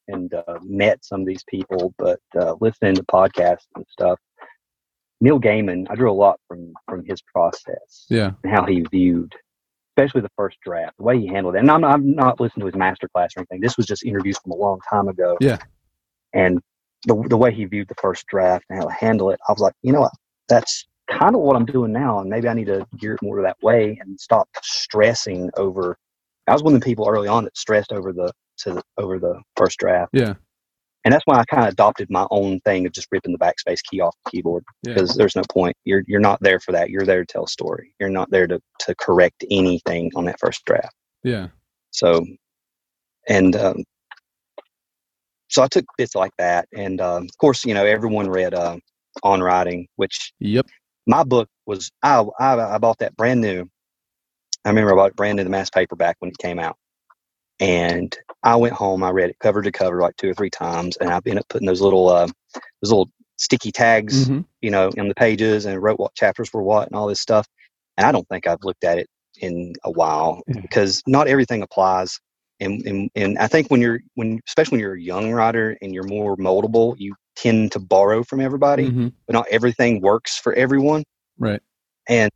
and 0.07 0.33
uh, 0.33 0.59
met 0.63 1.05
some 1.05 1.21
of 1.21 1.27
these 1.27 1.43
people, 1.47 1.93
but 1.97 2.19
uh, 2.37 2.55
listening 2.59 2.95
to 2.95 3.03
podcasts 3.03 3.67
and 3.75 3.85
stuff. 3.89 4.19
Neil 5.21 5.39
Gaiman, 5.39 5.85
I 5.89 5.95
drew 5.95 6.11
a 6.11 6.13
lot 6.13 6.39
from 6.47 6.73
from 6.87 7.05
his 7.05 7.21
process. 7.21 8.05
Yeah. 8.09 8.31
and 8.43 8.53
how 8.53 8.65
he 8.65 8.81
viewed, 8.81 9.33
especially 9.91 10.21
the 10.21 10.31
first 10.35 10.57
draft, 10.65 10.97
the 10.97 11.03
way 11.03 11.19
he 11.19 11.27
handled 11.27 11.55
it. 11.55 11.59
And 11.59 11.71
I'm, 11.71 11.83
I'm 11.83 12.15
not 12.15 12.39
listening 12.39 12.61
to 12.61 12.65
his 12.65 12.75
master 12.75 13.07
class 13.07 13.31
or 13.37 13.41
anything. 13.41 13.61
This 13.61 13.77
was 13.77 13.85
just 13.85 14.03
interviews 14.03 14.37
from 14.39 14.51
a 14.51 14.55
long 14.55 14.79
time 14.89 15.07
ago. 15.07 15.37
Yeah. 15.39 15.59
And 16.33 16.59
the 17.05 17.15
the 17.29 17.37
way 17.37 17.53
he 17.53 17.65
viewed 17.65 17.87
the 17.87 17.95
first 18.01 18.25
draft 18.27 18.65
and 18.69 18.79
how 18.79 18.87
to 18.87 18.93
handle 18.93 19.29
it, 19.29 19.39
I 19.47 19.51
was 19.51 19.61
like, 19.61 19.73
you 19.81 19.93
know 19.93 20.01
what, 20.01 20.11
that's 20.49 20.87
kind 21.11 21.35
of 21.35 21.41
what 21.41 21.55
I'm 21.55 21.65
doing 21.65 21.91
now, 21.91 22.19
and 22.19 22.29
maybe 22.29 22.47
I 22.47 22.53
need 22.53 22.67
to 22.67 22.85
gear 22.97 23.13
it 23.15 23.21
more 23.21 23.37
to 23.37 23.41
that 23.43 23.57
way 23.61 23.97
and 24.01 24.19
stop 24.19 24.47
stressing 24.63 25.49
over. 25.57 25.97
I 26.47 26.53
was 26.53 26.63
one 26.63 26.73
of 26.73 26.79
the 26.79 26.85
people 26.85 27.07
early 27.07 27.27
on 27.27 27.43
that 27.45 27.57
stressed 27.57 27.91
over 27.91 28.11
the 28.13 28.31
to 28.59 28.73
the, 28.75 28.83
over 28.97 29.19
the 29.19 29.41
first 29.55 29.79
draft, 29.79 30.11
Yeah. 30.13 30.33
and 31.05 31.13
that's 31.13 31.23
why 31.25 31.37
I 31.37 31.45
kind 31.45 31.63
of 31.67 31.73
adopted 31.73 32.09
my 32.09 32.27
own 32.31 32.59
thing 32.61 32.85
of 32.85 32.91
just 32.91 33.07
ripping 33.11 33.31
the 33.31 33.39
backspace 33.39 33.79
key 33.89 34.01
off 34.01 34.15
the 34.25 34.31
keyboard 34.31 34.63
Yeah. 34.85 34.93
because 34.93 35.15
there's 35.15 35.35
no 35.35 35.43
point. 35.49 35.75
You're 35.85 36.03
you're 36.07 36.19
not 36.19 36.39
there 36.41 36.59
for 36.59 36.71
that. 36.73 36.89
You're 36.89 37.05
there 37.05 37.21
to 37.25 37.31
tell 37.31 37.45
a 37.45 37.47
story. 37.47 37.93
You're 37.99 38.09
not 38.09 38.29
there 38.31 38.47
to 38.47 38.59
to 38.81 38.95
correct 38.95 39.43
anything 39.49 40.11
on 40.15 40.25
that 40.25 40.39
first 40.39 40.63
draft. 40.65 40.93
Yeah. 41.23 41.47
So, 41.91 42.25
and 43.29 43.55
um, 43.55 43.83
so 45.49 45.61
I 45.63 45.67
took 45.67 45.85
bits 45.97 46.15
like 46.15 46.31
that, 46.37 46.67
and 46.75 47.01
um, 47.01 47.23
of 47.23 47.37
course, 47.39 47.65
you 47.65 47.73
know, 47.73 47.85
everyone 47.85 48.29
read 48.29 48.53
uh, 48.53 48.77
on 49.23 49.41
writing, 49.41 49.87
which 49.97 50.33
Yep. 50.39 50.65
My 51.11 51.25
book 51.25 51.49
was. 51.67 51.91
I, 52.03 52.25
I 52.39 52.75
I 52.75 52.79
bought 52.79 52.99
that 52.99 53.17
brand 53.17 53.41
new. 53.41 53.69
I 54.65 54.69
remember 54.69 54.93
I 54.93 54.95
bought 54.95 55.11
it 55.11 55.17
brand 55.17 55.37
new 55.37 55.45
the 55.45 55.51
mass 55.51 55.69
paperback 55.71 56.17
when 56.19 56.31
it 56.31 56.39
came 56.39 56.59
out, 56.59 56.77
and 57.59 58.17
I 58.43 58.57
went 58.57 58.73
home. 58.75 59.03
I 59.03 59.11
read 59.11 59.31
it 59.31 59.39
cover 59.39 59.61
to 59.63 59.71
cover 59.73 60.01
like 60.01 60.17
two 60.17 60.29
or 60.31 60.35
three 60.35 60.51
times, 60.51 60.97
and 60.97 61.09
I 61.11 61.17
ended 61.17 61.39
up 61.39 61.49
putting 61.49 61.67
those 61.67 61.81
little 61.81 62.09
uh, 62.09 62.27
those 62.81 62.91
little 62.91 63.11
sticky 63.37 63.71
tags 63.71 64.29
Mhm. 64.29 64.45
you 64.61 64.71
know, 64.71 64.89
in 64.97 65.07
the 65.07 65.15
pages 65.15 65.65
and 65.65 65.81
wrote 65.81 65.99
what 65.99 66.15
chapters 66.15 66.51
were 66.53 66.63
what 66.63 66.87
and 66.87 66.95
all 66.95 67.07
this 67.07 67.21
stuff. 67.21 67.47
And 67.97 68.07
I 68.07 68.11
don't 68.13 68.27
think 68.29 68.47
I've 68.47 68.63
looked 68.63 68.83
at 68.83 68.99
it 68.99 69.07
in 69.41 69.73
a 69.83 69.91
while 69.91 70.43
Yeah. 70.47 70.61
because 70.61 71.01
not 71.07 71.27
everything 71.27 71.61
applies. 71.63 72.19
And, 72.61 72.81
and 72.85 73.09
and 73.15 73.37
I 73.39 73.47
think 73.47 73.69
when 73.69 73.81
you're 73.81 73.99
when 74.15 74.39
especially 74.47 74.77
when 74.77 74.81
you're 74.81 74.93
a 74.95 75.01
young 75.01 75.31
writer 75.33 75.75
and 75.81 75.93
you're 75.93 76.03
more 76.07 76.37
moldable, 76.37 76.95
you 76.97 77.15
tend 77.35 77.71
to 77.73 77.79
borrow 77.79 78.23
from 78.23 78.39
everybody, 78.39 78.89
Mhm. 78.89 79.13
but 79.27 79.33
not 79.33 79.47
everything 79.49 79.99
works 80.01 80.37
for 80.37 80.53
everyone. 80.53 81.03
Right. 81.39 81.61
And 82.07 82.31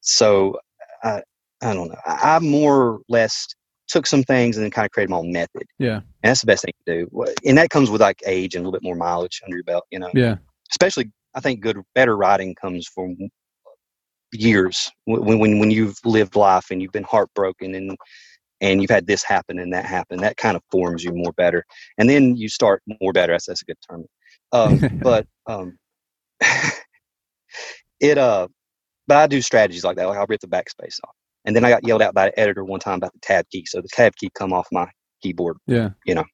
so 0.00 0.58
I 1.02 1.22
I 1.62 1.74
don't 1.74 1.88
know. 1.88 1.98
I, 2.06 2.36
I 2.36 2.38
more 2.38 2.76
or 2.82 2.98
less 3.08 3.46
took 3.88 4.06
some 4.06 4.22
things 4.22 4.56
and 4.56 4.64
then 4.64 4.70
kind 4.70 4.86
of 4.86 4.92
created 4.92 5.10
my 5.10 5.18
own 5.18 5.32
method. 5.32 5.64
Yeah. 5.78 5.96
And 5.96 6.04
that's 6.30 6.40
the 6.40 6.46
best 6.46 6.64
thing 6.64 6.72
to 6.86 7.04
do. 7.04 7.24
And 7.44 7.58
that 7.58 7.70
comes 7.70 7.90
with 7.90 8.00
like 8.00 8.22
age 8.26 8.54
and 8.54 8.64
a 8.64 8.68
little 8.68 8.78
bit 8.80 8.84
more 8.86 8.96
mileage 8.96 9.40
under 9.44 9.56
your 9.56 9.64
belt, 9.64 9.84
you 9.90 9.98
know 9.98 10.10
Yeah. 10.14 10.36
especially 10.70 11.10
I 11.34 11.40
think 11.40 11.60
good 11.60 11.78
better 11.94 12.16
writing 12.16 12.54
comes 12.54 12.86
from 12.86 13.16
years 14.32 14.90
when 15.04 15.38
when 15.38 15.58
when 15.58 15.70
you've 15.70 15.98
lived 16.04 16.36
life 16.36 16.66
and 16.70 16.80
you've 16.80 16.92
been 16.92 17.02
heartbroken 17.04 17.74
and 17.74 17.96
and 18.62 18.80
you've 18.80 18.90
had 18.90 19.06
this 19.06 19.22
happen 19.22 19.58
and 19.58 19.72
that 19.72 19.84
happen 19.84 20.18
that 20.18 20.38
kind 20.38 20.56
of 20.56 20.62
forms 20.70 21.04
you 21.04 21.12
more 21.12 21.32
better 21.32 21.64
and 21.98 22.08
then 22.08 22.36
you 22.36 22.48
start 22.48 22.82
more 23.02 23.12
better 23.12 23.34
that's, 23.34 23.46
that's 23.46 23.62
a 23.62 23.66
good 23.66 23.76
term 23.88 24.04
um, 24.52 24.80
but 25.02 25.26
um, 25.46 25.76
it 28.00 28.16
uh 28.16 28.48
but 29.06 29.16
I 29.18 29.26
do 29.26 29.42
strategies 29.42 29.84
like 29.84 29.96
that 29.96 30.06
like 30.06 30.18
I'll 30.18 30.26
rip 30.28 30.40
the 30.40 30.46
backspace 30.46 30.98
off 31.04 31.14
and 31.44 31.54
then 31.54 31.64
I 31.64 31.70
got 31.70 31.86
yelled 31.86 32.02
out 32.02 32.14
by 32.14 32.28
an 32.28 32.32
editor 32.36 32.64
one 32.64 32.80
time 32.80 32.96
about 32.96 33.12
the 33.12 33.20
tab 33.20 33.44
key 33.50 33.66
so 33.66 33.82
the 33.82 33.88
tab 33.92 34.14
key 34.16 34.30
come 34.34 34.52
off 34.52 34.66
my 34.72 34.88
keyboard 35.22 35.56
Yeah. 35.66 35.90
You 36.04 36.14
know. 36.14 36.24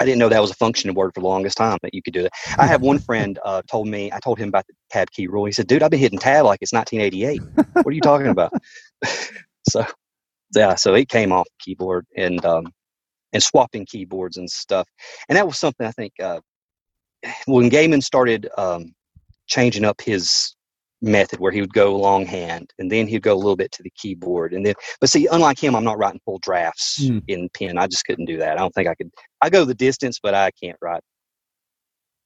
I 0.00 0.04
didn't 0.04 0.18
know 0.18 0.28
that 0.30 0.40
was 0.40 0.50
a 0.50 0.54
functioning 0.54 0.96
word 0.96 1.12
for 1.14 1.20
the 1.20 1.28
longest 1.28 1.56
time 1.58 1.78
that 1.82 1.94
you 1.94 2.02
could 2.02 2.14
do 2.14 2.22
that. 2.22 2.32
I 2.58 2.66
have 2.66 2.80
one 2.80 2.98
friend 2.98 3.38
uh, 3.44 3.62
told 3.70 3.86
me, 3.86 4.10
I 4.10 4.18
told 4.18 4.36
him 4.36 4.48
about 4.48 4.66
the 4.66 4.74
tab 4.90 5.08
key 5.12 5.28
rule. 5.28 5.44
He 5.44 5.52
said, 5.52 5.68
dude, 5.68 5.80
I've 5.80 5.92
been 5.92 6.00
hitting 6.00 6.18
tab 6.18 6.44
like 6.44 6.58
it's 6.60 6.72
1988. 6.72 7.40
what 7.74 7.86
are 7.86 7.92
you 7.92 8.00
talking 8.00 8.26
about? 8.26 8.52
so, 9.68 9.86
yeah, 10.54 10.74
so 10.74 10.94
it 10.94 11.08
came 11.08 11.32
off 11.32 11.48
keyboard 11.60 12.06
and, 12.16 12.44
um, 12.44 12.66
and 13.32 13.42
swapping 13.42 13.86
keyboards 13.86 14.36
and 14.36 14.50
stuff. 14.50 14.88
And 15.28 15.36
that 15.36 15.46
was 15.46 15.58
something 15.58 15.86
I 15.86 15.92
think, 15.92 16.12
uh, 16.22 16.40
when 17.46 17.70
Gaiman 17.70 18.02
started, 18.02 18.48
um, 18.58 18.92
changing 19.46 19.84
up 19.84 20.00
his 20.00 20.54
method 21.02 21.40
where 21.40 21.52
he 21.52 21.60
would 21.60 21.72
go 21.74 21.96
longhand 21.96 22.70
and 22.78 22.90
then 22.90 23.08
he'd 23.08 23.22
go 23.22 23.34
a 23.34 23.36
little 23.36 23.56
bit 23.56 23.72
to 23.72 23.82
the 23.82 23.90
keyboard 23.96 24.54
and 24.54 24.64
then 24.64 24.74
but 25.00 25.10
see 25.10 25.26
unlike 25.32 25.58
him 25.58 25.74
i'm 25.74 25.82
not 25.82 25.98
writing 25.98 26.20
full 26.24 26.38
drafts 26.38 27.04
Hmm. 27.04 27.18
in 27.26 27.48
pen 27.54 27.76
i 27.76 27.88
just 27.88 28.04
couldn't 28.06 28.26
do 28.26 28.38
that 28.38 28.52
i 28.52 28.60
don't 28.60 28.72
think 28.72 28.88
i 28.88 28.94
could 28.94 29.10
I 29.42 29.50
go 29.50 29.64
the 29.64 29.74
distance, 29.74 30.20
but 30.22 30.34
I 30.34 30.50
can't 30.52 30.78
write. 30.80 31.02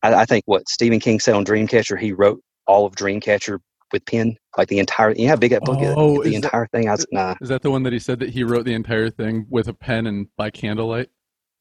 I, 0.02 0.14
I 0.14 0.24
think 0.26 0.44
what 0.46 0.68
Stephen 0.68 1.00
King 1.00 1.18
said 1.18 1.34
on 1.34 1.44
Dreamcatcher, 1.46 1.98
he 1.98 2.12
wrote 2.12 2.40
all 2.66 2.84
of 2.86 2.94
Dreamcatcher 2.94 3.58
with 3.92 4.04
pen, 4.06 4.36
like 4.56 4.68
the 4.68 4.78
entire. 4.78 5.12
You 5.12 5.24
know 5.24 5.30
how 5.30 5.36
big 5.36 5.52
that 5.52 5.62
book 5.62 5.78
Oh, 5.80 6.20
is? 6.22 6.30
The 6.30 6.36
is 6.36 6.40
that- 6.40 6.44
entire 6.46 6.66
thing. 6.68 6.88
I 6.88 6.92
was, 6.92 7.06
nah. 7.12 7.34
Is 7.40 7.48
that 7.48 7.62
the 7.62 7.70
one 7.70 7.82
that 7.84 7.92
he 7.92 7.98
said 7.98 8.18
that 8.20 8.30
he 8.30 8.44
wrote 8.44 8.64
the 8.64 8.74
entire 8.74 9.10
thing 9.10 9.46
with 9.48 9.68
a 9.68 9.74
pen 9.74 10.06
and 10.06 10.26
by 10.36 10.50
candlelight? 10.50 11.08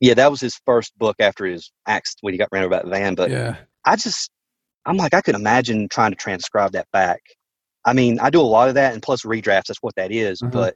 Yeah, 0.02 0.14
that 0.16 0.30
was 0.30 0.42
his 0.42 0.60
first 0.66 0.98
book 0.98 1.16
after 1.20 1.46
his 1.46 1.72
axe 1.88 2.16
when 2.22 2.34
he 2.34 2.38
got 2.38 2.50
ran 2.52 2.64
over 2.64 2.72
by 2.72 2.84
the 2.84 2.90
van. 2.90 3.16
But 3.16 3.32
yeah. 3.32 3.56
I 3.86 3.96
just, 3.96 4.30
I'm 4.86 4.98
like, 4.98 5.14
I 5.14 5.22
could 5.22 5.36
imagine 5.36 5.88
trying 5.88 6.12
to 6.12 6.18
transcribe 6.18 6.74
that 6.74 6.88
back. 6.92 7.22
I 7.86 7.94
mean, 7.94 8.20
I 8.20 8.30
do 8.30 8.42
a 8.42 8.44
lot 8.44 8.68
of 8.68 8.76
that, 8.76 8.94
and 8.94 9.02
plus 9.02 9.22
redrafts. 9.24 9.68
That's 9.68 9.82
what 9.82 9.96
that 9.96 10.12
is. 10.12 10.42
Uh-huh. 10.42 10.52
But 10.52 10.76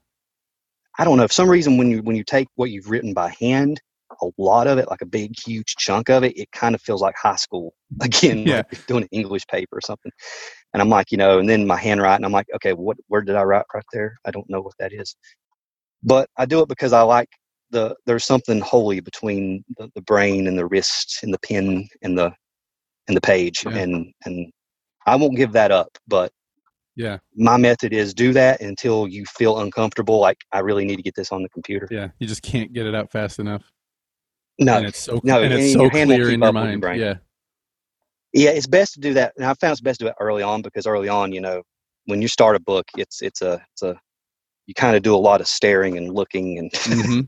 I 0.97 1.04
don't 1.04 1.18
know. 1.18 1.28
For 1.28 1.34
some 1.34 1.50
reason, 1.50 1.78
when 1.78 1.89
you 1.89 2.02
when 2.02 2.16
you 2.16 2.24
take 2.24 2.47
what 2.56 2.70
you've 2.70 2.89
written 2.89 3.14
by 3.14 3.34
hand, 3.39 3.82
a 4.22 4.28
lot 4.38 4.67
of 4.67 4.78
it, 4.78 4.89
like 4.89 5.01
a 5.01 5.05
big, 5.05 5.32
huge 5.39 5.76
chunk 5.78 6.09
of 6.09 6.24
it, 6.24 6.38
it 6.38 6.51
kind 6.51 6.76
of 6.76 6.82
feels 6.82 7.01
like 7.01 7.15
high 7.22 7.36
school 7.36 7.74
again, 8.01 8.39
Yeah. 8.47 8.63
like 8.72 8.86
doing 8.88 9.03
an 9.03 9.09
English 9.11 9.45
paper 9.47 9.78
or 9.78 9.82
something. 9.82 10.11
And 10.74 10.82
I'm 10.82 10.89
like, 10.89 11.11
you 11.11 11.17
know, 11.17 11.39
and 11.39 11.49
then 11.49 11.65
my 11.65 11.78
handwriting, 11.78 12.26
I'm 12.26 12.32
like, 12.32 12.47
okay, 12.55 12.74
what 12.74 12.97
where 13.07 13.22
did 13.22 13.36
I 13.36 13.43
write 13.43 13.65
right 13.74 13.84
there? 13.93 14.17
I 14.26 14.32
don't 14.32 14.49
know 14.49 14.61
what 14.61 14.74
that 14.80 14.93
is. 14.93 15.15
But 16.03 16.30
I 16.38 16.45
do 16.45 16.61
it 16.61 16.70
because 16.70 16.93
I 16.93 17.01
like 17.01 17.30
the 17.72 17.95
there's 18.05 18.26
something 18.26 18.59
holy 18.61 18.99
between 18.99 19.63
the, 19.78 19.89
the 19.95 20.01
brain 20.01 20.47
and 20.47 20.57
the 20.57 20.65
wrist 20.65 21.20
and 21.24 21.34
the 21.34 21.39
pen 21.39 21.88
and 22.01 22.17
the 22.17 22.32
and 23.07 23.17
the 23.17 23.22
page 23.22 23.63
Yeah. 23.65 23.78
and 23.78 24.13
and 24.26 24.51
I 25.05 25.15
won't 25.15 25.36
give 25.38 25.53
that 25.53 25.72
up, 25.72 25.89
but 26.07 26.32
Yeah. 26.95 27.17
My 27.36 27.57
method 27.57 27.93
is 27.93 28.13
do 28.13 28.34
that 28.34 28.61
until 28.61 29.07
you 29.07 29.26
feel 29.26 29.59
uncomfortable. 29.59 30.20
Like 30.20 30.38
I 30.51 30.59
really 30.59 30.86
need 30.86 30.97
to 30.97 31.03
get 31.03 31.15
this 31.15 31.32
on 31.32 31.41
the 31.43 31.49
computer. 31.49 31.88
Yeah. 31.91 32.09
You 32.20 32.28
just 32.28 32.43
can't 32.43 32.72
get 32.74 32.86
it 32.86 32.93
out 32.95 33.11
fast 33.11 33.39
enough. 33.39 33.63
No, 34.60 34.78
and 34.78 34.88
it's 34.88 34.99
so 34.99 35.20
no, 35.24 35.41
and 35.41 35.53
it's 35.53 35.64
and 35.64 35.72
so 35.72 35.82
your 35.84 35.91
hand 35.91 36.10
won't 36.10 36.22
clear 36.22 36.34
in 36.34 36.41
your 36.41 36.51
with 36.51 36.55
your 36.55 36.80
mind. 36.82 36.99
yeah. 36.99 37.16
yeah, 38.34 38.49
it's 38.49 38.68
best 38.68 38.93
to 38.95 38.99
do 38.99 39.14
that. 39.14 39.34
And 39.38 39.45
I 39.45 39.53
found 39.53 39.72
it's 39.72 39.82
best 39.82 39.99
to 39.99 40.05
do 40.05 40.10
it 40.10 40.16
early 40.20 40.43
on 40.43 40.62
because 40.62 40.86
early 40.86 41.07
on, 41.07 41.32
you 41.32 41.41
know, 41.41 41.64
when 42.05 42.22
you 42.22 42.28
start 42.28 42.55
a 42.55 42.60
book, 42.60 42.86
it's 42.97 43.22
it's 43.22 43.41
a 43.41 43.62
it's 43.74 43.84
a 43.84 43.99
you 44.68 44.74
kind 44.74 44.95
of 44.95 45.01
do 45.01 45.16
a 45.16 45.18
lot 45.18 45.41
of 45.41 45.47
staring 45.47 45.97
and 45.97 46.14
looking 46.14 46.60
and 46.60 46.72
hmm 46.76 47.22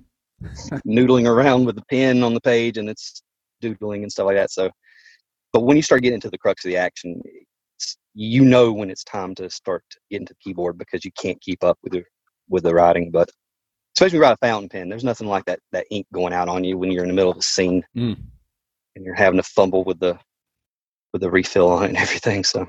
noodling 0.87 1.27
around 1.27 1.65
with 1.65 1.75
the 1.75 1.85
pen 1.89 2.23
on 2.23 2.33
the 2.33 2.41
page 2.41 2.77
and 2.77 2.89
it's 2.89 3.21
doodling 3.61 4.03
and 4.03 4.11
stuff 4.11 4.25
like 4.25 4.35
that. 4.35 4.51
So, 4.51 4.69
but 5.53 5.61
when 5.61 5.77
you 5.77 5.83
start 5.83 6.01
getting 6.01 6.15
into 6.15 6.29
the 6.29 6.37
crux 6.37 6.65
of 6.65 6.69
the 6.69 6.77
action, 6.77 7.21
it's, 7.77 7.97
you 8.13 8.43
know 8.43 8.71
when 8.73 8.89
it's 8.89 9.03
time 9.03 9.35
to 9.35 9.49
start 9.49 9.83
getting 10.09 10.27
to 10.27 10.33
the 10.33 10.39
keyboard 10.43 10.77
because 10.77 11.05
you 11.05 11.11
can't 11.19 11.39
keep 11.41 11.63
up 11.63 11.77
with 11.83 11.93
the 11.93 12.03
with 12.49 12.63
the 12.63 12.73
writing. 12.73 13.11
But 13.11 13.29
especially 13.95 14.17
when 14.17 14.23
you 14.23 14.27
write 14.29 14.37
a 14.41 14.45
fountain 14.45 14.69
pen, 14.69 14.89
there's 14.89 15.03
nothing 15.03 15.27
like 15.27 15.45
that 15.45 15.59
that 15.71 15.85
ink 15.91 16.07
going 16.13 16.33
out 16.33 16.49
on 16.49 16.63
you 16.63 16.77
when 16.77 16.91
you're 16.91 17.03
in 17.03 17.09
the 17.09 17.15
middle 17.15 17.31
of 17.31 17.37
a 17.37 17.41
scene 17.41 17.83
Mm. 17.95 18.17
and 18.95 19.05
you're 19.05 19.15
having 19.15 19.37
to 19.37 19.43
fumble 19.43 19.83
with 19.83 19.99
the 19.99 20.17
with 21.13 21.21
the 21.21 21.29
refill 21.29 21.69
on 21.69 21.83
it 21.83 21.89
and 21.89 21.97
everything. 21.97 22.43
So. 22.43 22.67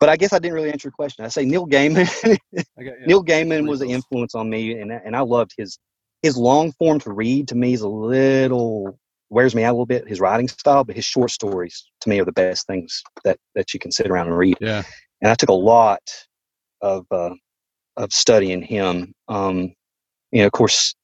But 0.00 0.08
I 0.08 0.16
guess 0.16 0.32
I 0.32 0.38
didn't 0.40 0.54
really 0.54 0.72
answer 0.72 0.88
your 0.88 0.92
question. 0.92 1.24
I 1.24 1.28
say 1.28 1.44
Neil 1.44 1.66
Gaiman. 1.66 2.06
Got, 2.24 2.64
yeah. 2.76 2.92
Neil 3.06 3.22
Gaiman 3.24 3.68
was 3.68 3.82
an 3.82 3.90
influence 3.90 4.34
on 4.34 4.50
me, 4.50 4.80
and 4.80 4.90
and 4.90 5.14
I 5.14 5.20
loved 5.20 5.52
his 5.56 5.78
his 6.22 6.36
long 6.36 6.72
form 6.72 6.98
to 7.00 7.12
read. 7.12 7.48
To 7.48 7.54
me, 7.54 7.72
is 7.74 7.82
a 7.82 7.88
little 7.88 8.98
wears 9.30 9.54
me 9.54 9.62
out 9.62 9.70
a 9.70 9.74
little 9.74 9.86
bit. 9.86 10.08
His 10.08 10.18
writing 10.20 10.48
style, 10.48 10.82
but 10.82 10.96
his 10.96 11.04
short 11.04 11.30
stories 11.30 11.88
to 12.00 12.08
me 12.08 12.18
are 12.20 12.24
the 12.24 12.32
best 12.32 12.66
things 12.66 13.02
that 13.24 13.38
that 13.54 13.72
you 13.72 13.78
can 13.78 13.92
sit 13.92 14.08
around 14.08 14.26
and 14.26 14.36
read. 14.36 14.56
Yeah. 14.60 14.82
And 15.20 15.30
I 15.30 15.34
took 15.36 15.50
a 15.50 15.54
lot 15.54 16.02
of 16.80 17.06
uh, 17.12 17.30
of 17.96 18.12
studying 18.12 18.62
him. 18.62 19.12
Um, 19.28 19.74
you 20.30 20.40
know, 20.40 20.46
of 20.46 20.52
course, 20.52 20.94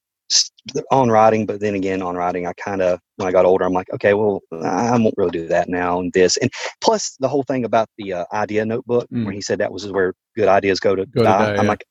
on 0.91 1.09
writing, 1.09 1.45
but 1.45 1.59
then 1.59 1.73
again, 1.75 2.01
on 2.01 2.15
writing, 2.15 2.45
I 2.45 2.53
kind 2.53 2.81
of 2.81 2.99
when 3.17 3.27
I 3.27 3.31
got 3.31 3.45
older, 3.45 3.65
I'm 3.65 3.73
like, 3.73 3.91
okay, 3.93 4.13
well, 4.13 4.41
I 4.63 4.91
won't 4.97 5.15
really 5.17 5.31
do 5.31 5.47
that 5.47 5.69
now. 5.69 5.99
And 5.99 6.11
this, 6.13 6.37
and 6.37 6.51
plus 6.81 7.15
the 7.19 7.27
whole 7.27 7.43
thing 7.43 7.65
about 7.65 7.87
the 7.97 8.13
uh, 8.13 8.25
idea 8.33 8.65
notebook, 8.65 9.07
Mm. 9.11 9.25
where 9.25 9.33
he 9.33 9.41
said 9.41 9.59
that 9.59 9.71
was 9.71 9.91
where 9.91 10.13
good 10.35 10.47
ideas 10.47 10.79
go 10.79 10.95
to 10.95 11.05
Go 11.07 11.21
to 11.21 11.27
die. 11.27 11.37
die, 11.37 11.49
I'm 11.57 11.63
yeah. 11.65 11.69
like, 11.69 11.83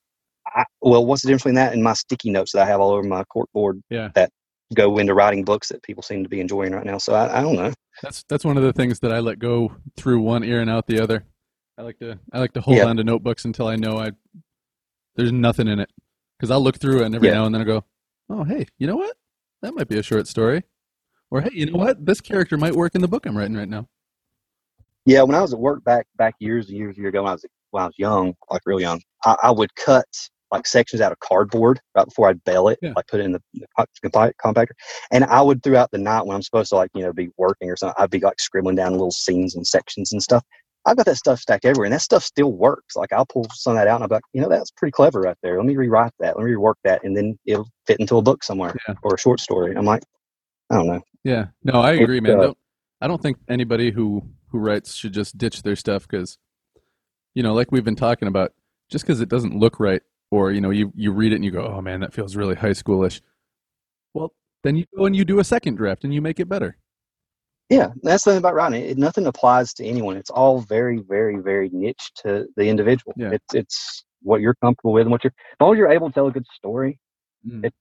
I, 0.54 0.64
well, 0.80 1.04
what's 1.04 1.22
the 1.22 1.28
difference 1.28 1.42
between 1.42 1.54
that 1.56 1.72
and 1.72 1.82
my 1.82 1.92
sticky 1.94 2.30
notes 2.30 2.52
that 2.52 2.62
I 2.62 2.66
have 2.66 2.80
all 2.80 2.90
over 2.92 3.02
my 3.02 3.24
cork 3.24 3.48
board 3.52 3.82
Yeah. 3.90 4.10
that 4.14 4.30
go 4.74 4.98
into 4.98 5.14
writing 5.14 5.44
books 5.44 5.68
that 5.68 5.82
people 5.82 6.02
seem 6.02 6.22
to 6.22 6.28
be 6.28 6.40
enjoying 6.40 6.72
right 6.72 6.86
now? 6.86 6.98
So 6.98 7.14
I, 7.14 7.38
I 7.38 7.42
don't 7.42 7.56
know. 7.56 7.72
That's 8.02 8.24
that's 8.28 8.44
one 8.44 8.56
of 8.56 8.62
the 8.62 8.72
things 8.72 9.00
that 9.00 9.12
I 9.12 9.18
let 9.18 9.40
go 9.40 9.72
through 9.96 10.20
one 10.20 10.44
ear 10.44 10.60
and 10.60 10.70
out 10.70 10.86
the 10.86 11.00
other. 11.00 11.24
I 11.76 11.82
like 11.82 11.98
to 11.98 12.18
I 12.32 12.38
like 12.38 12.52
to 12.52 12.60
hold 12.60 12.78
Yeah. 12.78 12.84
on 12.86 12.96
to 12.96 13.04
notebooks 13.04 13.44
until 13.44 13.66
I 13.66 13.74
know 13.76 13.98
I 13.98 14.12
there's 15.18 15.32
nothing 15.32 15.68
in 15.68 15.80
it 15.80 15.90
because 16.38 16.50
I'll 16.50 16.62
look 16.62 16.78
through 16.78 17.00
it 17.02 17.06
and 17.06 17.14
every 17.14 17.28
Yeah. 17.28 17.34
now 17.34 17.44
and 17.46 17.54
then 17.54 17.60
I 17.60 17.64
go, 17.66 17.84
oh 18.30 18.44
hey, 18.44 18.66
you 18.78 18.86
know 18.86 18.96
what? 18.96 19.16
That 19.60 19.74
might 19.74 19.88
be 19.88 19.98
a 19.98 20.02
short 20.02 20.26
story, 20.28 20.62
or 21.30 21.40
hey, 21.42 21.50
you 21.52 21.66
know 21.66 21.76
what? 21.78 22.06
This 22.06 22.20
character 22.22 22.56
might 22.56 22.74
work 22.76 22.94
in 22.94 23.00
the 23.02 23.08
book 23.08 23.26
I'm 23.26 23.36
writing 23.36 23.56
right 23.56 23.68
now. 23.68 23.88
Yeah, 25.04 25.22
when 25.22 25.34
I 25.34 25.40
was 25.40 25.52
at 25.52 25.58
work 25.58 25.82
back 25.84 26.06
back 26.16 26.34
years 26.38 26.68
and 26.68 26.78
years 26.78 26.96
years 26.96 27.08
ago, 27.08 27.22
when 27.22 27.30
I 27.30 27.34
was 27.34 27.44
when 27.72 27.82
I 27.82 27.86
was 27.86 27.94
young, 27.98 28.34
like 28.50 28.62
real 28.64 28.80
young, 28.80 29.00
I, 29.24 29.36
I 29.42 29.50
would 29.50 29.74
cut 29.74 30.06
like 30.52 30.66
sections 30.66 31.02
out 31.02 31.12
of 31.12 31.18
cardboard 31.18 31.78
right 31.94 32.06
before 32.06 32.28
I'd 32.28 32.42
bail 32.44 32.68
it, 32.68 32.78
Yeah. 32.80 32.92
like 32.96 33.06
put 33.08 33.20
it 33.20 33.24
in 33.24 33.32
the, 33.32 33.42
the 33.54 33.66
compactor, 34.42 34.68
and 35.10 35.24
I 35.24 35.42
would 35.42 35.62
throughout 35.62 35.90
the 35.90 35.98
night 35.98 36.24
when 36.24 36.36
I'm 36.36 36.42
supposed 36.42 36.68
to 36.70 36.76
like 36.76 36.90
you 36.94 37.02
know 37.02 37.12
be 37.12 37.30
working 37.36 37.68
or 37.70 37.76
something, 37.76 37.94
I'd 37.98 38.10
be 38.10 38.20
like 38.20 38.38
scribbling 38.40 38.76
down 38.76 38.92
little 38.92 39.10
scenes 39.10 39.56
and 39.56 39.66
sections 39.66 40.12
and 40.12 40.22
stuff. 40.22 40.44
I've 40.86 40.96
got 40.96 41.06
that 41.06 41.16
stuff 41.16 41.38
stacked 41.40 41.64
everywhere, 41.64 41.86
and 41.86 41.92
that 41.92 42.00
stuff 42.02 42.22
still 42.22 42.52
works. 42.52 42.96
Like 42.96 43.12
I'll 43.12 43.26
pull 43.26 43.46
some 43.54 43.72
of 43.72 43.78
that 43.78 43.88
out, 43.88 43.96
and 43.96 44.04
I'm 44.04 44.10
like, 44.10 44.22
you 44.32 44.40
know, 44.40 44.48
that's 44.48 44.70
pretty 44.70 44.92
clever 44.92 45.20
right 45.20 45.36
there. 45.42 45.56
Let 45.56 45.66
me 45.66 45.76
rewrite 45.76 46.12
that. 46.20 46.36
Let 46.36 46.46
me 46.46 46.52
rework 46.52 46.74
that, 46.84 47.04
and 47.04 47.16
then 47.16 47.38
it'll 47.46 47.68
fit 47.86 48.00
into 48.00 48.16
a 48.16 48.22
book 48.22 48.42
somewhere 48.42 48.74
Yeah. 48.88 48.94
or 49.02 49.14
a 49.14 49.18
short 49.18 49.40
story. 49.40 49.74
I'm 49.76 49.84
like, 49.84 50.02
I 50.70 50.76
don't 50.76 50.86
know. 50.86 51.00
Yeah, 51.24 51.46
no, 51.64 51.80
I 51.80 51.92
It, 51.94 52.02
agree, 52.02 52.20
man. 52.20 52.38
uh, 52.38 52.42
Don't 52.42 52.58
I 53.00 53.06
don't 53.08 53.20
think 53.22 53.36
anybody 53.48 53.90
who 53.90 54.22
who 54.50 54.58
writes 54.58 54.94
should 54.94 55.12
just 55.12 55.36
ditch 55.36 55.62
their 55.62 55.76
stuff 55.76 56.08
because, 56.08 56.38
you 57.34 57.42
know, 57.42 57.52
like 57.54 57.70
we've 57.70 57.84
been 57.84 57.96
talking 57.96 58.28
about, 58.28 58.52
just 58.88 59.04
because 59.04 59.20
it 59.20 59.28
doesn't 59.28 59.54
look 59.58 59.78
right, 59.78 60.02
or 60.30 60.52
you 60.52 60.60
know, 60.60 60.70
you 60.70 60.92
you 60.94 61.12
read 61.12 61.32
it 61.32 61.36
and 61.36 61.44
you 61.44 61.50
go, 61.50 61.66
oh 61.66 61.82
man, 61.82 62.00
that 62.00 62.14
feels 62.14 62.34
really 62.36 62.54
high 62.54 62.70
schoolish. 62.70 63.20
Well, 64.14 64.32
then 64.64 64.76
you 64.76 64.86
go 64.96 65.04
and 65.06 65.14
you 65.14 65.24
do 65.24 65.38
a 65.38 65.44
second 65.44 65.74
draft 65.76 66.04
and 66.04 66.14
you 66.14 66.22
make 66.22 66.40
it 66.40 66.48
better. 66.48 66.76
Yeah, 67.70 67.88
that's 68.02 68.24
the 68.24 68.30
thing 68.32 68.38
about 68.38 68.54
writing. 68.54 68.82
It, 68.82 68.96
nothing 68.98 69.26
applies 69.26 69.74
to 69.74 69.84
anyone. 69.84 70.16
It's 70.16 70.30
all 70.30 70.60
very, 70.60 71.00
very, 71.06 71.36
very 71.38 71.68
niche 71.72 72.10
to 72.22 72.46
the 72.56 72.64
individual. 72.64 73.12
Yeah. 73.16 73.30
It's 73.32 73.54
it's 73.54 74.04
what 74.22 74.40
you're 74.40 74.54
comfortable 74.62 74.92
with 74.92 75.02
and 75.02 75.10
what 75.10 75.22
you're. 75.22 75.32
As 75.52 75.56
long 75.60 75.72
as 75.74 75.78
you're 75.78 75.90
able 75.90 76.08
to 76.08 76.14
tell 76.14 76.26
a 76.28 76.32
good 76.32 76.46
story, 76.56 76.98
Mm. 77.46 77.64
it's 77.66 77.76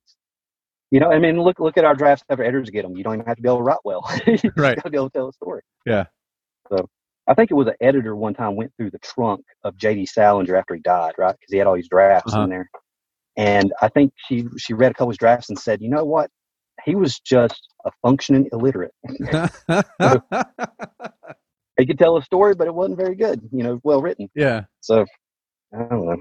you 0.92 1.00
know. 1.00 1.12
I 1.12 1.18
mean, 1.20 1.42
look 1.42 1.60
look 1.60 1.78
at 1.78 1.86
our 1.86 1.96
drafts 1.96 2.24
after 2.30 2.44
editors 2.44 2.70
get 2.70 2.84
them. 2.84 2.96
You 2.98 3.04
don't 3.04 3.16
even 3.16 3.26
have 3.26 3.38
to 3.38 3.42
be 3.42 3.50
able 3.50 3.58
to 3.58 3.64
write 3.64 3.80
well. 3.86 4.04
you 4.28 4.52
Right. 4.56 4.76
got 4.76 4.84
to 4.86 4.90
be 4.92 4.98
able 4.98 5.10
to 5.10 5.18
tell 5.18 5.30
a 5.30 5.34
story. 5.34 5.62
Yeah. 5.86 6.06
So 6.70 6.88
I 7.28 7.34
think 7.34 7.50
it 7.52 7.56
was 7.56 7.68
an 7.68 7.74
editor 7.82 8.16
one 8.16 8.34
time 8.36 8.56
went 8.56 8.72
through 8.78 8.92
the 8.92 9.00
trunk 9.00 9.44
of 9.64 9.76
J.D. 9.78 10.06
Salinger 10.06 10.56
after 10.56 10.76
he 10.76 10.82
died, 10.82 11.14
right? 11.18 11.34
Because 11.34 11.52
he 11.52 11.58
had 11.58 11.66
all 11.68 11.76
these 11.76 11.90
drafts 11.90 12.34
Uh-huh. 12.34 12.44
in 12.44 12.50
there, 12.50 12.70
and 13.38 13.74
I 13.82 13.88
think 13.90 14.14
she 14.28 14.46
she 14.58 14.74
read 14.74 14.92
a 14.92 14.94
couple 14.96 15.12
of 15.12 15.18
drafts 15.18 15.50
and 15.50 15.58
said, 15.58 15.82
you 15.82 15.90
know 15.90 16.06
what? 16.06 16.30
He 16.86 16.96
was 16.96 17.20
just 17.20 17.68
a 17.86 17.92
functioning 18.02 18.50
illiterate. 18.52 18.94
he 21.78 21.86
could 21.86 22.00
tell 22.00 22.18
a 22.18 22.24
story, 22.24 22.56
but 22.56 22.68
it 22.68 22.74
wasn't 22.74 22.98
very 22.98 23.16
good. 23.16 23.42
You 23.52 23.64
know, 23.64 23.80
well 23.84 24.02
written. 24.02 24.30
yeah, 24.36 24.64
So 24.82 25.06
I 25.74 25.84
don't 25.84 26.06
know. 26.06 26.18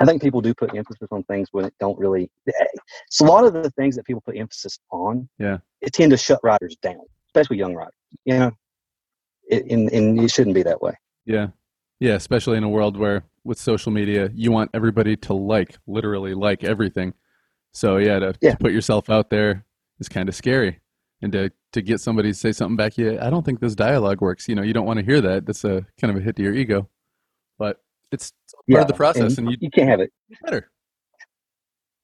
I 0.00 0.04
think 0.04 0.20
people 0.20 0.40
do 0.40 0.52
put 0.52 0.74
emphasis 0.74 1.08
on 1.12 1.22
things 1.24 1.48
when 1.52 1.64
it 1.64 1.74
don't 1.78 1.98
really. 1.98 2.28
It's 2.46 3.20
a 3.20 3.24
lot 3.24 3.44
of 3.44 3.52
the 3.52 3.70
things 3.70 3.94
that 3.94 4.04
people 4.04 4.20
put 4.20 4.36
emphasis 4.36 4.80
on. 4.90 5.28
Yeah. 5.38 5.58
It 5.80 5.92
tend 5.92 6.10
to 6.10 6.16
shut 6.16 6.40
writers 6.42 6.76
down, 6.82 7.02
especially 7.28 7.58
young 7.58 7.74
writers. 7.74 7.94
You 8.24 8.38
know, 8.38 8.50
it, 9.44 9.70
and 9.70 9.90
and 9.92 10.20
it 10.20 10.30
shouldn't 10.30 10.54
be 10.54 10.64
that 10.64 10.82
way. 10.82 10.94
yeah, 11.24 11.48
yeah. 12.00 12.14
Especially 12.14 12.56
in 12.56 12.64
a 12.64 12.68
world 12.68 12.96
where 12.96 13.24
with 13.44 13.58
social 13.58 13.92
media, 13.92 14.30
you 14.34 14.50
want 14.50 14.70
everybody 14.74 15.16
to 15.16 15.34
like, 15.34 15.78
literally 15.86 16.34
like 16.34 16.64
everything. 16.64 17.14
So 17.72 17.96
yeah, 17.96 18.18
to, 18.18 18.34
Yeah. 18.40 18.52
to 18.52 18.56
put 18.58 18.72
yourself 18.72 19.08
out 19.10 19.30
there 19.30 19.64
is 19.98 20.08
kind 20.08 20.28
of 20.28 20.34
scary, 20.34 20.80
and 21.22 21.32
to 21.32 21.50
to 21.72 21.82
get 21.82 22.00
somebody 22.00 22.30
to 22.30 22.34
say 22.34 22.52
something 22.52 22.76
back, 22.76 22.98
yeah, 22.98 23.24
I 23.26 23.30
don't 23.30 23.44
think 23.44 23.60
this 23.60 23.74
dialogue 23.74 24.20
works. 24.20 24.48
You 24.48 24.54
know, 24.54 24.62
you 24.62 24.72
don't 24.74 24.86
want 24.86 24.98
to 25.00 25.04
hear 25.04 25.20
that. 25.22 25.46
That's 25.46 25.64
a 25.64 25.86
kind 26.00 26.10
of 26.14 26.16
a 26.16 26.20
hit 26.20 26.36
to 26.36 26.42
your 26.42 26.54
ego, 26.54 26.88
but 27.58 27.78
it's 28.10 28.32
part 28.70 28.82
of 28.82 28.88
the 28.88 28.94
process, 28.94 29.38
and, 29.38 29.50
you 29.50 29.56
you 29.60 29.70
can't 29.70 29.88
have 29.88 30.00
it. 30.00 30.12
better. 30.42 30.70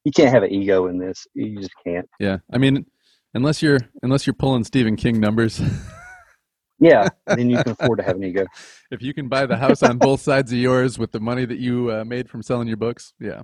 You 0.05 0.13
can't 0.13 0.31
have 0.31 0.43
an 0.43 0.51
ego 0.53 0.87
in 0.87 0.99
this. 0.99 1.27
You 1.35 1.57
just 1.61 1.73
can't. 1.85 2.09
Yeah, 2.19 2.39
I 2.51 2.57
mean, 2.59 2.87
unless 3.35 3.63
you're 3.63 3.81
unless 4.03 4.27
you're 4.27 4.35
pulling 4.35 4.65
Stephen 4.65 4.97
King 4.97 5.21
numbers, 5.21 5.61
Yeah. 6.81 7.09
then 7.27 7.51
you 7.51 7.63
can 7.63 7.73
afford 7.73 7.99
to 7.99 8.05
have 8.05 8.17
an 8.17 8.25
ego. 8.25 8.47
if 8.91 9.03
you 9.03 9.13
can 9.13 9.29
buy 9.29 9.45
the 9.47 9.57
house 9.57 9.83
on 9.83 9.99
both 9.99 10.21
sides 10.23 10.51
of 10.53 10.59
yours 10.59 10.99
with 10.99 11.13
the 11.13 11.21
money 11.21 11.45
that 11.45 11.59
you 11.59 11.91
uh, 11.93 12.05
made 12.05 12.31
from 12.31 12.43
selling 12.43 12.69
your 12.69 12.77
books, 12.79 13.13
yeah, 13.21 13.43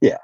Yeah. 0.00 0.16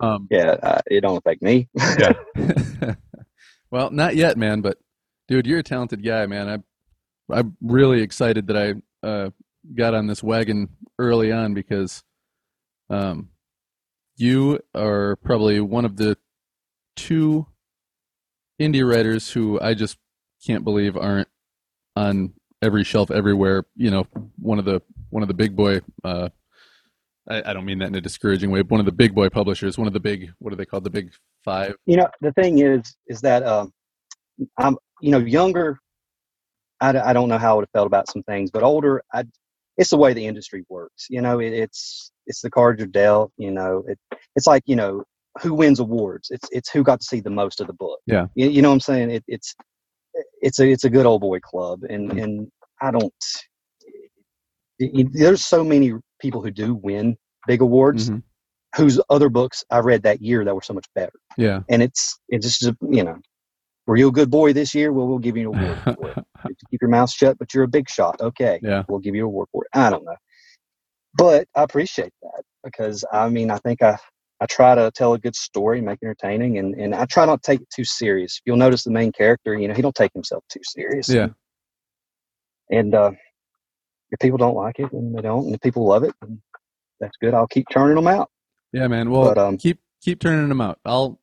Um, 0.00 0.28
Yeah. 0.30 0.56
Uh, 0.62 0.80
it 0.86 1.00
don't 1.02 1.16
affect 1.16 1.42
me. 1.42 1.68
yeah. 1.98 2.12
well, 3.70 3.90
not 3.90 4.16
yet, 4.16 4.36
man. 4.36 4.60
But 4.60 4.78
dude, 5.28 5.46
you're 5.46 5.60
a 5.60 5.64
talented 5.64 6.04
guy, 6.04 6.26
man. 6.26 6.48
I 6.48 6.58
I'm 7.32 7.56
really 7.62 8.02
excited 8.02 8.46
that 8.48 8.56
I 8.56 9.06
uh, 9.06 9.30
got 9.74 9.94
on 9.94 10.06
this 10.06 10.22
wagon 10.22 10.68
early 10.98 11.32
on 11.32 11.54
because 11.54 12.02
um, 12.90 13.30
you 14.16 14.60
are 14.74 15.16
probably 15.16 15.60
one 15.60 15.84
of 15.84 15.96
the 15.96 16.16
two 16.96 17.46
indie 18.60 18.88
writers 18.88 19.30
who 19.30 19.60
I 19.60 19.74
just 19.74 19.98
can't 20.46 20.64
believe 20.64 20.96
aren't 20.96 21.28
on 21.96 22.34
every 22.60 22.84
shelf 22.84 23.10
everywhere. 23.10 23.64
You 23.76 23.90
know, 23.90 24.06
one 24.38 24.58
of 24.58 24.64
the 24.64 24.82
one 25.10 25.22
of 25.22 25.28
the 25.28 25.34
big 25.34 25.56
boy. 25.56 25.80
Uh, 26.04 26.28
I, 27.28 27.50
I 27.50 27.52
don't 27.52 27.64
mean 27.64 27.78
that 27.78 27.88
in 27.88 27.94
a 27.94 28.00
discouraging 28.00 28.50
way. 28.50 28.62
But 28.62 28.70
one 28.72 28.80
of 28.80 28.86
the 28.86 28.92
big 28.92 29.14
boy 29.14 29.28
publishers, 29.28 29.78
one 29.78 29.86
of 29.86 29.92
the 29.92 30.00
big 30.00 30.30
what 30.38 30.52
are 30.52 30.56
they 30.56 30.66
called? 30.66 30.84
The 30.84 30.90
big 30.90 31.12
five. 31.44 31.74
you 31.86 31.96
know 31.96 32.08
the 32.20 32.32
thing 32.32 32.58
is 32.58 32.94
is 33.08 33.20
that 33.20 33.42
um 33.44 33.72
i'm 34.58 34.76
you 35.00 35.10
know 35.10 35.18
younger 35.18 35.78
I, 36.80 36.98
I 37.10 37.12
don't 37.12 37.28
know 37.28 37.38
how 37.38 37.52
i 37.52 37.54
would 37.56 37.62
have 37.62 37.70
felt 37.72 37.86
about 37.86 38.08
some 38.10 38.22
things 38.24 38.50
but 38.50 38.62
older 38.62 39.02
i 39.12 39.24
it's 39.76 39.90
the 39.90 39.96
way 39.96 40.12
the 40.12 40.24
industry 40.26 40.64
works 40.68 41.06
you 41.10 41.20
know 41.20 41.40
it, 41.40 41.52
it's 41.52 42.12
it's 42.26 42.40
the 42.42 42.50
cards 42.50 42.78
you're 42.78 42.86
dealt 42.88 43.32
you 43.38 43.50
know 43.50 43.84
it, 43.88 43.98
it's 44.36 44.46
like 44.46 44.62
you 44.66 44.76
know 44.76 45.02
who 45.40 45.52
wins 45.54 45.80
awards 45.80 46.28
it's 46.30 46.48
it's 46.52 46.70
who 46.70 46.82
got 46.84 47.00
to 47.00 47.06
see 47.06 47.20
the 47.20 47.30
most 47.30 47.60
of 47.60 47.66
the 47.66 47.72
book 47.72 47.98
Yeah. 48.06 48.26
you, 48.36 48.48
you 48.48 48.62
know 48.62 48.68
what 48.68 48.74
i'm 48.74 48.80
saying 48.80 49.10
it, 49.10 49.24
it's 49.26 49.54
it's 50.40 50.60
a 50.60 50.68
it's 50.70 50.84
a 50.84 50.90
good 50.90 51.06
old 51.06 51.20
boy 51.22 51.40
club 51.40 51.82
and 51.88 52.10
Mhm. 52.12 52.22
and 52.22 52.48
i 52.80 52.90
don't 52.92 53.12
it- 54.78 55.08
there's 55.12 55.44
so 55.44 55.62
many 55.64 55.92
people 56.22 56.40
who 56.42 56.50
do 56.50 56.74
win 56.74 57.16
big 57.46 57.60
awards 57.60 58.08
Mhm. 58.10 58.22
whose 58.76 58.98
other 59.10 59.28
books 59.28 59.64
i 59.70 59.78
read 59.78 60.02
that 60.04 60.22
year 60.22 60.44
that 60.44 60.54
were 60.54 60.62
so 60.62 60.72
much 60.74 60.86
better 60.94 61.12
Yeah. 61.36 61.60
and 61.68 61.82
it's 61.82 62.18
it's 62.28 62.58
just 62.58 62.74
you 62.98 63.04
know 63.04 63.18
were 63.88 63.96
you 63.96 64.08
a 64.08 64.12
good 64.12 64.30
boy 64.30 64.52
this 64.52 64.76
year? 64.76 64.92
Well, 64.92 65.08
we'll 65.08 65.18
give 65.18 65.36
you 65.36 65.50
an 65.52 65.58
award 65.58 65.78
for 65.98 66.10
it. 66.10 66.24
You 66.48 66.54
keep 66.70 66.80
your 66.80 66.88
mouth 66.88 67.10
shut, 67.10 67.36
but 67.36 67.52
you're 67.52 67.64
a 67.64 67.68
big 67.68 67.90
shot. 67.90 68.20
Okay, 68.20 68.60
Yeah. 68.62 68.84
we'll 68.88 69.00
give 69.00 69.16
you 69.16 69.22
an 69.22 69.26
award 69.26 69.48
for 69.50 69.64
it. 69.64 69.70
I 69.76 69.90
don't 69.90 70.04
know, 70.04 70.14
but 71.14 71.48
I 71.56 71.64
appreciate 71.64 72.12
that 72.22 72.42
because 72.62 73.04
I 73.12 73.28
mean, 73.28 73.50
I 73.50 73.58
think 73.58 73.82
I 73.82 73.98
I 74.40 74.46
try 74.46 74.76
to 74.76 74.92
tell 74.94 75.14
a 75.14 75.18
good 75.18 75.34
story, 75.34 75.80
make 75.80 75.98
it 76.00 76.06
entertaining, 76.06 76.58
and 76.58 76.76
and 76.76 76.94
I 76.94 77.06
try 77.06 77.24
not 77.26 77.42
to 77.42 77.46
take 77.50 77.60
it 77.60 77.70
too 77.74 77.84
serious. 77.84 78.40
You'll 78.46 78.56
notice 78.56 78.84
the 78.84 78.92
main 78.92 79.10
character, 79.10 79.54
you 79.58 79.66
know, 79.66 79.74
he 79.74 79.82
don't 79.82 79.96
take 79.96 80.12
himself 80.14 80.44
too 80.48 80.62
serious. 80.62 81.08
Yeah. 81.08 81.30
And 82.70 82.94
uh, 82.94 83.10
if 84.12 84.18
people 84.20 84.38
don't 84.38 84.54
like 84.54 84.78
it, 84.78 84.88
then 84.92 85.12
they 85.12 85.22
don't, 85.22 85.46
and 85.46 85.54
if 85.54 85.60
people 85.60 85.86
love 85.86 86.04
it, 86.04 86.14
then 86.20 86.40
that's 87.00 87.16
good. 87.20 87.34
I'll 87.34 87.48
keep 87.48 87.66
turning 87.72 87.96
them 87.96 88.06
out. 88.06 88.30
Yeah, 88.72 88.86
man. 88.86 89.10
Well, 89.10 89.24
But, 89.24 89.38
um, 89.38 89.56
keep 89.58 89.80
keep 90.00 90.20
turning 90.20 90.48
them 90.48 90.60
out. 90.60 90.78
I'll 90.84 91.20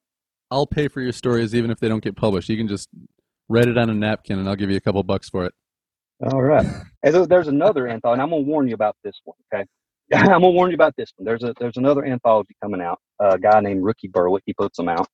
I'll 0.51 0.67
pay 0.67 0.87
for 0.87 0.99
your 1.01 1.13
stories 1.13 1.55
even 1.55 1.71
if 1.71 1.79
they 1.79 1.87
don't 1.87 2.03
get 2.03 2.15
published. 2.15 2.49
You 2.49 2.57
can 2.57 2.67
just 2.67 2.89
write 3.47 3.67
it 3.67 3.77
on 3.77 3.89
a 3.89 3.93
napkin, 3.93 4.39
and 4.39 4.49
I'll 4.49 4.55
give 4.55 4.69
you 4.69 4.77
a 4.77 4.81
couple 4.81 5.01
bucks 5.03 5.29
for 5.29 5.45
it. 5.45 5.53
All 6.31 6.41
right. 6.41 6.65
And 7.03 7.15
there's 7.29 7.47
another 7.47 7.87
anthology, 7.87 8.15
and 8.15 8.21
I'm 8.21 8.29
gonna 8.29 8.41
warn 8.41 8.67
you 8.67 8.73
about 8.73 8.97
this 9.03 9.21
one. 9.23 9.37
Okay, 9.53 9.63
I'm 10.13 10.25
gonna 10.41 10.49
warn 10.49 10.71
you 10.71 10.75
about 10.75 10.95
this 10.97 11.13
one. 11.15 11.25
There's 11.25 11.43
a 11.43 11.53
there's 11.59 11.77
another 11.77 12.03
anthology 12.05 12.55
coming 12.61 12.81
out. 12.81 12.99
a 13.19 13.37
guy 13.39 13.61
named 13.61 13.83
Rookie 13.83 14.09
Berwick, 14.09 14.43
he 14.45 14.53
puts 14.53 14.75
them 14.77 14.89
out, 14.89 15.07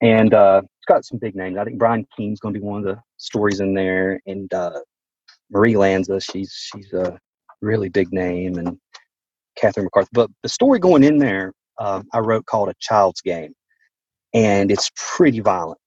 and 0.00 0.32
uh, 0.34 0.62
it's 0.64 0.86
got 0.86 1.04
some 1.04 1.18
big 1.18 1.34
names. 1.34 1.56
I 1.58 1.64
think 1.64 1.78
Brian 1.78 2.06
Keene's 2.16 2.38
gonna 2.40 2.52
be 2.52 2.60
one 2.60 2.78
of 2.78 2.84
the 2.84 3.00
stories 3.16 3.60
in 3.60 3.74
there, 3.74 4.20
and 4.26 4.52
uh, 4.54 4.78
Marie 5.50 5.76
Lanza, 5.76 6.20
she's 6.20 6.52
she's 6.52 6.92
a 6.92 7.18
really 7.62 7.88
big 7.88 8.12
name, 8.12 8.58
and 8.58 8.78
Catherine 9.56 9.84
McCarthy. 9.84 10.10
But 10.12 10.30
the 10.42 10.48
story 10.48 10.78
going 10.78 11.04
in 11.04 11.18
there, 11.18 11.52
uh, 11.78 12.02
I 12.12 12.18
wrote 12.20 12.46
called 12.46 12.68
A 12.68 12.74
Child's 12.80 13.20
Game, 13.20 13.52
and 14.34 14.70
it's 14.70 14.90
pretty 14.96 15.40
violent. 15.40 15.80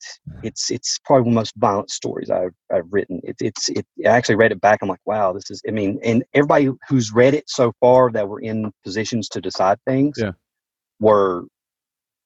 It's 0.43 0.71
it's 0.71 0.99
probably 1.05 1.21
one 1.23 1.29
of 1.29 1.33
the 1.33 1.39
most 1.41 1.53
violent 1.57 1.91
stories 1.91 2.29
I've 2.29 2.53
I've 2.73 2.87
written. 2.91 3.19
It, 3.23 3.35
it's 3.39 3.69
it. 3.69 3.85
I 4.05 4.09
actually 4.09 4.35
read 4.35 4.51
it 4.51 4.61
back. 4.61 4.79
I'm 4.81 4.89
like, 4.89 4.99
wow, 5.05 5.31
this 5.33 5.49
is. 5.51 5.61
I 5.67 5.71
mean, 5.71 5.99
and 6.03 6.23
everybody 6.33 6.69
who's 6.89 7.11
read 7.13 7.33
it 7.33 7.45
so 7.49 7.71
far 7.79 8.11
that 8.11 8.27
were 8.27 8.41
in 8.41 8.71
positions 8.83 9.29
to 9.29 9.41
decide 9.41 9.77
things, 9.85 10.15
Yeah. 10.17 10.31
were 10.99 11.45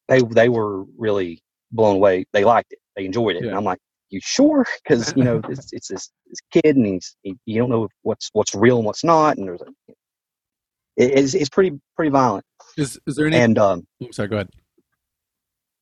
they 0.07 0.21
they 0.21 0.49
were 0.49 0.83
really 0.97 1.41
blown 1.71 1.95
away. 1.97 2.25
They 2.33 2.45
liked 2.45 2.71
it. 2.71 2.79
They 2.95 3.05
enjoyed 3.05 3.35
it. 3.35 3.43
Yeah. 3.43 3.49
And 3.49 3.57
I'm 3.57 3.63
like, 3.65 3.79
you 4.09 4.19
sure? 4.23 4.65
Because 4.83 5.13
you 5.15 5.23
know, 5.23 5.41
it's 5.49 5.73
it's 5.73 5.87
this, 5.87 6.11
this 6.27 6.39
kid, 6.51 6.75
and 6.75 6.85
he's 6.85 7.15
he, 7.23 7.35
you 7.45 7.59
don't 7.59 7.69
know 7.69 7.87
what's 8.03 8.29
what's 8.33 8.53
real 8.55 8.77
and 8.77 8.85
what's 8.85 9.03
not, 9.03 9.37
and 9.37 9.47
there's 9.47 9.61
a. 9.61 9.65
It, 10.97 11.19
it's 11.19 11.33
it's 11.33 11.49
pretty 11.49 11.79
pretty 11.95 12.11
violent, 12.11 12.45
Is 12.77 12.99
is 13.07 13.15
there 13.15 13.27
any? 13.27 13.37
and 13.37 13.57
um, 13.57 13.85
I'm 14.01 14.13
sorry. 14.13 14.29
Go 14.29 14.35
ahead. 14.37 14.49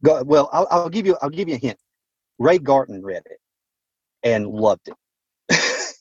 Go, 0.03 0.23
well, 0.23 0.49
I'll, 0.51 0.67
I'll 0.71 0.89
give 0.89 1.05
you 1.05 1.17
I'll 1.21 1.29
give 1.29 1.47
you 1.47 1.55
a 1.55 1.59
hint. 1.59 1.77
Ray 2.39 2.57
Garton 2.57 3.03
read 3.03 3.23
it 3.25 3.37
and 4.23 4.47
loved 4.47 4.87
it. 4.87 4.95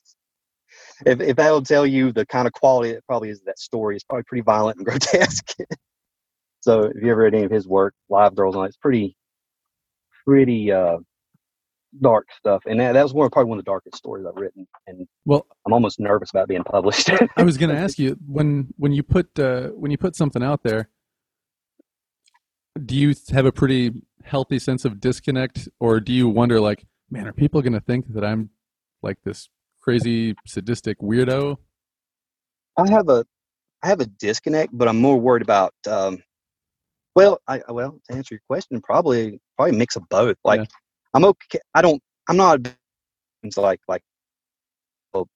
if 1.06 1.20
if 1.20 1.36
that'll 1.36 1.62
tell 1.62 1.86
you 1.86 2.12
the 2.12 2.26
kind 2.26 2.46
of 2.46 2.52
quality 2.52 2.90
it 2.90 3.04
probably 3.06 3.28
is 3.30 3.42
that 3.42 3.58
story, 3.58 3.96
it's 3.96 4.04
probably 4.04 4.24
pretty 4.24 4.42
violent 4.42 4.78
and 4.78 4.86
grotesque. 4.86 5.54
so 6.60 6.84
if 6.84 7.02
you 7.02 7.10
ever 7.10 7.22
read 7.22 7.34
any 7.34 7.44
of 7.44 7.50
his 7.50 7.68
work, 7.68 7.94
Live 8.08 8.34
Girls 8.34 8.56
on 8.56 8.64
it, 8.64 8.68
it's 8.68 8.76
pretty 8.76 9.16
pretty 10.24 10.72
uh, 10.72 10.98
dark 12.00 12.28
stuff. 12.36 12.62
And 12.66 12.80
that, 12.80 12.92
that 12.92 13.02
was 13.02 13.12
one 13.12 13.28
probably 13.30 13.50
one 13.50 13.58
of 13.58 13.64
the 13.64 13.70
darkest 13.70 13.96
stories 13.96 14.24
I've 14.26 14.40
written. 14.40 14.66
And 14.86 15.06
Well, 15.24 15.46
I'm 15.66 15.72
almost 15.72 16.00
nervous 16.00 16.30
about 16.30 16.48
being 16.48 16.64
published. 16.64 17.10
I 17.36 17.42
was 17.42 17.58
going 17.58 17.70
to 17.70 17.76
ask 17.76 17.98
you 17.98 18.16
when 18.26 18.68
when 18.76 18.92
you 18.92 19.02
put 19.02 19.38
uh, 19.38 19.68
when 19.68 19.90
you 19.90 19.98
put 19.98 20.16
something 20.16 20.42
out 20.42 20.62
there, 20.62 20.88
do 22.84 22.96
you 22.96 23.14
have 23.30 23.46
a 23.46 23.52
pretty 23.52 23.92
healthy 24.24 24.58
sense 24.58 24.84
of 24.84 25.00
disconnect, 25.00 25.68
or 25.80 26.00
do 26.00 26.12
you 26.12 26.28
wonder 26.28 26.60
like, 26.60 26.84
man, 27.10 27.26
are 27.26 27.32
people 27.32 27.60
going 27.60 27.72
to 27.74 27.80
think 27.80 28.12
that 28.14 28.24
I'm 28.24 28.50
like 29.02 29.18
this 29.24 29.48
crazy 29.80 30.34
sadistic 30.46 30.98
weirdo? 31.00 31.56
I 32.78 32.90
have 32.90 33.08
a 33.08 33.24
I 33.82 33.88
have 33.88 34.00
a 34.00 34.06
disconnect, 34.06 34.70
but 34.72 34.88
I'm 34.88 35.00
more 35.00 35.18
worried 35.18 35.42
about 35.42 35.74
um 35.88 36.22
well, 37.14 37.40
I 37.46 37.60
well, 37.68 38.00
to 38.08 38.16
answer 38.16 38.34
your 38.34 38.42
question, 38.48 38.80
probably 38.80 39.38
probably 39.56 39.74
a 39.74 39.78
mix 39.78 39.96
of 39.96 40.08
both. 40.08 40.36
Like 40.44 40.60
Yeah. 40.60 40.66
I'm 41.14 41.24
okay 41.24 41.60
I 41.74 41.82
don't 41.82 42.02
I'm 42.28 42.36
not 42.36 42.60
it's 43.44 43.56
like 43.58 43.80
like 43.88 44.02
well, 45.14 45.28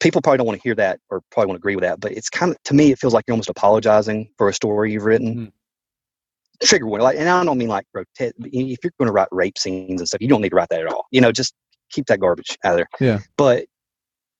people 0.00 0.22
probably 0.22 0.38
don't 0.38 0.46
want 0.46 0.60
to 0.60 0.66
hear 0.68 0.74
that 0.76 1.00
or 1.10 1.22
probably 1.30 1.48
won't 1.48 1.58
agree 1.58 1.76
with 1.76 1.84
that, 1.84 2.00
but 2.00 2.12
it's 2.12 2.30
kind 2.30 2.52
of 2.52 2.62
to 2.64 2.74
me 2.74 2.92
it 2.92 2.98
feels 2.98 3.14
like 3.14 3.24
you're 3.28 3.34
almost 3.34 3.50
apologizing 3.50 4.30
for 4.38 4.48
a 4.48 4.54
story 4.54 4.92
you've 4.92 5.04
written. 5.04 5.34
Mhm. 5.36 5.52
Trigger 6.62 6.86
warning, 6.86 7.04
like 7.04 7.16
and 7.18 7.28
I 7.28 7.44
don't 7.44 7.56
mean 7.58 7.68
like 7.68 7.86
grotesque 7.94 8.34
if 8.38 8.78
you're 8.82 8.92
gonna 8.98 9.12
write 9.12 9.28
rape 9.30 9.56
scenes 9.58 10.00
and 10.00 10.08
stuff, 10.08 10.20
you 10.20 10.26
don't 10.28 10.40
need 10.42 10.48
to 10.50 10.56
write 10.56 10.68
that 10.70 10.80
at 10.80 10.88
all. 10.88 11.06
You 11.12 11.20
know, 11.20 11.30
just 11.30 11.54
keep 11.90 12.06
that 12.06 12.18
garbage 12.20 12.58
out 12.64 12.72
of 12.72 12.78
there. 12.78 12.88
Yeah. 13.00 13.18
But 13.36 13.66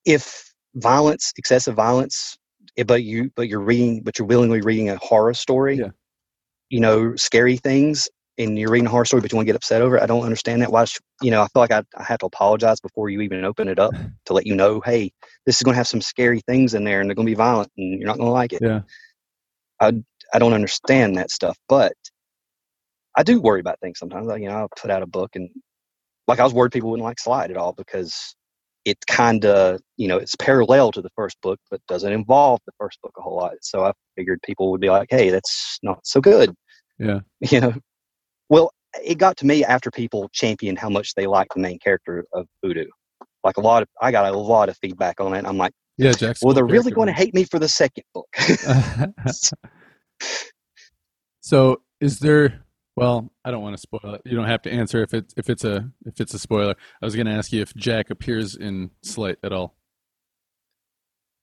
if 0.06 0.52
violence, 0.76 1.32
excessive 1.38 1.76
violence, 1.76 2.36
eh, 2.78 2.84
but 2.84 3.04
you 3.04 3.30
but 3.36 3.48
you're 3.48 3.60
reading 3.60 4.02
but 4.04 4.18
you're 4.18 4.28
willingly 4.28 4.60
reading 4.62 4.90
a 4.90 4.96
horror 4.98 5.34
story 5.34 5.76
Yeah. 5.78 5.90
you 6.70 6.80
know 6.80 7.16
scary 7.16 7.56
things 7.58 8.08
and 8.38 8.58
you're 8.58 8.70
reading 8.70 8.86
a 8.86 8.90
horror 8.90 9.04
story 9.04 9.20
but 9.20 9.32
you 9.32 9.36
want 9.36 9.46
to 9.46 9.52
get 9.52 9.56
upset 9.56 9.82
over 9.82 9.96
it 9.96 10.02
i 10.02 10.06
don't 10.06 10.24
understand 10.24 10.62
that. 10.62 10.70
Why 10.72 10.84
sh- 10.84 10.98
you 11.22 11.30
know 11.30 11.42
i 11.42 11.46
feel 11.48 11.60
like 11.60 11.72
I, 11.72 11.82
I 11.96 12.02
have 12.04 12.18
to 12.18 12.26
apologize 12.26 12.80
before 12.80 13.08
you 13.08 13.20
even 13.20 13.44
open 13.44 13.68
it 13.68 13.78
up 13.78 13.92
to 14.26 14.32
let 14.32 14.46
you 14.46 14.54
know 14.54 14.80
hey 14.84 15.12
this 15.46 15.56
is 15.56 15.62
going 15.62 15.74
to 15.74 15.78
have 15.78 15.88
some 15.88 16.00
scary 16.00 16.40
things 16.46 16.74
in 16.74 16.84
there 16.84 17.00
and 17.00 17.08
they're 17.08 17.14
going 17.14 17.26
to 17.26 17.30
be 17.30 17.34
violent 17.36 17.70
and 17.76 17.98
you're 17.98 18.06
not 18.06 18.16
going 18.16 18.28
to 18.28 18.32
like 18.32 18.52
it. 18.52 18.62
Yeah. 18.62 18.80
i 19.80 20.38
don't 20.38 20.52
understand 20.52 21.16
that 21.16 21.30
stuff 21.30 21.56
but 21.68 21.92
i 23.16 23.22
do 23.22 23.40
worry 23.40 23.60
about 23.60 23.80
things 23.80 23.98
sometimes 23.98 24.26
like 24.26 24.42
you 24.42 24.48
know 24.48 24.56
i'll 24.56 24.70
put 24.76 24.90
out 24.90 25.02
a 25.02 25.06
book 25.06 25.30
and 25.34 25.48
like 26.26 26.38
i 26.38 26.44
was 26.44 26.54
worried 26.54 26.72
people 26.72 26.90
wouldn't 26.90 27.04
like 27.06 27.20
slide 27.20 27.50
at 27.50 27.56
all 27.56 27.72
because 27.72 28.34
it 28.88 28.98
kind 29.06 29.44
of 29.44 29.80
you 29.96 30.08
know 30.08 30.16
it's 30.16 30.34
parallel 30.36 30.90
to 30.92 31.02
the 31.02 31.10
first 31.14 31.36
book 31.42 31.60
but 31.70 31.80
doesn't 31.88 32.12
involve 32.12 32.58
the 32.64 32.72
first 32.78 32.98
book 33.02 33.12
a 33.18 33.20
whole 33.20 33.36
lot. 33.36 33.52
So 33.60 33.84
i 33.84 33.92
figured 34.16 34.40
people 34.42 34.70
would 34.70 34.80
be 34.80 34.88
like 34.88 35.08
hey 35.10 35.30
that's 35.30 35.78
not 35.82 35.98
so 36.04 36.20
good. 36.20 36.54
Yeah. 36.98 37.20
you 37.40 37.60
know 37.60 37.74
well 38.48 38.70
it 39.04 39.16
got 39.18 39.36
to 39.36 39.46
me 39.46 39.64
after 39.64 39.90
people 39.90 40.28
championed 40.32 40.78
how 40.78 40.88
much 40.88 41.14
they 41.14 41.26
liked 41.26 41.52
the 41.54 41.60
main 41.60 41.78
character 41.78 42.24
of 42.32 42.46
voodoo 42.64 42.86
like 43.44 43.56
a 43.56 43.60
lot 43.60 43.82
of 43.82 43.88
i 44.00 44.10
got 44.10 44.32
a 44.32 44.36
lot 44.36 44.68
of 44.68 44.76
feedback 44.78 45.20
on 45.20 45.34
it 45.34 45.44
i'm 45.46 45.56
like 45.58 45.72
Yeah, 45.96 46.12
Jackson. 46.12 46.46
well 46.46 46.54
they're 46.54 46.64
really 46.66 46.90
going 46.92 47.06
to 47.08 47.12
hate 47.12 47.34
me 47.34 47.44
for 47.44 47.58
the 47.58 47.68
second 47.68 48.04
book 48.14 48.28
so, 51.40 51.80
is 52.00 52.18
there? 52.18 52.64
Well, 52.96 53.30
I 53.44 53.50
don't 53.52 53.62
want 53.62 53.76
to 53.76 53.80
spoil 53.80 54.14
it. 54.14 54.22
You 54.24 54.36
don't 54.36 54.48
have 54.48 54.62
to 54.62 54.72
answer 54.72 55.02
if 55.02 55.14
it's 55.14 55.32
if 55.36 55.48
it's 55.48 55.64
a 55.64 55.88
if 56.04 56.20
it's 56.20 56.34
a 56.34 56.38
spoiler. 56.38 56.74
I 57.00 57.04
was 57.06 57.14
going 57.14 57.26
to 57.26 57.32
ask 57.32 57.52
you 57.52 57.62
if 57.62 57.72
Jack 57.74 58.10
appears 58.10 58.56
in 58.56 58.90
Slight 59.02 59.36
at 59.44 59.52
all. 59.52 59.76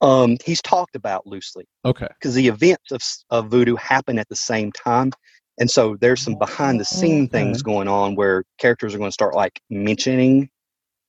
um 0.01 0.35
he's 0.43 0.61
talked 0.61 0.95
about 0.97 1.25
loosely 1.25 1.65
Okay. 1.85 2.07
because 2.19 2.35
the 2.35 2.47
events 2.49 2.91
of, 2.91 3.01
of 3.29 3.49
voodoo 3.49 3.75
happen 3.77 4.19
at 4.19 4.27
the 4.27 4.35
same 4.35 4.71
time 4.73 5.11
and 5.59 5.69
so 5.69 5.95
there's 6.01 6.21
some 6.21 6.37
behind 6.37 6.79
the 6.79 6.83
mm-hmm. 6.83 6.99
scene 6.99 7.29
things 7.29 7.59
mm-hmm. 7.59 7.71
going 7.71 7.87
on 7.87 8.15
where 8.15 8.43
characters 8.59 8.93
are 8.93 8.97
going 8.97 9.09
to 9.09 9.13
start 9.13 9.35
like 9.35 9.59
mentioning 9.69 10.49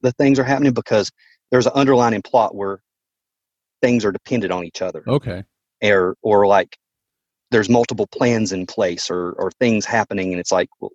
the 0.03 0.13
things 0.13 0.39
are 0.39 0.45
happening 0.45 0.73
because 0.73 1.11
there's 1.51 1.67
an 1.67 1.73
underlying 1.75 2.23
plot 2.23 2.55
where 2.55 2.81
things 3.83 4.05
are 4.05 4.13
dependent 4.13 4.53
on 4.53 4.65
each 4.65 4.83
other 4.83 5.03
Okay. 5.07 5.43
or 5.83 6.17
or 6.23 6.47
like 6.47 6.77
there's 7.51 7.69
multiple 7.69 8.07
plans 8.07 8.53
in 8.53 8.67
place 8.67 9.11
or 9.11 9.33
or 9.33 9.51
things 9.53 9.85
happening 9.85 10.33
and 10.33 10.41
it's 10.41 10.53
like 10.53 10.69
well, 10.81 10.91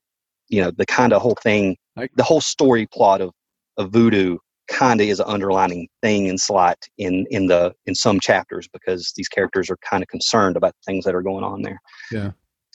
you 0.49 0.61
know 0.61 0.71
the 0.71 0.85
kind 0.85 1.13
of 1.13 1.21
whole 1.21 1.37
thing 1.41 1.77
the 2.15 2.23
whole 2.23 2.41
story 2.41 2.87
plot 2.87 3.21
of 3.21 3.31
of 3.77 3.91
voodoo 3.91 4.37
kind 4.67 5.01
of 5.01 5.07
is 5.07 5.19
an 5.19 5.25
underlining 5.27 5.87
thing 6.01 6.27
in 6.27 6.37
slight 6.37 6.77
in 6.97 7.25
in 7.29 7.47
the 7.47 7.73
in 7.85 7.95
some 7.95 8.19
chapters 8.19 8.67
because 8.71 9.13
these 9.15 9.27
characters 9.27 9.69
are 9.69 9.77
kind 9.77 10.01
of 10.01 10.07
concerned 10.07 10.55
about 10.55 10.73
things 10.85 11.03
that 11.05 11.15
are 11.15 11.21
going 11.21 11.43
on 11.43 11.61
there 11.61 11.79
Yeah. 12.11 12.31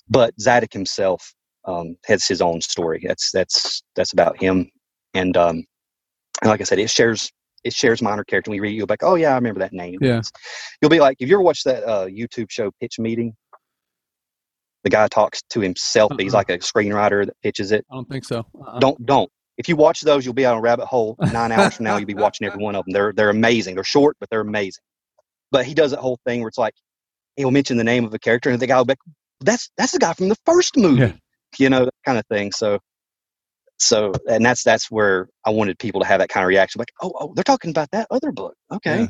But 0.08 0.32
zadok 0.40 0.72
himself 0.72 1.34
um 1.66 1.96
has 2.06 2.26
his 2.26 2.40
own 2.40 2.60
story 2.60 3.02
that's 3.06 3.30
that's 3.32 3.82
that's 3.96 4.12
about 4.12 4.40
him 4.40 4.70
and 5.14 5.36
um 5.36 5.64
and 6.42 6.50
like 6.50 6.60
i 6.60 6.64
said 6.64 6.78
it 6.78 6.90
shares 6.90 7.30
it 7.64 7.72
shares 7.72 8.00
minor 8.02 8.22
character 8.24 8.50
when 8.50 8.56
you 8.56 8.62
read 8.62 8.70
it 8.72 8.74
you'll 8.76 8.86
be 8.86 8.92
like 8.92 9.02
oh 9.02 9.16
yeah 9.16 9.32
i 9.32 9.34
remember 9.34 9.58
that 9.60 9.72
name 9.72 9.98
Yeah. 10.00 10.20
you'll 10.80 10.90
be 10.90 11.00
like, 11.00 11.16
if 11.20 11.28
you 11.28 11.34
ever 11.36 11.42
watched 11.42 11.64
that 11.64 11.82
uh, 11.84 12.06
YouTube 12.06 12.46
show 12.50 12.70
Pitch 12.80 12.98
Meeting, 13.00 13.34
the 14.84 14.90
guy 14.90 15.08
talks 15.08 15.42
to 15.50 15.60
himself. 15.60 16.10
but 16.10 16.20
He's 16.20 16.32
Uh-uh. 16.34 16.40
like 16.40 16.50
a 16.50 16.58
screenwriter 16.58 17.26
that 17.26 17.34
pitches 17.42 17.72
it. 17.72 17.84
I 17.90 17.94
don't 17.96 18.08
think 18.08 18.24
so. 18.24 18.46
Uh-uh. 18.54 18.78
Don't 18.78 19.04
don't. 19.04 19.28
If 19.58 19.68
you 19.68 19.74
watch 19.74 20.02
those, 20.02 20.24
you'll 20.24 20.34
be 20.34 20.44
on 20.46 20.58
a 20.58 20.60
rabbit 20.60 20.86
hole. 20.86 21.16
Nine 21.32 21.50
hours 21.50 21.74
from 21.74 21.84
now, 21.84 21.96
you'll 21.96 22.06
be 22.06 22.14
watching 22.14 22.46
every 22.46 22.62
one 22.62 22.76
of 22.76 22.84
them. 22.84 22.92
They're 22.92 23.12
they're 23.12 23.30
amazing. 23.30 23.74
They're 23.74 23.82
short, 23.84 24.16
but 24.20 24.30
they're 24.30 24.42
amazing. 24.42 24.82
But 25.50 25.64
he 25.66 25.74
does 25.74 25.90
that 25.90 25.98
whole 26.00 26.20
thing 26.24 26.40
where 26.40 26.48
it's 26.48 26.58
like 26.58 26.74
he'll 27.36 27.50
mention 27.50 27.76
the 27.78 27.84
name 27.84 28.04
of 28.04 28.14
a 28.14 28.18
character, 28.18 28.50
and 28.50 28.60
the 28.60 28.66
guy 28.68 28.76
will 28.76 28.84
be 28.84 28.92
like, 28.92 28.98
"That's 29.40 29.70
that's 29.76 29.92
the 29.92 29.98
guy 29.98 30.12
from 30.14 30.28
the 30.28 30.36
first 30.46 30.76
movie," 30.76 31.00
Yeah. 31.00 31.12
you 31.58 31.70
know, 31.70 31.84
that 31.86 31.94
kind 32.04 32.18
of 32.18 32.26
thing. 32.26 32.52
So. 32.52 32.78
So 33.78 34.12
and 34.26 34.42
that's 34.42 34.62
that's 34.64 34.90
where 34.90 35.28
I 35.44 35.50
wanted 35.50 35.78
people 35.78 36.00
to 36.00 36.06
have 36.06 36.18
that 36.20 36.30
kind 36.30 36.42
of 36.42 36.48
reaction, 36.48 36.78
like, 36.78 36.88
oh, 37.02 37.12
oh, 37.20 37.32
they're 37.34 37.44
talking 37.44 37.70
about 37.70 37.90
that 37.90 38.06
other 38.10 38.32
book, 38.32 38.54
okay? 38.72 39.00
Yeah. 39.00 39.06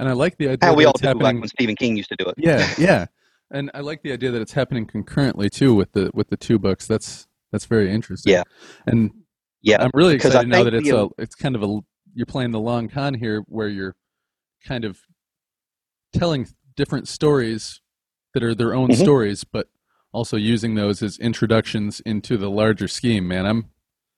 And 0.00 0.08
I 0.08 0.12
like 0.12 0.36
the 0.38 0.48
idea 0.48 0.68
How 0.68 0.74
we 0.74 0.82
that 0.82 0.88
all 0.88 0.90
it's 0.90 1.02
do, 1.02 1.06
like 1.06 1.16
happening. 1.18 1.40
when 1.40 1.48
Stephen 1.48 1.76
King 1.76 1.96
used 1.96 2.08
to 2.08 2.16
do 2.18 2.24
it. 2.26 2.34
yeah, 2.36 2.68
yeah. 2.78 3.06
And 3.52 3.70
I 3.74 3.80
like 3.80 4.02
the 4.02 4.10
idea 4.10 4.32
that 4.32 4.42
it's 4.42 4.54
happening 4.54 4.86
concurrently 4.86 5.48
too 5.48 5.72
with 5.72 5.92
the 5.92 6.10
with 6.14 6.30
the 6.30 6.36
two 6.36 6.58
books. 6.58 6.88
That's 6.88 7.28
that's 7.52 7.66
very 7.66 7.92
interesting. 7.92 8.32
Yeah. 8.32 8.42
And 8.88 9.12
Yeah, 9.62 9.80
I'm 9.84 9.92
really 9.94 10.16
excited 10.16 10.48
now 10.48 10.64
think 10.64 10.72
that 10.72 10.74
it's 10.74 10.90
a 10.90 11.08
it's 11.16 11.36
kind 11.36 11.54
of 11.54 11.62
a 11.62 11.78
you're 12.12 12.26
playing 12.26 12.50
the 12.50 12.58
long 12.58 12.88
con 12.88 13.14
here, 13.14 13.44
where 13.46 13.68
you're 13.68 13.94
kind 14.66 14.84
of 14.84 14.98
telling 16.12 16.48
different 16.76 17.06
stories 17.06 17.80
that 18.34 18.42
are 18.42 18.54
their 18.54 18.74
own 18.74 18.90
Mhm. 18.90 18.96
stories, 19.02 19.44
but 19.44 19.68
also 20.12 20.36
using 20.36 20.74
those 20.74 21.02
as 21.02 21.18
introductions 21.18 22.00
into 22.00 22.36
the 22.36 22.50
larger 22.50 22.88
scheme. 22.88 23.26
Man, 23.28 23.46
I'm 23.46 23.70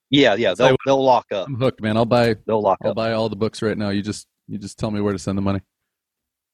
yeah, 0.09 0.35
yeah. 0.35 0.53
They'll 0.53 0.75
they'll 0.85 1.03
lock 1.03 1.25
up. 1.31 1.47
I'm 1.47 1.55
hooked, 1.55 1.81
man. 1.81 1.95
I'll 1.97 2.05
buy 2.05 2.35
They'll 2.45 2.61
lock 2.61 2.79
I'll 2.83 2.91
up. 2.91 2.95
buy 2.97 3.13
all 3.13 3.29
the 3.29 3.35
books 3.35 3.61
right 3.61 3.77
now. 3.77 3.89
You 3.89 4.01
just 4.01 4.27
you 4.47 4.57
just 4.57 4.77
tell 4.77 4.91
me 4.91 4.99
where 5.01 5.13
to 5.13 5.19
send 5.19 5.37
the 5.37 5.41
money. 5.41 5.61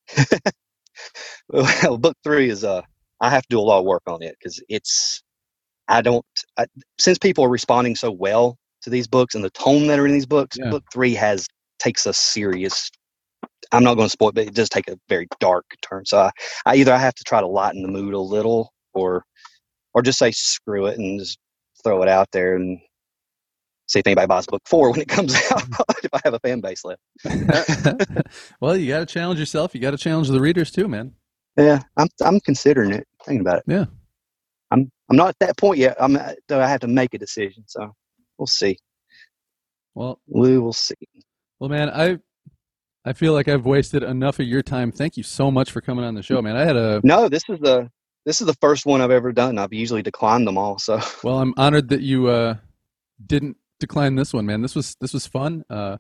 Well, 1.50 1.98
book 1.98 2.18
three 2.24 2.50
is 2.50 2.64
uh, 2.64 2.82
I 3.22 3.30
have 3.30 3.44
to 3.44 3.48
do 3.50 3.60
a 3.60 3.62
lot 3.62 3.80
of 3.80 3.86
work 3.86 4.04
on 4.08 4.22
it 4.22 4.36
because 4.40 4.62
it's 4.68 5.24
I 5.88 6.02
don't 6.02 6.26
I, 6.58 6.66
since 7.00 7.18
people 7.18 7.44
are 7.46 7.50
responding 7.50 7.96
so 7.96 8.12
well 8.12 8.58
to 8.82 8.90
these 8.90 9.08
books 9.08 9.34
and 9.36 9.44
the 9.44 9.50
tone 9.52 9.88
that 9.88 10.00
are 10.00 10.06
in 10.06 10.12
these 10.12 10.26
books. 10.26 10.58
Yeah. 10.60 10.70
Book 10.72 10.84
three 10.92 11.14
has 11.14 11.48
takes 11.80 12.06
a 12.06 12.14
serious. 12.14 12.90
I'm 13.72 13.84
not 13.84 13.96
going 13.96 14.08
to 14.08 14.12
spoil 14.12 14.30
it, 14.30 14.36
but 14.36 14.48
it 14.48 14.54
does 14.56 14.70
take 14.70 14.90
a 14.90 14.98
very 15.10 15.28
dark 15.40 15.66
turn. 15.82 16.06
So 16.06 16.20
I, 16.20 16.32
I 16.66 16.76
either 16.78 16.94
I 16.94 16.98
have 16.98 17.16
to 17.16 17.24
try 17.26 17.42
to 17.42 17.48
lighten 17.48 17.82
the 17.84 17.90
mood 17.90 18.14
a 18.14 18.20
little, 18.20 18.74
or 18.94 19.24
or 19.94 20.02
just 20.04 20.20
say 20.20 20.32
screw 20.32 20.88
it 20.88 21.00
and 21.00 21.20
just 21.20 21.40
throw 21.84 22.02
it 22.04 22.10
out 22.10 22.30
there 22.34 22.56
and 22.56 22.80
see 23.88 24.00
if 24.00 24.08
anybody 24.08 24.28
buys 24.28 24.48
book 24.48 24.64
four 24.68 24.92
when 24.94 25.02
it 25.02 25.08
comes 25.10 25.36
out. 25.36 25.64
Mm. 25.64 25.84
if 26.04 26.14
I 26.14 26.22
have 26.26 26.34
a 26.36 26.40
fan 26.40 26.62
base 26.62 26.84
left. 26.86 27.02
well, 28.62 28.78
you 28.78 28.88
got 28.90 29.00
to 29.00 29.06
challenge 29.08 29.40
yourself. 29.40 29.76
You 29.76 29.82
got 29.82 29.92
to 29.92 29.98
challenge 29.98 30.30
the 30.30 30.42
readers 30.42 30.72
too, 30.72 30.88
man. 30.88 31.14
Yeah, 31.58 31.82
I'm 31.98 32.08
I'm 32.24 32.40
considering 32.42 32.92
it, 32.94 33.08
thinking 33.26 33.42
about 33.42 33.60
it. 33.60 33.64
Yeah. 33.68 33.86
I'm 34.72 34.92
I'm 35.10 35.18
not 35.18 35.30
at 35.30 35.40
that 35.40 35.58
point 35.58 35.80
yet. 35.80 35.98
I'm 36.00 36.18
though 36.48 36.62
I 36.62 36.68
have 36.68 36.82
to 36.82 36.88
make 36.88 37.14
a 37.14 37.18
decision, 37.18 37.64
so 37.68 37.94
we'll 38.38 38.48
see. 38.48 38.78
Well, 39.96 40.20
We 40.28 40.58
will 40.60 40.74
see. 40.74 40.96
well, 41.60 41.70
man, 41.70 41.90
I 41.90 42.20
I 43.08 43.14
feel 43.14 43.32
like 43.34 43.48
I've 43.48 43.66
wasted 43.66 44.04
enough 44.04 44.40
of 44.40 44.48
your 44.48 44.62
time. 44.62 44.92
Thank 44.92 45.16
you 45.16 45.24
so 45.24 45.50
much 45.50 45.72
for 45.72 45.80
coming 45.80 46.04
on 46.04 46.14
the 46.14 46.22
show, 46.22 46.42
man. 46.42 46.58
I 46.58 46.66
had 46.66 46.76
a 46.76 47.00
No, 47.04 47.30
this 47.30 47.44
is 47.50 47.58
the 47.60 47.90
this 48.26 48.42
is 48.42 48.48
the 48.48 48.54
first 48.56 48.86
one 48.86 49.00
I've 49.00 49.12
ever 49.12 49.32
done. 49.32 49.58
I've 49.58 49.72
usually 49.72 50.02
declined 50.02 50.46
them 50.46 50.58
all, 50.58 50.78
so 50.78 51.00
well. 51.24 51.40
I'm 51.40 51.54
honored 51.58 51.90
that 51.90 52.02
you 52.02 52.28
uh 52.28 52.56
didn't 53.26 53.56
decline 53.80 54.16
this 54.16 54.34
one, 54.34 54.46
man. 54.46 54.62
This 54.62 54.76
was 54.76 54.96
this 55.00 55.14
was 55.14 55.26
fun. 55.26 55.64
Uh, 55.70 55.98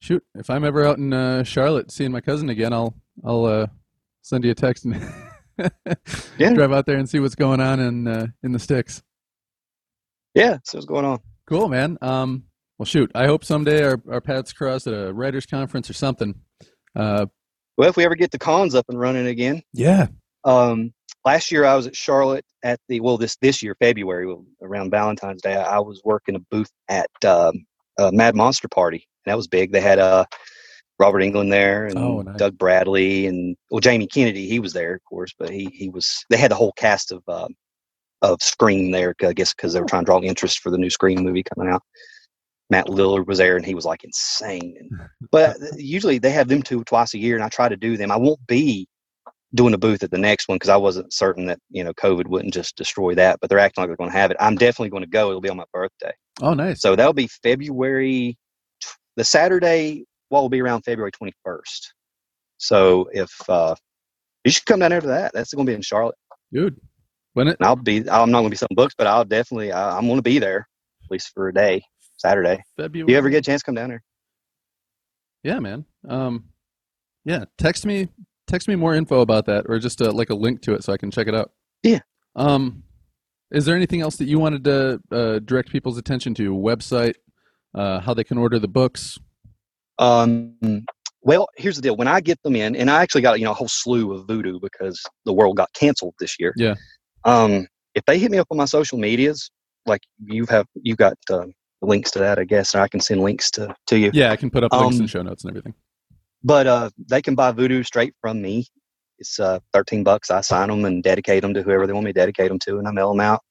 shoot, 0.00 0.22
if 0.34 0.50
I'm 0.50 0.64
ever 0.64 0.84
out 0.86 0.98
in 0.98 1.12
uh, 1.14 1.42
Charlotte 1.44 1.90
seeing 1.90 2.12
my 2.12 2.20
cousin 2.20 2.50
again, 2.50 2.72
I'll 2.74 2.94
I'll 3.24 3.46
uh, 3.46 3.66
send 4.22 4.44
you 4.44 4.50
a 4.50 4.54
text 4.54 4.84
and 4.84 4.94
Yeah. 6.38 6.52
drive 6.52 6.72
out 6.72 6.84
there 6.84 6.98
and 6.98 7.08
see 7.08 7.20
what's 7.20 7.34
going 7.34 7.60
on 7.60 7.80
in 7.80 8.06
uh, 8.06 8.26
in 8.42 8.52
the 8.52 8.58
sticks. 8.58 9.02
yeah, 10.34 10.58
so 10.64 10.76
what's 10.76 10.86
going 10.86 11.06
on? 11.06 11.20
Cool, 11.48 11.68
man. 11.68 11.96
Um, 12.02 12.44
well, 12.78 12.86
shoot, 12.86 13.10
I 13.14 13.26
hope 13.26 13.44
someday 13.44 13.82
our, 13.84 14.00
our 14.10 14.20
paths 14.20 14.52
cross 14.52 14.86
at 14.86 14.94
a 14.94 15.12
writers 15.12 15.46
conference 15.46 15.88
or 15.88 15.94
something. 15.94 16.34
Uh, 16.94 17.26
Well, 17.76 17.88
if 17.88 17.96
we 17.96 18.04
ever 18.04 18.14
get 18.14 18.30
the 18.30 18.38
cons 18.38 18.74
up 18.74 18.86
and 18.88 18.98
running 18.98 19.26
again, 19.26 19.62
yeah, 19.72 20.06
um, 20.44 20.92
last 21.24 21.50
year 21.50 21.64
I 21.64 21.74
was 21.74 21.86
at 21.86 21.96
Charlotte 21.96 22.44
at 22.62 22.80
the 22.88 23.00
well 23.00 23.18
this 23.18 23.36
this 23.42 23.62
year 23.62 23.76
February 23.80 24.34
around 24.62 24.90
Valentine's 24.90 25.42
Day. 25.42 25.54
I 25.54 25.78
was 25.80 26.00
working 26.04 26.36
a 26.36 26.40
booth 26.50 26.70
at 26.88 27.10
um, 27.24 27.64
uh, 27.98 28.10
Mad 28.12 28.34
Monster 28.34 28.68
Party, 28.68 29.06
and 29.24 29.30
that 29.32 29.36
was 29.36 29.46
big. 29.48 29.72
They 29.72 29.80
had 29.80 29.98
uh, 29.98 30.24
Robert 30.98 31.20
Englund 31.20 31.50
there 31.50 31.86
and 31.86 31.98
Oh, 31.98 32.22
nice. 32.22 32.36
Doug 32.36 32.56
Bradley 32.56 33.26
and 33.26 33.56
well 33.70 33.80
Jamie 33.80 34.06
Kennedy. 34.06 34.48
He 34.48 34.60
was 34.60 34.72
there, 34.72 34.94
of 34.94 35.04
course, 35.04 35.32
but 35.38 35.50
he 35.50 35.66
he 35.74 35.88
was. 35.88 36.24
They 36.30 36.36
had 36.36 36.50
the 36.50 36.56
whole 36.56 36.72
cast 36.72 37.12
of 37.12 37.22
um 37.28 37.54
of 38.22 38.40
Scream 38.42 38.90
there, 38.92 39.14
I 39.22 39.32
guess, 39.34 39.52
because 39.52 39.74
they 39.74 39.80
were 39.80 39.86
trying 39.86 40.02
to 40.02 40.06
draw 40.06 40.20
interest 40.22 40.60
for 40.60 40.70
the 40.70 40.78
new 40.78 40.90
Scream 40.90 41.22
movie 41.22 41.42
coming 41.54 41.70
out. 41.72 41.82
Matt 42.70 42.86
Lillard 42.86 43.26
was 43.26 43.38
there, 43.38 43.56
and 43.56 43.64
he 43.64 43.74
was 43.74 43.84
like 43.84 44.04
insane. 44.04 44.90
But 45.30 45.56
usually 45.76 46.18
they 46.18 46.30
have 46.30 46.48
them 46.48 46.62
two 46.62 46.82
twice 46.84 47.14
a 47.14 47.18
year, 47.18 47.36
and 47.36 47.44
I 47.44 47.48
try 47.48 47.68
to 47.68 47.76
do 47.76 47.96
them. 47.96 48.10
I 48.10 48.16
won't 48.16 48.44
be 48.46 48.88
doing 49.54 49.74
a 49.74 49.78
booth 49.78 50.02
at 50.02 50.10
the 50.10 50.18
next 50.18 50.48
one 50.48 50.56
because 50.56 50.68
I 50.68 50.76
wasn't 50.76 51.12
certain 51.12 51.46
that 51.46 51.58
you 51.70 51.84
know 51.84 51.92
COVID 51.94 52.26
wouldn't 52.26 52.54
just 52.54 52.76
destroy 52.76 53.14
that. 53.14 53.38
But 53.40 53.50
they're 53.50 53.58
acting 53.58 53.82
like 53.82 53.88
they're 53.88 53.96
going 53.96 54.10
to 54.10 54.16
have 54.16 54.30
it. 54.30 54.36
I'm 54.40 54.56
definitely 54.56 54.90
going 54.90 55.04
to 55.04 55.08
go. 55.08 55.28
It'll 55.28 55.40
be 55.40 55.48
on 55.48 55.56
my 55.56 55.64
birthday, 55.72 56.12
oh, 56.42 56.54
nice. 56.54 56.80
so 56.80 56.96
that'll 56.96 57.12
be 57.12 57.28
February. 57.42 58.36
The 59.16 59.24
Saturday, 59.24 60.04
what 60.28 60.42
will 60.42 60.50
be 60.50 60.60
around 60.60 60.82
February 60.82 61.10
21st. 61.12 61.86
So 62.58 63.08
if 63.12 63.30
uh, 63.48 63.74
you 64.44 64.50
should 64.50 64.66
come 64.66 64.80
down 64.80 64.90
there 64.90 65.00
to 65.00 65.06
that, 65.06 65.32
that's 65.32 65.54
going 65.54 65.66
to 65.66 65.70
be 65.70 65.74
in 65.74 65.82
Charlotte, 65.82 66.16
dude. 66.52 66.78
When 67.32 67.48
it 67.48 67.56
and 67.58 67.66
I'll 67.66 67.76
be. 67.76 67.98
I'm 68.10 68.30
not 68.30 68.40
going 68.40 68.44
to 68.44 68.50
be 68.50 68.56
selling 68.56 68.74
books, 68.74 68.94
but 68.96 69.06
I'll 69.06 69.24
definitely. 69.24 69.72
I, 69.72 69.96
I'm 69.96 70.06
going 70.06 70.18
to 70.18 70.22
be 70.22 70.38
there 70.38 70.66
at 71.06 71.10
least 71.10 71.30
for 71.34 71.48
a 71.48 71.54
day, 71.54 71.82
Saturday. 72.16 72.62
February? 72.76 73.10
You 73.10 73.18
ever 73.18 73.30
get 73.30 73.38
a 73.38 73.42
chance, 73.42 73.62
come 73.62 73.74
down 73.74 73.90
here. 73.90 74.02
Yeah, 75.42 75.60
man. 75.60 75.84
Um, 76.08 76.44
yeah. 77.24 77.44
Text 77.58 77.86
me. 77.86 78.08
Text 78.46 78.68
me 78.68 78.76
more 78.76 78.94
info 78.94 79.22
about 79.22 79.46
that, 79.46 79.64
or 79.68 79.78
just 79.80 80.00
uh 80.00 80.12
like 80.12 80.30
a 80.30 80.34
link 80.34 80.62
to 80.62 80.74
it, 80.74 80.84
so 80.84 80.92
I 80.92 80.96
can 80.96 81.10
check 81.10 81.26
it 81.26 81.34
out. 81.34 81.50
Yeah. 81.82 81.98
Um, 82.36 82.84
is 83.50 83.64
there 83.64 83.74
anything 83.74 84.00
else 84.00 84.16
that 84.16 84.26
you 84.26 84.38
wanted 84.38 84.64
to 84.64 85.00
uh, 85.10 85.38
direct 85.40 85.70
people's 85.70 85.98
attention 85.98 86.34
to? 86.34 86.54
Website, 86.54 87.14
uh, 87.74 88.00
how 88.00 88.14
they 88.14 88.24
can 88.24 88.38
order 88.38 88.58
the 88.58 88.68
books. 88.68 89.18
Um, 89.98 90.56
well, 91.22 91.48
here's 91.56 91.76
the 91.76 91.82
deal. 91.82 91.96
When 91.96 92.08
I 92.08 92.20
get 92.20 92.40
them 92.42 92.54
in, 92.54 92.76
and 92.76 92.90
I 92.90 93.02
actually 93.02 93.22
got 93.22 93.38
you 93.38 93.44
know 93.44 93.50
a 93.50 93.54
whole 93.54 93.68
slew 93.68 94.12
of 94.12 94.26
voodoo 94.26 94.60
because 94.60 95.02
the 95.24 95.32
world 95.32 95.56
got 95.56 95.72
canceled 95.74 96.14
this 96.20 96.38
year. 96.38 96.52
Yeah. 96.56 96.74
Um, 97.24 97.66
if 97.94 98.04
they 98.04 98.18
hit 98.18 98.30
me 98.30 98.38
up 98.38 98.46
on 98.50 98.58
my 98.58 98.64
social 98.64 98.98
medias, 98.98 99.50
like 99.86 100.02
you 100.18 100.46
have, 100.46 100.66
you 100.74 100.94
got 100.94 101.14
uh, 101.30 101.46
links 101.82 102.10
to 102.12 102.18
that, 102.20 102.38
I 102.38 102.44
guess, 102.44 102.74
and 102.74 102.82
I 102.82 102.88
can 102.88 103.00
send 103.00 103.20
links 103.22 103.50
to 103.52 103.74
to 103.86 103.98
you. 103.98 104.10
Yeah, 104.14 104.30
I 104.30 104.36
can 104.36 104.50
put 104.50 104.64
up 104.64 104.72
links 104.72 104.96
Um, 104.96 105.00
and 105.02 105.10
show 105.10 105.22
notes 105.22 105.44
and 105.44 105.50
everything. 105.50 105.74
But 106.42 106.66
uh, 106.66 106.90
they 107.08 107.22
can 107.22 107.34
buy 107.34 107.52
voodoo 107.52 107.82
straight 107.82 108.14
from 108.20 108.40
me. 108.40 108.66
It's 109.18 109.40
uh, 109.40 109.60
thirteen 109.72 110.04
bucks. 110.04 110.30
I 110.30 110.40
sign 110.40 110.68
them 110.68 110.84
and 110.84 111.02
dedicate 111.02 111.42
them 111.42 111.54
to 111.54 111.62
whoever 111.62 111.86
they 111.86 111.92
want 111.92 112.04
me 112.04 112.12
to 112.12 112.20
dedicate 112.20 112.48
them 112.48 112.58
to, 112.60 112.78
and 112.78 112.86
I 112.86 112.90
mail 112.92 113.10
them 113.10 113.20
out. 113.20 113.42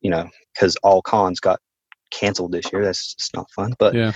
You 0.00 0.10
know, 0.10 0.28
because 0.54 0.76
all 0.76 1.02
cons 1.02 1.40
got 1.40 1.58
canceled 2.10 2.52
this 2.52 2.72
year. 2.72 2.84
That's 2.84 3.14
just 3.14 3.34
not 3.34 3.50
fun. 3.50 3.74
But 3.78 3.94
Yeah. 3.94 4.12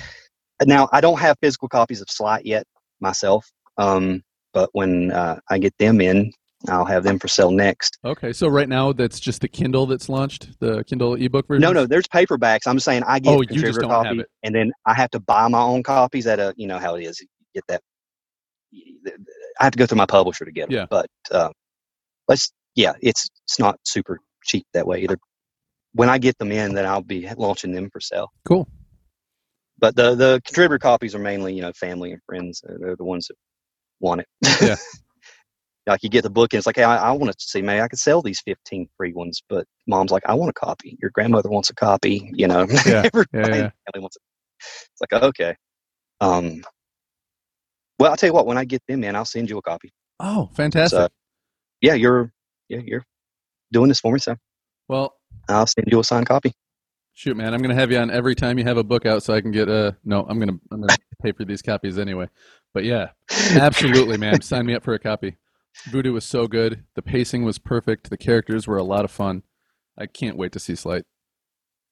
now 0.64 0.88
I 0.92 1.00
don't 1.00 1.18
have 1.18 1.36
physical 1.40 1.68
copies 1.68 2.00
of 2.00 2.08
Slight 2.08 2.46
yet 2.46 2.66
myself. 3.00 3.50
Um, 3.78 4.22
but 4.54 4.70
when 4.72 5.10
uh, 5.12 5.40
I 5.50 5.58
get 5.58 5.76
them 5.78 6.00
in, 6.00 6.32
I'll 6.68 6.84
have 6.84 7.02
them 7.02 7.18
for 7.18 7.28
sale 7.28 7.50
next. 7.50 7.98
Okay, 8.04 8.32
so 8.32 8.48
right 8.48 8.68
now 8.68 8.92
that's 8.92 9.18
just 9.18 9.40
the 9.40 9.48
Kindle 9.48 9.86
that's 9.86 10.08
launched, 10.08 10.58
the 10.60 10.84
Kindle 10.84 11.14
ebook 11.14 11.48
version. 11.48 11.60
No, 11.62 11.72
no, 11.72 11.86
there's 11.86 12.06
paperbacks. 12.06 12.60
I'm 12.66 12.78
saying 12.78 13.02
I 13.06 13.18
get 13.18 13.30
Oh, 13.30 13.40
you 13.40 13.46
just 13.46 13.50
contributor 13.50 13.80
don't 13.80 14.04
have 14.04 14.18
it. 14.18 14.28
and 14.42 14.54
then 14.54 14.72
I 14.86 14.94
have 14.94 15.10
to 15.10 15.20
buy 15.20 15.48
my 15.48 15.60
own 15.60 15.82
copies 15.82 16.26
at 16.26 16.38
a, 16.38 16.54
you 16.56 16.66
know 16.66 16.78
how 16.78 16.94
it 16.94 17.04
is. 17.04 17.20
Get 17.54 17.64
that. 17.68 17.80
I 19.60 19.64
have 19.64 19.72
to 19.72 19.78
go 19.78 19.86
through 19.86 19.98
my 19.98 20.06
publisher 20.06 20.44
to 20.44 20.52
get 20.52 20.68
them. 20.68 20.76
Yeah. 20.78 20.86
But 20.88 21.06
um, 21.30 21.52
let's, 22.28 22.52
yeah, 22.74 22.92
it's 23.02 23.28
it's 23.44 23.58
not 23.58 23.78
super 23.84 24.18
cheap 24.44 24.66
that 24.72 24.86
way 24.86 25.02
either. 25.02 25.18
When 25.94 26.08
I 26.08 26.18
get 26.18 26.38
them 26.38 26.50
in, 26.52 26.74
then 26.74 26.86
I'll 26.86 27.02
be 27.02 27.28
launching 27.36 27.72
them 27.72 27.90
for 27.92 28.00
sale. 28.00 28.28
Cool. 28.44 28.66
But 29.78 29.96
the 29.96 30.14
the 30.14 30.40
contributor 30.44 30.78
copies 30.78 31.14
are 31.14 31.18
mainly, 31.18 31.54
you 31.54 31.60
know, 31.60 31.72
family 31.72 32.12
and 32.12 32.20
friends. 32.24 32.62
They're, 32.64 32.78
they're 32.80 32.96
the 32.96 33.04
ones 33.04 33.26
that 33.26 33.36
want 34.00 34.22
it. 34.22 34.26
Yeah. 34.62 34.76
like 35.86 36.02
you 36.02 36.08
get 36.08 36.22
the 36.22 36.30
book 36.30 36.52
and 36.52 36.58
it's 36.58 36.66
like, 36.66 36.76
hey, 36.76 36.84
I, 36.84 37.08
I 37.08 37.12
want 37.12 37.32
to 37.32 37.36
see, 37.38 37.62
maybe 37.62 37.80
I 37.80 37.88
could 37.88 37.98
sell 37.98 38.22
these 38.22 38.40
15 38.42 38.88
free 38.96 39.12
ones. 39.12 39.42
But 39.48 39.66
mom's 39.86 40.12
like, 40.12 40.22
I 40.26 40.34
want 40.34 40.50
a 40.50 40.52
copy. 40.52 40.96
Your 41.00 41.10
grandmother 41.10 41.48
wants 41.48 41.70
a 41.70 41.74
copy. 41.74 42.30
You 42.34 42.46
know, 42.48 42.66
Yeah, 42.86 43.08
everybody 43.12 43.58
yeah, 43.58 43.70
yeah. 43.94 44.00
wants 44.00 44.16
it. 44.16 44.22
It's 44.60 45.00
like, 45.00 45.22
okay. 45.22 45.56
Um, 46.20 46.62
well, 47.98 48.10
I'll 48.10 48.16
tell 48.16 48.28
you 48.28 48.34
what, 48.34 48.46
when 48.46 48.58
I 48.58 48.64
get 48.64 48.82
them 48.86 49.02
in, 49.04 49.16
I'll 49.16 49.24
send 49.24 49.50
you 49.50 49.58
a 49.58 49.62
copy. 49.62 49.92
Oh, 50.20 50.50
fantastic. 50.54 50.98
So, 50.98 51.08
yeah, 51.80 51.94
you're, 51.94 52.32
yeah, 52.68 52.80
you're 52.84 53.04
doing 53.72 53.88
this 53.88 54.00
for 54.00 54.12
me. 54.12 54.18
So 54.20 54.36
well, 54.88 55.14
I'll 55.48 55.66
send 55.66 55.88
you 55.90 55.98
a 56.00 56.04
signed 56.04 56.26
copy. 56.26 56.52
shoot, 57.14 57.36
man, 57.36 57.54
I'm 57.54 57.60
gonna 57.62 57.74
have 57.74 57.90
you 57.90 57.98
on 57.98 58.10
every 58.10 58.34
time 58.34 58.58
you 58.58 58.64
have 58.64 58.76
a 58.76 58.84
book 58.84 59.06
out, 59.06 59.22
so 59.22 59.34
I 59.34 59.40
can 59.40 59.50
get 59.50 59.68
a. 59.68 59.96
no, 60.04 60.24
I'm 60.28 60.38
gonna 60.38 60.58
I'm 60.70 60.80
gonna 60.82 60.96
pay 61.22 61.32
for 61.32 61.44
these 61.44 61.62
copies 61.62 61.98
anyway. 61.98 62.28
But 62.74 62.84
yeah, 62.84 63.08
absolutely, 63.52 64.16
man, 64.18 64.40
sign 64.42 64.66
me 64.66 64.74
up 64.74 64.84
for 64.84 64.94
a 64.94 64.98
copy. 64.98 65.36
Voodoo 65.90 66.12
was 66.12 66.24
so 66.24 66.46
good. 66.46 66.84
The 66.94 67.02
pacing 67.02 67.44
was 67.44 67.58
perfect. 67.58 68.10
The 68.10 68.16
characters 68.16 68.66
were 68.66 68.76
a 68.76 68.82
lot 68.82 69.04
of 69.04 69.10
fun. 69.10 69.42
I 69.98 70.06
can't 70.06 70.36
wait 70.36 70.52
to 70.52 70.58
see 70.58 70.74
Slight. 70.74 71.04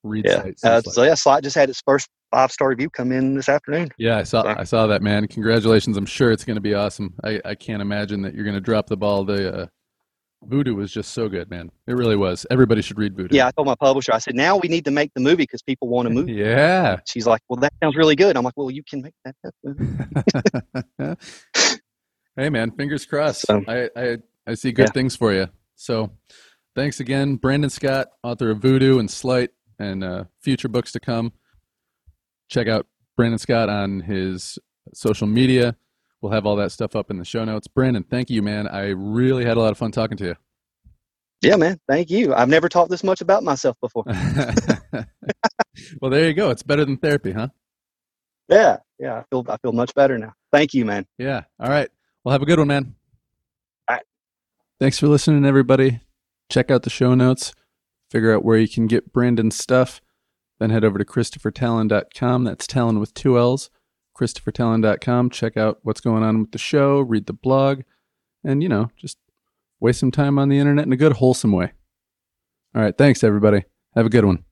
Read 0.02 0.24
Yeah. 0.26 0.42
Slight. 0.42 0.54
Uh, 0.64 0.80
Slight. 0.82 0.94
so 0.94 1.02
yeah, 1.02 1.14
Slight 1.14 1.42
just 1.44 1.56
had 1.56 1.68
its 1.68 1.82
first 1.84 2.08
five 2.30 2.50
star 2.52 2.68
review 2.68 2.88
come 2.90 3.12
in 3.12 3.34
this 3.34 3.48
afternoon. 3.48 3.90
Yeah, 3.98 4.18
I 4.18 4.22
saw 4.22 4.42
Sorry. 4.42 4.56
I 4.56 4.64
saw 4.64 4.86
that 4.86 5.02
man. 5.02 5.26
Congratulations. 5.28 5.96
I'm 5.96 6.06
sure 6.06 6.30
it's 6.32 6.44
going 6.44 6.56
to 6.56 6.60
be 6.60 6.74
awesome. 6.74 7.14
I, 7.24 7.40
I 7.44 7.54
can't 7.54 7.82
imagine 7.82 8.22
that 8.22 8.34
you're 8.34 8.44
going 8.44 8.54
to 8.54 8.60
drop 8.60 8.86
the 8.86 8.96
ball. 8.96 9.24
The 9.24 9.62
uh, 9.62 9.66
Voodoo 10.44 10.74
was 10.74 10.90
just 10.90 11.12
so 11.12 11.28
good, 11.28 11.50
man. 11.50 11.70
It 11.86 11.92
really 11.92 12.16
was. 12.16 12.46
Everybody 12.50 12.80
should 12.80 12.96
read 12.98 13.14
Voodoo. 13.14 13.36
Yeah, 13.36 13.46
I 13.48 13.50
told 13.50 13.66
my 13.66 13.74
publisher, 13.74 14.14
I 14.14 14.18
said, 14.18 14.34
now 14.34 14.56
we 14.56 14.68
need 14.68 14.86
to 14.86 14.90
make 14.90 15.12
the 15.14 15.20
movie 15.20 15.42
because 15.42 15.60
people 15.60 15.88
want 15.88 16.08
to 16.08 16.14
move. 16.14 16.28
Yeah. 16.30 16.96
She's 17.06 17.26
like, 17.26 17.42
well, 17.50 17.58
that 17.60 17.74
sounds 17.82 17.94
really 17.96 18.16
good. 18.16 18.36
I'm 18.38 18.44
like, 18.44 18.54
well, 18.56 18.70
you 18.70 18.82
can 18.88 19.02
make 19.02 19.14
that. 19.24 21.18
movie." 22.36 22.44
hey 22.46 22.50
man, 22.50 22.70
fingers 22.72 23.06
crossed. 23.06 23.42
So- 23.42 23.62
I, 23.68 23.88
I 23.96 24.16
I 24.46 24.54
see 24.54 24.72
good 24.72 24.88
Yeah. 24.88 24.92
things 24.92 25.16
for 25.16 25.32
you. 25.32 25.46
So 25.76 26.10
thanks 26.74 27.00
again, 27.00 27.36
Brandon 27.36 27.70
Scott, 27.70 28.08
author 28.22 28.50
of 28.50 28.58
Voodoo 28.60 28.98
and 28.98 29.10
Slight. 29.10 29.50
and 29.78 30.02
uh, 30.04 30.24
future 30.42 30.68
books 30.68 30.92
to 30.92 31.00
come. 31.00 31.32
Check 32.50 32.68
out 32.68 32.86
Brandon 33.16 33.38
Scott 33.38 33.68
on 33.68 34.00
his 34.00 34.58
social 34.92 35.26
media. 35.26 35.76
We'll 36.20 36.32
have 36.32 36.44
all 36.46 36.56
that 36.56 36.70
stuff 36.72 36.94
up 36.96 37.10
in 37.10 37.16
the 37.18 37.24
show 37.24 37.44
notes. 37.44 37.66
Brandon, 37.66 38.02
thank 38.04 38.28
you, 38.28 38.42
man. 38.42 38.68
I 38.68 38.88
really 38.88 39.44
had 39.44 39.56
a 39.56 39.60
lot 39.60 39.70
of 39.72 39.78
fun 39.78 39.90
talking 39.92 40.18
to 40.18 40.24
you. 40.26 40.34
Yeah, 41.42 41.56
man. 41.56 41.78
Thank 41.88 42.10
you. 42.10 42.34
I've 42.34 42.50
never 42.50 42.68
talked 42.68 42.90
this 42.90 43.02
much 43.02 43.22
about 43.22 43.42
myself 43.42 43.76
before. 43.80 44.04
well, 46.02 46.10
there 46.10 46.26
you 46.28 46.34
go. 46.34 46.50
It's 46.50 46.62
better 46.62 46.84
than 46.84 46.98
therapy, 46.98 47.32
huh? 47.32 47.48
Yeah, 48.48 48.78
yeah. 48.98 49.14
I 49.20 49.24
feel 49.30 49.46
I 49.48 49.56
feel 49.58 49.72
much 49.72 49.94
better 49.94 50.18
now. 50.18 50.32
Thank 50.52 50.74
you, 50.74 50.84
man. 50.84 51.06
Yeah. 51.18 51.44
All 51.58 51.70
right. 51.70 51.88
Well, 52.24 52.32
have 52.32 52.42
a 52.42 52.46
good 52.46 52.58
one, 52.58 52.68
man. 52.68 52.94
All 53.88 53.96
right. 53.96 54.04
Thanks 54.78 54.98
for 54.98 55.08
listening, 55.08 55.46
everybody. 55.46 56.00
Check 56.50 56.70
out 56.70 56.82
the 56.82 56.90
show 56.90 57.14
notes. 57.14 57.54
Figure 58.10 58.34
out 58.34 58.44
where 58.44 58.58
you 58.58 58.68
can 58.68 58.86
get 58.86 59.12
Brandon's 59.12 59.56
stuff. 59.56 60.00
Then 60.58 60.70
head 60.70 60.84
over 60.84 60.98
to 60.98 61.04
ChristopherTallon.com. 61.04 62.44
That's 62.44 62.66
Talon 62.66 63.00
with 63.00 63.14
two 63.14 63.38
L's. 63.38 63.70
ChristopherTallon.com. 64.18 65.30
Check 65.30 65.56
out 65.56 65.78
what's 65.82 66.02
going 66.02 66.22
on 66.22 66.40
with 66.40 66.52
the 66.52 66.58
show. 66.58 67.00
Read 67.00 67.26
the 67.26 67.32
blog, 67.32 67.82
and 68.44 68.62
you 68.62 68.68
know, 68.68 68.90
just 68.96 69.16
waste 69.78 70.00
some 70.00 70.10
time 70.10 70.38
on 70.38 70.50
the 70.50 70.58
internet 70.58 70.84
in 70.84 70.92
a 70.92 70.96
good, 70.96 71.14
wholesome 71.14 71.52
way. 71.52 71.72
All 72.74 72.82
right. 72.82 72.96
Thanks, 72.96 73.24
everybody. 73.24 73.64
Have 73.94 74.04
a 74.04 74.10
good 74.10 74.26
one. 74.26 74.44